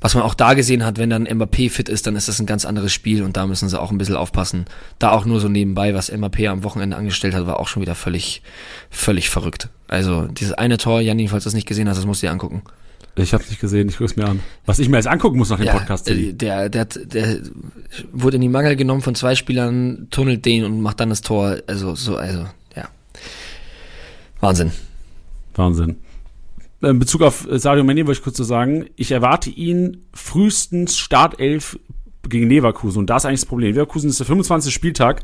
was 0.00 0.14
man 0.14 0.24
auch 0.24 0.34
da 0.34 0.54
gesehen 0.54 0.84
hat, 0.84 0.98
wenn 0.98 1.08
dann 1.08 1.26
Mbappé 1.26 1.70
fit 1.70 1.88
ist, 1.88 2.06
dann 2.06 2.16
ist 2.16 2.28
das 2.28 2.40
ein 2.40 2.46
ganz 2.46 2.64
anderes 2.64 2.92
Spiel 2.92 3.22
und 3.22 3.36
da 3.36 3.46
müssen 3.46 3.68
sie 3.68 3.80
auch 3.80 3.92
ein 3.92 3.98
bisschen 3.98 4.16
aufpassen. 4.16 4.66
Da 4.98 5.12
auch 5.12 5.24
nur 5.24 5.40
so 5.40 5.48
nebenbei, 5.48 5.94
was 5.94 6.12
Mbappé 6.12 6.48
am 6.48 6.64
Wochenende 6.64 6.96
angestellt 6.96 7.34
hat, 7.34 7.46
war 7.46 7.60
auch 7.60 7.68
schon 7.68 7.82
wieder 7.82 7.94
völlig, 7.94 8.42
völlig 8.90 9.30
verrückt. 9.30 9.68
Also 9.86 10.22
dieses 10.26 10.52
eine 10.52 10.76
Tor, 10.76 11.00
Janni, 11.00 11.28
falls 11.28 11.44
du 11.44 11.48
das 11.48 11.54
nicht 11.54 11.68
gesehen 11.68 11.88
hast, 11.88 11.98
das 11.98 12.06
musst 12.06 12.22
du 12.22 12.26
dir 12.26 12.32
angucken. 12.32 12.61
Ich 13.14 13.34
habe 13.34 13.44
nicht 13.44 13.60
gesehen, 13.60 13.88
ich 13.88 13.96
gucke 13.98 14.06
es 14.06 14.16
mir 14.16 14.26
an. 14.26 14.40
Was 14.64 14.78
ich 14.78 14.88
mir 14.88 14.96
jetzt 14.96 15.06
angucken 15.06 15.36
muss 15.36 15.50
nach 15.50 15.58
dem 15.58 15.66
Ja, 15.66 15.74
Podcast. 15.78 16.08
der, 16.08 16.14
Tilly. 16.16 16.32
der, 16.32 16.68
der, 16.70 16.86
der 16.86 17.38
wurde 18.12 18.36
in 18.36 18.40
die 18.40 18.48
Mangel 18.48 18.74
genommen 18.76 19.02
von 19.02 19.14
zwei 19.14 19.34
Spielern, 19.34 20.06
tunnelt 20.10 20.44
den 20.46 20.64
und 20.64 20.80
macht 20.80 21.00
dann 21.00 21.10
das 21.10 21.20
Tor. 21.20 21.58
Also, 21.66 21.94
so, 21.94 22.16
also, 22.16 22.46
ja. 22.74 22.88
Wahnsinn. 24.40 24.72
Wahnsinn. 25.54 25.96
In 26.80 26.98
Bezug 26.98 27.22
auf 27.22 27.46
äh, 27.48 27.58
Sadio 27.58 27.84
Mané 27.84 27.98
wollte 28.06 28.12
ich 28.12 28.22
kurz 28.22 28.38
so 28.38 28.44
sagen, 28.44 28.86
ich 28.96 29.12
erwarte 29.12 29.50
ihn 29.50 30.04
frühestens 30.14 30.96
Startelf 30.96 31.78
gegen 32.28 32.48
Leverkusen. 32.48 32.98
Und 33.00 33.10
da 33.10 33.16
ist 33.16 33.26
eigentlich 33.26 33.40
das 33.40 33.48
Problem. 33.48 33.72
Leverkusen 33.74 34.08
ist 34.08 34.20
der 34.20 34.26
25. 34.26 34.72
Spieltag. 34.72 35.22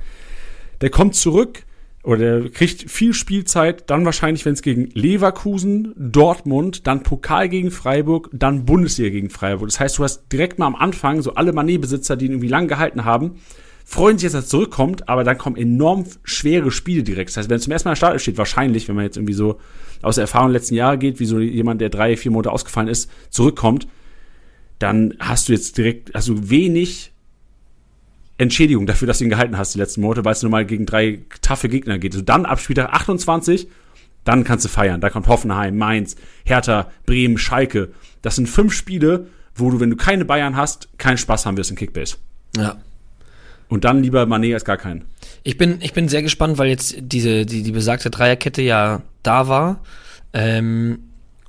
Der 0.81 0.91
kommt 0.91 1.15
zurück 1.15 1.65
oder 2.09 2.41
der 2.41 2.51
kriegt 2.51 2.91
viel 2.91 3.13
Spielzeit, 3.13 3.91
dann 3.91 4.07
wahrscheinlich, 4.07 4.47
wenn 4.47 4.55
es 4.55 4.63
gegen 4.63 4.89
Leverkusen, 4.95 5.93
Dortmund, 5.95 6.87
dann 6.87 7.03
Pokal 7.03 7.51
gegen 7.51 7.71
Freiburg, 7.71 8.31
dann 8.33 8.65
Bundesliga 8.65 9.11
gegen 9.11 9.29
Freiburg. 9.29 9.69
Das 9.69 9.79
heißt, 9.79 9.99
du 9.99 10.05
hast 10.05 10.23
direkt 10.33 10.59
mal 10.59 10.65
am 10.65 10.75
Anfang 10.75 11.21
so 11.21 11.35
alle 11.35 11.53
Mané-Besitzer, 11.53 12.17
die 12.17 12.25
ihn 12.25 12.33
irgendwie 12.33 12.49
lang 12.49 12.67
gehalten 12.67 13.05
haben, 13.05 13.33
freuen 13.85 14.17
sich 14.17 14.23
jetzt, 14.23 14.33
dass 14.33 14.47
er 14.47 14.49
zurückkommt, 14.49 15.07
aber 15.07 15.23
dann 15.23 15.37
kommen 15.37 15.57
enorm 15.57 16.07
schwere 16.25 16.71
Spiele 16.71 17.03
direkt. 17.03 17.29
Das 17.29 17.37
heißt, 17.37 17.51
wenn 17.51 17.59
er 17.59 17.61
zum 17.61 17.73
ersten 17.75 17.89
Mal 17.89 17.91
in 17.91 17.97
der 17.97 17.99
Startelf 17.99 18.23
steht, 18.23 18.39
wahrscheinlich, 18.39 18.89
wenn 18.89 18.97
man 18.97 19.05
jetzt 19.05 19.19
irgendwie 19.19 19.35
so 19.35 19.59
aus 20.01 20.15
der 20.15 20.23
Erfahrung 20.23 20.49
der 20.49 20.61
letzten 20.61 20.77
Jahre 20.77 20.97
geht, 20.97 21.21
wie 21.21 21.27
so 21.27 21.39
jemand, 21.39 21.83
der 21.83 21.91
drei, 21.91 22.17
vier 22.17 22.31
Monate 22.31 22.51
ausgefallen 22.51 22.89
ist, 22.89 23.11
zurückkommt, 23.29 23.87
dann 24.79 25.13
hast 25.19 25.51
du 25.51 25.53
jetzt 25.53 25.77
direkt, 25.77 26.15
also 26.15 26.49
wenig 26.49 27.13
Entschädigung 28.39 28.87
dafür, 28.87 29.07
dass 29.07 29.19
du 29.19 29.25
ihn 29.25 29.31
gehalten 29.31 29.59
hast 29.59 29.75
die 29.75 29.79
letzten 29.79 30.01
Monate, 30.01 30.25
weil 30.25 30.33
es 30.33 30.43
nur 30.43 30.51
mal 30.51 30.65
gegen 30.65 30.87
drei 30.87 31.21
taffe 31.43 31.69
Gegner 31.69 31.99
geht. 31.99 32.15
Also 32.15 32.25
dann 32.25 32.47
ab 32.47 32.61
Spieltag 32.61 32.93
28, 32.93 33.69
dann 34.25 34.45
kannst 34.45 34.65
du 34.65 34.69
feiern. 34.69 35.01
Da 35.01 35.11
kommt 35.11 35.27
Hoffenheim, 35.27 35.77
Mainz, 35.77 36.17
Hertha, 36.45 36.91
Bremen, 37.05 37.37
Schalke. 37.37 37.91
Das 38.23 38.37
sind 38.37 38.49
fünf 38.49 38.73
Spiele, 38.73 39.27
wo 39.55 39.71
du, 39.71 39.81
wenn 39.81 39.91
du 39.91 39.97
keine 39.97 40.25
Bayern 40.25 40.57
hast, 40.57 40.89
keinen 40.99 41.19
Spaß 41.19 41.47
haben 41.47 41.57
wirst 41.57 41.71
in 41.71 41.77
Kickbase. 41.77 42.17
Ja. 42.57 42.77
Und 43.69 43.85
dann 43.85 44.03
lieber 44.03 44.23
Mané 44.23 44.55
als 44.55 44.65
gar 44.65 44.77
keinen. 44.77 45.05
Ich 45.43 45.59
bin, 45.59 45.79
ich 45.81 45.93
bin 45.93 46.09
sehr 46.09 46.23
gespannt, 46.23 46.59
weil 46.59 46.69
jetzt 46.69 46.97
diese, 47.01 47.45
die, 47.45 47.63
die 47.63 47.73
besagte 47.73 48.11
Dreierkette 48.11 48.63
ja 48.63 49.03
da 49.23 49.49
war. 49.49 49.81
Ähm, 50.33 51.01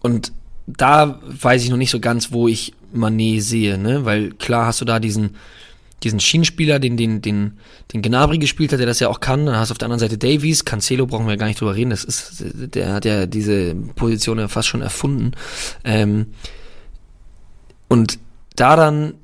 und 0.02 0.34
da 0.68 1.20
weiß 1.24 1.64
ich 1.64 1.70
noch 1.70 1.78
nicht 1.78 1.92
so 1.92 2.00
ganz, 2.00 2.32
wo 2.32 2.48
ich 2.48 2.74
Mané 2.96 3.42
sehe, 3.42 3.78
ne? 3.78 4.06
Weil 4.06 4.32
klar 4.32 4.66
hast 4.66 4.82
du 4.82 4.86
da 4.86 5.00
diesen, 5.00 5.36
diesen 6.04 6.20
Schienenspieler, 6.20 6.80
den, 6.80 6.98
den, 6.98 7.22
den, 7.22 7.60
den 7.94 8.02
Gnabry 8.02 8.38
gespielt 8.38 8.72
hat, 8.72 8.80
der 8.80 8.88
das 8.88 9.00
ja 9.00 9.10
auch 9.10 9.20
kann. 9.20 9.46
Dann 9.46 9.58
hast 9.58 9.70
du 9.70 9.74
auf 9.74 9.78
der 9.78 9.88
anderen 9.88 10.00
Seite 10.00 10.18
Davies, 10.18 10.66
Cancelo 10.66 11.06
brauchen 11.06 11.28
wir 11.28 11.38
gar 11.38 11.48
nicht 11.48 11.60
drüber 11.60 11.76
reden. 11.76 11.90
Das 11.90 12.04
ist, 12.04 12.44
der 12.56 12.94
hat 12.94 13.06
ja 13.06 13.26
diese 13.26 13.76
Position 13.96 14.40
ja 14.40 14.48
fast 14.48 14.68
schon 14.68 14.82
erfunden. 14.82 15.32
Ähm, 15.84 16.28
und 17.88 18.20
da 18.56 18.76
dann 18.76 19.16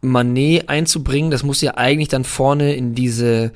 Manet 0.00 0.68
einzubringen, 0.68 1.30
das 1.30 1.42
muss 1.42 1.60
ja 1.60 1.76
eigentlich 1.76 2.08
dann 2.08 2.24
vorne 2.24 2.74
in 2.74 2.94
diese 2.94 3.52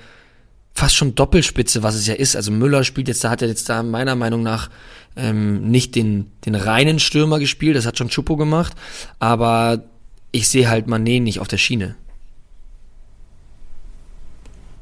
fast 0.74 0.96
schon 0.96 1.14
Doppelspitze, 1.14 1.82
was 1.82 1.94
es 1.94 2.06
ja 2.06 2.14
ist. 2.14 2.34
Also 2.36 2.50
Müller 2.50 2.84
spielt 2.84 3.08
jetzt, 3.08 3.22
da 3.24 3.30
hat 3.30 3.42
er 3.42 3.48
jetzt 3.48 3.68
da 3.68 3.82
meiner 3.82 4.14
Meinung 4.14 4.42
nach 4.42 4.70
ähm, 5.16 5.70
nicht 5.70 5.94
den, 5.94 6.30
den 6.46 6.54
reinen 6.54 6.98
Stürmer 6.98 7.38
gespielt, 7.38 7.76
das 7.76 7.86
hat 7.86 7.98
schon 7.98 8.08
Chupo 8.08 8.36
gemacht, 8.36 8.72
aber 9.18 9.84
ich 10.30 10.48
sehe 10.48 10.70
halt 10.70 10.86
Manet 10.86 11.22
nicht 11.22 11.40
auf 11.40 11.48
der 11.48 11.58
Schiene. 11.58 11.94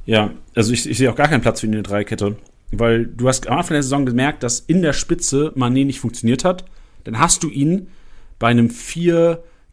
Ja, 0.06 0.30
also 0.54 0.72
ich, 0.72 0.88
ich 0.88 0.98
sehe 0.98 1.10
auch 1.10 1.16
gar 1.16 1.28
keinen 1.28 1.42
Platz 1.42 1.60
für 1.60 1.66
ihn 1.66 1.72
in 1.72 1.82
der 1.82 1.90
Dreierkette. 1.90 2.36
Weil 2.72 3.06
du 3.06 3.28
hast 3.28 3.48
am 3.48 3.58
Anfang 3.58 3.74
der 3.74 3.82
Saison 3.82 4.06
gemerkt, 4.06 4.42
dass 4.42 4.60
in 4.60 4.82
der 4.82 4.92
Spitze 4.92 5.52
Mané 5.56 5.84
nicht 5.84 6.00
funktioniert 6.00 6.44
hat. 6.44 6.64
Dann 7.04 7.18
hast 7.18 7.42
du 7.42 7.48
ihn 7.50 7.88
bei 8.38 8.48
einem 8.48 8.68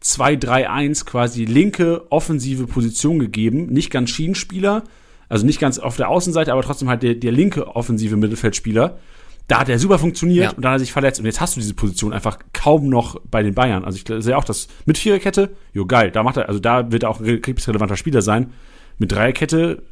4-2-3-1 0.02 1.04
quasi 1.04 1.44
linke 1.44 2.10
offensive 2.10 2.66
Position 2.66 3.18
gegeben. 3.18 3.66
Nicht 3.66 3.90
ganz 3.90 4.10
Schienenspieler, 4.10 4.84
also 5.28 5.44
nicht 5.46 5.60
ganz 5.60 5.78
auf 5.78 5.96
der 5.96 6.08
Außenseite, 6.08 6.52
aber 6.52 6.62
trotzdem 6.62 6.88
halt 6.88 7.02
der, 7.02 7.14
der 7.14 7.32
linke 7.32 7.66
offensive 7.76 8.16
Mittelfeldspieler. 8.16 8.98
Da 9.46 9.60
hat 9.60 9.68
er 9.68 9.78
super 9.78 9.98
funktioniert 9.98 10.44
Ja. 10.44 10.50
und 10.52 10.62
dann 10.62 10.72
hat 10.72 10.76
er 10.76 10.80
sich 10.80 10.92
verletzt. 10.92 11.20
Und 11.20 11.26
jetzt 11.26 11.40
hast 11.40 11.56
du 11.56 11.60
diese 11.60 11.74
Position 11.74 12.12
einfach 12.12 12.38
kaum 12.52 12.88
noch 12.88 13.18
bei 13.30 13.42
den 13.42 13.54
Bayern. 13.54 13.84
Also 13.84 13.96
ich 13.98 14.22
sehe 14.24 14.36
auch 14.36 14.44
das 14.44 14.68
mit 14.84 14.98
Viererkette, 14.98 15.50
jo 15.72 15.86
geil, 15.86 16.10
da 16.10 16.22
macht 16.22 16.36
er, 16.36 16.48
also 16.48 16.60
da 16.60 16.92
wird 16.92 17.04
er 17.04 17.10
auch 17.10 17.20
ein 17.20 17.26
relevanter 17.42 17.96
Spieler 17.96 18.20
sein. 18.22 18.52
Mit 18.98 19.12
Dreierkette, 19.12 19.82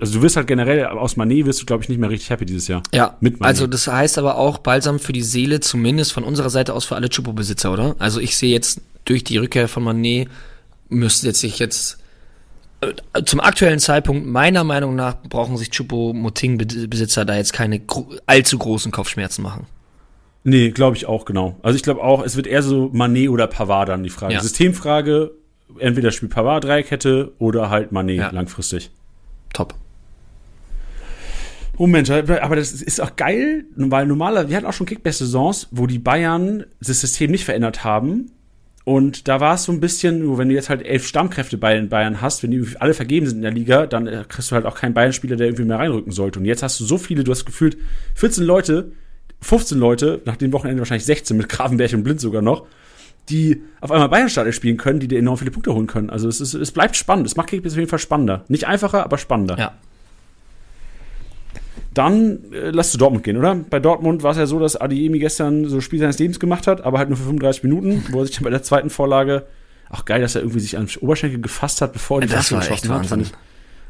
also 0.00 0.14
du 0.18 0.22
wirst 0.22 0.36
halt 0.36 0.46
generell 0.46 0.84
aus 0.86 1.16
Mané 1.16 1.44
wirst 1.46 1.60
du, 1.62 1.66
glaube 1.66 1.82
ich, 1.82 1.88
nicht 1.88 1.98
mehr 1.98 2.10
richtig 2.10 2.30
happy 2.30 2.46
dieses 2.46 2.68
Jahr. 2.68 2.82
Ja, 2.94 3.16
Mit 3.20 3.38
Mané. 3.38 3.44
also 3.46 3.66
das 3.66 3.86
heißt 3.88 4.18
aber 4.18 4.36
auch 4.36 4.58
Balsam 4.58 4.98
für 4.98 5.12
die 5.12 5.22
Seele, 5.22 5.60
zumindest 5.60 6.12
von 6.12 6.24
unserer 6.24 6.50
Seite 6.50 6.74
aus 6.74 6.84
für 6.84 6.94
alle 6.96 7.08
Chupo-Besitzer, 7.08 7.72
oder? 7.72 7.96
Also 7.98 8.20
ich 8.20 8.36
sehe 8.36 8.52
jetzt 8.52 8.80
durch 9.04 9.24
die 9.24 9.38
Rückkehr 9.38 9.68
von 9.68 9.82
Manet 9.82 10.28
müsste 10.88 11.26
jetzt 11.26 11.40
sich 11.40 11.58
jetzt 11.58 11.98
äh, 12.80 13.24
zum 13.24 13.40
aktuellen 13.40 13.78
Zeitpunkt 13.80 14.26
meiner 14.26 14.62
Meinung 14.64 14.94
nach 14.94 15.16
brauchen 15.28 15.56
sich 15.56 15.70
Chupo-Moting-Besitzer 15.70 17.24
da 17.24 17.36
jetzt 17.36 17.52
keine 17.52 17.80
gro 17.80 18.08
allzu 18.26 18.56
großen 18.58 18.92
Kopfschmerzen 18.92 19.42
machen. 19.42 19.66
Nee, 20.44 20.70
glaube 20.70 20.96
ich 20.96 21.06
auch, 21.06 21.24
genau. 21.24 21.56
Also 21.62 21.76
ich 21.76 21.82
glaube 21.82 22.02
auch, 22.02 22.22
es 22.24 22.36
wird 22.36 22.46
eher 22.46 22.62
so 22.62 22.86
Mané 22.94 23.28
oder 23.28 23.46
Pavard 23.48 23.88
dann 23.88 24.02
die 24.04 24.10
Frage. 24.10 24.34
Ja. 24.34 24.40
Systemfrage, 24.40 25.32
entweder 25.78 26.10
spielt 26.12 26.32
Pavard 26.32 26.64
Dreierkette 26.64 27.32
oder 27.38 27.68
halt 27.70 27.90
Mané 27.92 28.12
Ja. 28.12 28.30
langfristig. 28.30 28.90
Top. 29.52 29.74
Moment, 31.78 32.10
aber 32.10 32.56
das 32.56 32.72
ist 32.72 33.00
auch 33.00 33.14
geil, 33.16 33.64
weil 33.76 34.06
normaler, 34.06 34.48
wir 34.48 34.56
hatten 34.56 34.66
auch 34.66 34.72
schon 34.72 34.86
Kickbase-Saisons, 34.86 35.68
wo 35.70 35.86
die 35.86 36.00
Bayern 36.00 36.64
das 36.80 37.00
System 37.00 37.30
nicht 37.30 37.44
verändert 37.44 37.84
haben. 37.84 38.32
Und 38.84 39.28
da 39.28 39.38
war 39.40 39.54
es 39.54 39.64
so 39.64 39.72
ein 39.72 39.80
bisschen, 39.80 40.38
wenn 40.38 40.48
du 40.48 40.54
jetzt 40.54 40.70
halt 40.70 40.82
elf 40.84 41.06
Stammkräfte 41.06 41.58
bei 41.58 41.74
den 41.74 41.90
Bayern 41.90 42.22
hast, 42.22 42.42
wenn 42.42 42.50
die 42.50 42.66
alle 42.80 42.94
vergeben 42.94 43.26
sind 43.26 43.36
in 43.36 43.42
der 43.42 43.52
Liga, 43.52 43.86
dann 43.86 44.06
äh, 44.06 44.24
kriegst 44.26 44.50
du 44.50 44.54
halt 44.54 44.64
auch 44.64 44.76
keinen 44.76 44.94
Bayern-Spieler, 44.94 45.36
der 45.36 45.46
irgendwie 45.46 45.66
mehr 45.66 45.78
reinrücken 45.78 46.10
sollte. 46.10 46.38
Und 46.38 46.46
jetzt 46.46 46.62
hast 46.62 46.80
du 46.80 46.84
so 46.84 46.96
viele, 46.96 47.22
du 47.22 47.30
hast 47.30 47.44
gefühlt 47.44 47.76
14 48.14 48.44
Leute, 48.44 48.92
15 49.42 49.78
Leute, 49.78 50.22
nach 50.24 50.36
dem 50.36 50.52
Wochenende 50.54 50.80
wahrscheinlich 50.80 51.04
16 51.04 51.36
mit 51.36 51.50
Gravenberg 51.50 51.92
und 51.92 52.02
Blind 52.02 52.20
sogar 52.20 52.40
noch, 52.40 52.66
die 53.28 53.62
auf 53.82 53.92
einmal 53.92 54.08
Bayern-Starter 54.08 54.52
spielen 54.52 54.78
können, 54.78 55.00
die 55.00 55.08
dir 55.08 55.18
enorm 55.18 55.36
viele 55.36 55.50
Punkte 55.50 55.74
holen 55.74 55.86
können. 55.86 56.08
Also 56.08 56.26
es, 56.26 56.40
ist, 56.40 56.54
es 56.54 56.72
bleibt 56.72 56.96
spannend. 56.96 57.26
Es 57.26 57.36
macht 57.36 57.50
Kickbase 57.50 57.74
auf 57.74 57.78
jeden 57.78 57.90
Fall 57.90 57.98
spannender. 57.98 58.44
Nicht 58.48 58.66
einfacher, 58.66 59.04
aber 59.04 59.18
spannender. 59.18 59.58
Ja. 59.58 59.74
Dann 61.94 62.52
äh, 62.52 62.70
lass 62.70 62.92
zu 62.92 62.98
Dortmund 62.98 63.24
gehen, 63.24 63.36
oder? 63.36 63.54
Bei 63.54 63.80
Dortmund 63.80 64.22
war 64.22 64.32
es 64.32 64.36
ja 64.36 64.46
so, 64.46 64.58
dass 64.58 64.76
Adiemi 64.76 65.18
gestern 65.18 65.66
so 65.66 65.80
Spiel 65.80 65.98
seines 65.98 66.18
Lebens 66.18 66.38
gemacht 66.38 66.66
hat, 66.66 66.82
aber 66.82 66.98
halt 66.98 67.08
nur 67.08 67.16
für 67.16 67.24
35 67.24 67.62
Minuten, 67.64 68.04
wo 68.10 68.20
er 68.20 68.26
sich 68.26 68.36
dann 68.36 68.44
bei 68.44 68.50
der 68.50 68.62
zweiten 68.62 68.90
Vorlage, 68.90 69.46
auch 69.90 70.04
geil, 70.04 70.20
dass 70.20 70.34
er 70.34 70.42
irgendwie 70.42 70.60
sich 70.60 70.76
an 70.76 70.88
Oberschenkel 71.00 71.40
gefasst 71.40 71.80
hat, 71.80 71.92
bevor 71.92 72.20
er 72.20 72.26
die 72.26 72.32
war 72.32 72.38
geschossen 72.38 72.92
hat. 72.92 73.06
Fand 73.06 73.22
ich, 73.22 73.32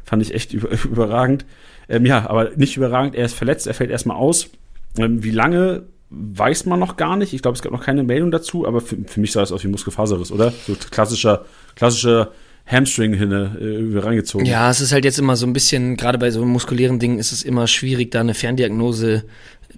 fand 0.05 0.21
ich 0.21 0.33
echt 0.33 0.53
über, 0.53 0.69
überragend. 0.85 1.45
Ähm, 1.89 2.05
ja, 2.05 2.29
aber 2.29 2.51
nicht 2.55 2.77
überragend, 2.77 3.15
er 3.15 3.25
ist 3.25 3.33
verletzt, 3.33 3.67
er 3.67 3.73
fällt 3.73 3.89
erstmal 3.89 4.17
aus. 4.17 4.49
Ähm, 4.97 5.23
wie 5.23 5.31
lange 5.31 5.83
weiß 6.09 6.65
man 6.65 6.79
noch 6.79 6.97
gar 6.97 7.15
nicht. 7.17 7.33
Ich 7.33 7.41
glaube, 7.41 7.55
es 7.55 7.61
gab 7.61 7.71
noch 7.71 7.83
keine 7.83 8.03
Meldung 8.03 8.31
dazu, 8.31 8.67
aber 8.67 8.81
für, 8.81 8.97
für 9.05 9.19
mich 9.19 9.31
sah 9.31 9.41
es 9.41 9.51
aus 9.51 9.63
wie 9.63 9.67
Muskelfaserriss, 9.67 10.31
oder? 10.31 10.51
So 10.65 10.75
klassischer, 10.89 11.45
klassischer 11.75 12.31
Hamstring 12.69 13.13
hin, 13.13 13.31
äh, 13.31 13.99
reingezogen. 13.99 14.45
Ja, 14.45 14.69
es 14.69 14.79
ist 14.79 14.91
halt 14.91 15.03
jetzt 15.03 15.17
immer 15.17 15.35
so 15.35 15.47
ein 15.47 15.53
bisschen, 15.53 15.97
gerade 15.97 16.19
bei 16.19 16.29
so 16.29 16.45
muskulären 16.45 16.99
Dingen 16.99 17.17
ist 17.17 17.31
es 17.31 17.41
immer 17.41 17.65
schwierig, 17.65 18.11
da 18.11 18.19
eine 18.19 18.35
Ferndiagnose 18.35 19.25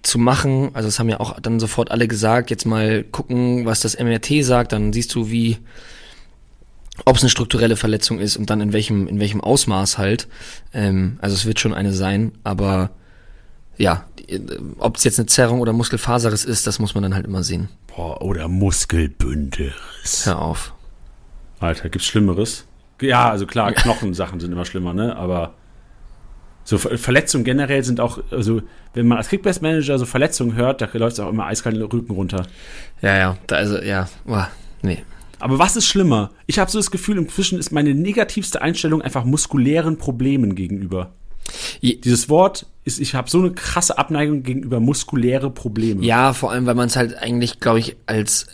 zu 0.01 0.19
machen. 0.19 0.71
Also 0.73 0.89
das 0.89 0.99
haben 0.99 1.07
ja 1.07 1.19
auch 1.21 1.39
dann 1.39 1.59
sofort 1.59 1.89
alle 1.89 2.07
gesagt, 2.07 2.49
jetzt 2.49 2.65
mal 2.65 3.03
gucken, 3.03 3.65
was 3.65 3.79
das 3.79 3.97
MRT 3.97 4.43
sagt, 4.43 4.73
dann 4.73 4.91
siehst 4.91 5.15
du, 5.15 5.31
wie 5.31 5.57
ob 7.05 7.15
es 7.15 7.23
eine 7.23 7.29
strukturelle 7.29 7.77
Verletzung 7.77 8.19
ist 8.19 8.35
und 8.35 8.49
dann 8.49 8.59
in 8.59 8.73
welchem, 8.73 9.07
in 9.07 9.19
welchem 9.19 9.41
Ausmaß 9.41 9.97
halt. 9.97 10.27
Ähm, 10.73 11.17
also 11.21 11.33
es 11.33 11.45
wird 11.45 11.59
schon 11.59 11.73
eine 11.73 11.93
sein, 11.93 12.33
aber 12.43 12.91
ja, 13.77 14.05
ob 14.77 14.97
es 14.97 15.05
jetzt 15.05 15.17
eine 15.17 15.27
Zerrung 15.27 15.61
oder 15.61 15.71
Muskelfaserriss 15.71 16.43
ist, 16.43 16.67
das 16.67 16.79
muss 16.79 16.93
man 16.93 17.03
dann 17.03 17.15
halt 17.15 17.25
immer 17.25 17.43
sehen. 17.43 17.69
Boah, 17.87 18.21
oder 18.21 18.49
Muskelbünde. 18.49 19.73
Hör 20.23 20.39
auf. 20.39 20.73
Alter, 21.59 21.89
gibt's 21.89 22.07
Schlimmeres? 22.07 22.65
Ja, 23.01 23.29
also 23.29 23.45
klar, 23.45 23.71
Knochensachen 23.73 24.39
sind 24.39 24.51
immer 24.51 24.65
schlimmer, 24.65 24.93
ne? 24.93 25.15
Aber 25.15 25.53
So 26.63 26.77
Ver 26.77 26.97
Verletzungen 26.97 27.43
generell 27.43 27.83
sind 27.83 27.99
auch, 27.99 28.19
also 28.31 28.61
wenn 28.93 29.07
man 29.07 29.17
als 29.17 29.29
Kickbase-Manager 29.29 29.97
so 29.97 30.05
Verletzungen 30.05 30.55
hört, 30.55 30.81
da 30.81 30.87
läuft 30.93 31.13
es 31.13 31.19
auch 31.19 31.29
immer 31.29 31.45
eiskalt 31.47 31.75
den 31.75 31.81
Rücken 31.83 32.13
runter. 32.13 32.45
Ja, 33.01 33.17
ja, 33.17 33.37
da 33.47 33.55
also, 33.55 33.81
ja, 33.81 34.07
boah, 34.25 34.47
nee. 34.81 35.03
Aber 35.39 35.57
was 35.57 35.75
ist 35.75 35.87
schlimmer? 35.87 36.29
Ich 36.45 36.59
habe 36.59 36.69
so 36.69 36.77
das 36.77 36.91
Gefühl, 36.91 37.17
inzwischen 37.17 37.57
ist 37.57 37.71
meine 37.71 37.95
negativste 37.95 38.61
Einstellung 38.61 39.01
einfach 39.01 39.23
muskulären 39.25 39.97
Problemen 39.97 40.53
gegenüber. 40.53 41.13
Je- 41.79 41.95
Dieses 41.95 42.29
Wort 42.29 42.67
ist, 42.85 42.99
ich 42.99 43.15
habe 43.15 43.27
so 43.29 43.39
eine 43.39 43.51
krasse 43.51 43.97
Abneigung 43.97 44.43
gegenüber 44.43 44.79
muskuläre 44.79 45.49
Probleme. 45.49 46.03
Ja, 46.05 46.33
vor 46.33 46.51
allem, 46.51 46.67
weil 46.67 46.75
man 46.75 46.87
es 46.87 46.95
halt 46.95 47.17
eigentlich, 47.17 47.59
glaube 47.59 47.79
ich, 47.79 47.95
als 48.05 48.45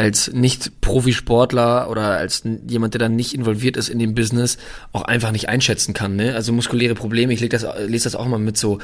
als 0.00 0.32
nicht 0.32 0.80
Profisportler 0.80 1.90
oder 1.90 2.16
als 2.16 2.42
jemand, 2.66 2.94
der 2.94 3.00
dann 3.00 3.16
nicht 3.16 3.34
involviert 3.34 3.76
ist 3.76 3.90
in 3.90 3.98
dem 3.98 4.14
Business, 4.14 4.56
auch 4.92 5.02
einfach 5.02 5.30
nicht 5.30 5.50
einschätzen 5.50 5.92
kann. 5.92 6.16
Ne? 6.16 6.34
Also 6.34 6.54
muskuläre 6.54 6.94
Probleme, 6.94 7.34
ich 7.34 7.46
das, 7.50 7.66
lese 7.86 8.04
das 8.04 8.14
auch 8.14 8.26
mal 8.26 8.38
mit 8.38 8.56
so 8.56 8.78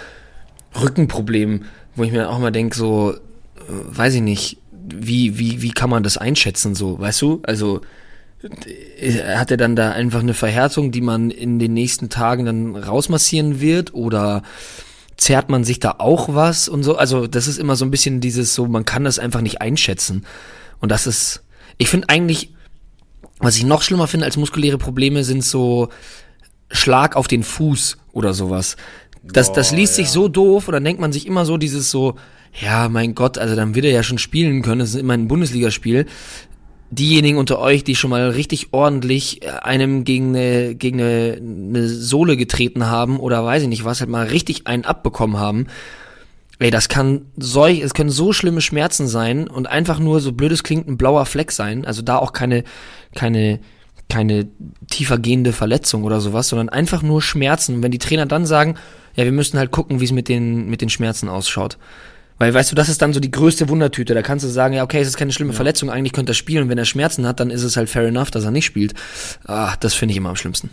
Rückenproblemen, 0.79 1.65
wo 1.95 2.05
ich 2.05 2.13
mir 2.13 2.29
auch 2.29 2.39
mal 2.39 2.53
denke, 2.53 2.77
so, 2.77 3.15
äh, 3.15 3.19
weiß 3.67 4.13
ich 4.17 4.21
nicht, 4.21 4.59
wie, 4.71 5.39
wie, 5.39 5.63
wie 5.63 5.71
kann 5.71 5.89
man 5.89 6.03
das 6.03 6.19
einschätzen, 6.19 6.75
so, 6.75 7.01
weißt 7.01 7.23
du? 7.23 7.41
Also 7.45 7.81
äh, 8.99 9.37
hat 9.37 9.51
er 9.51 9.57
dann 9.57 9.75
da 9.75 9.93
einfach 9.93 10.21
eine 10.21 10.35
Verhärtung, 10.35 10.93
die 10.93 11.01
man 11.01 11.31
in 11.31 11.59
den 11.59 11.73
nächsten 11.73 12.11
Tagen 12.11 12.45
dann 12.45 12.77
rausmassieren 12.77 13.59
wird 13.59 13.95
oder 13.95 14.43
zerrt 15.17 15.49
man 15.49 15.65
sich 15.65 15.81
da 15.81 15.95
auch 15.97 16.35
was 16.35 16.69
und 16.69 16.83
so. 16.83 16.97
Also 16.97 17.27
das 17.27 17.47
ist 17.47 17.59
immer 17.59 17.75
so 17.75 17.87
ein 17.87 17.91
bisschen 17.91 18.21
dieses 18.21 18.55
so, 18.55 18.67
man 18.67 18.85
kann 18.85 19.05
das 19.05 19.19
einfach 19.19 19.41
nicht 19.41 19.63
einschätzen. 19.63 20.27
Und 20.81 20.91
das 20.91 21.07
ist, 21.07 21.43
ich 21.79 21.89
finde 21.89 22.09
eigentlich, 22.09 22.53
was 23.39 23.57
ich 23.57 23.65
noch 23.65 23.83
schlimmer 23.83 24.07
finde 24.07 24.27
als 24.27 24.37
muskuläre 24.37 24.79
Probleme 24.79 25.25
sind 25.25 25.45
so 25.45 25.89
Schlag 26.71 27.17
auf 27.17 27.29
den 27.29 27.43
Fuß 27.43 27.99
oder 28.13 28.35
sowas. 28.35 28.77
Das, 29.23 29.53
das 29.53 29.73
liest 29.73 29.95
sich 29.95 30.11
so 30.11 30.29
doof 30.29 30.69
und 30.69 30.73
dann 30.73 30.85
denkt 30.85 31.01
man 31.01 31.13
sich 31.13 31.27
immer 31.27 31.45
so 31.45 31.57
dieses 31.57 31.91
so, 31.91 32.15
ja, 32.61 32.89
mein 32.89 33.15
Gott, 33.15 33.39
also 33.39 33.57
dann 33.57 33.75
wird 33.75 33.85
er 33.85 33.93
ja 33.93 34.03
schon 34.03 34.19
spielen 34.19 34.63
können, 34.63 34.79
das 34.79 34.91
ist 34.91 35.01
immer 35.01 35.15
ein 35.15 35.29
Bundesligaspiel. 35.29 36.07
Diejenigen 36.91 37.37
unter 37.37 37.59
euch, 37.59 37.83
die 37.83 37.97
schon 37.97 38.11
mal 38.11 38.31
richtig 38.31 38.73
ordentlich 38.73 39.43
äh, 39.43 39.49
einem 39.49 40.05
gegen 40.05 40.37
eine, 40.37 40.77
gegen 40.77 41.01
eine, 41.01 41.37
eine 41.41 41.89
Sohle 41.89 42.37
getreten 42.37 42.87
haben 42.87 43.19
oder 43.19 43.45
weiß 43.45 43.65
ich 43.65 43.69
nicht 43.69 43.85
was, 43.85 44.01
halt 44.01 44.09
mal 44.09 44.29
richtig 44.29 44.69
einen 44.69 44.85
abbekommen 44.85 45.39
haben, 45.39 45.67
Ey, 46.59 46.71
das 46.71 46.89
kann 46.89 47.27
solch, 47.37 47.81
es 47.81 47.93
können 47.93 48.11
so 48.11 48.33
schlimme 48.33 48.63
Schmerzen 48.63 49.09
sein 49.09 49.47
und 49.47 49.67
einfach 49.67 49.99
nur 49.99 50.21
so 50.21 50.33
blödes 50.33 50.63
klingt 50.63 50.89
ein 50.89 50.97
blauer 50.97 51.27
Fleck 51.27 51.53
sein. 51.53 51.85
Also 51.85 52.01
da 52.01 52.17
auch 52.17 52.33
keine, 52.33 52.65
keine, 53.15 53.61
keine 54.09 54.49
tiefer 54.91 55.19
gehende 55.19 55.53
Verletzung 55.53 56.05
oder 56.05 56.21
sowas, 56.21 56.49
sondern 56.49 56.71
einfach 56.71 57.03
nur 57.03 57.21
Schmerzen. 57.21 57.77
Und 57.77 57.83
wenn 57.83 57.91
die 57.91 57.99
Trainer 57.99 58.25
dann 58.25 58.47
sagen, 58.47 58.77
ja, 59.17 59.25
wir 59.25 59.33
müssen 59.33 59.59
halt 59.59 59.71
gucken, 59.71 60.01
wie 60.01 60.05
es 60.05 60.13
mit 60.13 60.29
den, 60.29 60.69
mit 60.69 60.81
den 60.81 60.89
Schmerzen 60.89 61.29
ausschaut. 61.29 61.77
Weil, 62.39 62.53
weißt 62.53 62.71
du, 62.71 62.75
das 62.75 62.89
ist 62.89 63.01
dann 63.01 63.13
so 63.13 63.21
die 63.21 63.31
größte 63.31 63.69
Wundertüte. 63.69 64.15
Da 64.15 64.23
kannst 64.23 64.45
du 64.45 64.49
sagen, 64.49 64.75
ja, 64.75 64.83
okay, 64.83 65.01
es 65.01 65.09
ist 65.09 65.17
keine 65.17 65.33
schlimme 65.33 65.55
Verletzung, 65.55 65.91
eigentlich 65.91 66.13
könnte 66.13 66.33
er 66.33 66.35
spielen. 66.35 66.65
Und 66.65 66.69
wenn 66.69 66.79
er 66.79 66.85
Schmerzen 66.85 67.27
hat, 67.27 67.41
dann 67.41 67.51
ist 67.51 67.63
es 67.63 67.77
halt 67.77 67.89
fair 67.89 68.07
enough, 68.07 68.31
dass 68.31 68.45
er 68.45 68.51
nicht 68.51 68.67
spielt. 68.67 68.95
Ah, 69.47 69.75
das 69.81 69.95
finde 69.95 70.13
ich 70.13 70.19
immer 70.19 70.31
am 70.31 70.37
schlimmsten. 70.37 70.71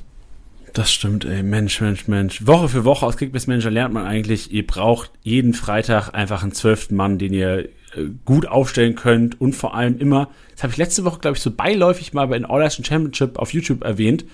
Das 0.74 0.92
stimmt, 0.92 1.24
ey. 1.24 1.44
Mensch, 1.44 1.80
Mensch, 1.82 2.08
Mensch. 2.08 2.48
Woche 2.48 2.68
für 2.68 2.84
Woche 2.84 3.06
aus 3.06 3.16
Kickbase 3.18 3.48
Manager 3.48 3.70
lernt 3.70 3.94
man 3.94 4.08
eigentlich, 4.08 4.52
ihr 4.52 4.66
braucht 4.66 5.12
jeden 5.22 5.54
Freitag 5.54 6.10
einfach 6.16 6.42
einen 6.42 6.52
zwölften 6.52 6.96
Mann, 6.96 7.20
den 7.20 7.32
ihr 7.32 7.60
äh, 7.60 7.70
gut 8.26 8.48
aufstellen 8.48 8.96
könnt 8.96 9.40
und 9.40 9.54
vor 9.54 9.76
allem 9.76 10.00
immer, 10.00 10.30
das 10.52 10.64
habe 10.64 10.72
ich 10.72 10.78
letzte 10.78 11.06
Woche, 11.06 11.20
glaube 11.20 11.38
ich, 11.38 11.44
so 11.44 11.52
beiläufig 11.52 12.14
mal 12.14 12.28
bei 12.28 12.40
den 12.40 12.46
All-Nation 12.46 12.84
Championship 12.84 13.38
auf 13.38 13.54
YouTube 13.54 13.84
erwähnt, 13.84 14.26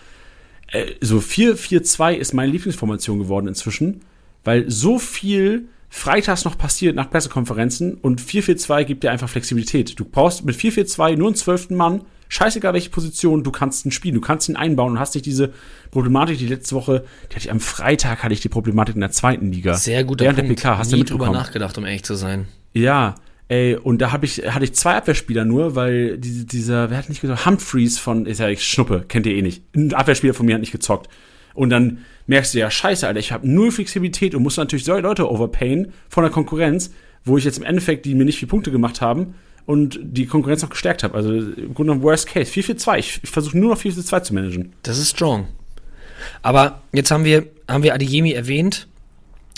äh, 0.71 0.85
so 1.01 1.17
4-4-2 1.17 2.13
ist 2.13 2.33
meine 2.33 2.53
Lieblingsformation 2.53 3.19
geworden 3.19 3.49
inzwischen, 3.49 3.99
weil 4.45 4.71
so 4.71 4.97
viel 4.97 5.67
freitags 5.89 6.45
noch 6.45 6.57
passiert 6.57 6.95
nach 6.95 7.09
Pressekonferenzen 7.09 7.95
und 7.95 8.21
4-4-2 8.21 8.85
gibt 8.85 9.03
dir 9.03 9.11
einfach 9.11 9.27
Flexibilität. 9.27 9.99
Du 9.99 10.05
brauchst 10.05 10.45
mit 10.45 10.55
4-4-2 10.55 11.17
nur 11.17 11.27
einen 11.27 11.35
zwölften 11.35 11.75
Mann, 11.75 12.01
scheißegal 12.29 12.73
welche 12.73 12.89
Position, 12.89 13.43
du 13.43 13.51
kannst 13.51 13.85
ihn 13.85 13.91
spielen, 13.91 14.15
du 14.15 14.21
kannst 14.21 14.47
ihn 14.47 14.55
einbauen 14.55 14.93
und 14.93 14.99
hast 14.99 15.15
nicht 15.15 15.25
diese 15.25 15.51
Problematik, 15.91 16.37
die 16.37 16.47
letzte 16.47 16.75
Woche, 16.75 17.03
die 17.29 17.35
hatte 17.35 17.45
ich 17.45 17.51
am 17.51 17.59
Freitag, 17.59 18.23
hatte 18.23 18.33
ich 18.33 18.39
die 18.39 18.49
Problematik 18.49 18.95
in 18.95 19.01
der 19.01 19.11
zweiten 19.11 19.51
Liga. 19.51 19.73
Sehr 19.73 20.03
guter 20.03 20.23
Während 20.23 20.37
Punkt. 20.39 20.49
der 20.51 20.55
PK, 20.69 20.77
hast 20.77 20.91
du 20.91 20.95
Nie 20.95 21.03
drüber 21.03 21.25
mitbekommen. 21.25 21.39
nachgedacht, 21.39 21.77
um 21.77 21.85
ehrlich 21.85 22.03
zu 22.03 22.15
sein. 22.15 22.47
Ja, 22.71 23.15
ey, 23.47 23.75
und 23.75 23.99
da 23.99 24.11
hab 24.11 24.23
ich, 24.23 24.37
hatte 24.53 24.63
ich 24.63 24.73
zwei 24.73 24.95
Abwehrspieler 24.95 25.43
nur, 25.43 25.75
weil 25.75 26.17
diese, 26.19 26.45
dieser, 26.45 26.89
wer 26.91 26.97
hat 26.99 27.09
nicht 27.09 27.21
gesagt, 27.21 27.45
Humphreys 27.45 27.97
von, 27.97 28.25
ist 28.25 28.39
ja 28.39 28.47
ich 28.47 28.63
Schnuppe, 28.63 29.03
kennt 29.07 29.25
ihr 29.25 29.33
eh 29.33 29.41
nicht. 29.41 29.63
Ein 29.75 29.93
Abwehrspieler 29.93 30.35
von 30.35 30.45
mir 30.45 30.53
hat 30.53 30.61
nicht 30.61 30.71
gezockt. 30.71 31.09
Und 31.55 31.71
dann 31.71 31.99
merkst 32.27 32.53
du 32.53 32.59
ja, 32.59 32.69
scheiße, 32.69 33.07
Alter, 33.07 33.19
ich 33.19 33.31
habe 33.31 33.49
null 33.49 33.71
Flexibilität 33.71 34.35
und 34.35 34.43
muss 34.43 34.55
natürlich 34.55 34.85
solche 34.85 35.01
Leute 35.01 35.29
overpayen 35.29 35.91
von 36.07 36.23
der 36.23 36.31
Konkurrenz, 36.31 36.91
wo 37.25 37.37
ich 37.37 37.43
jetzt 37.43 37.57
im 37.57 37.63
Endeffekt, 37.63 38.05
die 38.05 38.13
mir 38.13 38.23
nicht 38.23 38.37
viele 38.37 38.49
Punkte 38.49 38.71
gemacht 38.71 39.01
haben 39.01 39.33
und 39.69 39.99
die 40.01 40.25
Konkurrenz 40.25 40.63
noch 40.63 40.71
gestärkt 40.71 41.03
habe. 41.03 41.13
Also 41.13 41.31
im 41.31 41.75
Grunde 41.75 41.75
genommen 41.75 42.01
Worst 42.01 42.25
Case, 42.25 42.51
4-4-2. 42.51 42.97
Ich, 42.97 43.19
ich 43.21 43.29
versuche 43.29 43.55
nur 43.55 43.75
noch 43.75 43.79
4-4-2 43.79 44.23
zu 44.23 44.33
managen. 44.33 44.73
Das 44.81 44.97
ist 44.97 45.11
strong. 45.11 45.47
Aber 46.41 46.81
jetzt 46.91 47.11
haben 47.11 47.23
wir, 47.23 47.45
haben 47.67 47.83
wir 47.83 47.93
Adeyemi 47.93 48.31
erwähnt. 48.31 48.87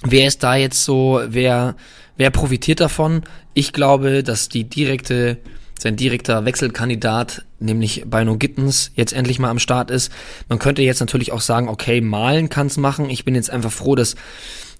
Wer 0.03 0.27
ist 0.27 0.43
da 0.43 0.55
jetzt 0.55 0.83
so, 0.83 1.21
wer, 1.27 1.77
wer 2.17 2.29
profitiert 2.29 2.81
davon? 2.81 3.21
Ich 3.53 3.71
glaube, 3.71 4.21
dass 4.21 4.49
die 4.49 4.65
direkte, 4.65 5.37
sein 5.79 5.95
direkter 5.95 6.43
Wechselkandidat, 6.43 7.45
nämlich 7.61 8.03
Bino 8.05 8.35
Gittens, 8.35 8.91
jetzt 8.95 9.13
endlich 9.13 9.39
mal 9.39 9.49
am 9.49 9.59
Start 9.59 9.91
ist. 9.91 10.11
Man 10.49 10.59
könnte 10.59 10.81
jetzt 10.81 10.99
natürlich 10.99 11.31
auch 11.31 11.39
sagen, 11.39 11.69
okay, 11.69 12.01
Malen 12.01 12.49
kann's 12.49 12.75
machen. 12.75 13.09
Ich 13.09 13.23
bin 13.23 13.33
jetzt 13.33 13.49
einfach 13.49 13.71
froh, 13.71 13.95
dass 13.95 14.17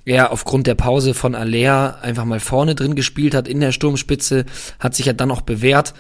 er 0.06 0.32
aufgrund 0.32 0.68
der 0.68 0.76
Pause 0.76 1.14
von 1.14 1.36
Alea 1.36 2.00
einfach 2.02 2.26
mal 2.26 2.40
vorne 2.40 2.76
drin 2.76 2.96
gespielt 2.96 3.36
hat 3.36 3.48
in 3.48 3.60
der 3.60 3.72
Sturmspitze, 3.72 4.46
hat 4.80 4.96
sich 4.96 5.06
ja 5.06 5.14
dann 5.14 5.32
auch 5.32 5.42
bewährt. 5.42 5.94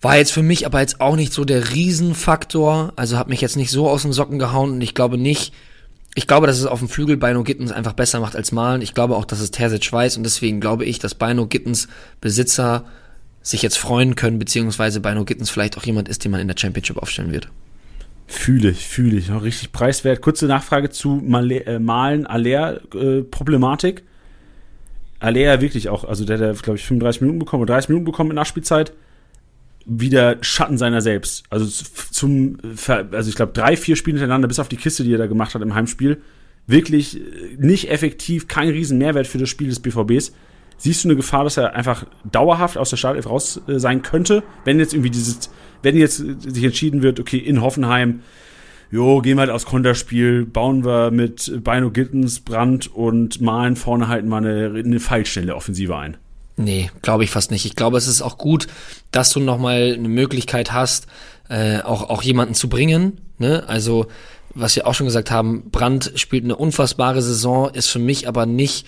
War 0.00 0.16
jetzt 0.16 0.32
für 0.32 0.42
mich 0.42 0.66
aber 0.66 0.80
jetzt 0.80 1.00
auch 1.00 1.16
nicht 1.16 1.32
so 1.32 1.44
der 1.44 1.70
Riesenfaktor, 1.72 2.92
also 2.96 3.16
hat 3.16 3.28
mich 3.28 3.40
jetzt 3.40 3.56
nicht 3.56 3.70
so 3.70 3.88
aus 3.88 4.02
den 4.02 4.12
Socken 4.12 4.38
gehauen 4.38 4.72
und 4.72 4.80
ich 4.80 4.94
glaube 4.94 5.16
nicht, 5.16 5.54
ich 6.14 6.26
glaube, 6.26 6.46
dass 6.46 6.58
es 6.58 6.66
auf 6.66 6.78
dem 6.78 6.88
Flügel 6.88 7.16
Bino 7.16 7.42
Gittens 7.42 7.72
einfach 7.72 7.92
besser 7.92 8.20
macht 8.20 8.36
als 8.36 8.52
Malen. 8.52 8.82
Ich 8.82 8.94
glaube 8.94 9.16
auch, 9.16 9.24
dass 9.24 9.40
es 9.40 9.50
Terzic 9.50 9.92
weiß 9.92 10.16
und 10.16 10.22
deswegen 10.22 10.60
glaube 10.60 10.84
ich, 10.84 10.98
dass 10.98 11.14
Bino 11.14 11.46
Gittens 11.46 11.88
Besitzer 12.20 12.84
sich 13.42 13.62
jetzt 13.62 13.78
freuen 13.78 14.14
können, 14.14 14.38
beziehungsweise 14.38 15.00
Bino 15.00 15.24
Gittens 15.24 15.50
vielleicht 15.50 15.76
auch 15.76 15.84
jemand 15.84 16.08
ist, 16.08 16.24
den 16.24 16.30
man 16.30 16.40
in 16.40 16.48
der 16.48 16.56
Championship 16.56 16.98
aufstellen 16.98 17.32
wird. 17.32 17.48
Fühle 18.26 18.70
ich, 18.70 18.86
fühle 18.86 19.16
ich. 19.16 19.30
Richtig 19.30 19.72
preiswert. 19.72 20.22
Kurze 20.22 20.46
Nachfrage 20.46 20.90
zu 20.90 21.20
Male, 21.24 21.66
äh, 21.66 21.78
Malen, 21.78 22.26
Aller-Problematik. 22.26 24.02
Aller 25.20 25.60
wirklich 25.60 25.88
auch, 25.88 26.04
also 26.04 26.24
der 26.24 26.38
hat, 26.38 26.62
glaube 26.62 26.78
ich, 26.78 26.84
35 26.84 27.22
Minuten 27.22 27.38
bekommen 27.38 27.62
oder 27.62 27.74
30 27.74 27.90
Minuten 27.90 28.04
bekommen 28.04 28.30
in 28.30 28.36
Nachspielzeit. 28.36 28.92
Wieder 29.86 30.38
Schatten 30.40 30.78
seiner 30.78 31.02
selbst. 31.02 31.44
Also 31.50 31.66
zum, 32.10 32.58
also 32.88 33.28
ich 33.28 33.36
glaube, 33.36 33.52
drei, 33.52 33.76
vier 33.76 33.96
Spiele 33.96 34.18
hintereinander, 34.18 34.48
bis 34.48 34.58
auf 34.58 34.68
die 34.68 34.76
Kiste, 34.76 35.04
die 35.04 35.12
er 35.12 35.18
da 35.18 35.26
gemacht 35.26 35.54
hat 35.54 35.62
im 35.62 35.74
Heimspiel. 35.74 36.22
Wirklich 36.66 37.20
äh, 37.20 37.20
nicht 37.58 37.90
effektiv, 37.90 38.48
kein 38.48 38.70
riesen 38.70 38.96
Mehrwert 38.96 39.26
für 39.26 39.38
das 39.38 39.50
Spiel 39.50 39.68
des 39.68 39.80
BVBs. 39.80 40.32
Siehst 40.76 41.04
du 41.04 41.08
eine 41.08 41.16
Gefahr, 41.16 41.44
dass 41.44 41.56
er 41.56 41.74
einfach 41.74 42.04
dauerhaft 42.30 42.76
aus 42.76 42.90
der 42.90 42.96
Startelf 42.96 43.28
raus 43.28 43.60
äh, 43.68 43.78
sein 43.78 44.02
könnte, 44.02 44.42
wenn 44.64 44.78
jetzt 44.78 44.92
irgendwie 44.92 45.10
dieses, 45.10 45.50
wenn 45.82 45.96
jetzt 45.96 46.20
äh, 46.20 46.34
sich 46.38 46.64
entschieden 46.64 47.02
wird, 47.02 47.20
okay, 47.20 47.38
in 47.38 47.62
Hoffenheim, 47.62 48.20
jo, 48.90 49.20
gehen 49.20 49.36
wir 49.36 49.42
halt 49.42 49.50
aus 49.50 49.64
Konterspiel, 49.64 50.44
bauen 50.44 50.84
wir 50.84 51.10
mit 51.10 51.64
Bino 51.64 51.90
Gittens, 51.90 52.40
Brandt 52.40 52.86
und 52.86 53.40
Malen 53.40 53.76
vorne 53.76 54.08
halt 54.08 54.26
mal 54.26 54.38
eine, 54.38 54.78
eine 54.78 55.00
Fallstelle 55.00 55.54
Offensive 55.54 55.96
ein. 55.96 56.16
Nee, 56.56 56.90
glaube 57.02 57.24
ich 57.24 57.30
fast 57.30 57.50
nicht. 57.50 57.64
Ich 57.64 57.74
glaube, 57.74 57.98
es 57.98 58.06
ist 58.06 58.22
auch 58.22 58.38
gut, 58.38 58.68
dass 59.10 59.30
du 59.30 59.40
nochmal 59.40 59.94
eine 59.94 60.08
Möglichkeit 60.08 60.72
hast, 60.72 61.06
äh, 61.48 61.80
auch, 61.80 62.08
auch 62.10 62.22
jemanden 62.22 62.54
zu 62.54 62.68
bringen. 62.68 63.20
Ne? 63.38 63.64
Also, 63.66 64.06
was 64.54 64.76
wir 64.76 64.86
auch 64.86 64.94
schon 64.94 65.06
gesagt 65.06 65.30
haben, 65.30 65.70
Brandt 65.70 66.12
spielt 66.14 66.44
eine 66.44 66.56
unfassbare 66.56 67.22
Saison, 67.22 67.70
ist 67.70 67.88
für 67.88 67.98
mich 67.98 68.28
aber 68.28 68.46
nicht 68.46 68.86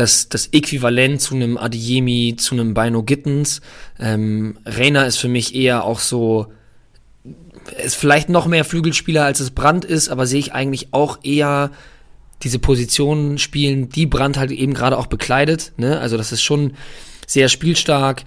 das, 0.00 0.30
das 0.30 0.48
Äquivalent 0.52 1.20
zu 1.20 1.34
einem 1.34 1.58
Adiemi, 1.58 2.34
zu 2.38 2.54
einem 2.54 2.72
Bino 2.72 3.02
Gittens. 3.02 3.60
Ähm, 3.98 4.58
Reina 4.64 5.04
ist 5.04 5.18
für 5.18 5.28
mich 5.28 5.54
eher 5.54 5.84
auch 5.84 5.98
so, 5.98 6.46
ist 7.84 7.96
vielleicht 7.96 8.30
noch 8.30 8.46
mehr 8.46 8.64
Flügelspieler, 8.64 9.24
als 9.24 9.40
es 9.40 9.50
Brandt 9.50 9.84
ist, 9.84 10.08
aber 10.08 10.26
sehe 10.26 10.40
ich 10.40 10.54
eigentlich 10.54 10.88
auch 10.92 11.18
eher 11.22 11.70
diese 12.42 12.58
Positionen 12.58 13.36
spielen, 13.36 13.90
die 13.90 14.06
Brandt 14.06 14.38
halt 14.38 14.50
eben 14.50 14.72
gerade 14.72 14.96
auch 14.96 15.06
bekleidet. 15.06 15.72
Ne? 15.76 16.00
Also 16.00 16.16
das 16.16 16.32
ist 16.32 16.42
schon 16.42 16.72
sehr 17.26 17.50
spielstark. 17.50 18.22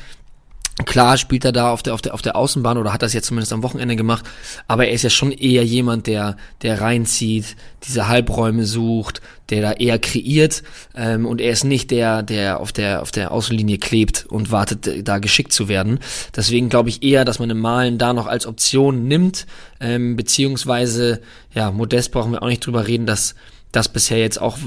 Klar 0.86 1.18
spielt 1.18 1.46
er 1.46 1.52
da 1.52 1.72
auf 1.72 1.84
der, 1.84 1.94
auf 1.94 2.02
der, 2.02 2.16
auf 2.16 2.24
der 2.24 2.36
Außenbahn 2.36 2.80
oder 2.80 2.92
hat 2.92 3.04
das 3.04 3.14
jetzt 3.14 3.28
zumindest 3.28 3.54
am 3.54 3.62
Wochenende 3.62 3.96
gemacht, 3.96 4.26
aber 4.68 4.88
er 4.88 4.94
ist 4.94 5.04
ja 5.04 5.12
schon 5.12 5.32
eher 5.32 5.64
jemand, 5.64 6.08
der, 6.08 6.36
der 6.64 6.82
reinzieht, 6.82 7.56
diese 7.86 8.08
Halbräume 8.08 8.66
sucht, 8.66 9.22
der 9.52 9.62
da 9.62 9.72
eher 9.74 10.00
kreiert 10.00 10.64
ähm, 10.96 11.28
und 11.28 11.42
er 11.42 11.52
ist 11.52 11.64
nicht 11.64 11.92
der, 11.92 12.24
der 12.24 12.60
auf 12.60 12.72
der, 12.72 13.04
auf 13.04 13.12
der 13.12 13.32
Außenlinie 13.32 13.78
klebt 13.78 14.26
und 14.26 14.52
wartet, 14.52 14.88
äh, 14.88 15.04
da 15.04 15.20
geschickt 15.20 15.54
zu 15.54 15.68
werden. 15.68 16.00
Deswegen 16.36 16.70
glaube 16.70 16.90
ich 16.90 17.04
eher, 17.04 17.24
dass 17.24 17.38
man 17.38 17.52
im 17.52 17.60
Malen 17.60 18.00
da 18.00 18.14
noch 18.14 18.26
als 18.26 18.48
Option 18.48 19.08
nimmt, 19.08 19.46
ähm, 19.80 20.16
beziehungsweise, 20.16 21.22
ja, 21.54 21.70
Modest 21.70 22.12
brauchen 22.12 22.32
wir 22.32 22.42
auch 22.42 22.48
nicht 22.48 22.66
drüber 22.66 22.88
reden, 22.88 23.06
dass 23.06 23.36
das 23.74 23.90
bisher 23.90 24.20
jetzt 24.20 24.40
auch 24.40 24.58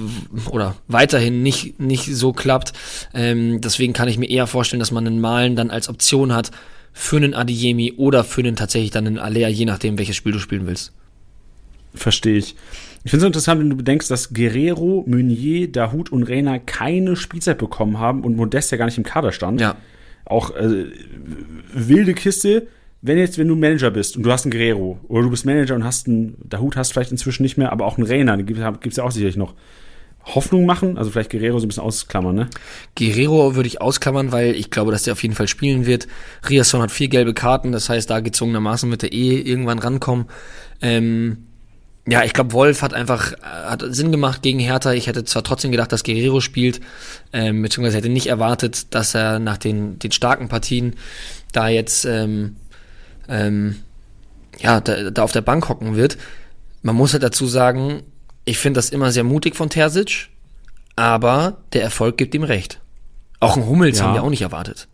oder 0.50 0.76
weiterhin 0.88 1.42
nicht, 1.42 1.80
nicht 1.80 2.14
so 2.14 2.32
klappt. 2.32 2.74
Ähm, 3.14 3.60
deswegen 3.62 3.94
kann 3.94 4.08
ich 4.08 4.18
mir 4.18 4.28
eher 4.28 4.46
vorstellen, 4.46 4.80
dass 4.80 4.90
man 4.90 5.06
einen 5.06 5.20
Malen 5.20 5.56
dann 5.56 5.70
als 5.70 5.88
Option 5.88 6.34
hat 6.34 6.50
für 6.92 7.16
einen 7.16 7.32
Adiemi 7.32 7.94
oder 7.96 8.24
für 8.24 8.40
einen 8.40 8.56
tatsächlich 8.56 8.90
dann 8.90 9.06
einen 9.06 9.18
Alea, 9.18 9.48
je 9.48 9.64
nachdem, 9.64 9.96
welches 9.96 10.16
Spiel 10.16 10.32
du 10.32 10.38
spielen 10.38 10.66
willst. 10.66 10.92
Verstehe 11.94 12.38
ich. 12.38 12.56
Ich 13.04 13.10
finde 13.10 13.24
es 13.24 13.28
interessant, 13.28 13.60
wenn 13.60 13.70
du 13.70 13.76
bedenkst, 13.76 14.10
dass 14.10 14.34
Guerrero, 14.34 15.04
Meunier, 15.06 15.70
Dahut 15.70 16.10
und 16.10 16.24
Reina 16.24 16.58
keine 16.58 17.14
Spielzeit 17.14 17.58
bekommen 17.58 18.00
haben 18.00 18.24
und 18.24 18.36
Modest 18.36 18.72
ja 18.72 18.76
gar 18.76 18.86
nicht 18.86 18.98
im 18.98 19.04
Kader 19.04 19.30
stand. 19.30 19.60
Ja. 19.60 19.76
Auch 20.24 20.50
äh, 20.56 20.86
wilde 21.72 22.14
Kiste. 22.14 22.66
Wenn 23.02 23.18
jetzt, 23.18 23.38
wenn 23.38 23.48
du 23.48 23.54
Manager 23.54 23.90
bist 23.90 24.16
und 24.16 24.22
du 24.22 24.32
hast 24.32 24.44
einen 24.44 24.52
Guerrero 24.52 24.98
oder 25.08 25.22
du 25.22 25.30
bist 25.30 25.44
Manager 25.44 25.74
und 25.74 25.84
hast 25.84 26.08
einen, 26.08 26.36
Dahut 26.42 26.76
hast 26.76 26.92
vielleicht 26.92 27.12
inzwischen 27.12 27.42
nicht 27.42 27.56
mehr, 27.56 27.70
aber 27.70 27.86
auch 27.86 27.98
einen 27.98 28.06
Reina, 28.06 28.36
den 28.36 28.46
gibt 28.46 28.58
es 28.58 28.96
ja 28.96 29.04
auch 29.04 29.10
sicherlich 29.10 29.36
noch. 29.36 29.54
Hoffnung 30.34 30.66
machen, 30.66 30.98
also 30.98 31.10
vielleicht 31.10 31.30
Guerrero 31.30 31.58
so 31.60 31.66
ein 31.66 31.68
bisschen 31.68 31.84
ausklammern, 31.84 32.34
ne? 32.34 32.48
Guerrero 32.96 33.54
würde 33.54 33.68
ich 33.68 33.80
ausklammern, 33.80 34.32
weil 34.32 34.56
ich 34.56 34.70
glaube, 34.70 34.90
dass 34.90 35.04
der 35.04 35.12
auf 35.12 35.22
jeden 35.22 35.36
Fall 35.36 35.46
spielen 35.46 35.86
wird. 35.86 36.08
Riasson 36.48 36.82
hat 36.82 36.90
vier 36.90 37.08
gelbe 37.08 37.32
Karten, 37.32 37.70
das 37.70 37.88
heißt, 37.88 38.10
da 38.10 38.18
gezwungenermaßen 38.18 38.90
wird 38.90 39.04
er 39.04 39.12
eh 39.12 39.38
irgendwann 39.38 39.78
rankommen. 39.78 40.26
Ähm, 40.82 41.46
ja, 42.08 42.24
ich 42.24 42.32
glaube, 42.32 42.52
Wolf 42.52 42.82
hat 42.82 42.94
einfach 42.94 43.34
hat 43.40 43.84
Sinn 43.88 44.12
gemacht 44.12 44.42
gegen 44.42 44.60
Hertha. 44.60 44.92
Ich 44.92 45.08
hätte 45.08 45.24
zwar 45.24 45.42
trotzdem 45.42 45.72
gedacht, 45.72 45.90
dass 45.90 46.04
Guerrero 46.04 46.40
spielt, 46.40 46.80
ähm, 47.32 47.62
beziehungsweise 47.62 47.98
hätte 47.98 48.08
nicht 48.08 48.28
erwartet, 48.28 48.94
dass 48.94 49.14
er 49.14 49.38
nach 49.38 49.58
den, 49.58 49.98
den 49.98 50.12
starken 50.12 50.48
Partien 50.48 50.94
da 51.52 51.68
jetzt 51.68 52.04
ähm, 52.04 52.56
ähm, 53.28 53.76
ja, 54.60 54.80
da, 54.80 55.10
da 55.10 55.22
auf 55.22 55.32
der 55.32 55.42
Bank 55.42 55.68
hocken 55.68 55.96
wird. 55.96 56.16
Man 56.82 56.96
muss 56.96 57.12
halt 57.12 57.22
dazu 57.22 57.46
sagen, 57.46 58.02
ich 58.44 58.58
finde 58.58 58.78
das 58.78 58.90
immer 58.90 59.10
sehr 59.12 59.24
mutig 59.24 59.56
von 59.56 59.68
Terzic, 59.70 60.28
aber 60.94 61.58
der 61.72 61.82
Erfolg 61.82 62.16
gibt 62.16 62.34
ihm 62.34 62.44
recht. 62.44 62.80
Auch 63.40 63.56
ein 63.56 63.66
Hummels 63.66 63.98
Ja. 63.98 64.04
haben 64.06 64.14
wir 64.14 64.22
auch 64.22 64.30
nicht 64.30 64.42
erwartet. 64.42 64.88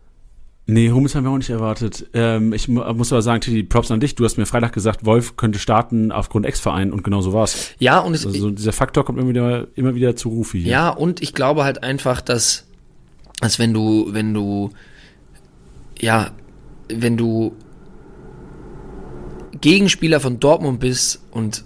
Nee, 0.66 0.90
Hummels 0.90 1.14
haben 1.14 1.24
wir 1.24 1.30
auch 1.30 1.36
nicht 1.38 1.50
erwartet. 1.50 2.06
Ähm, 2.14 2.52
ich 2.52 2.68
mu 2.68 2.82
muss 2.94 3.12
aber 3.12 3.20
sagen, 3.20 3.40
Titi, 3.40 3.64
Props 3.64 3.90
an 3.90 3.98
dich. 4.00 4.14
Du 4.14 4.24
hast 4.24 4.38
mir 4.38 4.46
Freitag 4.46 4.72
gesagt, 4.72 5.04
Wolf 5.04 5.36
könnte 5.36 5.58
starten 5.58 6.12
aufgrund 6.12 6.46
Ex-Verein 6.46 6.92
und 6.92 7.02
genau 7.02 7.20
so 7.20 7.32
war's. 7.32 7.70
Ja, 7.78 7.98
und 7.98 8.14
es, 8.14 8.24
Also 8.24 8.50
dieser 8.50 8.72
Faktor 8.72 9.04
kommt 9.04 9.18
immer 9.18 9.28
wieder, 9.28 9.66
immer 9.74 9.94
wieder 9.96 10.14
zu 10.14 10.28
Rufi 10.28 10.62
hier. 10.62 10.70
Ja, 10.70 10.88
und 10.90 11.20
ich 11.20 11.34
glaube 11.34 11.64
halt 11.64 11.82
einfach, 11.82 12.20
dass, 12.20 12.64
dass 13.40 13.58
wenn 13.58 13.74
du, 13.74 14.08
wenn 14.12 14.34
du, 14.34 14.70
ja, 15.98 16.30
wenn 16.88 17.16
du 17.16 17.54
Gegenspieler 19.62 20.20
von 20.20 20.38
Dortmund 20.38 20.80
bist 20.80 21.20
und 21.30 21.64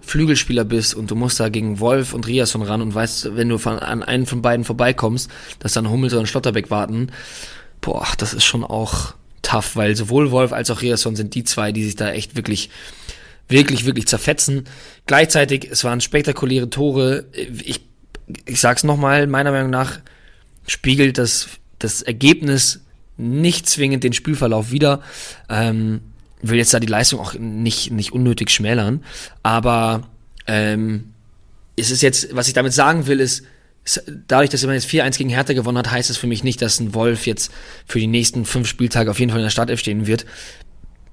Flügelspieler 0.00 0.64
bist 0.64 0.94
und 0.94 1.10
du 1.10 1.16
musst 1.16 1.40
da 1.40 1.48
gegen 1.48 1.80
Wolf 1.80 2.14
und 2.14 2.26
Riasson 2.26 2.62
ran 2.62 2.80
und 2.80 2.94
weißt, 2.94 3.36
wenn 3.36 3.48
du 3.48 3.58
von, 3.58 3.78
an 3.78 4.02
einen 4.02 4.26
von 4.26 4.40
beiden 4.40 4.64
vorbeikommst, 4.64 5.28
dass 5.58 5.72
dann 5.72 5.90
Hummels 5.90 6.14
oder 6.14 6.24
Schlotterbeck 6.26 6.70
warten, 6.70 7.10
boah, 7.80 8.06
das 8.16 8.32
ist 8.32 8.44
schon 8.44 8.64
auch 8.64 9.14
tough, 9.42 9.76
weil 9.76 9.96
sowohl 9.96 10.30
Wolf 10.30 10.52
als 10.52 10.70
auch 10.70 10.80
Riasson 10.80 11.16
sind 11.16 11.34
die 11.34 11.44
zwei, 11.44 11.72
die 11.72 11.84
sich 11.84 11.96
da 11.96 12.10
echt 12.12 12.36
wirklich 12.36 12.70
wirklich, 13.48 13.84
wirklich 13.84 14.06
zerfetzen. 14.06 14.64
Gleichzeitig, 15.06 15.68
es 15.70 15.84
waren 15.84 16.00
spektakuläre 16.00 16.70
Tore. 16.70 17.24
Ich, 17.32 17.80
ich 18.46 18.60
sag's 18.60 18.84
nochmal, 18.84 19.26
meiner 19.26 19.50
Meinung 19.52 19.70
nach 19.70 20.00
spiegelt 20.66 21.18
das, 21.18 21.48
das 21.78 22.02
Ergebnis 22.02 22.80
nicht 23.16 23.68
zwingend 23.68 24.04
den 24.04 24.12
Spielverlauf 24.12 24.70
wieder. 24.70 25.00
Ähm, 25.48 26.00
will 26.42 26.58
jetzt 26.58 26.72
da 26.72 26.80
die 26.80 26.86
Leistung 26.86 27.20
auch 27.20 27.34
nicht, 27.34 27.90
nicht 27.90 28.12
unnötig 28.12 28.50
schmälern, 28.50 29.04
aber 29.42 30.02
ähm, 30.46 31.12
es 31.76 31.90
ist 31.90 32.02
jetzt, 32.02 32.34
was 32.34 32.48
ich 32.48 32.54
damit 32.54 32.72
sagen 32.72 33.06
will, 33.06 33.20
ist, 33.20 33.44
dadurch, 34.26 34.50
dass 34.50 34.64
man 34.64 34.74
jetzt 34.74 34.88
4-1 34.88 35.16
gegen 35.16 35.30
Hertha 35.30 35.52
gewonnen 35.52 35.78
hat, 35.78 35.90
heißt 35.90 36.10
es 36.10 36.16
für 36.16 36.26
mich 36.26 36.44
nicht, 36.44 36.60
dass 36.60 36.80
ein 36.80 36.94
Wolf 36.94 37.26
jetzt 37.26 37.52
für 37.86 37.98
die 37.98 38.06
nächsten 38.06 38.44
fünf 38.44 38.68
Spieltage 38.68 39.10
auf 39.10 39.18
jeden 39.18 39.30
Fall 39.30 39.40
in 39.40 39.46
der 39.46 39.50
Startelf 39.50 39.80
stehen 39.80 40.06
wird. 40.06 40.26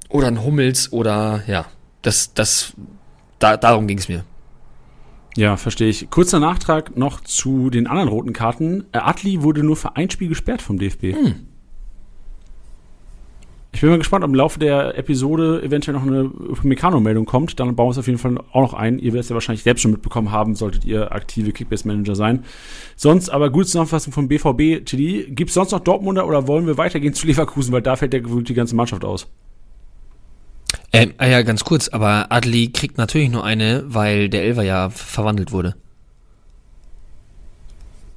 Oder 0.10 0.28
ein 0.28 0.44
Hummels 0.44 0.92
oder 0.92 1.44
ja, 1.48 1.66
das, 2.02 2.34
das, 2.34 2.74
da, 3.40 3.58
darum 3.58 3.88
ging 3.88 3.98
es 3.98 4.08
mir. 4.08 4.24
Ja, 5.38 5.58
verstehe 5.58 5.90
ich. 5.90 6.10
Kurzer 6.10 6.40
Nachtrag 6.40 6.96
noch 6.96 7.22
zu 7.22 7.70
den 7.70 7.88
anderen 7.88 8.10
roten 8.10 8.34
Karten. 8.34 8.86
Äh, 8.92 9.00
Atli 9.00 9.42
wurde 9.44 9.64
nur 9.64 9.76
für 9.76 9.96
ein 9.96 10.10
Spiel 10.10 10.30
gesperrt 10.30 10.62
vom 10.62 10.80
DFB. 10.80 11.14
Ich 13.76 13.82
bin 13.82 13.90
mal 13.90 13.98
gespannt, 13.98 14.24
ob 14.24 14.30
im 14.30 14.36
Laufe 14.36 14.58
der 14.58 14.98
Episode 14.98 15.62
eventuell 15.62 15.98
noch 15.98 16.08
eine 16.08 16.32
Meccano-Meldung 16.64 17.26
kommt. 17.26 17.60
Dann 17.60 17.76
bauen 17.76 17.88
wir 17.88 17.92
es 17.92 17.98
auf 17.98 18.08
jeden 18.08 18.20
Fall 18.20 18.38
auch 18.54 18.62
noch 18.62 18.74
ein. 18.74 19.00
Ihr 19.00 19.12
werdet 19.12 19.24
es 19.24 19.30
ja 19.30 19.34
wahrscheinlich 19.34 19.64
selbst 19.64 19.82
schon 19.82 19.92
mitbekommen 19.92 20.32
haben, 20.32 20.56
solltet 20.56 20.86
ihr 20.86 21.12
aktive 21.12 21.52
Kickbase-Manager 21.52 22.16
sein. 22.16 22.46
Sonst 22.96 23.28
aber 23.28 23.50
gute 23.50 23.66
Zusammenfassung 23.66 24.14
vom 24.14 24.30
BVB, 24.30 24.86
Chili. 24.86 25.26
Gibt 25.30 25.50
es 25.50 25.56
sonst 25.56 25.72
noch 25.72 25.82
Dortmunder 25.82 26.26
oder 26.26 26.48
wollen 26.48 26.68
wir 26.68 26.78
weitergehen 26.78 27.14
zu 27.14 27.28
Leverkusen, 27.28 27.74
weil 27.74 27.82
da 27.82 27.98
fällt 27.98 28.14
ja 28.14 28.22
die 28.22 28.54
ganze 28.54 28.78
Mannschaft 28.78 29.04
aus? 29.04 29.28
Ähm, 30.94 31.14
ah 31.18 31.28
ja, 31.28 31.42
ganz 31.42 31.66
kurz, 31.66 31.90
aber 31.90 32.32
Adli 32.32 32.72
kriegt 32.72 32.98
natürlich 32.98 33.30
nur 33.30 33.44
eine, 33.44 33.84
weil 33.88 34.30
der 34.30 34.44
Elfer 34.44 34.64
ja 34.64 34.90
verwandelt 34.90 35.52
wurde. 35.52 35.76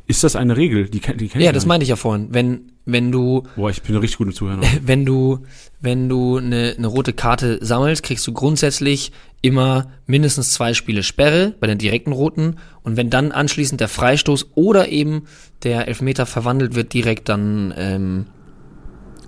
Ist 0.08 0.24
das 0.24 0.36
eine 0.36 0.56
Regel? 0.56 0.88
Die, 0.88 1.00
die 1.00 1.00
kenn 1.28 1.40
ich 1.40 1.46
Ja, 1.46 1.52
das 1.52 1.66
meinte 1.66 1.84
ich 1.84 1.90
ja 1.90 1.96
vorhin. 1.96 2.28
Wenn, 2.30 2.72
wenn 2.86 3.12
du, 3.12 3.42
Boah, 3.56 3.68
ich 3.68 3.82
bin 3.82 3.94
richtig 3.94 4.16
gut 4.16 4.28
im 4.28 4.32
Zuhören. 4.32 4.62
wenn 4.82 5.04
du, 5.04 5.40
wenn 5.80 6.08
du 6.08 6.38
eine, 6.38 6.74
eine 6.78 6.86
rote 6.86 7.12
Karte 7.12 7.58
sammelst, 7.60 8.02
kriegst 8.02 8.26
du 8.26 8.32
grundsätzlich 8.32 9.12
immer 9.42 9.92
mindestens 10.06 10.54
zwei 10.54 10.72
Spiele 10.72 11.02
Sperre 11.02 11.54
bei 11.60 11.66
den 11.66 11.76
direkten 11.76 12.12
roten 12.12 12.56
und 12.82 12.96
wenn 12.96 13.10
dann 13.10 13.32
anschließend 13.32 13.82
der 13.82 13.88
Freistoß 13.88 14.52
oder 14.54 14.88
eben 14.88 15.24
der 15.62 15.88
Elfmeter 15.88 16.24
verwandelt 16.24 16.74
wird 16.74 16.94
direkt, 16.94 17.28
dann, 17.28 17.74
ähm, 17.76 18.26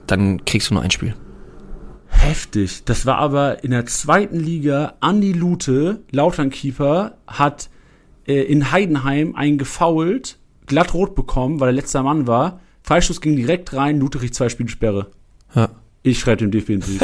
dann 0.06 0.46
kriegst 0.46 0.70
du 0.70 0.74
nur 0.74 0.82
ein 0.82 0.90
Spiel. 0.90 1.14
Heftig. 2.08 2.84
Das 2.86 3.04
war 3.04 3.18
aber 3.18 3.62
in 3.62 3.70
der 3.70 3.84
zweiten 3.84 4.40
Liga. 4.40 4.94
Andi 5.00 5.32
Lute, 5.32 6.00
Lautern-Keeper, 6.10 7.18
hat 7.26 7.68
äh, 8.26 8.42
in 8.42 8.72
Heidenheim 8.72 9.36
einen 9.36 9.58
gefoult, 9.58 10.39
glatt 10.70 10.94
rot 10.94 11.14
bekommen, 11.14 11.60
weil 11.60 11.68
er 11.68 11.72
letzter 11.72 12.02
Mann 12.02 12.26
war. 12.26 12.60
Freistoß 12.82 13.20
ging 13.20 13.36
direkt 13.36 13.74
rein, 13.74 14.00
Lute 14.00 14.18
kriegt 14.18 14.34
zwei 14.34 14.48
Spiele 14.48 14.70
Sperre. 14.70 15.08
Ja. 15.54 15.68
Ich 16.02 16.18
schreibe 16.18 16.38
dem 16.38 16.50
DFB 16.50 16.70
einen 16.70 16.80
Brief. 16.80 17.00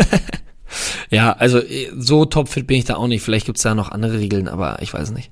Ja, 1.10 1.32
also 1.32 1.60
eh, 1.60 1.90
so 1.96 2.24
topfit 2.24 2.66
bin 2.66 2.78
ich 2.78 2.84
da 2.84 2.96
auch 2.96 3.06
nicht. 3.06 3.22
Vielleicht 3.22 3.46
gibt's 3.46 3.62
da 3.62 3.74
noch 3.74 3.90
andere 3.90 4.18
Regeln, 4.18 4.48
aber 4.48 4.82
ich 4.82 4.92
weiß 4.92 5.08
es 5.08 5.14
nicht. 5.14 5.30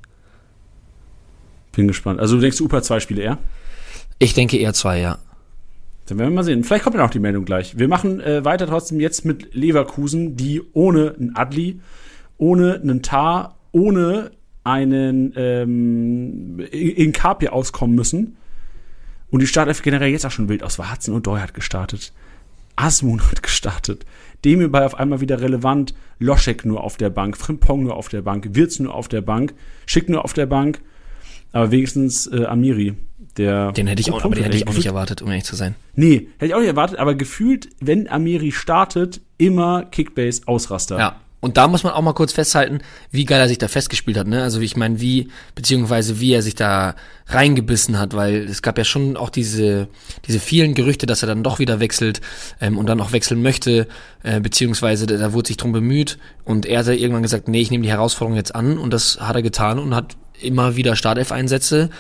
Bin 1.73 1.89
gespannt. 1.89 2.21
Also 2.21 2.37
du 2.37 2.43
denkst, 2.43 2.61
Upa 2.61 2.83
zwei 2.83 3.01
Spiele 3.01 3.23
eher? 3.23 3.39
Ich 4.19 4.35
denke 4.35 4.57
eher 4.59 4.73
zwei, 4.75 5.01
ja. 5.01 5.19
Dann 6.07 6.19
werden 6.19 6.31
wir 6.31 6.37
mal 6.37 6.45
sehen. 6.45 6.63
Vielleicht 6.65 6.85
kommt 6.85 6.95
ja 6.95 7.03
noch 7.03 7.11
die 7.11 7.19
Meldung 7.19 7.45
gleich. 7.45 7.79
Wir 7.79 7.89
machen 7.89 8.21
äh, 8.21 8.45
weiter 8.45 8.67
trotzdem 8.67 9.01
jetzt 9.01 9.25
mit 9.25 9.55
Leverkusen, 9.55 10.37
die 10.37 10.63
ohne 10.73 11.15
einen 11.19 11.35
Adli, 11.35 11.81
ohne 12.37 12.75
einen 12.75 13.03
Tar, 13.03 13.57
ohne 13.73 14.31
einen 14.65 15.33
ähm, 15.37 16.59
Inkapie 16.71 17.49
auskommen 17.49 17.95
müssen. 17.95 18.37
Und 19.31 19.41
die 19.41 19.47
Startelf 19.47 19.83
generell 19.83 20.11
jetzt 20.11 20.27
auch 20.27 20.31
schon 20.31 20.49
wild 20.49 20.63
aus. 20.63 20.79
Warzen 20.79 21.15
und 21.15 21.27
Doy 21.27 21.41
hat 21.41 21.55
gestartet. 21.55 22.13
Asmun 22.77 23.21
hat 23.31 23.43
gestartet. 23.43 24.05
Demirbay 24.45 24.85
auf 24.85 24.95
einmal 24.95 25.21
wieder 25.21 25.41
relevant. 25.41 25.95
Loschek 26.19 26.65
nur 26.65 26.83
auf 26.83 26.97
der 26.97 27.11
Bank. 27.11 27.37
Frimpong 27.37 27.83
nur 27.83 27.97
auf 27.97 28.09
der 28.09 28.23
Bank. 28.23 28.49
Wirtz 28.53 28.79
nur 28.79 28.95
auf 28.95 29.09
der 29.09 29.21
Bank. 29.21 29.55
Schick 29.87 30.09
nur 30.09 30.25
auf 30.25 30.33
der 30.33 30.47
Bank. 30.47 30.81
Aber 31.53 31.71
wenigstens 31.71 32.27
äh, 32.27 32.45
Amiri. 32.47 32.95
Der 33.37 33.73
Den 33.73 33.87
hätte 33.89 34.01
ich 34.01 34.13
auch, 34.13 34.25
aber 34.25 34.35
den 34.35 34.45
hätte 34.45 34.57
ich 34.57 34.69
auch 34.69 34.75
nicht 34.75 34.87
erwartet, 34.87 35.21
um 35.23 35.29
ehrlich 35.29 35.45
zu 35.45 35.57
sein. 35.57 35.75
Nee, 35.97 36.29
hätte 36.39 36.47
ich 36.47 36.55
auch 36.55 36.61
nicht 36.61 36.69
erwartet, 36.69 36.99
aber 36.99 37.15
gefühlt, 37.15 37.69
wenn 37.81 38.09
Amiri 38.09 38.53
startet, 38.53 39.21
immer 39.39 39.85
Kickbase-Ausraster. 39.85 40.99
Ja. 40.99 41.21
Und 41.45 41.59
da 41.59 41.69
muss 41.69 41.85
man 41.85 41.93
auch 41.93 42.01
mal 42.01 42.15
kurz 42.15 42.33
festhalten, 42.33 42.79
wie 43.11 43.27
geil 43.27 43.39
er 43.39 43.49
sich 43.49 43.59
da 43.59 43.69
festgespielt 43.69 44.17
hat, 44.17 44.27
ne? 44.27 44.43
Also 44.43 44.61
ich 44.61 44.79
meine, 44.79 45.03
wie, 45.03 45.29
beziehungsweise 45.55 46.19
wie 46.19 46.33
er 46.33 46.41
sich 46.41 46.55
da 46.55 46.95
reingebissen 47.27 47.99
hat, 47.99 48.15
weil 48.15 48.45
es 48.45 48.63
gab 48.63 48.79
ja 48.79 48.85
schon 48.85 49.19
auch 49.19 49.29
diese, 49.29 49.89
diese 50.27 50.41
vielen 50.41 50.73
Gerüchte, 50.73 51.05
dass 51.05 51.23
er 51.23 51.27
dann 51.27 51.43
doch 51.43 51.59
wieder 51.59 51.81
wechselt 51.81 52.23
ähm, 52.63 52.79
und 52.79 52.87
dann 52.87 52.99
auch 52.99 53.13
wechseln 53.13 53.43
möchte, 53.43 53.89
äh, 54.23 54.41
beziehungsweise 54.41 55.05
da, 55.05 55.19
da 55.19 55.35
wurde 55.35 55.49
sich 55.49 55.59
drum 55.59 55.73
bemüht 55.73 56.17
und 56.45 56.65
er 56.65 56.79
hat 56.79 56.87
irgendwann 56.87 57.23
gesagt, 57.23 57.47
nee, 57.47 57.61
ich 57.61 57.71
nehme 57.71 57.83
die 57.83 57.91
Herausforderung 57.91 58.39
jetzt 58.39 58.55
an 58.55 58.79
und 58.79 58.95
das 58.95 59.19
hat 59.21 59.37
er 59.37 59.43
getan 59.43 59.79
und 59.79 59.95
hat 59.95 60.17
immer 60.41 60.77
wieder 60.77 60.97
Startelf-Einsätze 60.97 61.91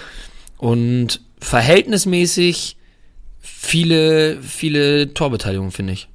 und 0.57 1.21
verhältnismäßig 1.39 2.79
viele, 3.41 4.41
viele 4.41 5.13
Torbeteiligungen, 5.13 5.71
finde 5.71 5.93
ich. 5.93 6.09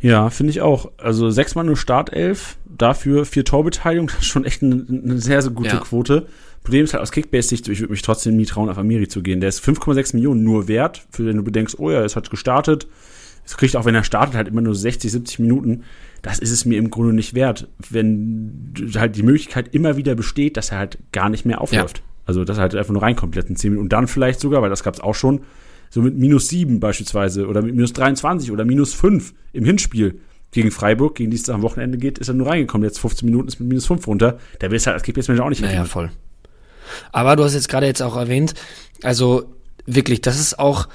Ja, 0.00 0.30
finde 0.30 0.50
ich 0.50 0.60
auch. 0.60 0.90
Also 0.96 1.30
sechsmal 1.30 1.64
nur 1.64 1.76
Startelf, 1.76 2.56
dafür 2.66 3.24
vier 3.24 3.44
Torbeteiligung, 3.44 4.06
das 4.12 4.20
ist 4.20 4.26
schon 4.26 4.44
echt 4.44 4.62
eine, 4.62 4.84
eine 4.88 5.18
sehr, 5.18 5.42
sehr 5.42 5.52
gute 5.52 5.76
Ja. 5.76 5.80
Quote. 5.80 6.26
Problem 6.62 6.84
ist 6.84 6.92
halt 6.92 7.02
aus 7.02 7.12
Kickbase-Sicht, 7.12 7.68
ich 7.68 7.80
würde 7.80 7.92
mich 7.92 8.02
trotzdem 8.02 8.36
nie 8.36 8.44
trauen, 8.44 8.68
auf 8.68 8.76
Amiri 8.76 9.08
zu 9.08 9.22
gehen. 9.22 9.40
Der 9.40 9.48
ist 9.48 9.64
5,6 9.64 10.14
Millionen 10.14 10.44
nur 10.44 10.68
wert, 10.68 11.06
für 11.10 11.24
wenn 11.24 11.36
du 11.36 11.42
bedenkst, 11.42 11.78
oh 11.78 11.90
ja, 11.90 12.04
es 12.04 12.16
hat 12.16 12.28
gestartet, 12.28 12.86
Das 13.44 13.56
kriegt 13.56 13.76
auch, 13.76 13.84
wenn 13.86 13.94
er 13.94 14.04
startet, 14.04 14.36
halt 14.36 14.48
immer 14.48 14.60
nur 14.60 14.74
60, 14.74 15.10
70 15.10 15.38
Minuten. 15.38 15.84
Das 16.22 16.38
ist 16.38 16.50
es 16.50 16.66
mir 16.66 16.78
im 16.78 16.90
Grunde 16.90 17.14
nicht 17.14 17.34
wert, 17.34 17.68
wenn 17.88 18.74
halt 18.94 19.16
die 19.16 19.22
Möglichkeit 19.22 19.74
immer 19.74 19.96
wieder 19.96 20.14
besteht, 20.14 20.56
dass 20.58 20.70
er 20.70 20.78
halt 20.78 20.98
gar 21.12 21.30
nicht 21.30 21.46
mehr 21.46 21.60
aufläuft. 21.60 21.98
Ja. 21.98 22.04
Also, 22.26 22.44
dass 22.44 22.58
er 22.58 22.62
halt 22.62 22.74
einfach 22.76 22.92
nur 22.92 23.02
reinkommt, 23.02 23.34
in 23.36 23.56
10 23.56 23.70
Minuten. 23.70 23.86
Und 23.86 23.92
dann 23.92 24.06
vielleicht 24.06 24.40
sogar, 24.40 24.60
weil 24.60 24.70
das 24.70 24.84
gab 24.84 24.94
es 24.94 25.00
auch 25.00 25.14
schon, 25.14 25.40
so 25.90 26.02
mit 26.02 26.16
minus 26.16 26.48
7 26.48 26.80
beispielsweise 26.80 27.46
oder 27.46 27.62
mit 27.62 27.74
minus 27.74 27.92
23 27.92 28.50
oder 28.52 28.64
minus 28.64 28.94
5 28.94 29.34
im 29.52 29.64
Hinspiel 29.64 30.20
gegen 30.52 30.70
Freiburg, 30.70 31.16
gegen 31.16 31.30
die 31.30 31.36
es 31.36 31.48
am 31.48 31.62
Wochenende 31.62 31.98
geht, 31.98 32.18
ist 32.18 32.28
er 32.28 32.34
nur 32.34 32.48
reingekommen. 32.48 32.84
Jetzt 32.84 32.98
15 32.98 33.26
Minuten 33.26 33.48
ist 33.48 33.60
mit 33.60 33.68
minus 33.68 33.86
5 33.86 34.06
runter. 34.06 34.38
Der 34.60 34.70
will 34.70 34.76
es 34.76 34.86
halt 34.86 34.94
als 34.94 35.02
Kickbase-Manager 35.02 35.44
auch 35.44 35.50
nicht 35.50 35.60
mehr. 35.60 35.70
Naja, 35.70 35.84
voll. 35.84 36.10
Aber 37.12 37.36
du 37.36 37.44
hast 37.44 37.54
jetzt 37.54 37.68
gerade 37.68 37.86
jetzt 37.86 38.02
auch 38.02 38.16
erwähnt, 38.16 38.54
also 39.02 39.44
wirklich, 39.86 40.20
das 40.20 40.40
ist 40.40 40.58
auch, 40.58 40.88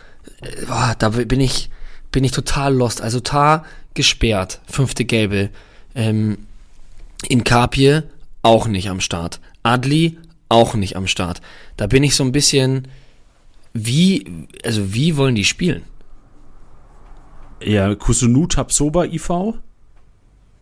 boah, 0.67 0.95
da 0.99 1.09
bin 1.09 1.39
ich, 1.39 1.69
bin 2.11 2.23
ich 2.23 2.31
total 2.31 2.73
lost. 2.73 3.01
Also 3.01 3.19
Tar 3.19 3.65
gesperrt, 3.93 4.61
fünfte 4.65 5.05
Gelbe. 5.05 5.49
Ähm, 5.93 6.37
in 7.29 7.43
Kapie 7.43 8.01
auch 8.41 8.67
nicht 8.67 8.89
am 8.89 8.99
Start. 8.99 9.39
Adli 9.63 10.17
auch 10.49 10.75
nicht 10.75 10.95
am 10.95 11.07
Start. 11.07 11.41
Da 11.77 11.87
bin 11.87 12.03
ich 12.03 12.15
so 12.15 12.23
ein 12.23 12.31
bisschen, 12.31 12.87
wie, 13.77 14.47
also 14.63 14.93
wie 14.93 15.17
wollen 15.17 15.35
die 15.35 15.43
spielen? 15.43 15.83
Ja, 17.61 17.93
Kusunu 17.93 18.47
Tapsoba 18.47 19.03
IV, 19.03 19.55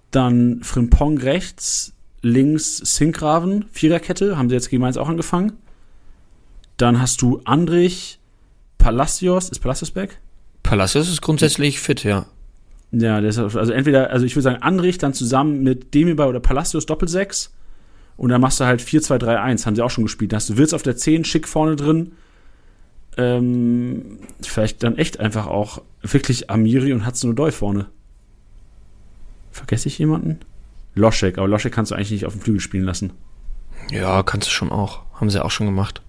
dann 0.09 0.61
Frimpong 0.63 1.19
rechts, 1.19 1.93
links 2.23 2.77
Sinkraven, 2.77 3.65
Viererkette, 3.71 4.35
haben 4.35 4.49
sie 4.49 4.55
jetzt 4.55 4.69
gegen 4.69 4.81
Mainz 4.81 4.97
auch 4.97 5.09
angefangen. 5.09 5.53
Dann 6.77 6.99
hast 6.99 7.21
du 7.21 7.39
Andrich, 7.45 8.19
Palacios, 8.79 9.49
ist 9.49 9.59
Palacios 9.59 9.91
back? 9.91 10.19
Palacios 10.63 11.07
ist 11.07 11.21
grundsätzlich 11.21 11.79
fit, 11.79 12.03
ja. 12.03 12.25
Ja, 12.91 13.19
ist, 13.19 13.37
also 13.37 13.71
entweder, 13.71 14.09
also 14.09 14.25
ich 14.25 14.35
würde 14.35 14.43
sagen, 14.43 14.63
Andrich 14.63 14.97
dann 14.97 15.13
zusammen 15.13 15.61
mit 15.61 15.93
Demirbay 15.93 16.27
oder 16.27 16.39
Palacios 16.39 16.87
Doppelsechs 16.87 17.53
und 18.17 18.29
dann 18.29 18.41
machst 18.41 18.59
du 18.59 18.65
halt 18.65 18.81
4-2-3-1, 18.81 19.67
haben 19.67 19.75
sie 19.75 19.83
auch 19.83 19.91
schon 19.91 20.03
gespielt. 20.03 20.31
Da 20.31 20.37
hast 20.37 20.49
du 20.49 20.57
Wirtz 20.57 20.73
auf 20.73 20.81
der 20.81 20.97
10, 20.97 21.25
schick 21.25 21.47
vorne 21.47 21.75
drin. 21.75 22.13
Ähm, 23.17 24.19
vielleicht 24.41 24.83
dann 24.83 24.97
echt 24.97 25.19
einfach 25.19 25.47
auch 25.47 25.81
wirklich 26.01 26.49
Amiri 26.49 26.93
und 26.93 27.05
Hudson 27.05 27.31
Odoi 27.31 27.51
vorne. 27.51 27.87
Vergesse 29.51 29.87
ich 29.87 29.97
jemanden? 29.99 30.39
Loschek, 30.95 31.37
aber 31.37 31.47
Loschek 31.47 31.73
kannst 31.73 31.91
du 31.91 31.95
eigentlich 31.95 32.11
nicht 32.11 32.25
auf 32.25 32.33
dem 32.33 32.41
Flügel 32.41 32.61
spielen 32.61 32.83
lassen. 32.83 33.13
Ja, 33.91 34.23
kannst 34.23 34.47
du 34.47 34.51
schon 34.51 34.71
auch. 34.71 35.01
Haben 35.13 35.29
sie 35.29 35.43
auch 35.43 35.51
schon 35.51 35.67
gemacht. 35.67 36.01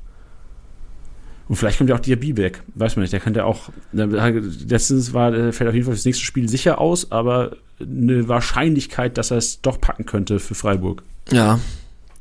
Und 1.49 1.57
vielleicht 1.57 1.79
kommt 1.79 1.91
ja 1.91 1.97
auch 1.97 2.01
Diaby 2.01 2.37
weg. 2.37 2.63
Weiß 2.75 2.97
man 2.97 3.03
nicht. 3.03 3.13
Der 3.13 3.21
könnte 3.21 3.45
auch. 3.45 3.69
Letztens 3.93 5.13
war, 5.13 5.31
der 5.31 5.53
fällt 5.53 5.69
auf 5.69 5.75
jeden 5.75 5.85
Fall 5.85 5.95
fürs 5.95 6.07
nächste 6.07 6.25
Spiel 6.25 6.49
sicher 6.49 6.79
aus, 6.81 7.13
aber 7.13 7.57
eine 7.81 8.29
Wahrscheinlichkeit, 8.29 9.19
dass 9.19 9.31
er 9.31 9.39
es 9.39 9.61
doch 9.61 9.81
packen 9.81 10.07
könnte 10.07 10.39
für 10.39 10.55
Freiburg. 10.55 11.03
Ja. 11.31 11.61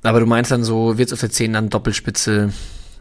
Aber 0.02 0.20
du 0.20 0.26
meinst 0.26 0.52
dann 0.52 0.66
so, 0.66 0.98
wird 0.98 1.10
es 1.10 1.14
auf 1.14 1.22
der 1.22 1.30
10 1.30 1.54
dann 1.54 1.70
Doppelspitze, 1.70 2.52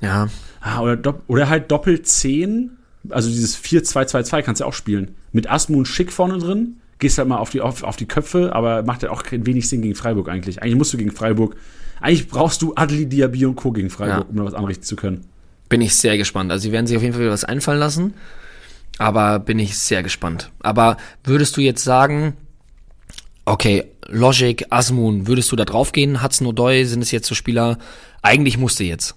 ja. 0.01 0.29
Ah, 0.62 0.80
oder, 0.80 1.14
oder 1.26 1.48
halt 1.48 1.70
Doppel 1.70 2.02
10, 2.02 2.70
also 3.10 3.28
dieses 3.28 3.59
4-2-2-2 3.59 4.43
kannst 4.43 4.60
du 4.60 4.64
auch 4.64 4.72
spielen. 4.72 5.16
Mit 5.32 5.51
Asmun 5.51 5.84
Schick 5.84 6.12
vorne 6.12 6.39
drin, 6.39 6.76
gehst 7.01 7.18
halt 7.18 7.26
mal 7.26 7.39
auf 7.39 7.51
die, 7.51 7.60
auf, 7.60 7.82
auf 7.82 7.97
die 7.97 8.06
Köpfe, 8.06 8.55
aber 8.55 8.84
macht 8.84 9.02
ja 9.02 9.10
auch 9.10 9.24
wenig 9.30 9.68
Sinn 9.68 9.82
gegen 9.82 9.97
Freiburg 9.97 10.28
eigentlich. 10.28 10.62
Eigentlich 10.62 10.76
musst 10.76 10.93
du 10.93 10.98
gegen 10.98 11.10
Freiburg, 11.10 11.56
eigentlich 12.01 12.28
brauchst 12.28 12.62
du 12.62 12.74
Adli 12.76 13.06
Diaby 13.06 13.44
und 13.47 13.56
Co. 13.56 13.72
gegen 13.72 13.90
Freiburg, 13.90 14.24
ja. 14.24 14.30
um 14.30 14.36
da 14.36 14.44
was 14.44 14.55
anrichten 14.55 14.84
zu 14.84 14.94
können. 14.94 15.24
Bin 15.68 15.80
ich 15.80 15.97
sehr 15.97 16.16
gespannt. 16.16 16.52
Also 16.52 16.62
sie 16.62 16.72
werden 16.72 16.86
sich 16.86 16.97
auf 16.97 17.02
jeden 17.02 17.14
Fall 17.14 17.22
wieder 17.22 17.32
was 17.32 17.44
einfallen 17.44 17.80
lassen, 17.80 18.14
aber 18.98 19.40
bin 19.40 19.59
ich 19.59 19.76
sehr 19.76 20.05
gespannt. 20.05 20.52
Aber 20.60 20.97
würdest 21.24 21.56
du 21.56 21.60
jetzt 21.60 21.82
sagen, 21.82 22.36
okay, 23.47 23.84
Logic, 24.06 24.64
Asmun, 24.70 25.26
würdest 25.26 25.51
du 25.51 25.56
da 25.56 25.64
drauf 25.64 25.90
gehen? 25.90 26.22
Hudson 26.22 26.47
O'Doy, 26.47 26.84
sind 26.84 27.02
es 27.02 27.10
jetzt 27.10 27.26
so 27.26 27.34
Spieler, 27.34 27.78
eigentlich 28.20 28.59
musste 28.59 28.84
jetzt 28.84 29.16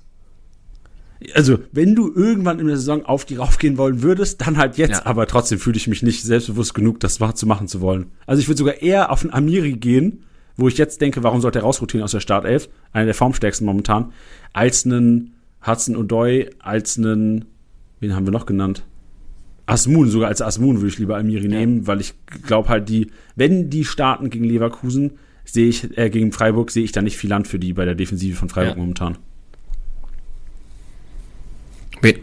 also 1.34 1.60
wenn 1.72 1.96
du 1.96 2.12
irgendwann 2.14 2.60
in 2.60 2.68
der 2.68 2.78
Saison 2.78 3.06
auf 3.06 3.26
die 3.26 3.36
raufgehen 3.36 3.78
wollen 3.78 4.02
würdest, 4.02 4.42
dann 4.42 4.58
halt 4.58 4.78
jetzt. 4.78 5.00
Ja. 5.00 5.06
Aber 5.06 5.28
trotzdem 5.28 5.60
fühle 5.60 5.78
ich 5.78 5.88
mich 5.88 6.04
nicht 6.04 6.24
selbstbewusst 6.24 6.74
genug, 6.74 7.00
das 7.00 7.20
zu 7.36 7.48
machen 7.48 7.68
zu 7.68 7.82
wollen. 7.82 8.08
Also 8.26 8.42
ich 8.42 8.48
würde 8.48 8.58
sogar 8.58 8.82
eher 8.82 9.12
auf 9.12 9.22
einen 9.22 9.34
Amiri 9.34 9.74
gehen, 9.74 10.24
wo 10.58 10.68
ich 10.68 10.78
jetzt 10.78 11.02
denke, 11.02 11.24
warum 11.24 11.42
sollte 11.42 11.60
er 11.60 11.64
rausrotieren 11.64 12.04
aus 12.04 12.12
der 12.12 12.20
Startelf, 12.20 12.70
einer 12.92 13.06
der 13.06 13.14
formstärksten 13.14 13.66
momentan, 13.66 14.12
als 14.54 14.86
einen 14.86 15.36
Hudson 15.66 15.96
O'Doy, 15.96 16.52
als 16.60 16.98
einen, 16.98 17.46
wen 18.00 18.16
haben 18.16 18.28
wir 18.28 18.32
noch 18.32 18.46
genannt? 18.46 18.86
Asmun, 19.66 20.10
sogar 20.10 20.30
als 20.30 20.42
Asmun 20.42 20.78
würde 20.78 20.90
ich 20.90 21.00
lieber 21.00 21.18
Amiri 21.18 21.44
ja. 21.44 21.60
nehmen, 21.60 21.88
weil 21.88 22.00
ich 22.00 22.14
glaube 22.44 22.70
halt 22.70 22.88
die, 22.88 23.08
wenn 23.36 23.70
die 23.70 23.84
starten 23.84 24.30
gegen 24.30 24.46
Leverkusen, 24.46 25.14
sehe 25.44 25.68
ich, 25.68 25.98
äh, 25.98 26.10
gegen 26.10 26.32
Freiburg, 26.32 26.72
sehe 26.72 26.84
ich 26.84 26.92
da 26.92 27.02
nicht 27.02 27.18
viel 27.18 27.30
Land 27.30 27.48
für 27.48 27.60
die 27.60 27.74
bei 27.74 27.86
der 27.86 27.96
Defensive 27.96 28.36
von 28.36 28.50
Freiburg 28.50 28.76
ja. 28.76 28.82
momentan. 28.82 29.18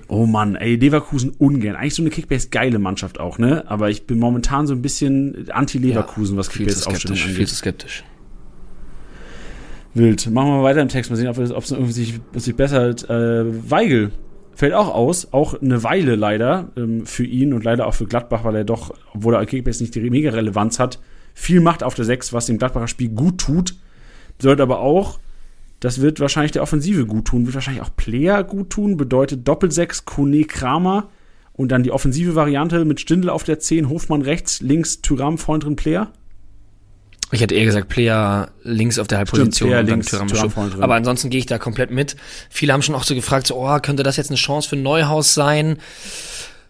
Oh 0.08 0.26
Mann, 0.26 0.56
ey, 0.56 0.76
Leverkusen 0.76 1.30
ungern. 1.38 1.76
Eigentlich 1.76 1.94
so 1.94 2.02
eine 2.02 2.10
Kickbase 2.10 2.48
geile 2.50 2.78
Mannschaft 2.78 3.18
auch, 3.18 3.38
ne? 3.38 3.64
Aber 3.68 3.90
ich 3.90 4.06
bin 4.06 4.18
momentan 4.18 4.66
so 4.66 4.74
ein 4.74 4.82
bisschen 4.82 5.50
anti-Leverkusen, 5.50 6.34
ja, 6.34 6.38
was 6.38 6.50
Kickbase 6.50 6.88
aufstellung 6.88 7.18
angeht. 7.18 7.36
Viel 7.36 7.46
zu 7.46 7.54
skeptisch. 7.56 8.04
Wild. 9.94 10.30
Machen 10.30 10.48
wir 10.48 10.56
mal 10.58 10.62
weiter 10.62 10.80
im 10.80 10.88
Text, 10.88 11.10
mal 11.10 11.16
sehen, 11.16 11.28
ob 11.28 11.38
es 11.38 11.94
sich, 11.94 12.20
sich 12.34 12.56
bessert. 12.56 13.08
Äh, 13.10 13.70
Weigel 13.70 14.10
fällt 14.54 14.74
auch 14.74 14.94
aus, 14.94 15.32
auch 15.32 15.60
eine 15.60 15.82
Weile 15.82 16.14
leider 16.14 16.70
ähm, 16.76 17.06
für 17.06 17.24
ihn 17.24 17.52
und 17.52 17.64
leider 17.64 17.86
auch 17.86 17.94
für 17.94 18.06
Gladbach, 18.06 18.44
weil 18.44 18.56
er 18.56 18.64
doch, 18.64 18.94
obwohl 19.14 19.34
er 19.34 19.44
Kickbase 19.46 19.82
nicht 19.82 19.94
die 19.94 20.10
mega 20.10 20.30
Relevanz 20.30 20.78
hat, 20.78 20.98
viel 21.34 21.60
macht 21.60 21.82
auf 21.82 21.94
der 21.94 22.04
6, 22.04 22.32
was 22.32 22.46
dem 22.46 22.58
Gladbacher 22.58 22.88
Spiel 22.88 23.10
gut 23.10 23.38
tut. 23.38 23.74
Bedeutet 24.38 24.60
aber 24.60 24.80
auch, 24.80 25.18
das 25.82 26.00
wird 26.00 26.20
wahrscheinlich 26.20 26.52
der 26.52 26.62
Offensive 26.62 27.06
gut 27.06 27.26
tun, 27.26 27.44
wird 27.44 27.56
wahrscheinlich 27.56 27.82
auch 27.82 27.94
Player 27.96 28.44
gut 28.44 28.70
tun, 28.70 28.96
bedeutet 28.96 29.48
Doppelsechs, 29.48 30.04
Kone, 30.04 30.44
Kramer 30.44 31.10
und 31.54 31.72
dann 31.72 31.82
die 31.82 31.90
offensive 31.90 32.36
Variante 32.36 32.84
mit 32.84 33.00
Stindl 33.00 33.28
auf 33.28 33.42
der 33.42 33.59
10, 33.59 33.88
Hofmann 33.88 34.22
rechts, 34.22 34.60
links, 34.60 35.02
Tyram 35.02 35.38
vorne 35.38 35.59
drin, 35.59 35.74
Player. 35.74 36.12
Ich 37.32 37.40
hätte 37.40 37.56
eher 37.56 37.64
gesagt, 37.64 37.88
Player 37.88 38.50
links 38.62 39.00
auf 39.00 39.09
der 39.09 39.18
Halbposition 39.18 39.70
Stimmt, 39.70 39.80
und 39.80 39.86
links, 39.88 40.10
dann 40.12 40.28
Tyram. 40.28 40.52
Aber 40.80 40.94
ansonsten 40.94 41.30
gehe 41.30 41.40
ich 41.40 41.46
da 41.46 41.59
komplett 41.59 41.90
mit. 41.90 42.14
Viele 42.48 42.72
haben 42.72 42.82
schon 42.82 42.94
auch 42.94 43.02
so 43.02 43.16
gefragt, 43.16 43.48
so, 43.48 43.56
oh, 43.56 43.78
könnte 43.80 44.04
das 44.04 44.16
jetzt 44.16 44.30
eine 44.30 44.36
Chance 44.36 44.68
für 44.68 44.76
Neuhaus 44.76 45.34
sein? 45.34 45.78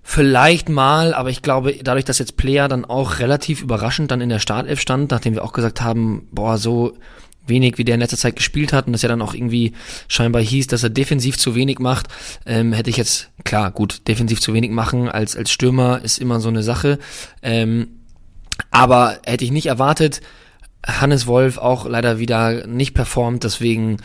Vielleicht 0.02 0.70
mal, 0.70 1.12
aber 1.12 1.28
ich 1.28 1.42
glaube, 1.42 1.74
dadurch, 1.82 2.06
dass 2.06 2.18
jetzt 2.18 2.38
Player 2.38 2.66
dann 2.66 2.86
auch 2.86 3.18
relativ 3.18 3.60
überraschend 3.60 4.10
dann 4.10 4.22
in 4.22 4.30
der 4.30 4.38
Startelf 4.38 4.80
stand, 4.80 5.10
nachdem 5.10 5.34
wir 5.34 5.44
auch 5.44 5.52
gesagt 5.52 5.82
haben, 5.82 6.28
boah, 6.32 6.56
so 6.56 6.96
wenig, 7.52 7.78
wie 7.78 7.84
der 7.84 7.94
in 7.94 8.00
letzter 8.00 8.16
Zeit 8.16 8.34
gespielt 8.34 8.72
hat 8.72 8.86
und 8.86 8.92
das 8.92 9.02
ja 9.02 9.08
dann 9.08 9.22
auch 9.22 9.34
irgendwie 9.34 9.72
scheinbar 10.08 10.42
hieß, 10.42 10.66
dass 10.66 10.82
er 10.82 10.90
defensiv 10.90 11.38
zu 11.38 11.54
wenig 11.54 11.78
macht, 11.78 12.08
ähm, 12.46 12.72
hätte 12.72 12.90
ich 12.90 12.96
jetzt, 12.96 13.30
klar, 13.44 13.70
gut, 13.70 14.08
defensiv 14.08 14.40
zu 14.40 14.54
wenig 14.54 14.70
machen 14.70 15.08
als, 15.08 15.36
als 15.36 15.50
Stürmer 15.52 16.00
ist 16.02 16.18
immer 16.18 16.40
so 16.40 16.48
eine 16.48 16.62
Sache. 16.62 16.98
Ähm, 17.42 17.88
aber 18.70 19.18
hätte 19.24 19.44
ich 19.44 19.52
nicht 19.52 19.66
erwartet, 19.66 20.20
Hannes 20.84 21.26
Wolf 21.26 21.58
auch 21.58 21.86
leider 21.86 22.18
wieder 22.18 22.66
nicht 22.66 22.94
performt, 22.94 23.44
deswegen 23.44 23.98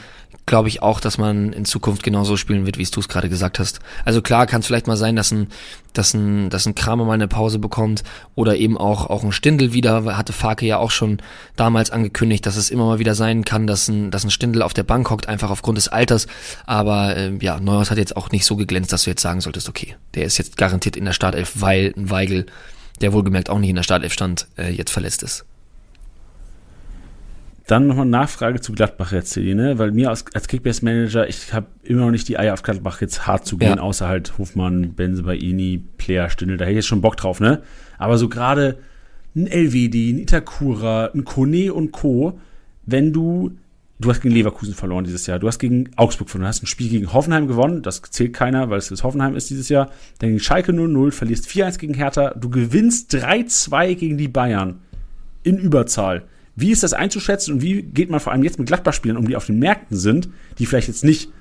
glaube 0.48 0.70
ich 0.70 0.82
auch, 0.82 1.00
dass 1.00 1.18
man 1.18 1.52
in 1.52 1.66
Zukunft 1.66 2.04
genauso 2.04 2.38
spielen 2.38 2.66
wird, 2.66 2.78
wie 2.78 2.84
es 2.84 2.90
du 2.90 3.02
es 3.02 3.10
gerade 3.10 3.30
gesagt 3.30 3.60
hast. 3.60 3.80
Also 4.06 4.22
klar 4.22 4.48
kann 4.48 4.62
es 4.62 4.68
vielleicht 4.68 4.88
mal 4.88 4.96
sein, 4.96 5.18
dass 5.18 5.30
ein, 5.32 5.50
dass 5.94 6.14
ein, 6.14 6.50
dass 6.50 6.66
ein 6.66 6.74
Kramer 6.74 7.04
mal 7.04 7.14
eine 7.14 7.28
Pause 7.28 7.60
bekommt 7.60 8.04
oder 8.34 8.56
eben 8.56 8.78
auch, 8.78 9.08
auch 9.08 9.24
ein 9.24 9.34
Stindel 9.34 9.74
wieder, 9.74 10.18
hatte 10.18 10.32
Farke 10.32 10.66
ja 10.66 10.78
auch 10.78 10.92
schon 10.92 11.22
damals 11.58 11.92
angekündigt, 11.92 12.46
dass 12.46 12.56
es 12.56 12.70
immer 12.70 12.86
mal 12.86 12.98
wieder 12.98 13.14
sein 13.14 13.44
kann, 13.44 13.68
dass 13.68 13.90
ein, 13.90 14.10
dass 14.10 14.24
ein 14.24 14.32
Stindel 14.32 14.62
auf 14.62 14.74
der 14.74 14.84
Bank 14.84 15.10
hockt, 15.10 15.28
einfach 15.28 15.50
aufgrund 15.50 15.78
des 15.78 15.90
Alters. 15.90 16.28
Aber 16.66 17.16
äh, 17.18 17.38
ja, 17.42 17.60
Neuhaus 17.60 17.92
hat 17.92 17.98
jetzt 17.98 18.16
auch 18.16 18.32
nicht 18.32 18.46
so 18.46 18.56
geglänzt, 18.56 18.94
dass 18.94 19.04
du 19.04 19.10
jetzt 19.10 19.22
sagen 19.22 19.42
solltest, 19.42 19.68
okay, 19.68 19.98
der 20.16 20.24
ist 20.24 20.38
jetzt 20.38 20.56
garantiert 20.56 20.96
in 20.96 21.04
der 21.04 21.14
Startelf, 21.14 21.56
weil 21.56 21.94
ein 21.98 22.10
Weigel, 22.10 22.46
der 23.02 23.12
wohlgemerkt 23.12 23.50
auch 23.50 23.60
nicht 23.60 23.70
in 23.70 23.76
der 23.76 23.84
Startelf 23.84 24.14
stand, 24.14 24.48
äh, 24.58 24.72
jetzt 24.72 24.92
verletzt 24.92 25.24
ist. 25.24 25.46
Dann 27.68 27.88
nochmal 27.88 28.04
eine 28.04 28.12
Nachfrage 28.12 28.62
zu 28.62 28.72
Gladbach 28.72 29.12
jetzt, 29.12 29.36
ne? 29.36 29.78
weil 29.78 29.92
mir 29.92 30.10
als, 30.10 30.24
als 30.34 30.48
Kickbase-Manager, 30.48 31.28
ich 31.28 31.54
habe 31.54 31.68
immer 31.84 32.06
noch 32.06 32.12
nicht 32.12 32.30
die 32.30 32.40
Eier 32.40 32.54
auf 32.54 32.64
Gladbach 32.64 33.02
jetzt 33.02 33.28
hart 33.28 33.46
zu 33.46 33.58
gehen, 33.58 33.76
ja. 33.76 33.82
außer 33.82 34.08
halt 34.08 34.38
Hofmann, 34.38 34.94
Benzebaini, 34.94 35.84
Player, 35.98 36.30
Stindl, 36.30 36.56
da 36.56 36.64
hätte 36.64 36.72
ich 36.72 36.78
jetzt 36.78 36.88
schon 36.88 37.02
Bock 37.02 37.18
drauf, 37.18 37.42
ne? 37.42 37.62
Aber 37.98 38.18
so 38.18 38.30
gerade 38.30 38.78
ein 39.36 39.48
LWD, 39.48 39.96
ein 39.96 40.20
Itakura, 40.20 41.12
ein 41.14 41.26
Kone 41.26 41.74
und 41.74 41.92
Co., 41.92 42.40
wenn 42.86 43.12
du, 43.12 43.52
du 44.00 44.10
hast 44.10 44.22
gegen 44.22 44.34
Leverkusen 44.34 44.74
verloren 44.74 45.04
dieses 45.04 45.28
Jahr, 45.28 45.38
du 45.38 45.48
hast 45.48 45.60
gegen 45.60 45.90
Augsburg 45.98 46.30
verloren, 46.30 46.46
du 46.46 46.50
hast 46.50 46.64
ein 46.64 46.68
Spiel 46.68 46.88
gegen 46.88 47.12
Hoffenheim 47.12 47.50
gewonnen, 47.50 47.82
das 47.82 48.02
zählt 48.02 48.32
keiner, 48.32 48.70
weil 48.70 48.78
es 48.78 48.88
das 48.88 49.04
Hoffenheim 49.04 49.36
ist 49.36 49.50
dieses 49.50 49.68
Jahr, 49.68 49.92
dann 50.20 50.30
gegen 50.30 50.40
Schalke 50.40 50.72
0-0, 50.72 51.12
verlierst 51.12 51.48
4-1 51.48 51.80
gegen 51.80 51.96
Hertha, 51.96 52.30
du 52.30 52.50
gewinnst 52.50 53.14
3-2 53.14 53.96
gegen 53.96 54.18
die 54.18 54.30
Bayern 54.30 54.80
in 55.44 55.58
Überzahl 55.58 56.24
wie 56.58 56.72
ist 56.72 56.84
das 56.84 56.94
einzuschätzen 56.94 57.54
und 57.54 57.62
wie 57.62 57.84
geht 57.84 58.10
man 58.10 58.20
vor 58.20 58.34
allem 58.34 58.44
jetzt 58.44 58.60
mit 58.60 58.68
Gladbach-Spielern 58.68 59.16
um, 59.16 59.28
die 59.28 59.36
auf 59.36 59.46
den 59.46 59.60
Märkten 59.60 59.96
sind, 59.96 60.28
die 60.60 60.66
vielleicht 60.66 60.90
jetzt 60.90 61.06
nicht 61.06 61.32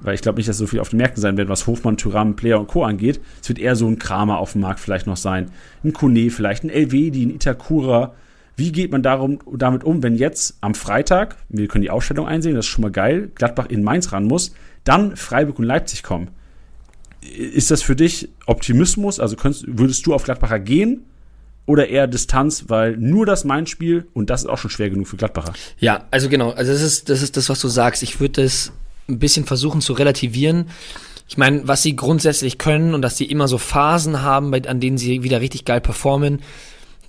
weil 0.00 0.14
ich 0.14 0.22
glaube 0.22 0.36
nicht, 0.36 0.48
dass 0.48 0.58
so 0.58 0.66
viel 0.66 0.80
auf 0.80 0.90
den 0.90 0.98
Märkten 0.98 1.20
sein 1.20 1.36
wird, 1.36 1.48
was 1.48 1.66
Hofmann, 1.66 1.96
Tyram, 1.96 2.36
Player 2.36 2.60
und 2.60 2.68
Co. 2.68 2.84
angeht. 2.84 3.20
Es 3.42 3.48
wird 3.48 3.58
eher 3.58 3.76
so 3.76 3.88
ein 3.88 3.98
Kramer 3.98 4.38
auf 4.38 4.52
dem 4.52 4.60
Markt 4.60 4.80
vielleicht 4.80 5.06
noch 5.06 5.16
sein. 5.16 5.50
Ein 5.82 5.92
Kone 5.92 6.30
vielleicht, 6.30 6.64
ein 6.64 6.70
Elvedi, 6.70 7.26
ein 7.26 7.30
Itakura. 7.30 8.14
Wie 8.56 8.72
geht 8.72 8.90
man 8.90 9.02
darum, 9.02 9.40
damit 9.52 9.84
um, 9.84 10.02
wenn 10.02 10.16
jetzt 10.16 10.58
am 10.60 10.74
Freitag, 10.74 11.36
wir 11.48 11.68
können 11.68 11.82
die 11.82 11.90
Ausstellung 11.90 12.26
einsehen, 12.26 12.54
das 12.54 12.66
ist 12.66 12.70
schon 12.70 12.82
mal 12.82 12.90
geil, 12.90 13.30
Gladbach 13.34 13.66
in 13.66 13.82
Mainz 13.82 14.12
ran 14.12 14.24
muss, 14.24 14.54
dann 14.84 15.16
Freiburg 15.16 15.58
und 15.58 15.64
Leipzig 15.64 16.02
kommen? 16.02 16.28
Ist 17.20 17.70
das 17.70 17.82
für 17.82 17.96
dich 17.96 18.28
Optimismus? 18.46 19.20
Also 19.20 19.36
könntest, 19.36 19.64
würdest 19.66 20.06
du 20.06 20.14
auf 20.14 20.24
Gladbacher 20.24 20.60
gehen 20.60 21.04
oder 21.68 21.88
eher 21.88 22.06
Distanz, 22.06 22.64
weil 22.68 22.96
nur 22.96 23.26
das 23.26 23.44
Mainz-Spiel 23.44 24.08
und 24.14 24.30
das 24.30 24.40
ist 24.42 24.48
auch 24.48 24.56
schon 24.56 24.70
schwer 24.70 24.88
genug 24.88 25.06
für 25.06 25.18
Gladbacher? 25.18 25.52
Ja, 25.78 26.06
also 26.10 26.30
genau, 26.30 26.52
also 26.52 26.72
das 26.72 26.80
ist 26.80 27.10
das, 27.10 27.20
ist 27.20 27.36
das 27.36 27.50
was 27.50 27.60
du 27.60 27.68
sagst. 27.68 28.02
Ich 28.02 28.20
würde 28.20 28.42
das 28.42 28.72
ein 29.06 29.18
bisschen 29.18 29.44
versuchen 29.44 29.82
zu 29.82 29.92
relativieren. 29.92 30.70
Ich 31.28 31.36
meine, 31.36 31.68
was 31.68 31.82
sie 31.82 31.94
grundsätzlich 31.94 32.56
können 32.56 32.94
und 32.94 33.02
dass 33.02 33.18
sie 33.18 33.26
immer 33.26 33.48
so 33.48 33.58
Phasen 33.58 34.22
haben, 34.22 34.50
bei, 34.50 34.66
an 34.66 34.80
denen 34.80 34.96
sie 34.96 35.22
wieder 35.22 35.42
richtig 35.42 35.66
geil 35.66 35.82
performen, 35.82 36.40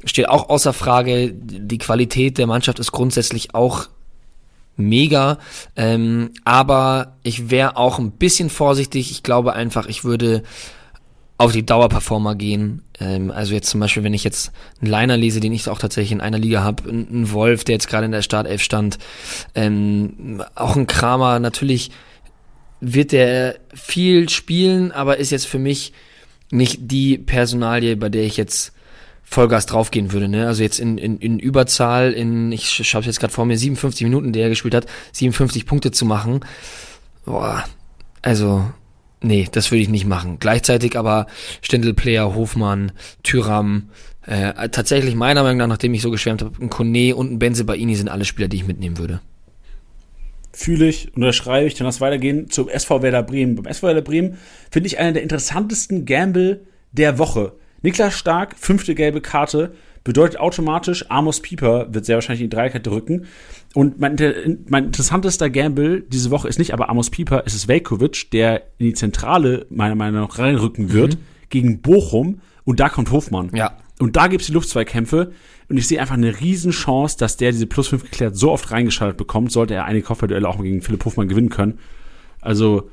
steht 0.03 0.27
auch 0.27 0.49
außer 0.49 0.73
Frage. 0.73 1.31
Die 1.33 1.77
Qualität 1.77 2.37
der 2.37 2.45
Mannschaft 2.45 2.79
ist 2.79 2.91
grundsätzlich 2.91 3.55
auch 3.55 3.87
mega. 4.75 5.37
Ähm, 5.77 6.31
aber 6.43 7.15
ich 7.23 7.49
wäre 7.49 7.77
auch 7.77 7.97
ein 7.97 8.11
bisschen 8.11 8.49
vorsichtig. 8.49 9.09
Ich 9.11 9.23
glaube 9.23 9.53
einfach, 9.53 9.87
ich 9.87 10.03
würde 10.03 10.43
auf 11.39 11.53
die 11.53 11.65
Dauerperformer 11.65 12.35
gehen. 12.35 12.81
Ähm, 12.99 13.31
also 13.31 13.53
jetzt 13.53 13.69
zum 13.69 13.79
Beispiel, 13.79 14.03
wenn 14.03 14.13
ich 14.13 14.25
jetzt 14.25 14.51
einen 14.81 14.91
Liner 14.91 15.17
lese, 15.17 15.39
den 15.39 15.53
ich 15.53 15.67
auch 15.69 15.79
tatsächlich 15.79 16.11
in 16.11 16.21
einer 16.21 16.37
Liga 16.37 16.63
habe, 16.63 16.89
ein 16.89 17.31
Wolf, 17.31 17.63
der 17.63 17.75
jetzt 17.75 17.87
gerade 17.87 18.05
in 18.05 18.11
der 18.11 18.21
Startelf 18.21 18.61
stand, 18.61 18.99
ähm, 19.55 20.43
auch 20.53 20.75
ein 20.75 20.85
Kramer, 20.85 21.39
natürlich 21.39 21.91
wird 22.81 23.13
der 23.13 23.55
viel 23.73 24.27
spielen, 24.27 24.91
aber 24.91 25.17
ist 25.17 25.31
jetzt 25.31 25.47
für 25.47 25.59
mich 25.59 25.93
nicht 26.51 26.91
die 26.91 27.17
Personalie, 27.17 27.95
bei 27.95 28.09
der 28.09 28.23
ich 28.23 28.35
jetzt 28.35 28.73
Vollgas 29.23 29.65
draufgehen 29.65 30.11
würde. 30.11 30.27
Ne? 30.27 30.45
Also 30.45 30.61
jetzt 30.61 30.79
in, 30.79 30.97
in, 30.97 31.19
in 31.19 31.39
Überzahl, 31.39 32.11
in, 32.11 32.51
ich 32.51 32.69
schaue 32.69 33.03
jetzt 33.03 33.21
gerade 33.21 33.33
vor 33.33 33.45
mir, 33.45 33.57
57 33.57 34.03
Minuten, 34.03 34.33
der 34.33 34.43
er 34.43 34.49
gespielt 34.49 34.75
hat, 34.75 34.87
57 35.13 35.65
Punkte 35.65 35.91
zu 35.91 36.03
machen. 36.03 36.41
Boah, 37.23 37.63
also 38.21 38.65
Nee, 39.21 39.47
das 39.51 39.71
würde 39.71 39.81
ich 39.81 39.89
nicht 39.89 40.05
machen. 40.05 40.37
Gleichzeitig 40.39 40.97
aber 40.97 41.27
Stendel-Player, 41.61 42.35
Hofmann, 42.35 42.93
Tyram, 43.23 43.89
äh, 44.25 44.69
tatsächlich 44.69 45.15
meiner 45.15 45.43
Meinung 45.43 45.57
nach, 45.57 45.67
nachdem 45.67 45.93
ich 45.93 46.01
so 46.01 46.11
geschwärmt 46.11 46.41
habe, 46.41 46.53
ein 46.61 46.69
Kone 46.69 47.15
und 47.15 47.31
ein 47.31 47.39
Benze 47.39 47.65
Baini 47.65 47.95
sind 47.95 48.09
alle 48.09 48.25
Spieler, 48.25 48.47
die 48.47 48.57
ich 48.57 48.67
mitnehmen 48.67 48.97
würde. 48.97 49.21
Fühle 50.53 50.87
ich, 50.87 51.15
unterschreibe 51.15 51.67
ich, 51.67 51.75
dann 51.75 51.85
lass 51.85 52.01
weitergehen 52.01 52.49
zum 52.49 52.69
SV 52.69 53.01
Werder 53.01 53.23
Bremen. 53.23 53.55
Beim 53.55 53.65
SV 53.65 53.87
Werder 53.87 54.01
Bremen 54.01 54.37
finde 54.71 54.87
ich 54.87 54.99
einer 54.99 55.13
der 55.13 55.23
interessantesten 55.23 56.05
Gamble 56.05 56.65
der 56.91 57.17
Woche. 57.17 57.53
Niklas 57.81 58.17
Stark, 58.17 58.55
fünfte 58.57 58.95
gelbe 58.95 59.21
Karte, 59.21 59.73
bedeutet 60.03 60.39
automatisch, 60.39 61.05
Amos 61.09 61.41
Pieper 61.41 61.93
wird 61.93 62.05
sehr 62.05 62.15
wahrscheinlich 62.15 62.41
in 62.41 62.49
die 62.49 62.55
Dreikette 62.55 62.91
rücken. 62.91 63.25
Und 63.73 63.99
mein, 63.99 64.15
mein 64.67 64.85
interessantester 64.85 65.49
Gamble 65.49 66.01
diese 66.01 66.31
Woche 66.31 66.47
ist 66.47 66.59
nicht 66.59 66.73
aber 66.73 66.89
Amos 66.89 67.09
Pieper, 67.09 67.43
es 67.45 67.53
ist 67.53 67.67
Velkovic, 67.67 68.31
der 68.31 68.63
in 68.77 68.87
die 68.87 68.93
Zentrale 68.93 69.65
meiner 69.69 69.95
Meinung 69.95 70.21
nach 70.21 70.39
reinrücken 70.39 70.91
wird 70.91 71.15
mhm. 71.15 71.19
gegen 71.49 71.81
Bochum 71.81 72.41
und 72.63 72.79
da 72.79 72.89
kommt 72.89 73.11
Hofmann. 73.11 73.51
Ja. 73.53 73.77
Und 73.99 74.15
da 74.15 74.27
gibt 74.27 74.41
es 74.41 74.47
die 74.47 74.53
Luftzweikämpfe 74.53 75.33
und 75.67 75.77
ich 75.77 75.87
sehe 75.87 75.99
einfach 75.99 76.15
eine 76.15 76.39
Riesenchance, 76.39 77.17
dass 77.17 77.37
der 77.37 77.51
diese 77.51 77.67
Plus 77.67 77.89
5 77.89 78.03
geklärt 78.03 78.35
so 78.35 78.51
oft 78.51 78.71
reingeschaltet 78.71 79.17
bekommt, 79.17 79.51
sollte 79.51 79.75
er 79.75 79.85
einige 79.85 80.05
Kopfballduelle 80.05 80.47
auch 80.47 80.57
mal 80.57 80.63
gegen 80.63 80.81
Philipp 80.81 81.03
Hofmann 81.05 81.27
gewinnen 81.27 81.49
können. 81.49 81.79
Also 82.41 82.89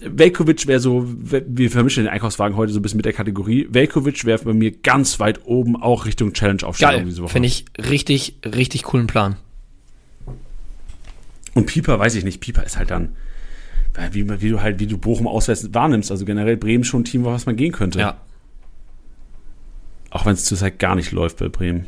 Velkovic 0.00 0.66
wäre 0.66 0.80
so, 0.80 1.06
wir 1.06 1.70
vermischen 1.70 2.04
den 2.04 2.12
Einkaufswagen 2.12 2.56
heute 2.56 2.72
so 2.72 2.80
ein 2.80 2.82
bisschen 2.82 2.96
mit 2.96 3.06
der 3.06 3.12
Kategorie. 3.12 3.68
Velkovic 3.70 4.24
wäre 4.24 4.42
bei 4.42 4.52
mir 4.52 4.72
ganz 4.72 5.20
weit 5.20 5.46
oben, 5.46 5.80
auch 5.80 6.04
Richtung 6.04 6.32
Challenge-Aufstellung 6.32 7.04
diese 7.04 7.22
Woche. 7.22 7.32
Finde 7.32 7.48
ich 7.48 7.64
richtig, 7.78 8.38
richtig 8.44 8.82
coolen 8.82 9.06
Plan. 9.06 9.36
Und 11.54 11.66
Pieper, 11.66 11.98
weiß 11.98 12.16
ich 12.16 12.24
nicht, 12.24 12.40
Pieper 12.40 12.64
ist 12.64 12.76
halt 12.76 12.90
dann, 12.90 13.14
wie, 14.10 14.28
wie 14.40 14.50
du 14.50 14.60
halt, 14.60 14.80
wie 14.80 14.86
du 14.88 14.98
Bochum 14.98 15.28
auswärts 15.28 15.72
wahrnimmst. 15.72 16.10
Also 16.10 16.24
generell 16.24 16.56
Bremen 16.56 16.82
schon 16.82 17.02
ein 17.02 17.04
Team, 17.04 17.24
was 17.24 17.46
man 17.46 17.56
gehen 17.56 17.72
könnte. 17.72 18.00
Ja. 18.00 18.20
Auch 20.10 20.26
wenn 20.26 20.34
es 20.34 20.44
zurzeit 20.44 20.78
gar 20.80 20.96
nicht 20.96 21.12
läuft 21.12 21.38
bei 21.38 21.48
Bremen. 21.48 21.86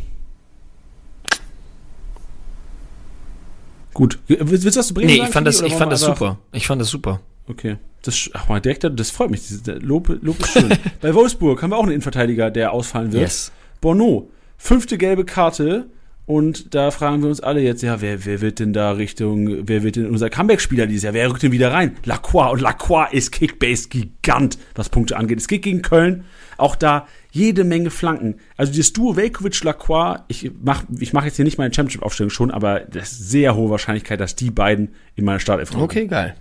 Gut. 3.93 4.19
Willst, 4.29 4.65
du 4.65 4.71
das 4.71 4.89
zu 4.89 4.95
Bremen 4.95 5.07
Nee, 5.09 5.17
sagen, 5.17 5.29
ich 5.29 5.33
fand 5.33 5.47
das, 5.47 5.61
ich 5.61 5.75
fand 5.75 5.91
das 5.91 6.03
super. 6.03 6.39
Ich 6.53 6.67
fand 6.67 6.81
das 6.81 6.89
super. 6.89 7.21
Okay. 7.49 7.79
Das, 8.07 8.31
ach 8.35 8.49
mal, 8.49 8.61
direkt, 8.61 8.85
das 8.85 9.11
freut 9.11 9.31
mich. 9.31 9.43
Lob, 9.81 10.09
Lob 10.23 10.41
ist 10.41 10.53
schön. 10.53 10.73
Bei 11.01 11.15
Wolfsburg 11.15 11.63
haben 11.63 11.71
wir 11.71 11.77
auch 11.77 11.83
einen 11.83 11.93
Innenverteidiger, 11.93 12.51
der 12.51 12.73
ausfallen 12.73 13.13
wird. 13.13 13.23
Yes. 13.23 13.53
Bono. 13.81 14.31
Fünfte 14.57 14.99
gelbe 14.99 15.25
Karte. 15.25 15.87
Und 16.27 16.75
da 16.75 16.91
fragen 16.91 17.23
wir 17.23 17.29
uns 17.29 17.41
alle 17.41 17.61
jetzt, 17.61 17.83
ja, 17.83 18.01
wer, 18.01 18.25
wer 18.25 18.41
wird 18.41 18.59
denn 18.59 18.73
da 18.73 18.91
Richtung, 18.91 19.69
wer 19.69 19.85
wird 19.85 19.95
denn 19.95 20.11
unser 20.11 20.29
Comeback-Spieler 20.29 20.89
dieses 20.89 21.05
Jahr? 21.05 21.15
Wer 21.15 21.31
rückt 21.31 21.45
denn 21.45 21.53
wieder 21.53 21.73
rein? 21.73 21.97
Lacroix. 22.05 22.51
Und 22.51 22.61
Lacroix 22.61 23.13
ist 23.13 23.31
Kickbase-Gigant, 23.31 24.59
was 24.75 24.89
Punkte 24.89 25.17
angeht. 25.17 25.39
Es 25.39 25.47
geht 25.47 25.63
gegen 25.63 25.83
Köln. 25.83 26.25
Auch 26.57 26.75
da 26.75 27.07
jede 27.31 27.63
Menge 27.63 27.91
Flanken. 27.91 28.37
Also 28.57 28.73
dieses 28.73 28.93
Duo 28.93 29.15
Velkovic-Lacroix, 29.15 30.23
ich 30.27 30.51
mach, 30.61 30.83
ich 30.99 31.13
mach 31.13 31.25
jetzt 31.25 31.37
hier 31.37 31.45
nicht 31.45 31.59
meine 31.59 31.73
Championship-Aufstellung 31.73 32.31
schon, 32.31 32.51
aber 32.51 32.81
das 32.81 33.13
ist 33.13 33.31
sehr 33.31 33.55
hohe 33.55 33.71
Wahrscheinlichkeit, 33.71 34.19
dass 34.19 34.35
die 34.35 34.51
beiden 34.51 34.95
in 35.15 35.25
meiner 35.25 35.39
Startelf 35.39 35.73
rücken. 35.73 35.83
Okay, 35.83 36.07
geil. 36.09 36.35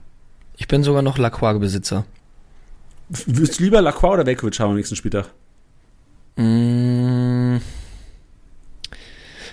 Ich 0.58 0.68
bin 0.68 0.84
sogar 0.84 1.02
noch 1.02 1.18
Lacroix-Besitzer. 1.18 2.06
Würdest 3.10 3.60
du 3.60 3.64
lieber 3.64 3.82
Lacroix 3.82 4.14
oder 4.14 4.26
Velkovic 4.26 4.60
haben 4.60 4.72
am 4.72 4.76
nächsten 4.76 4.96
Spieltag? 4.96 5.30
Mm. 6.38 7.58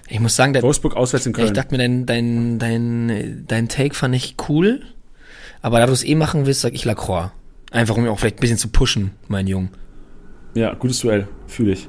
Ich 0.08 0.20
muss 0.20 0.36
sagen, 0.36 0.52
der, 0.52 0.62
Wolfsburg 0.62 0.96
auswärts 0.96 1.26
in 1.26 1.32
Köln. 1.32 1.46
Ich 1.48 1.52
dachte 1.52 1.74
mir, 1.74 1.78
dein, 1.78 2.06
dein, 2.06 2.58
dein, 2.58 3.44
dein 3.46 3.68
Take 3.68 3.94
fand 3.94 4.14
ich 4.14 4.36
cool. 4.48 4.82
Aber 5.60 5.78
da 5.78 5.86
du 5.86 5.92
es 5.92 6.04
eh 6.04 6.14
machen 6.14 6.46
willst, 6.46 6.60
sag 6.60 6.74
ich 6.74 6.84
Lacroix. 6.84 7.30
Einfach 7.70 7.96
um 7.96 8.04
ihn 8.04 8.10
auch 8.10 8.18
vielleicht 8.18 8.38
ein 8.38 8.40
bisschen 8.40 8.58
zu 8.58 8.68
pushen, 8.68 9.12
mein 9.28 9.46
Jung. 9.46 9.70
Ja, 10.54 10.74
gutes 10.74 11.00
Duell, 11.00 11.28
fühle 11.46 11.72
ich. 11.72 11.88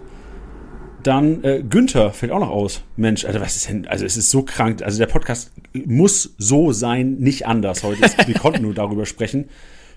Dann 1.04 1.44
äh, 1.44 1.64
Günther 1.68 2.12
fällt 2.12 2.32
auch 2.32 2.40
noch 2.40 2.50
aus. 2.50 2.82
Mensch, 2.96 3.26
Alter, 3.26 3.42
was 3.42 3.56
ist 3.56 3.70
denn? 3.70 3.88
Also 3.88 4.06
es 4.06 4.18
ist 4.18 4.30
so 4.30 4.44
krank. 4.44 4.82
Also 4.82 4.98
der 4.98 5.08
Podcast 5.08 5.52
muss 5.74 6.34
so 6.38 6.72
sein, 6.72 7.16
nicht 7.16 7.46
anders 7.46 7.84
heute. 7.84 8.06
Ist, 8.06 8.28
wir 8.28 8.36
konnten 8.36 8.62
nur 8.62 8.74
darüber 8.74 9.06
sprechen. 9.06 9.50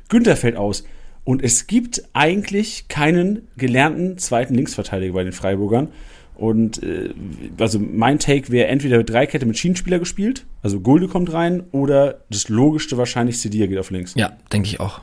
Günther 0.09 0.37
fällt 0.37 0.57
aus. 0.57 0.85
Und 1.25 1.43
es 1.43 1.67
gibt 1.67 2.03
eigentlich 2.13 2.89
keinen 2.89 3.49
gelernten 3.57 4.19
zweiten 4.19 4.55
Linksverteidiger 4.55 5.13
bei 5.15 5.25
den 5.25 5.33
Freiburgern. 5.33 5.89
Und 6.37 6.83
äh, 6.83 7.15
also 7.59 7.79
mein 7.79 8.19
Take 8.19 8.53
wäre 8.53 8.69
entweder 8.69 9.03
Dreikette 9.03 9.47
mit 9.47 9.57
Schienenspieler 9.57 9.99
gespielt, 9.99 10.45
also 10.63 10.81
Gulde 10.81 11.09
kommt 11.09 11.33
rein, 11.33 11.65
oder 11.73 12.21
das 12.31 12.49
Logischste 12.49 12.99
wahrscheinlich 12.99 13.41
Sedia 13.41 13.67
geht 13.67 13.79
auf 13.79 13.91
links. 13.91 14.15
Ja, 14.17 14.37
denke 14.53 14.69
ich 14.69 14.79
auch. 14.79 15.01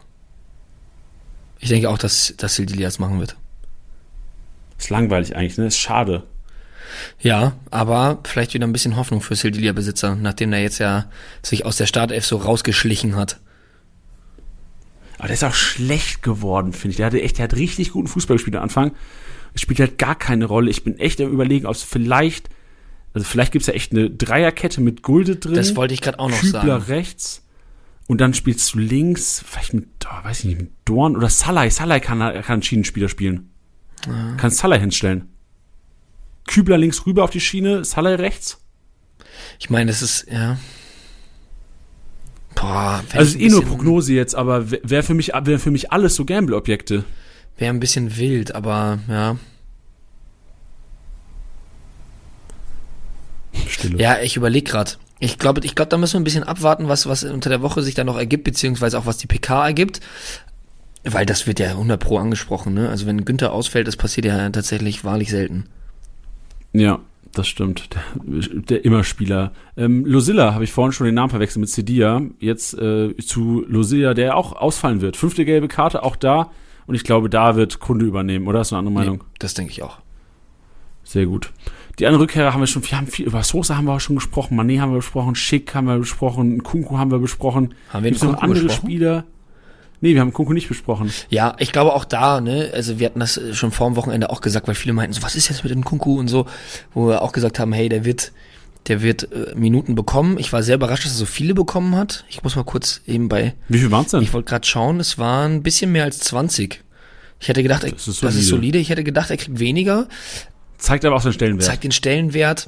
Ich 1.60 1.70
denke 1.70 1.90
auch, 1.90 1.98
dass, 1.98 2.36
dass 2.38 2.56
Sildilia 2.56 2.88
es 2.88 3.00
machen 3.00 3.20
wird. 3.20 3.36
Ist 4.78 4.90
langweilig 4.90 5.36
eigentlich, 5.36 5.58
ne? 5.58 5.68
Ist 5.68 5.78
schade. 5.78 6.24
Ja, 7.20 7.54
aber 7.72 8.20
vielleicht 8.24 8.54
wieder 8.54 8.68
ein 8.68 8.74
bisschen 8.74 8.96
Hoffnung 8.96 9.22
für 9.22 9.36
Sildilia-Besitzer, 9.36 10.16
nachdem 10.16 10.54
er 10.54 10.62
jetzt 10.62 10.80
ja 10.80 11.10
sich 11.42 11.66
aus 11.66 11.78
der 11.78 11.86
Startelf 11.86 12.26
so 12.26 12.38
rausgeschlichen 12.38 13.16
hat. 13.16 13.40
Aber 15.18 15.28
der 15.28 15.36
ist 15.36 15.44
auch 15.44 15.54
schlecht 15.54 16.22
geworden, 16.22 16.74
finde 16.74 16.92
ich. 16.92 16.98
Der 16.98 17.06
hatte 17.06 17.22
echt, 17.22 17.38
der 17.38 17.46
hat 17.46 17.56
richtig 17.56 17.92
guten 17.92 18.08
Fußball 18.08 18.36
gespielt 18.36 18.56
am 18.56 18.64
Anfang. 18.64 18.92
Es 19.54 19.62
spielt 19.62 19.80
halt 19.80 19.98
gar 19.98 20.16
keine 20.16 20.46
Rolle. 20.46 20.70
Ich 20.70 20.84
bin 20.84 20.98
echt 21.00 21.22
am 21.22 21.32
überlegen, 21.32 21.66
ob 21.66 21.76
es 21.76 21.84
vielleicht, 21.84 22.50
also 23.14 23.26
vielleicht 23.26 23.52
gibt 23.52 23.64
es 23.64 23.68
ja 23.68 23.74
echt 23.74 23.92
eine 23.92 24.10
Dreierkette 24.10 24.82
mit 24.82 25.02
Gulde 25.02 25.38
drin. 25.38 25.56
Das 25.56 25.76
wollte 25.76 25.94
ich 25.94 26.02
gerade 26.02 26.20
auch 26.20 26.30
noch 26.30 26.40
Kübler 26.42 26.80
sagen. 26.80 26.84
rechts. 26.86 27.42
Und 28.08 28.20
dann 28.20 28.34
spielst 28.34 28.74
du 28.74 28.80
links, 28.80 29.44
vielleicht 29.48 29.74
mit, 29.74 29.88
oh, 30.06 30.26
weiß 30.26 30.40
ich 30.40 30.46
nicht, 30.46 30.60
mit 30.60 30.72
Dorn 30.84 31.16
oder 31.16 31.30
Salai. 31.30 31.70
Salai 31.70 32.02
kann, 32.02 32.20
kann 32.20 32.44
einen 32.46 32.64
Schienenspieler 32.64 33.08
spielen. 33.08 33.53
Ja. 34.08 34.36
Kannst 34.38 34.58
Salah 34.58 34.78
hinstellen. 34.78 35.30
Kübler 36.48 36.78
links 36.78 37.06
rüber 37.06 37.24
auf 37.24 37.30
die 37.30 37.40
Schiene, 37.40 37.86
Salah 37.86 38.16
rechts. 38.16 38.60
Ich 39.60 39.70
meine, 39.70 39.92
das 39.92 40.02
ist, 40.02 40.28
ja. 40.30 40.58
Boah, 42.56 43.04
also 43.14 43.38
ist 43.38 43.42
eh 43.42 43.50
nur 43.50 43.64
Prognose 43.64 44.14
jetzt, 44.14 44.36
aber 44.36 44.70
wäre 44.70 45.04
für 45.04 45.14
mich, 45.14 45.30
wäre 45.30 45.60
für 45.60 45.72
mich 45.72 45.92
alles 45.92 46.16
so 46.16 46.26
Gamble-Objekte. 46.26 47.04
Wäre 47.58 47.74
ein 47.74 47.80
bisschen 47.80 48.18
wild, 48.18 48.54
aber 48.56 49.00
ja. 49.08 49.38
Stille. 53.68 53.98
Ja, 54.00 54.20
ich 54.20 54.36
überlege 54.36 54.70
gerade. 54.70 54.92
Ich 55.20 55.38
glaube, 55.38 55.62
ich 55.64 55.76
glaube, 55.76 55.90
da 55.90 55.98
müssen 55.98 56.14
wir 56.14 56.20
ein 56.20 56.26
bisschen 56.26 56.44
abwarten, 56.44 56.90
was, 56.90 57.08
was 57.08 57.24
unter 57.24 57.50
der 57.50 57.62
Woche 57.62 57.82
sich 57.82 57.96
da 57.96 58.04
noch 58.04 58.18
ergibt, 58.18 58.44
beziehungsweise 58.44 58.98
auch 58.98 59.06
was 59.06 59.18
die 59.18 59.28
PK 59.28 59.68
ergibt. 59.68 60.02
Weil 61.04 61.26
das 61.26 61.48
wird 61.48 61.60
ja 61.60 61.70
100 61.70 62.00
pro 62.00 62.18
angesprochen, 62.18 62.74
ne? 62.74 62.90
Also 62.90 63.06
wenn 63.06 63.26
Günther 63.26 63.52
ausfällt, 63.52 63.88
das 63.88 63.98
passiert 63.98 64.26
ja 64.26 64.50
tatsächlich 64.50 65.04
wahrlich 65.04 65.30
selten. 65.30 65.66
Ja, 66.72 67.00
das 67.34 67.48
stimmt. 67.48 67.90
Der, 67.92 68.62
der 68.62 68.86
Immerspieler. 68.86 69.52
Ähm, 69.76 70.06
Losilla 70.06 70.54
habe 70.54 70.64
ich 70.64 70.72
vorhin 70.72 70.94
schon 70.94 71.06
den 71.06 71.16
Namen 71.16 71.30
verwechselt 71.30 71.62
mit 71.62 71.70
Cedia. 71.70 72.22
Jetzt 72.40 72.74
äh, 72.76 73.16
zu 73.18 73.66
Losilla, 73.68 74.14
der 74.14 74.38
auch 74.38 74.54
ausfallen 74.54 75.02
wird. 75.02 75.18
Fünfte 75.18 75.44
gelbe 75.44 75.68
Karte, 75.68 76.04
auch 76.04 76.16
da. 76.16 76.52
Und 76.86 76.96
ich 76.96 77.04
glaube, 77.04 77.30
da 77.30 77.56
wird 77.56 77.80
Kunde 77.80 78.06
übernehmen, 78.06 78.48
oder? 78.48 78.60
Hast 78.60 78.72
du 78.72 78.76
eine 78.76 78.88
andere 78.88 78.94
Meinung? 78.94 79.18
Nee, 79.18 79.36
das 79.40 79.54
denke 79.54 79.72
ich 79.72 79.84
auch. 79.84 80.00
Sehr 81.04 81.26
gut. 81.26 81.52
Die 82.00 82.06
anderen 82.06 82.22
Rückkehrer 82.22 82.54
haben 82.54 82.62
wir 82.62 82.68
schon, 82.68 82.84
wir 82.84 82.98
haben 82.98 83.08
viel, 83.08 83.26
über 83.26 83.44
Sosa 83.44 83.78
haben 83.78 83.86
wir 83.86 83.94
auch 83.94 84.00
schon 84.00 84.16
gesprochen, 84.16 84.60
Mané 84.60 84.80
haben 84.80 84.92
wir 84.92 84.98
besprochen, 84.98 85.36
Schick 85.36 85.76
haben 85.76 85.86
wir 85.86 85.98
besprochen, 85.98 86.64
Kunku 86.64 86.98
haben 86.98 87.12
wir 87.12 87.20
besprochen. 87.20 87.76
Haben 87.90 88.06
wir 88.06 88.12
noch 88.12 88.42
andere 88.42 88.62
besprochen? 88.62 88.88
Spieler? 88.88 89.26
Nee, 90.04 90.16
wir 90.16 90.20
haben 90.22 90.34
Kunku 90.34 90.52
nicht 90.52 90.68
besprochen. 90.68 91.12
Ja, 91.30 91.56
ich 91.60 91.72
glaube 91.72 91.94
auch 91.94 92.04
da, 92.04 92.42
ne, 92.42 92.70
also 92.74 93.00
wir 93.00 93.06
hatten 93.06 93.22
das 93.22 93.38
äh, 93.38 93.54
schon 93.54 93.72
vor 93.72 93.88
dem 93.90 93.96
Wochenende 93.96 94.30
auch 94.30 94.42
gesagt, 94.42 94.68
weil 94.68 94.76
viele 94.76 94.92
meinten 94.94 95.14
so, 95.14 95.24
was 95.24 95.36
ist 95.38 95.48
jetzt 95.48 95.64
mit 95.64 95.72
dem 95.72 95.86
Kunku 95.86 96.20
und 96.20 96.28
so, 96.28 96.46
wo 96.94 97.08
wir 97.08 97.22
auch 97.22 97.32
gesagt 97.32 97.58
haben, 97.58 97.72
hey, 97.72 97.88
der 97.88 98.04
wird, 98.04 98.34
der 98.90 99.02
wird 99.02 99.32
äh, 99.32 99.56
Minuten 99.56 99.96
bekommen. 99.96 100.38
Ich 100.38 100.52
war 100.52 100.62
sehr 100.62 100.76
überrascht, 100.76 101.06
dass 101.06 101.14
er 101.14 101.18
so 101.20 101.26
viele 101.26 101.54
bekommen 101.54 101.96
hat. 101.96 102.26
Ich 102.30 102.44
muss 102.44 102.58
mal 102.58 102.66
kurz 102.66 103.00
eben 103.08 103.30
bei, 103.30 103.54
Wie 103.70 103.78
viel 103.80 103.92
waren's 103.92 104.12
denn? 104.12 104.22
ich 104.22 104.34
wollte 104.34 104.50
gerade 104.50 104.68
schauen, 104.68 105.00
es 105.00 105.18
waren 105.18 105.54
ein 105.56 105.64
bisschen 105.64 105.92
mehr 105.94 106.04
als 106.04 106.20
20. 106.20 106.84
Ich 107.40 107.48
hätte 107.48 107.64
gedacht, 107.64 107.86
er- 107.86 107.92
Das 107.92 108.06
ist 108.06 108.22
das 108.22 108.36
ist 108.36 108.48
solide. 108.50 108.80
Ich 108.80 108.90
hätte 108.90 109.06
gedacht, 109.06 109.30
er 109.30 109.38
kriegt 109.38 109.58
weniger. 109.60 110.10
Zeigt 110.80 111.06
aber 111.06 111.16
auch 111.16 111.22
seinen 111.22 111.32
Stellenwert. 111.32 111.64
zeigt 111.66 111.86
den 111.86 111.94
Stellenwert 111.94 112.68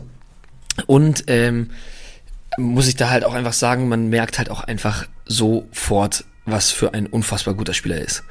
und 0.85 1.25
ähm, 1.27 1.71
muss 2.57 2.87
ich 2.87 2.95
da 2.95 3.09
halt 3.09 3.25
auch 3.25 3.33
einfach 3.33 3.51
sagen, 3.51 3.89
man 3.89 4.07
merkt 4.07 4.37
halt 4.37 4.49
auch 4.49 4.63
einfach 4.63 5.05
sofort, 5.25 6.23
was 6.45 6.71
für 6.71 6.93
ein 6.93 7.07
unfassbar 7.07 7.53
guter 7.53 7.73
Spieler 7.73 7.97
er 7.97 8.05
ist. 8.05 8.23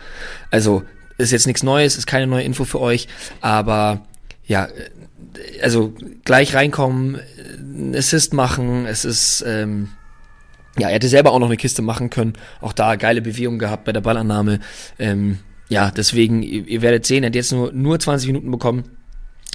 Also 0.51 0.85
ist 1.19 1.33
jetzt 1.33 1.47
nichts 1.47 1.63
Neues, 1.63 1.97
ist 1.97 2.07
keine 2.07 2.27
neue 2.27 2.43
Info 2.43 2.65
für 2.65 2.81
euch, 2.81 3.09
aber 3.41 4.03
ja, 4.47 4.67
äh, 4.67 5.61
also 5.63 5.95
gleich 6.25 6.55
reinkommen, 6.55 7.17
äh, 7.17 7.21
einen 7.59 7.95
Assist 7.97 8.33
machen, 8.33 8.87
es 8.87 9.05
ist 9.05 9.45
ähm, 9.47 9.89
ja, 10.79 10.89
er 10.89 10.95
hätte 10.95 11.09
selber 11.09 11.33
auch 11.33 11.39
noch 11.39 11.47
eine 11.47 11.57
Kiste 11.57 11.83
machen 11.83 12.11
können. 12.11 12.35
Auch 12.61 12.73
da 12.73 12.97
geile 12.97 13.23
Bewegung 13.23 13.59
gehabt 13.59 13.85
bei 13.85 13.93
der 13.93 14.01
Ballannahme. 14.01 14.59
Ähm, 14.99 15.39
ja, 15.69 15.91
deswegen, 15.91 16.43
ihr, 16.43 16.67
ihr 16.67 16.83
werdet 16.83 17.07
sehen, 17.07 17.23
er 17.23 17.29
hat 17.29 17.37
jetzt 17.37 17.53
nur, 17.53 17.73
nur 17.73 17.99
20 17.99 18.27
Minuten 18.27 18.51
bekommen. 18.51 18.85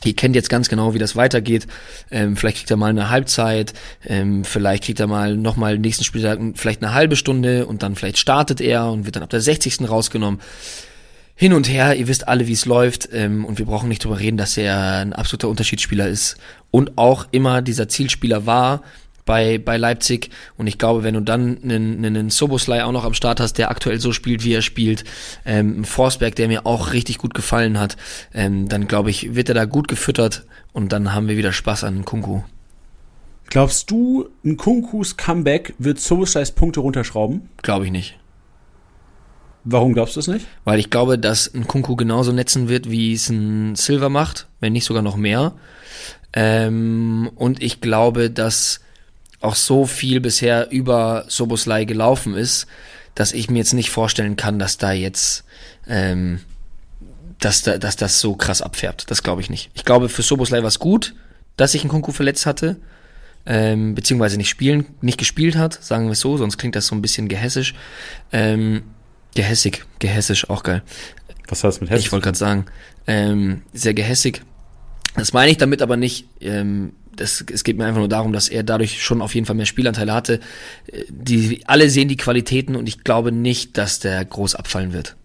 Ihr 0.06 0.16
kennt 0.16 0.36
jetzt 0.36 0.50
ganz 0.50 0.70
genau, 0.70 0.94
wie 0.94 1.00
das 1.00 1.16
weitergeht. 1.16 1.68
Ähm, 2.12 2.36
vielleicht 2.38 2.58
kriegt 2.58 2.72
er 2.72 2.78
mal 2.78 2.90
eine 2.90 3.10
Halbzeit, 3.10 3.74
ähm, 4.06 4.46
vielleicht 4.46 4.84
kriegt 4.86 5.00
er 5.00 5.08
mal 5.08 5.36
nochmal 5.36 5.78
nächsten 5.78 6.04
Spieltag 6.04 6.40
vielleicht 6.56 6.82
eine 6.84 6.94
halbe 6.94 7.16
Stunde 7.16 7.66
und 7.66 7.84
dann 7.84 7.96
vielleicht 7.96 8.18
startet 8.18 8.62
er 8.62 8.90
und 8.92 9.06
wird 9.06 9.16
dann 9.16 9.24
ab 9.24 9.30
der 9.30 9.42
60. 9.42 9.90
rausgenommen. 9.90 10.40
Hin 11.36 11.54
und 11.54 11.70
her, 11.70 11.96
ihr 11.96 12.08
wisst 12.10 12.28
alle, 12.28 12.48
wie 12.48 12.54
es 12.54 12.66
läuft 12.66 13.10
ähm, 13.14 13.46
und 13.46 13.60
wir 13.60 13.66
brauchen 13.66 13.88
nicht 13.88 14.04
drüber 14.04 14.20
reden, 14.20 14.36
dass 14.36 14.58
er 14.58 14.98
ein 14.98 15.14
absoluter 15.14 15.48
Unterschiedsspieler 15.48 16.08
ist 16.08 16.38
und 16.70 16.98
auch 16.98 17.28
immer 17.32 17.62
dieser 17.62 17.88
Zielspieler 17.88 18.46
war 18.46 18.84
bei, 19.30 19.60
bei 19.60 19.78
Leipzig 19.78 20.32
und 20.58 20.66
ich 20.66 20.80
glaube, 20.80 21.04
wenn 21.04 21.14
du 21.14 21.22
dann 21.22 21.60
einen, 21.62 22.04
einen 22.04 22.32
Soboslai 22.32 22.84
auch 22.84 22.92
noch 22.92 23.06
am 23.06 23.14
Start 23.14 23.40
hast, 23.40 23.60
der 23.60 23.70
aktuell 23.70 24.00
so 24.00 24.12
spielt, 24.12 24.44
wie 24.44 24.54
er 24.54 24.64
spielt, 24.64 25.04
ähm, 25.46 25.74
einen 25.76 25.86
Forsberg, 25.86 26.34
der 26.34 26.48
mir 26.48 26.66
auch 26.66 26.94
richtig 26.94 27.20
gut 27.20 27.36
gefallen 27.36 27.80
hat, 27.80 27.96
ähm, 28.34 28.68
dann 28.68 28.88
glaube 28.88 29.12
ich, 29.12 29.36
wird 29.36 29.48
er 29.48 29.54
da 29.54 29.66
gut 29.66 29.88
gefüttert 29.88 30.48
und 30.74 30.92
dann 30.92 31.14
haben 31.14 31.28
wir 31.28 31.38
wieder 31.38 31.54
Spaß 31.54 31.84
an 31.84 32.06
Kunku. 32.06 32.42
Glaubst 33.52 33.92
du, 33.92 34.30
ein 34.44 34.58
Kunkus 34.58 35.16
Comeback 35.16 35.76
wird 35.78 36.00
Soboslais 36.00 36.52
Punkte 36.52 36.80
runterschrauben? 36.80 37.50
Glaube 37.62 37.86
ich 37.86 37.92
nicht. 37.92 38.18
Warum 39.64 39.94
glaubst 39.94 40.16
du 40.16 40.22
es 40.22 40.28
nicht? 40.28 40.48
Weil 40.64 40.80
ich 40.80 40.90
glaube, 40.90 41.20
dass 41.20 41.54
ein 41.54 41.68
Kunku 41.68 41.96
genauso 41.96 42.32
netzen 42.32 42.68
wird, 42.68 42.90
wie 42.90 43.14
es 43.14 43.30
ein 43.30 43.76
Silver 43.76 44.10
macht, 44.10 44.48
wenn 44.60 44.74
nicht 44.74 44.86
sogar 44.86 45.04
noch 45.04 45.18
mehr. 45.18 45.54
Ähm, 46.34 47.30
und 47.36 47.62
ich 47.62 47.80
glaube, 47.80 48.32
dass 48.32 48.80
auch 49.42 49.56
so 49.56 49.86
viel 49.86 50.20
bisher 50.20 50.72
über 50.72 51.26
Soboslai 51.28 51.86
gelaufen 51.86 52.36
ist, 52.36 52.68
dass 53.16 53.34
ich 53.34 53.50
mir 53.50 53.60
jetzt 53.60 53.74
nicht 53.74 53.90
vorstellen 53.90 54.36
kann, 54.36 54.60
dass 54.60 54.78
da 54.78 54.92
jetzt, 54.92 55.44
ähm, 55.88 56.40
dass, 57.40 57.62
da, 57.62 57.78
dass 57.78 57.96
das 57.96 58.20
so 58.20 58.36
krass 58.36 58.62
abfärbt. 58.62 59.10
Das 59.10 59.24
glaube 59.24 59.42
ich 59.42 59.50
nicht. 59.50 59.72
Ich 59.74 59.86
glaube, 59.86 60.10
für 60.10 60.22
Soboslai 60.22 60.60
war 60.60 60.68
es 60.68 60.80
gut, 60.80 61.16
dass 61.58 61.72
sich 61.72 61.84
ein 61.84 61.90
Kunku 61.90 62.12
verletzt 62.12 62.46
hatte, 62.46 62.78
ähm, 63.46 63.96
beziehungsweise 63.96 64.38
nicht 64.38 64.50
spielen, 64.50 64.86
nicht 65.02 65.18
gespielt 65.18 65.56
hat, 65.56 65.84
sagen 65.84 66.06
wir 66.06 66.12
es 66.12 66.20
so, 66.20 66.38
sonst 66.38 66.58
klingt 66.58 66.76
das 66.76 66.88
so 66.88 66.96
ein 66.96 67.02
bisschen 67.02 67.28
gehässisch. 67.28 67.74
Ähm, 68.32 68.84
gehässig, 69.36 69.86
gehässisch, 70.00 70.50
auch 70.50 70.64
geil. 70.64 70.84
Was 71.48 71.64
heißt 71.64 71.82
mit 71.82 71.90
Hess? 71.90 72.02
Ich 72.02 72.12
wollte 72.12 72.26
gerade 72.26 72.38
sagen, 72.38 72.66
ähm, 73.08 73.64
sehr 73.74 73.94
gehässig. 73.94 74.44
Das 75.16 75.34
meine 75.34 75.52
ich 75.52 75.58
damit 75.58 75.82
aber 75.82 75.98
nicht. 75.98 76.28
Ähm, 76.42 76.94
das, 77.20 77.44
es 77.52 77.64
geht 77.64 77.78
mir 77.78 77.86
einfach 77.86 78.00
nur 78.00 78.10
darum, 78.10 78.34
dass 78.34 78.50
er 78.50 78.64
dadurch 78.64 79.04
schon 79.04 79.22
auf 79.22 79.36
jeden 79.36 79.46
Fall 79.46 79.56
mehr 79.56 79.66
Spielanteile 79.66 80.14
hatte. 80.14 80.40
Äh, 80.88 81.04
Die, 81.10 81.62
alle 81.66 81.90
sehen 81.90 82.08
die 82.08 82.18
Qualitäten 82.18 82.76
und 82.76 82.88
ich 82.88 83.04
glaube 83.04 83.32
nicht, 83.32 83.78
dass 83.78 84.00
der 84.00 84.24
groß 84.24 84.56
abfallen 84.56 84.94
wird. 84.94 85.16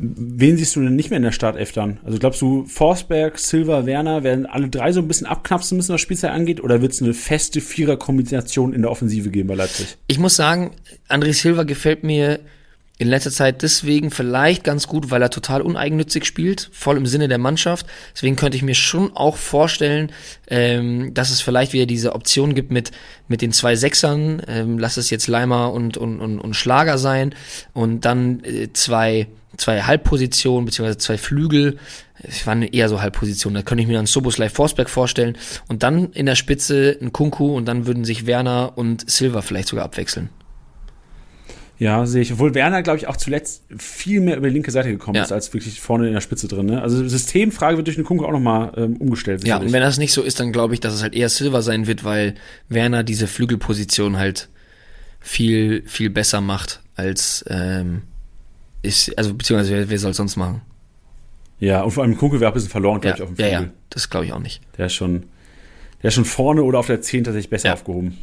Wen 0.00 0.56
siehst 0.56 0.76
du 0.76 0.80
denn 0.80 0.94
nicht 0.94 1.10
mehr 1.10 1.16
in 1.16 1.24
der 1.24 1.32
Startelf 1.32 1.72
dann? 1.72 1.98
Also 2.04 2.18
glaubst 2.18 2.40
du, 2.40 2.64
Forsberg, 2.66 3.36
Silva, 3.36 3.84
Werner 3.84 4.22
werden 4.22 4.46
alle 4.46 4.68
drei 4.68 4.92
so 4.92 5.00
ein 5.00 5.08
bisschen 5.08 5.26
abknapsen 5.26 5.76
müssen, 5.76 5.92
was 5.92 6.00
Spielzeit 6.00 6.30
angeht? 6.30 6.62
Oder 6.62 6.80
wird 6.80 6.92
es 6.92 7.02
eine 7.02 7.14
feste 7.14 7.60
Vierer-Kombination 7.60 8.72
in 8.72 8.82
der 8.82 8.92
Offensive 8.92 9.30
geben 9.30 9.48
bei 9.48 9.56
Leipzig? 9.56 9.96
Ich 10.06 10.20
muss 10.20 10.36
sagen, 10.36 10.70
André 11.08 11.32
Silva 11.32 11.64
gefällt 11.64 12.04
mir 12.04 12.38
in 12.98 13.06
letzter 13.06 13.30
Zeit 13.30 13.62
deswegen 13.62 14.10
vielleicht 14.10 14.64
ganz 14.64 14.88
gut, 14.88 15.10
weil 15.10 15.22
er 15.22 15.30
total 15.30 15.62
uneigennützig 15.62 16.24
spielt, 16.24 16.68
voll 16.72 16.96
im 16.96 17.06
Sinne 17.06 17.28
der 17.28 17.38
Mannschaft. 17.38 17.86
Deswegen 18.14 18.34
könnte 18.34 18.56
ich 18.56 18.64
mir 18.64 18.74
schon 18.74 19.16
auch 19.16 19.36
vorstellen, 19.36 20.10
ähm, 20.48 21.14
dass 21.14 21.30
es 21.30 21.40
vielleicht 21.40 21.72
wieder 21.72 21.86
diese 21.86 22.14
Option 22.14 22.56
gibt 22.56 22.72
mit, 22.72 22.90
mit 23.28 23.40
den 23.40 23.52
zwei 23.52 23.76
Sechsern, 23.76 24.42
ähm, 24.48 24.78
lass 24.78 24.96
es 24.96 25.10
jetzt 25.10 25.28
Leimer 25.28 25.72
und, 25.72 25.96
und, 25.96 26.20
und, 26.20 26.40
und 26.40 26.54
Schlager 26.54 26.98
sein 26.98 27.36
und 27.72 28.04
dann 28.04 28.42
äh, 28.42 28.72
zwei, 28.72 29.28
zwei 29.56 29.82
Halbpositionen 29.82 30.64
beziehungsweise 30.64 30.98
zwei 30.98 31.18
Flügel. 31.18 31.78
Es 32.20 32.48
waren 32.48 32.62
eher 32.62 32.88
so 32.88 33.00
Halbpositionen. 33.00 33.54
Da 33.54 33.62
könnte 33.62 33.82
ich 33.82 33.88
mir 33.88 33.94
dann 33.94 34.06
Soboslai 34.06 34.48
Forsberg 34.48 34.90
vorstellen 34.90 35.38
und 35.68 35.84
dann 35.84 36.10
in 36.14 36.26
der 36.26 36.34
Spitze 36.34 36.98
ein 37.00 37.12
Kunku 37.12 37.56
und 37.56 37.66
dann 37.66 37.86
würden 37.86 38.04
sich 38.04 38.26
Werner 38.26 38.72
und 38.74 39.08
Silva 39.08 39.40
vielleicht 39.40 39.68
sogar 39.68 39.84
abwechseln. 39.84 40.30
Ja, 41.78 42.06
sehe 42.06 42.22
ich. 42.22 42.32
Obwohl 42.32 42.54
Werner, 42.54 42.82
glaube 42.82 42.98
ich, 42.98 43.06
auch 43.06 43.16
zuletzt 43.16 43.62
viel 43.78 44.20
mehr 44.20 44.36
über 44.36 44.48
die 44.48 44.54
linke 44.54 44.70
Seite 44.72 44.90
gekommen 44.90 45.14
Ja. 45.14 45.22
ist, 45.22 45.30
als 45.32 45.54
wirklich 45.54 45.80
vorne 45.80 46.08
in 46.08 46.12
der 46.14 46.20
Spitze 46.20 46.48
drin. 46.48 46.66
Ne? 46.66 46.82
Also 46.82 47.06
Systemfrage 47.08 47.76
wird 47.76 47.86
durch 47.86 47.96
den 47.96 48.04
Kunkel 48.04 48.26
auch 48.26 48.32
nochmal 48.32 48.72
ähm, 48.76 48.96
umgestellt. 48.96 49.42
Ja, 49.42 49.54
sicherlich. 49.54 49.66
und 49.68 49.72
wenn 49.74 49.82
das 49.82 49.96
nicht 49.98 50.12
so 50.12 50.22
ist, 50.22 50.40
dann 50.40 50.50
glaube 50.50 50.74
ich, 50.74 50.80
dass 50.80 50.92
es 50.94 51.02
halt 51.02 51.14
eher 51.14 51.28
Silva 51.28 51.62
sein 51.62 51.86
wird, 51.86 52.02
weil 52.02 52.34
Werner 52.68 53.04
diese 53.04 53.28
Flügelposition 53.28 54.16
halt 54.18 54.48
viel, 55.20 55.82
viel 55.86 56.10
besser 56.10 56.40
macht 56.40 56.80
als 56.96 57.44
ähm, 57.48 58.02
ist, 58.82 59.16
also 59.16 59.34
beziehungsweise 59.34 59.72
wer, 59.72 59.90
wer 59.90 59.98
soll 59.98 60.14
sonst 60.14 60.36
machen? 60.36 60.62
ja, 61.60 61.82
und 61.82 61.90
vor 61.90 62.02
allem 62.04 62.16
Kunkel 62.16 62.40
wäre 62.40 62.50
ein 62.52 62.54
bisschen 62.54 62.70
verloren, 62.70 63.00
Ja, 63.04 63.12
glaube 63.12 63.16
ich, 63.16 63.22
auf 63.22 63.34
dem 63.34 63.40
ja, 63.40 63.48
Flügel. 63.58 63.66
ja, 63.68 63.72
das 63.90 64.10
glaube 64.10 64.26
ich 64.26 64.32
auch 64.32 64.38
nicht. 64.40 64.60
Der 64.78 64.86
ist 64.86 64.94
schon, 64.94 65.24
der 66.02 66.08
ist 66.08 66.14
schon 66.14 66.24
vorne 66.24 66.62
oder 66.62 66.78
auf 66.78 66.86
der 66.86 67.00
10 67.02 67.24
tatsächlich 67.24 67.50
besser 67.50 67.68
Ja. 67.68 67.74
aufgehoben. 67.74 68.16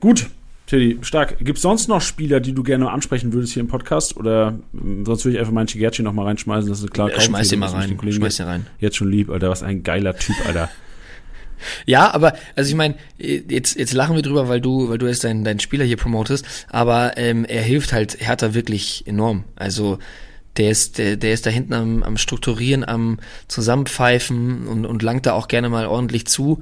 Gut, 0.00 0.28
Teddy, 0.68 0.98
stark. 1.00 1.38
Gibt 1.38 1.56
es 1.56 1.62
sonst 1.62 1.88
noch 1.88 2.02
Spieler, 2.02 2.40
die 2.40 2.52
du 2.52 2.62
gerne 2.62 2.90
ansprechen 2.90 3.32
würdest 3.32 3.54
hier 3.54 3.62
im 3.62 3.68
Podcast? 3.68 4.18
Oder 4.18 4.58
ähm, 4.74 5.06
sonst 5.06 5.24
würde 5.24 5.36
ich 5.36 5.40
einfach 5.40 5.52
meinen 5.52 5.66
Chigerci 5.66 6.02
noch 6.02 6.12
mal 6.12 6.26
reinschmeißen. 6.26 6.68
Das 6.68 6.82
ist 6.82 6.90
klare 6.90 7.10
Ja, 7.10 7.20
schmeiß 7.20 7.48
den 7.48 7.60
mal 7.60 7.70
rein, 7.70 7.98
schmeiß 7.98 8.36
den 8.36 8.46
rein. 8.46 8.66
Jetzt 8.78 8.96
schon 8.98 9.10
lieb, 9.10 9.30
Alter. 9.30 9.48
Was 9.48 9.62
ein 9.62 9.82
geiler 9.82 10.14
Typ, 10.16 10.36
Alter. 10.46 10.68
Ja, 11.86 12.14
aber 12.14 12.34
also 12.54 12.70
ich 12.70 12.76
meine, 12.76 12.94
jetzt 13.18 13.76
jetzt 13.76 13.92
lachen 13.92 14.14
wir 14.14 14.22
drüber, 14.22 14.48
weil 14.48 14.60
du 14.60 14.90
weil 14.90 14.98
du 14.98 15.08
jetzt 15.08 15.24
deinen 15.24 15.42
deinen 15.42 15.58
Spieler 15.58 15.84
hier 15.84 15.96
promotest, 15.96 16.46
aber 16.68 17.16
ähm, 17.16 17.44
er 17.44 17.62
hilft 17.62 17.92
halt 17.92 18.16
Hertha 18.20 18.54
wirklich 18.54 19.08
enorm. 19.08 19.42
Also 19.56 19.98
der 20.56 20.70
ist 20.70 20.98
der, 20.98 21.16
der 21.16 21.32
ist 21.32 21.46
da 21.46 21.50
hinten 21.50 21.72
am, 21.72 22.04
am 22.04 22.16
strukturieren, 22.16 22.84
am 22.84 23.18
zusammenpfeifen 23.48 24.68
und 24.68 24.86
und 24.86 25.02
langt 25.02 25.26
da 25.26 25.32
auch 25.32 25.48
gerne 25.48 25.68
mal 25.68 25.88
ordentlich 25.88 26.28
zu. 26.28 26.60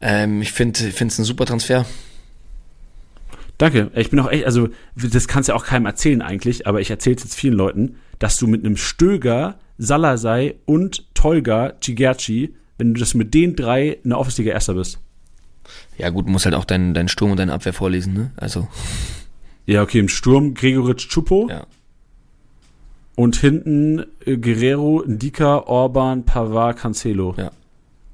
Ähm, 0.00 0.40
ich 0.40 0.52
finde 0.52 0.80
finde 0.80 1.12
es 1.12 1.18
ein 1.18 1.24
super 1.24 1.44
Transfer. 1.44 1.84
Danke. 3.60 3.90
Ich 3.94 4.08
bin 4.08 4.18
auch 4.20 4.30
echt, 4.30 4.46
also 4.46 4.70
das 4.96 5.28
kannst 5.28 5.50
du 5.50 5.52
ja 5.52 5.56
auch 5.58 5.66
keinem 5.66 5.84
erzählen 5.84 6.22
eigentlich, 6.22 6.66
aber 6.66 6.80
ich 6.80 6.88
erzähle 6.88 7.16
jetzt 7.16 7.34
vielen 7.34 7.52
Leuten, 7.52 7.96
dass 8.18 8.38
du 8.38 8.46
mit 8.46 8.64
einem 8.64 8.78
Stöger, 8.78 9.58
Salasei 9.76 10.54
und 10.64 11.14
Tolga 11.14 11.74
Chigerci, 11.78 12.54
wenn 12.78 12.94
du 12.94 13.00
das 13.00 13.12
mit 13.12 13.34
den 13.34 13.56
drei 13.56 13.88
in 14.02 14.08
der 14.08 14.18
Office-Liga 14.18 14.52
Erster 14.52 14.72
bist. 14.72 14.98
Ja 15.98 16.08
gut, 16.08 16.26
muss 16.26 16.46
halt 16.46 16.54
auch 16.54 16.64
deinen 16.64 16.94
deinen 16.94 17.08
Sturm 17.08 17.32
und 17.32 17.36
deine 17.36 17.52
Abwehr 17.52 17.74
vorlesen, 17.74 18.14
ne? 18.14 18.30
Also 18.36 18.66
Ja, 19.66 19.82
okay, 19.82 19.98
im 19.98 20.08
Sturm 20.08 20.54
Gregoritsch 20.54 21.10
Chupo 21.10 21.48
ja. 21.50 21.66
und 23.14 23.36
hinten 23.36 24.06
äh, 24.24 24.38
Guerrero, 24.38 25.04
Ndika, 25.06 25.58
Orban, 25.58 26.24
Pavard, 26.24 26.78
Cancelo. 26.78 27.34
Ja. 27.36 27.50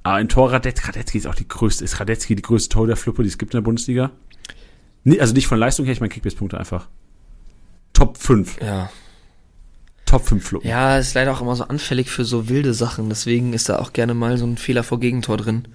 Ah, 0.03 0.15
ein 0.15 0.27
Tor 0.27 0.51
Radetzky. 0.51 0.87
Radetzky 0.87 1.19
ist 1.19 1.27
auch 1.27 1.35
die 1.35 1.47
größte, 1.47 1.85
ist 1.85 2.01
Radetzky 2.01 2.35
die 2.35 2.41
größte 2.41 2.67
Torhüterfluppe, 2.67 3.23
die 3.23 3.29
es 3.29 3.37
gibt 3.37 3.53
in 3.53 3.59
der 3.59 3.63
Bundesliga? 3.63 4.11
Also 5.19 5.33
nicht 5.33 5.47
von 5.47 5.57
Leistung 5.59 5.85
her, 5.85 5.93
ich 5.93 5.99
meine 6.01 6.09
Kickbase-Punkte 6.09 6.57
einfach. 6.57 6.87
Top 7.93 8.17
5. 8.17 8.61
Ja. 8.61 8.89
Top 10.05 10.25
5 10.25 10.43
Fluppen. 10.45 10.67
Ja, 10.69 10.97
ist 10.97 11.13
leider 11.15 11.33
auch 11.33 11.41
immer 11.41 11.55
so 11.55 11.65
anfällig 11.65 12.09
für 12.09 12.23
so 12.25 12.47
wilde 12.49 12.73
Sachen. 12.73 13.09
Deswegen 13.09 13.53
ist 13.53 13.69
da 13.69 13.79
auch 13.79 13.93
gerne 13.93 14.13
mal 14.13 14.37
so 14.37 14.45
ein 14.45 14.57
Fehler 14.57 14.83
vor 14.83 14.99
Gegentor 14.99 15.37
drin. 15.37 15.67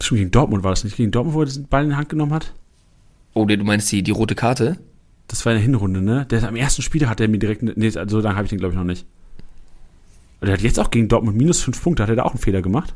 Schon 0.00 0.18
gegen 0.18 0.30
Dortmund 0.30 0.64
war 0.64 0.70
das 0.70 0.84
nicht. 0.84 0.96
Gegen 0.96 1.12
Dortmund, 1.12 1.34
wo 1.34 1.42
er 1.42 1.46
den 1.46 1.66
Ball 1.66 1.84
in 1.84 1.90
die 1.90 1.96
Hand 1.96 2.08
genommen 2.08 2.32
hat? 2.32 2.52
Oh, 3.34 3.44
du 3.46 3.56
meinst 3.58 3.90
die, 3.92 4.02
die 4.02 4.10
rote 4.10 4.34
Karte? 4.34 4.78
Das 5.28 5.46
war 5.46 5.52
in 5.52 5.58
der 5.58 5.62
Hinrunde, 5.64 6.02
ne? 6.02 6.26
Der, 6.26 6.46
am 6.46 6.56
ersten 6.56 6.82
Spiel 6.82 7.08
hat 7.08 7.20
er 7.20 7.28
mir 7.28 7.38
direkt. 7.38 7.62
Nee, 7.62 7.88
so 7.90 8.20
lange 8.20 8.36
habe 8.36 8.44
ich 8.44 8.50
den, 8.50 8.58
glaube 8.58 8.74
ich, 8.74 8.78
noch 8.78 8.84
nicht. 8.84 9.06
Der 10.42 10.52
hat 10.52 10.60
jetzt 10.60 10.80
auch 10.80 10.90
gegen 10.90 11.08
Dortmund 11.08 11.36
minus 11.36 11.62
5 11.62 11.80
Punkte. 11.82 12.02
Hat 12.02 12.10
er 12.10 12.16
da 12.16 12.24
auch 12.24 12.32
einen 12.32 12.40
Fehler 12.40 12.60
gemacht? 12.62 12.94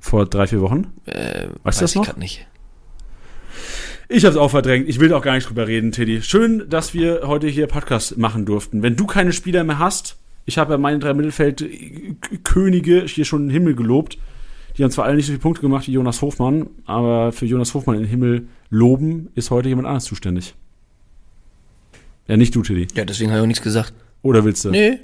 Vor 0.00 0.26
drei, 0.26 0.46
vier 0.46 0.60
Wochen? 0.60 0.88
Äh, 1.06 1.48
Weißt 1.62 1.80
du 1.80 1.84
das 1.84 1.90
ich 1.92 1.96
noch? 1.96 2.04
grad 2.06 2.18
nicht. 2.18 2.46
Ich 4.08 4.24
habe 4.24 4.32
es 4.32 4.38
auch 4.38 4.50
verdrängt. 4.50 4.88
Ich 4.88 5.00
will 5.00 5.12
auch 5.12 5.20
gar 5.22 5.34
nicht 5.34 5.48
drüber 5.48 5.66
reden, 5.66 5.92
Teddy. 5.92 6.22
Schön, 6.22 6.68
dass 6.70 6.94
wir 6.94 7.22
heute 7.26 7.46
hier 7.46 7.66
Podcast 7.66 8.16
machen 8.16 8.46
durften. 8.46 8.82
Wenn 8.82 8.96
du 8.96 9.06
keine 9.06 9.32
Spieler 9.32 9.64
mehr 9.64 9.78
hast, 9.78 10.16
ich 10.46 10.56
habe 10.56 10.72
ja 10.72 10.78
meine 10.78 10.98
drei 10.98 11.12
Mittelfeld-Könige 11.12 13.04
hier 13.04 13.24
schon 13.26 13.42
in 13.42 13.48
den 13.48 13.52
Himmel 13.52 13.74
gelobt. 13.74 14.16
Die 14.78 14.84
haben 14.84 14.90
zwar 14.90 15.04
alle 15.04 15.16
nicht 15.16 15.26
so 15.26 15.32
viele 15.32 15.40
Punkte 15.40 15.60
gemacht 15.60 15.88
wie 15.88 15.92
Jonas 15.92 16.22
Hofmann, 16.22 16.68
aber 16.86 17.32
für 17.32 17.44
Jonas 17.44 17.74
Hofmann 17.74 17.96
in 17.96 18.02
den 18.02 18.08
Himmel 18.10 18.48
loben 18.70 19.28
ist 19.34 19.50
heute 19.50 19.68
jemand 19.68 19.86
anderes 19.86 20.04
zuständig. 20.04 20.54
Ja, 22.28 22.36
nicht 22.38 22.54
du, 22.54 22.62
Teddy. 22.62 22.86
Ja, 22.94 23.04
deswegen 23.04 23.30
habe 23.30 23.40
ich 23.40 23.42
auch 23.42 23.46
nichts 23.48 23.62
gesagt. 23.62 23.92
Oder 24.22 24.44
willst 24.44 24.64
du? 24.64 24.70
Nee, 24.70 25.00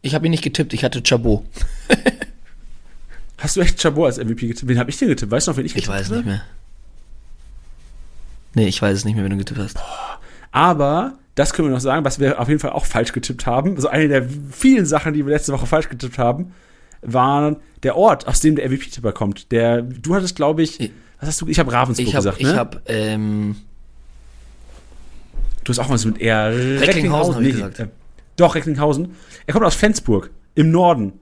ich 0.00 0.14
habe 0.14 0.26
ihn 0.26 0.30
nicht 0.30 0.44
getippt, 0.44 0.72
ich 0.72 0.82
hatte 0.84 1.02
Chabot. 1.06 1.44
Hast 3.38 3.56
du 3.56 3.60
echt 3.60 3.80
Chabot 3.82 4.06
als 4.06 4.18
MVP 4.18 4.46
getippt? 4.46 4.68
Wen 4.68 4.78
habe 4.78 4.88
ich 4.88 4.96
denn 4.96 5.08
getippt? 5.08 5.30
Weißt 5.30 5.46
du 5.46 5.50
noch, 5.50 5.58
wen 5.58 5.66
ich 5.66 5.72
Ich 5.72 5.82
getippt 5.84 5.92
weiß 5.92 6.02
es 6.06 6.08
habe? 6.08 6.16
nicht 6.18 6.26
mehr. 6.26 6.42
Nee, 8.56 8.66
ich 8.68 8.80
weiß 8.82 8.96
es 8.96 9.04
nicht 9.04 9.14
mehr, 9.14 9.22
wenn 9.22 9.30
du 9.30 9.36
getippt 9.36 9.60
hast. 9.60 9.78
Aber 10.50 11.12
das 11.34 11.52
können 11.52 11.68
wir 11.68 11.72
noch 11.74 11.80
sagen, 11.80 12.04
was 12.04 12.18
wir 12.18 12.40
auf 12.40 12.48
jeden 12.48 12.58
Fall 12.58 12.70
auch 12.70 12.86
falsch 12.86 13.12
getippt 13.12 13.44
haben. 13.46 13.78
So 13.78 13.88
eine 13.88 14.08
der 14.08 14.26
vielen 14.50 14.86
Sachen, 14.86 15.12
die 15.12 15.24
wir 15.26 15.32
letzte 15.34 15.52
Woche 15.52 15.66
falsch 15.66 15.88
getippt 15.90 16.16
haben, 16.18 16.52
war 17.02 17.56
der 17.82 17.96
Ort, 17.96 18.26
aus 18.26 18.40
dem 18.40 18.56
der 18.56 18.68
MVP-Tipper 18.70 19.12
kommt. 19.12 19.52
Der, 19.52 19.82
du 19.82 20.14
hattest, 20.14 20.34
glaube 20.36 20.62
ich, 20.62 20.80
Ich- 20.80 20.90
was 21.20 21.28
hast 21.28 21.40
du? 21.42 21.46
Ich 21.48 21.58
habe 21.58 21.70
Ravensburg 21.72 22.08
Ich 22.08 22.14
habe, 22.14 22.24
gesagt, 22.24 22.40
ich 22.40 22.46
ne? 22.46 22.56
habe, 22.56 22.80
ähm, 22.86 23.56
du 25.64 25.70
hast 25.70 25.78
auch 25.78 25.88
was 25.90 26.04
mit 26.04 26.20
R. 26.20 26.52
Recklinghausen 26.80 27.34
hab 27.34 27.42
ich 27.42 27.52
gesagt. 27.52 27.78
äh, 27.80 27.88
doch, 28.36 28.54
Recklinghausen. 28.54 29.14
Er 29.46 29.52
kommt 29.52 29.64
aus 29.64 29.74
Flensburg, 29.74 30.30
im 30.54 30.70
Norden, 30.70 31.12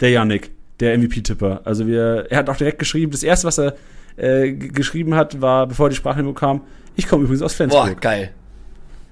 der 0.00 0.10
Yannick, 0.10 0.50
der 0.80 0.96
MVP-Tipper. 0.98 1.62
Also 1.64 1.86
wir, 1.86 2.26
er 2.30 2.38
hat 2.38 2.48
auch 2.48 2.56
direkt 2.56 2.78
geschrieben, 2.78 3.10
das 3.12 3.22
erste, 3.22 3.46
was 3.46 3.58
er 3.58 3.74
äh, 4.16 4.52
geschrieben 4.52 5.14
hat, 5.14 5.40
war, 5.40 5.66
bevor 5.66 5.88
die 5.88 5.96
Sprachnehmung 5.96 6.34
kam, 6.34 6.62
ich 6.96 7.06
komme 7.08 7.24
übrigens 7.24 7.42
aus 7.42 7.52
boah, 7.52 7.56
Flensburg. 7.56 8.00
geil. 8.00 8.32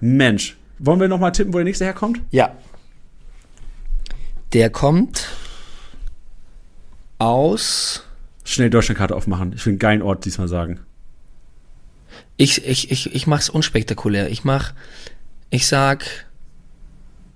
Mensch. 0.01 0.57
Wollen 0.79 1.01
wir 1.01 1.09
noch 1.09 1.19
mal 1.19 1.31
tippen, 1.31 1.53
wo 1.53 1.59
der 1.59 1.65
nächste 1.65 1.85
herkommt? 1.85 2.21
Ja. 2.31 2.57
Der 4.53 4.71
kommt 4.71 5.29
aus, 7.19 8.05
Schnell 8.45 8.71
Deutschlandkarte 8.71 9.15
aufmachen. 9.15 9.53
Ich 9.55 9.67
will 9.67 9.73
einen 9.73 9.79
geilen 9.79 10.03
Ort 10.03 10.25
diesmal 10.25 10.49
sagen. 10.49 10.81
ich, 12.37 12.65
ich, 12.67 12.91
ich, 12.91 13.15
ich 13.15 13.27
mach's 13.27 13.51
unspektakulär. 13.51 14.31
Ich 14.31 14.45
mach, 14.45 14.73
ich 15.51 15.67
sag 15.67 16.05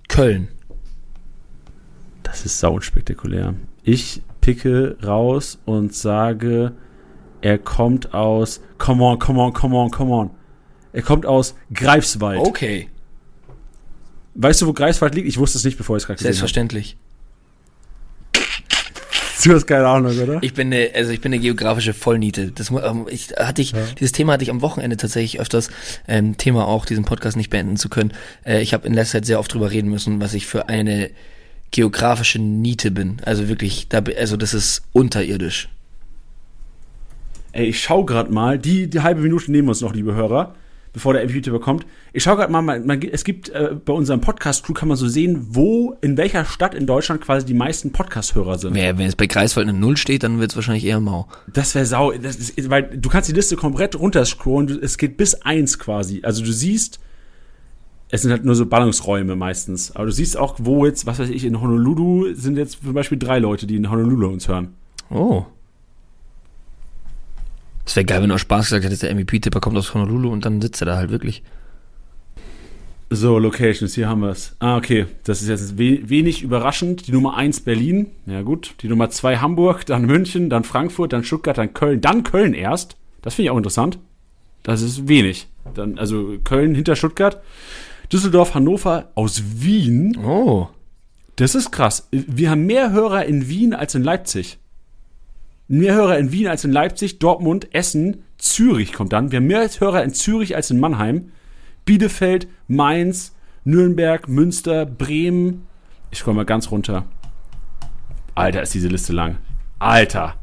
Köln. 0.07 0.47
Das 2.23 2.45
ist 2.45 2.59
sau 2.59 2.73
unspektakulär. 2.73 3.53
Ich 3.83 4.21
picke 4.41 4.97
raus 5.03 5.59
und 5.65 5.93
sage, 5.93 6.71
er 7.43 7.57
kommt 7.57 8.13
aus. 8.13 8.61
Come 8.77 9.03
on, 9.03 9.19
come 9.19 9.39
on, 9.39 9.51
come 9.51 9.75
on, 9.75 9.91
come 9.91 10.11
on. 10.13 10.31
Er 10.93 11.01
kommt 11.01 11.25
aus 11.25 11.55
Greifswald. 11.73 12.39
Okay. 12.39 12.87
Weißt 14.35 14.61
du, 14.61 14.67
wo 14.67 14.73
Greifswald 14.73 15.13
liegt? 15.13 15.27
Ich 15.27 15.37
wusste 15.37 15.57
es 15.57 15.65
nicht, 15.65 15.77
bevor 15.77 15.97
ich 15.97 16.03
es 16.03 16.07
gerade 16.07 16.17
gesehen 16.17 16.29
habe. 16.29 16.35
Selbstverständlich. 16.35 16.97
Du 19.43 19.53
hast 19.53 19.67
keine 19.67 19.85
Ahnung, 19.87 20.17
oder? 20.17 20.41
Ich 20.41 20.53
bin 20.53 20.67
eine, 20.67 20.91
also 20.95 21.11
ich 21.11 21.19
bin 21.19 21.33
eine 21.33 21.41
geografische 21.41 21.93
Vollniete. 21.93 22.53
Das 22.53 22.71
ähm, 22.71 23.07
ich 23.09 23.31
hatte 23.35 23.61
ich 23.61 23.73
dieses 23.99 24.13
Thema 24.13 24.33
hatte 24.33 24.43
ich 24.43 24.49
am 24.49 24.61
Wochenende 24.61 24.95
tatsächlich 24.95 25.41
öfters 25.41 25.69
ähm, 26.07 26.37
Thema 26.37 26.65
auch 26.65 26.85
diesen 26.85 27.03
Podcast 27.03 27.35
nicht 27.35 27.49
beenden 27.49 27.75
zu 27.75 27.89
können. 27.89 28.13
Äh, 28.45 28.61
ich 28.61 28.73
habe 28.73 28.87
in 28.87 28.93
letzter 28.93 29.17
Zeit 29.17 29.25
sehr 29.25 29.39
oft 29.39 29.53
drüber 29.53 29.69
reden 29.69 29.89
müssen, 29.89 30.21
was 30.21 30.33
ich 30.33 30.45
für 30.45 30.69
eine 30.69 31.09
geografische 31.71 32.39
Niete 32.39 32.89
bin. 32.89 33.17
Also 33.25 33.49
wirklich, 33.49 33.89
da, 33.89 34.01
also 34.17 34.37
das 34.37 34.53
ist 34.53 34.83
unterirdisch. 34.93 35.67
Ey, 37.53 37.67
ich 37.67 37.81
schau 37.81 38.03
gerade 38.03 38.31
mal, 38.33 38.57
die, 38.59 38.89
die 38.89 38.99
halbe 39.01 39.21
Minute 39.21 39.51
nehmen 39.51 39.67
wir 39.67 39.71
uns 39.71 39.81
noch, 39.81 39.93
liebe 39.93 40.15
Hörer, 40.15 40.55
bevor 40.91 41.13
der 41.13 41.23
MVP 41.23 41.51
kommt. 41.59 41.85
Ich 42.11 42.23
schau 42.23 42.35
gerade 42.35 42.51
mal, 42.51 42.61
man, 42.63 42.85
man, 42.85 42.99
es 43.03 43.23
gibt 43.23 43.49
äh, 43.49 43.75
bei 43.85 43.93
unserem 43.93 44.21
Podcast-Crew 44.21 44.73
kann 44.73 44.87
man 44.87 44.97
so 44.97 45.07
sehen, 45.07 45.47
wo, 45.51 45.95
in 46.01 46.17
welcher 46.17 46.45
Stadt 46.45 46.73
in 46.73 46.87
Deutschland 46.87 47.21
quasi 47.21 47.45
die 47.45 47.53
meisten 47.53 47.91
Podcast-Hörer 47.91 48.57
sind. 48.57 48.73
Wer, 48.73 48.97
wenn 48.97 49.05
es 49.07 49.15
bei 49.15 49.27
Greifswald 49.27 49.67
eine 49.69 49.77
Null 49.77 49.97
steht, 49.97 50.23
dann 50.23 50.39
wird 50.39 50.51
es 50.51 50.55
wahrscheinlich 50.55 50.83
eher 50.85 50.99
mau. 50.99 51.27
Das 51.51 51.75
wäre 51.75 51.85
sau, 51.85 52.11
das 52.11 52.35
ist, 52.37 52.69
weil 52.71 52.83
du 52.97 53.07
kannst 53.09 53.29
die 53.29 53.33
Liste 53.33 53.55
komplett 53.55 53.99
runterscrollen, 53.99 54.67
du- 54.67 54.79
es 54.81 54.97
geht 54.97 55.15
bis 55.17 55.35
eins 55.43 55.77
quasi. 55.77 56.21
Also 56.23 56.43
du 56.43 56.51
siehst, 56.51 56.99
es 58.09 58.23
sind 58.23 58.31
halt 58.31 58.45
nur 58.45 58.55
so 58.55 58.65
Ballungsräume 58.65 59.35
meistens, 59.35 59.95
aber 59.95 60.05
du 60.07 60.11
siehst 60.11 60.37
auch, 60.37 60.55
wo 60.59 60.85
jetzt, 60.87 61.05
was 61.05 61.19
weiß 61.19 61.29
ich, 61.29 61.45
in 61.45 61.61
Honolulu 61.61 62.33
sind 62.33 62.57
jetzt 62.57 62.83
zum 62.83 62.93
Beispiel 62.93 63.17
drei 63.19 63.37
Leute, 63.39 63.67
die 63.67 63.75
in 63.75 63.89
Honolulu 63.91 64.27
uns 64.27 64.47
hören. 64.47 64.73
Oh. 65.11 65.45
Es 67.85 67.95
wäre 67.95 68.05
geil, 68.05 68.21
wenn 68.21 68.29
du 68.29 68.35
aus 68.35 68.41
Spaß 68.41 68.67
gesagt 68.67 68.85
hättest, 68.85 69.03
der 69.03 69.13
MVP-Tipper 69.13 69.59
kommt 69.59 69.77
aus 69.77 69.93
Honolulu 69.93 70.31
und 70.31 70.45
dann 70.45 70.61
sitzt 70.61 70.81
er 70.81 70.85
da 70.85 70.95
halt 70.95 71.09
wirklich. 71.11 71.43
So, 73.09 73.37
Locations, 73.37 73.93
hier 73.93 74.09
haben 74.09 74.21
wir 74.21 74.29
es. 74.29 74.55
Ah, 74.59 74.75
okay. 74.75 75.05
Das 75.23 75.41
ist 75.41 75.47
jetzt 75.47 75.77
we 75.77 76.09
wenig 76.09 76.41
überraschend. 76.41 77.07
Die 77.07 77.11
Nummer 77.11 77.35
1 77.37 77.61
Berlin. 77.61 78.07
Ja, 78.25 78.41
gut. 78.41 78.73
Die 78.81 78.87
Nummer 78.87 79.09
2 79.09 79.37
Hamburg, 79.37 79.85
dann 79.85 80.05
München, 80.05 80.49
dann 80.49 80.63
Frankfurt, 80.63 81.13
dann 81.13 81.23
Stuttgart, 81.23 81.57
dann 81.57 81.73
Köln. 81.73 82.01
Dann 82.01 82.23
Köln 82.23 82.55
erst. 82.55 82.95
Das 83.21 83.35
finde 83.35 83.47
ich 83.47 83.49
auch 83.51 83.57
interessant. 83.57 83.99
Das 84.63 84.81
ist 84.81 85.07
wenig. 85.07 85.47
Dann, 85.75 85.99
also 85.99 86.37
Köln 86.43 86.73
hinter 86.73 86.95
Stuttgart. 86.95 87.41
Düsseldorf, 88.11 88.55
Hannover, 88.55 89.11
aus 89.13 89.43
Wien. 89.57 90.17
Oh. 90.17 90.69
Das 91.35 91.53
ist 91.53 91.71
krass. 91.71 92.07
Wir 92.11 92.49
haben 92.49 92.65
mehr 92.65 92.91
Hörer 92.91 93.25
in 93.25 93.47
Wien 93.47 93.73
als 93.73 93.93
in 93.93 94.03
Leipzig. 94.03 94.57
Mehr 95.67 95.95
Hörer 95.95 96.17
in 96.17 96.31
Wien 96.31 96.47
als 96.47 96.65
in 96.65 96.71
Leipzig, 96.71 97.19
Dortmund, 97.19 97.73
Essen, 97.73 98.23
Zürich 98.37 98.93
kommt 98.93 99.13
dann. 99.13 99.31
Wir 99.31 99.37
haben 99.37 99.47
mehr 99.47 99.67
Hörer 99.67 100.03
in 100.03 100.13
Zürich 100.13 100.55
als 100.55 100.69
in 100.69 100.79
Mannheim. 100.79 101.31
Bielefeld, 101.85 102.47
Mainz, 102.67 103.35
Nürnberg, 103.63 104.27
Münster, 104.27 104.85
Bremen. 104.85 105.65
Ich 106.11 106.23
komme 106.23 106.37
mal 106.37 106.45
ganz 106.45 106.69
runter. 106.71 107.05
Alter, 108.35 108.61
ist 108.61 108.73
diese 108.73 108.87
Liste 108.87 109.13
lang. 109.13 109.37
Alter. 109.79 110.35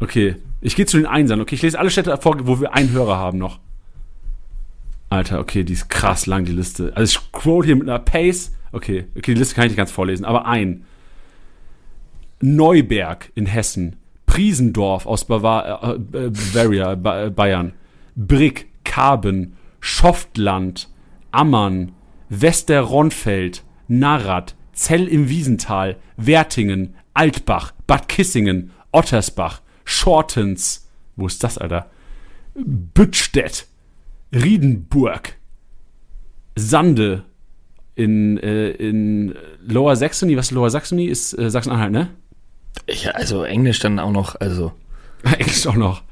Okay, 0.00 0.36
ich 0.60 0.76
gehe 0.76 0.86
zu 0.86 0.96
den 0.96 1.06
Einsern. 1.06 1.40
Okay, 1.40 1.54
ich 1.54 1.62
lese 1.62 1.78
alle 1.78 1.90
Städte 1.90 2.16
vor, 2.18 2.46
wo 2.46 2.60
wir 2.60 2.74
einen 2.74 2.90
Hörer 2.90 3.16
haben 3.16 3.38
noch. 3.38 3.60
Alter, 5.10 5.40
okay, 5.40 5.64
die 5.64 5.74
ist 5.74 5.90
krass 5.90 6.26
lang, 6.26 6.44
die 6.44 6.52
Liste. 6.52 6.92
Also 6.96 7.18
ich 7.18 7.26
scroll 7.26 7.64
hier 7.64 7.76
mit 7.76 7.88
einer 7.88 7.98
Pace. 7.98 8.52
Okay, 8.72 9.04
okay, 9.16 9.34
die 9.34 9.38
Liste 9.38 9.54
kann 9.54 9.64
ich 9.64 9.72
nicht 9.72 9.76
ganz 9.76 9.90
vorlesen, 9.90 10.24
aber 10.24 10.46
ein. 10.46 10.84
Neuberg 12.40 13.30
in 13.34 13.46
Hessen. 13.46 13.96
Priesendorf 14.32 15.04
aus 15.04 15.26
Bavar 15.26 15.84
äh, 15.84 15.92
äh, 15.96 16.30
Bavaria, 16.30 16.94
ba 16.94 17.24
äh, 17.24 17.30
Bayern. 17.30 17.74
Brick, 18.16 18.70
Karben, 18.82 19.58
Schoftland, 19.78 20.88
Ammann, 21.32 21.92
Westerronfeld, 22.30 23.62
Narrat, 23.88 24.54
Zell 24.72 25.06
im 25.06 25.28
Wiesental, 25.28 25.98
Wertingen, 26.16 26.94
Altbach, 27.12 27.72
Bad 27.86 28.08
Kissingen, 28.08 28.70
Ottersbach, 28.90 29.60
Schortens, 29.84 30.88
wo 31.16 31.26
ist 31.26 31.44
das, 31.44 31.58
Alter? 31.58 31.90
Büttstedt, 32.54 33.66
Riedenburg, 34.32 35.36
Sande 36.56 37.26
in, 37.96 38.38
äh, 38.38 38.70
in 38.70 39.34
Lower 39.60 39.94
Saxony, 39.94 40.38
was 40.38 40.52
Lower 40.52 40.70
Saxony 40.70 41.04
ist 41.04 41.38
äh, 41.38 41.50
Sachsen-Anhalt, 41.50 41.92
ne? 41.92 42.08
Ja, 42.88 43.12
also 43.12 43.44
Englisch 43.44 43.78
dann 43.80 43.98
auch 43.98 44.12
noch, 44.12 44.40
also. 44.40 44.72
Englisch 45.38 45.66
auch 45.66 45.76
noch. 45.76 46.02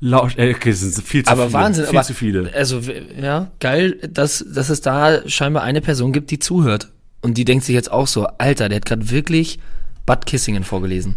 Laut, 0.00 0.38
äh, 0.38 0.54
okay, 0.54 0.70
es 0.70 0.80
sind 0.80 1.06
viel 1.06 1.24
zu 1.24 1.30
Aber 1.30 1.48
viele. 1.48 1.52
Wahnsinn, 1.52 1.84
viel 1.84 1.98
aber 1.98 2.06
zu 2.06 2.14
viele. 2.14 2.54
also 2.54 2.80
ja, 3.20 3.50
geil, 3.60 3.98
dass, 4.08 4.44
dass 4.48 4.70
es 4.70 4.80
da 4.80 5.28
scheinbar 5.28 5.62
eine 5.62 5.82
Person 5.82 6.12
gibt, 6.12 6.30
die 6.30 6.38
zuhört. 6.38 6.90
Und 7.20 7.36
die 7.36 7.44
denkt 7.44 7.64
sich 7.64 7.74
jetzt 7.74 7.92
auch 7.92 8.06
so, 8.06 8.26
Alter, 8.38 8.70
der 8.70 8.76
hat 8.76 8.86
gerade 8.86 9.10
wirklich 9.10 9.58
Bud 10.06 10.24
Kissingen 10.24 10.64
vorgelesen. 10.64 11.16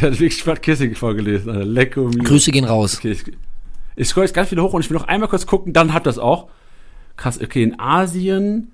Der 0.00 0.10
hat 0.10 0.20
wirklich 0.20 0.44
Bad 0.44 0.62
Kissing 0.62 0.94
vorgelesen. 0.94 1.50
Alter. 1.50 1.64
Lecko 1.64 2.08
mio. 2.08 2.24
Grüße 2.24 2.50
gehen 2.50 2.64
raus. 2.64 2.96
Okay, 2.98 3.12
ich, 3.12 3.24
ich 3.96 4.08
scroll 4.08 4.24
jetzt 4.24 4.34
ganz 4.34 4.48
viele 4.48 4.62
hoch 4.62 4.72
und 4.72 4.80
ich 4.80 4.90
will 4.90 4.96
noch 4.96 5.06
einmal 5.06 5.28
kurz 5.28 5.46
gucken, 5.46 5.72
dann 5.72 5.92
hat 5.92 6.06
das 6.06 6.18
auch. 6.18 6.48
Krass, 7.16 7.40
okay, 7.40 7.62
in 7.62 7.78
Asien. 7.78 8.72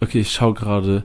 Okay, 0.00 0.20
ich 0.20 0.30
schau 0.30 0.54
gerade. 0.54 1.04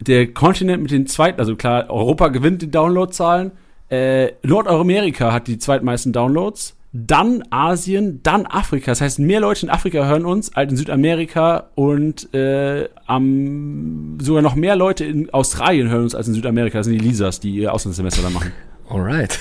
Der 0.00 0.26
Kontinent 0.32 0.82
mit 0.82 0.90
den 0.90 1.06
zweiten, 1.06 1.38
also 1.40 1.56
klar, 1.56 1.90
Europa 1.90 2.28
gewinnt 2.28 2.62
die 2.62 2.70
Downloadzahlen. 2.70 3.52
Äh, 3.90 4.32
Nordamerika 4.42 5.32
hat 5.32 5.46
die 5.46 5.58
zweitmeisten 5.58 6.12
Downloads. 6.12 6.76
dann 6.92 7.44
Asien, 7.50 8.20
dann 8.24 8.46
Afrika. 8.46 8.90
Das 8.90 9.00
heißt, 9.00 9.18
mehr 9.20 9.38
Leute 9.40 9.66
in 9.66 9.70
Afrika 9.70 10.06
hören 10.06 10.24
uns 10.24 10.52
als 10.54 10.72
in 10.72 10.76
Südamerika 10.76 11.68
und 11.76 12.32
äh, 12.34 12.88
am, 13.06 14.18
sogar 14.20 14.42
noch 14.42 14.56
mehr 14.56 14.74
Leute 14.74 15.04
in 15.04 15.30
Australien 15.30 15.88
hören 15.88 16.02
uns 16.04 16.14
als 16.16 16.26
in 16.28 16.34
Südamerika. 16.34 16.78
Das 16.78 16.86
sind 16.86 17.00
die 17.00 17.06
Lisas, 17.06 17.38
die 17.38 17.52
ihr 17.54 17.72
Auslandssemester 17.72 18.22
da 18.22 18.30
machen. 18.30 18.50
Alright. 18.88 19.38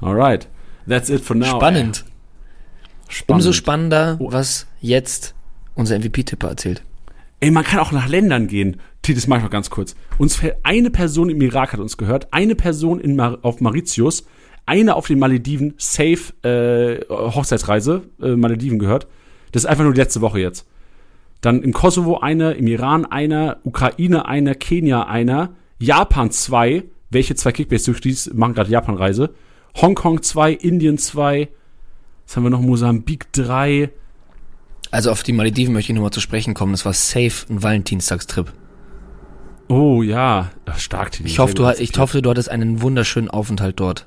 Alright. 0.00 0.46
That's 0.88 1.08
it 1.10 1.22
for 1.22 1.34
now. 1.34 1.46
Spannend. 1.56 2.04
Spannend. 3.08 3.40
Umso 3.40 3.52
spannender, 3.52 4.16
Oh. 4.20 4.30
was 4.30 4.66
jetzt 4.80 5.34
unser 5.74 5.98
MVP-Tipper 5.98 6.48
erzählt. 6.48 6.82
Ey, 7.40 7.50
man 7.50 7.64
kann 7.64 7.80
auch 7.80 7.90
nach 7.92 8.08
Ländern 8.08 8.46
gehen. 8.46 8.80
Das 9.06 9.26
mach 9.26 9.36
ich 9.36 9.42
noch 9.42 9.50
ganz 9.50 9.68
kurz. 9.68 9.94
Uns 10.16 10.36
fällt 10.36 10.56
eine 10.62 10.90
Person 10.90 11.28
im 11.28 11.40
Irak 11.42 11.72
hat 11.74 11.80
uns 11.80 11.98
gehört, 11.98 12.28
eine 12.32 12.54
Person 12.54 13.00
in 13.00 13.16
Mar 13.16 13.38
auf 13.42 13.60
Mauritius, 13.60 14.24
eine 14.64 14.94
auf 14.96 15.06
den 15.06 15.18
Malediven, 15.18 15.74
safe 15.76 16.32
äh, 16.42 17.04
Hochzeitsreise, 17.10 18.02
äh, 18.22 18.34
Malediven 18.34 18.78
gehört. 18.78 19.06
Das 19.52 19.64
ist 19.64 19.66
einfach 19.68 19.84
nur 19.84 19.92
die 19.92 20.00
letzte 20.00 20.22
Woche 20.22 20.40
jetzt. 20.40 20.66
Dann 21.42 21.62
im 21.62 21.74
Kosovo 21.74 22.18
einer, 22.18 22.56
im 22.56 22.66
Iran 22.66 23.04
einer, 23.04 23.58
Ukraine 23.64 24.26
einer, 24.26 24.54
Kenia 24.54 25.02
einer, 25.02 25.50
Japan 25.78 26.30
zwei, 26.30 26.84
welche 27.10 27.34
zwei 27.34 27.52
Kickbase 27.52 27.84
durch 27.86 28.00
dies 28.00 28.32
machen 28.32 28.54
gerade 28.54 28.70
Japan-Reise, 28.70 29.34
Hongkong 29.76 30.22
zwei, 30.22 30.52
Indien 30.52 30.96
zwei, 30.96 31.48
was 32.26 32.36
haben 32.36 32.44
wir 32.44 32.50
noch, 32.50 32.62
Mosambik 32.62 33.30
drei, 33.32 33.90
Also 34.90 35.10
auf 35.10 35.22
die 35.22 35.32
Malediven 35.32 35.74
möchte 35.74 35.92
ich 35.92 35.96
nochmal 35.96 36.12
zu 36.12 36.20
sprechen 36.20 36.54
kommen. 36.54 36.72
Das 36.72 36.86
war 36.86 36.94
safe 36.94 37.52
ein 37.52 37.62
Valentinstagstrip. 37.62 38.52
Oh 39.68 40.02
ja, 40.02 40.50
stark. 40.76 41.12
Tini. 41.12 41.28
Ich 41.28 41.38
hoffe, 41.38 41.54
du, 41.54 41.68
ich 41.78 41.96
hoffe, 41.98 42.22
du 42.22 42.30
hattest 42.30 42.50
einen 42.50 42.82
wunderschönen 42.82 43.28
Aufenthalt 43.28 43.80
dort. 43.80 44.06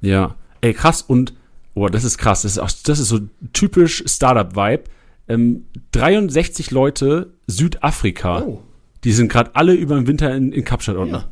Ja. 0.00 0.34
Ey, 0.60 0.72
krass 0.72 1.02
und 1.02 1.34
oh, 1.74 1.88
das 1.88 2.04
ist 2.04 2.18
krass. 2.18 2.42
Das 2.42 2.52
ist, 2.52 2.58
auch, 2.58 2.70
das 2.84 2.98
ist 2.98 3.08
so 3.08 3.20
typisch 3.52 4.04
Startup-Vibe. 4.06 4.84
Ähm, 5.28 5.64
63 5.92 6.70
Leute 6.70 7.32
Südafrika. 7.46 8.42
Oh. 8.42 8.62
Die 9.04 9.12
sind 9.12 9.30
gerade 9.30 9.54
alle 9.54 9.74
über 9.74 9.96
den 9.96 10.06
Winter 10.06 10.34
in, 10.34 10.52
in 10.52 10.64
Kapstadt 10.64 10.96
unten. 10.96 11.14
Ja. 11.14 11.28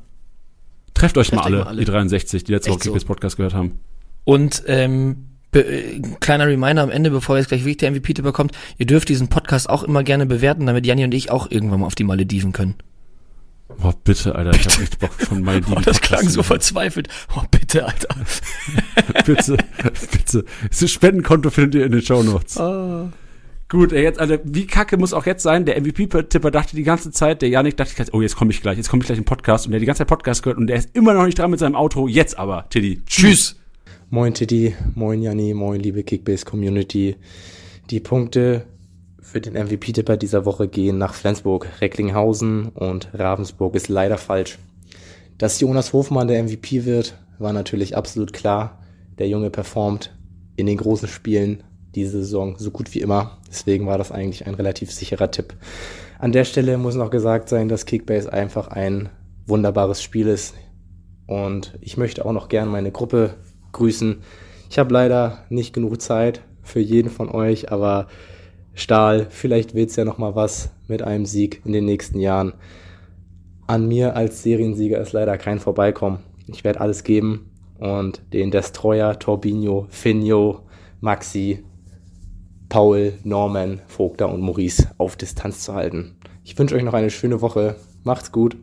Trefft 0.95 1.19
euch 1.19 1.29
Trefft 1.29 1.37
mal 1.37 1.45
alle, 1.45 1.59
mal 1.59 1.67
alle. 1.69 1.81
die 1.81 1.87
63, 1.87 2.45
die 2.45 2.53
letzte 2.53 2.71
Woche 2.71 3.01
so. 3.01 3.07
Podcast 3.07 3.37
gehört 3.37 3.55
haben. 3.55 3.81
Und 4.25 4.63
ähm, 4.67 5.27
be 5.51 5.65
äh, 5.65 6.01
kleiner 6.21 6.47
Reminder 6.47 6.83
am 6.83 6.91
Ende, 6.91 7.11
bevor 7.11 7.37
jetzt 7.37 7.49
gleich 7.49 7.63
wirklich 7.63 7.79
der 7.79 7.91
MVP 7.91 8.15
bekommt, 8.23 8.53
ihr 8.79 8.87
dürft 8.87 9.09
diesen 9.09 9.29
Podcast 9.29 9.69
auch 9.69 9.83
immer 9.83 10.03
gerne 10.03 10.27
bewerten, 10.27 10.67
damit 10.67 10.87
Janni 10.87 11.05
und 11.05 11.15
ich 11.15 11.31
auch 11.31 11.51
irgendwann 11.51 11.81
mal 11.81 11.87
auf 11.87 11.95
die 11.95 12.05
Malediven 12.05 12.53
können. 12.53 12.75
Boah, 13.69 13.95
bitte, 14.05 14.35
Alter. 14.35 14.55
Ich 14.55 14.67
hab 14.67 14.81
echt 14.81 14.99
Bock 14.99 15.13
von 15.13 15.43
Malediven. 15.43 15.75
Oh, 15.79 15.81
das 15.81 16.01
klang 16.01 16.29
so 16.29 16.43
verzweifelt. 16.43 17.09
Oh, 17.35 17.43
bitte, 17.51 17.87
Alter. 17.87 18.15
bitte, 19.27 19.57
bitte. 20.13 20.45
Das 20.69 20.91
Spendenkonto 20.91 21.51
findet 21.51 21.75
ihr 21.77 21.87
in 21.87 21.93
den 21.93 22.03
Show 22.03 22.23
Notes. 22.23 22.59
Ah. 22.59 23.11
Gut, 23.71 23.93
ey, 23.93 24.03
jetzt, 24.03 24.21
Alter, 24.21 24.39
wie 24.45 24.67
kacke 24.67 24.99
muss 24.99 25.15
auch 25.15 25.27
jetzt 25.27 25.43
sein? 25.43 25.65
Der 25.65 25.81
MVP-Tipper 25.81 26.51
dachte 26.51 26.77
die 26.77 26.83
ganze 26.83 27.11
Zeit, 27.11 27.41
der 27.43 27.49
Janik 27.49 27.77
dachte, 27.77 28.03
ich, 28.03 28.15
oh, 28.15 28.21
jetzt 28.21 28.37
komme 28.37 28.51
ich 28.51 28.61
gleich, 28.61 28.77
jetzt 28.77 28.91
komme 28.91 29.03
ich 29.03 29.07
gleich 29.07 29.19
im 29.19 29.25
Podcast 29.25 29.67
und 29.67 29.73
der 29.73 29.79
hat 29.79 29.83
die 29.83 29.87
ganze 29.87 30.01
Zeit 30.01 30.09
Podcast 30.09 30.43
gehört 30.43 30.59
und 30.59 30.67
der 30.67 30.77
ist 30.77 30.91
immer 30.95 31.15
noch 31.15 31.25
nicht 31.25 31.39
dran 31.39 31.51
mit 31.51 31.59
seinem 31.59 31.75
Auto. 31.75 32.07
Jetzt 32.07 32.39
aber, 32.39 32.69
Tiddy. 32.69 33.03
Tschüss. 33.07 33.57
Moin 34.11 34.35
Titi, 34.35 34.77
moin 34.95 35.23
Janni, 35.23 35.55
moin 35.55 35.81
liebe 35.81 36.05
Kickbase 36.05 36.45
Community. 36.45 37.17
Die 37.91 38.01
Punkte 38.01 38.67
für 39.35 39.41
den 39.41 39.55
MVP-Tipper 39.55 40.17
dieser 40.17 40.45
Woche 40.45 40.69
gehen 40.69 40.97
nach 40.97 41.13
Flensburg, 41.13 41.67
Recklinghausen 41.81 42.69
und 42.69 43.09
Ravensburg 43.15 43.75
ist 43.75 43.89
leider 43.89 44.17
falsch. 44.17 44.61
Dass 45.39 45.59
Jonas 45.59 45.93
Hofmann 45.93 46.29
der 46.29 46.41
MVP 46.45 46.85
wird, 46.85 47.19
war 47.41 47.53
natürlich 47.53 47.97
absolut 47.97 48.33
klar. 48.33 48.79
Der 49.19 49.27
Junge 49.27 49.51
performt 49.51 50.17
in 50.55 50.67
den 50.67 50.77
großen 50.77 51.09
Spielen 51.09 51.65
diese 51.97 52.19
Saison 52.19 52.55
so 52.59 52.71
gut 52.71 52.95
wie 52.95 53.01
immer. 53.01 53.39
Deswegen 53.49 53.89
war 53.89 53.99
das 53.99 54.13
eigentlich 54.13 54.47
ein 54.47 54.55
relativ 54.55 54.93
sicherer 54.93 55.33
Tipp. 55.33 55.55
An 56.21 56.31
der 56.31 56.45
Stelle 56.45 56.79
muss 56.79 56.95
noch 56.95 57.11
gesagt 57.11 57.49
sein, 57.49 57.69
dass 57.69 57.87
Kickbase 57.87 58.33
einfach 58.33 58.69
ein 58.69 59.09
wunderbares 59.49 60.01
Spiel 60.01 60.29
ist. 60.29 60.55
Und 61.27 61.77
ich 61.81 61.97
möchte 61.97 62.25
auch 62.25 62.33
noch 62.33 62.49
gern 62.49 62.69
meine 62.69 62.93
Gruppe 62.93 63.35
grüßen. 63.73 64.19
Ich 64.71 64.79
habe 64.79 64.95
leider 64.95 65.39
nicht 65.49 65.75
genug 65.75 66.01
Zeit 66.01 66.41
für 66.63 66.79
jeden 66.79 67.11
von 67.11 67.29
euch, 67.31 67.73
aber 67.73 68.07
Stahl, 68.75 69.29
vielleicht 69.31 69.75
wird's 69.75 69.97
ja 69.97 70.05
noch 70.05 70.19
mal 70.19 70.35
was 70.35 70.71
mit 70.89 71.03
einem 71.03 71.27
Sieg 71.27 71.63
in 71.65 71.73
den 71.73 71.85
nächsten 71.85 72.19
Jahren. 72.19 72.55
An 73.67 73.89
mir 73.89 74.17
als 74.17 74.43
Seriensieger 74.43 75.01
ist 75.01 75.13
leider 75.13 75.39
kein 75.39 75.59
Vorbeikommen. 75.59 76.19
Ich 76.47 76.65
werde 76.65 76.81
alles 76.81 77.05
geben 77.05 77.51
und 77.79 78.23
den 78.33 78.51
Destroyer, 78.51 79.19
Torbinho, 79.19 79.87
Finjo, 79.89 80.61
Maxi, 81.01 81.65
Paul, 82.69 83.15
Norman, 83.23 83.81
Vogter 83.87 84.29
und 84.33 84.41
Maurice 84.41 84.91
auf 84.99 85.17
Distanz 85.17 85.61
zu 85.61 85.75
halten. 85.75 86.17
Ich 86.45 86.59
wünsche 86.59 86.75
euch 86.75 86.83
noch 86.83 86.95
eine 86.95 87.11
schöne 87.11 87.41
Woche. 87.41 87.77
Macht's 88.03 88.33
gut. 88.33 88.57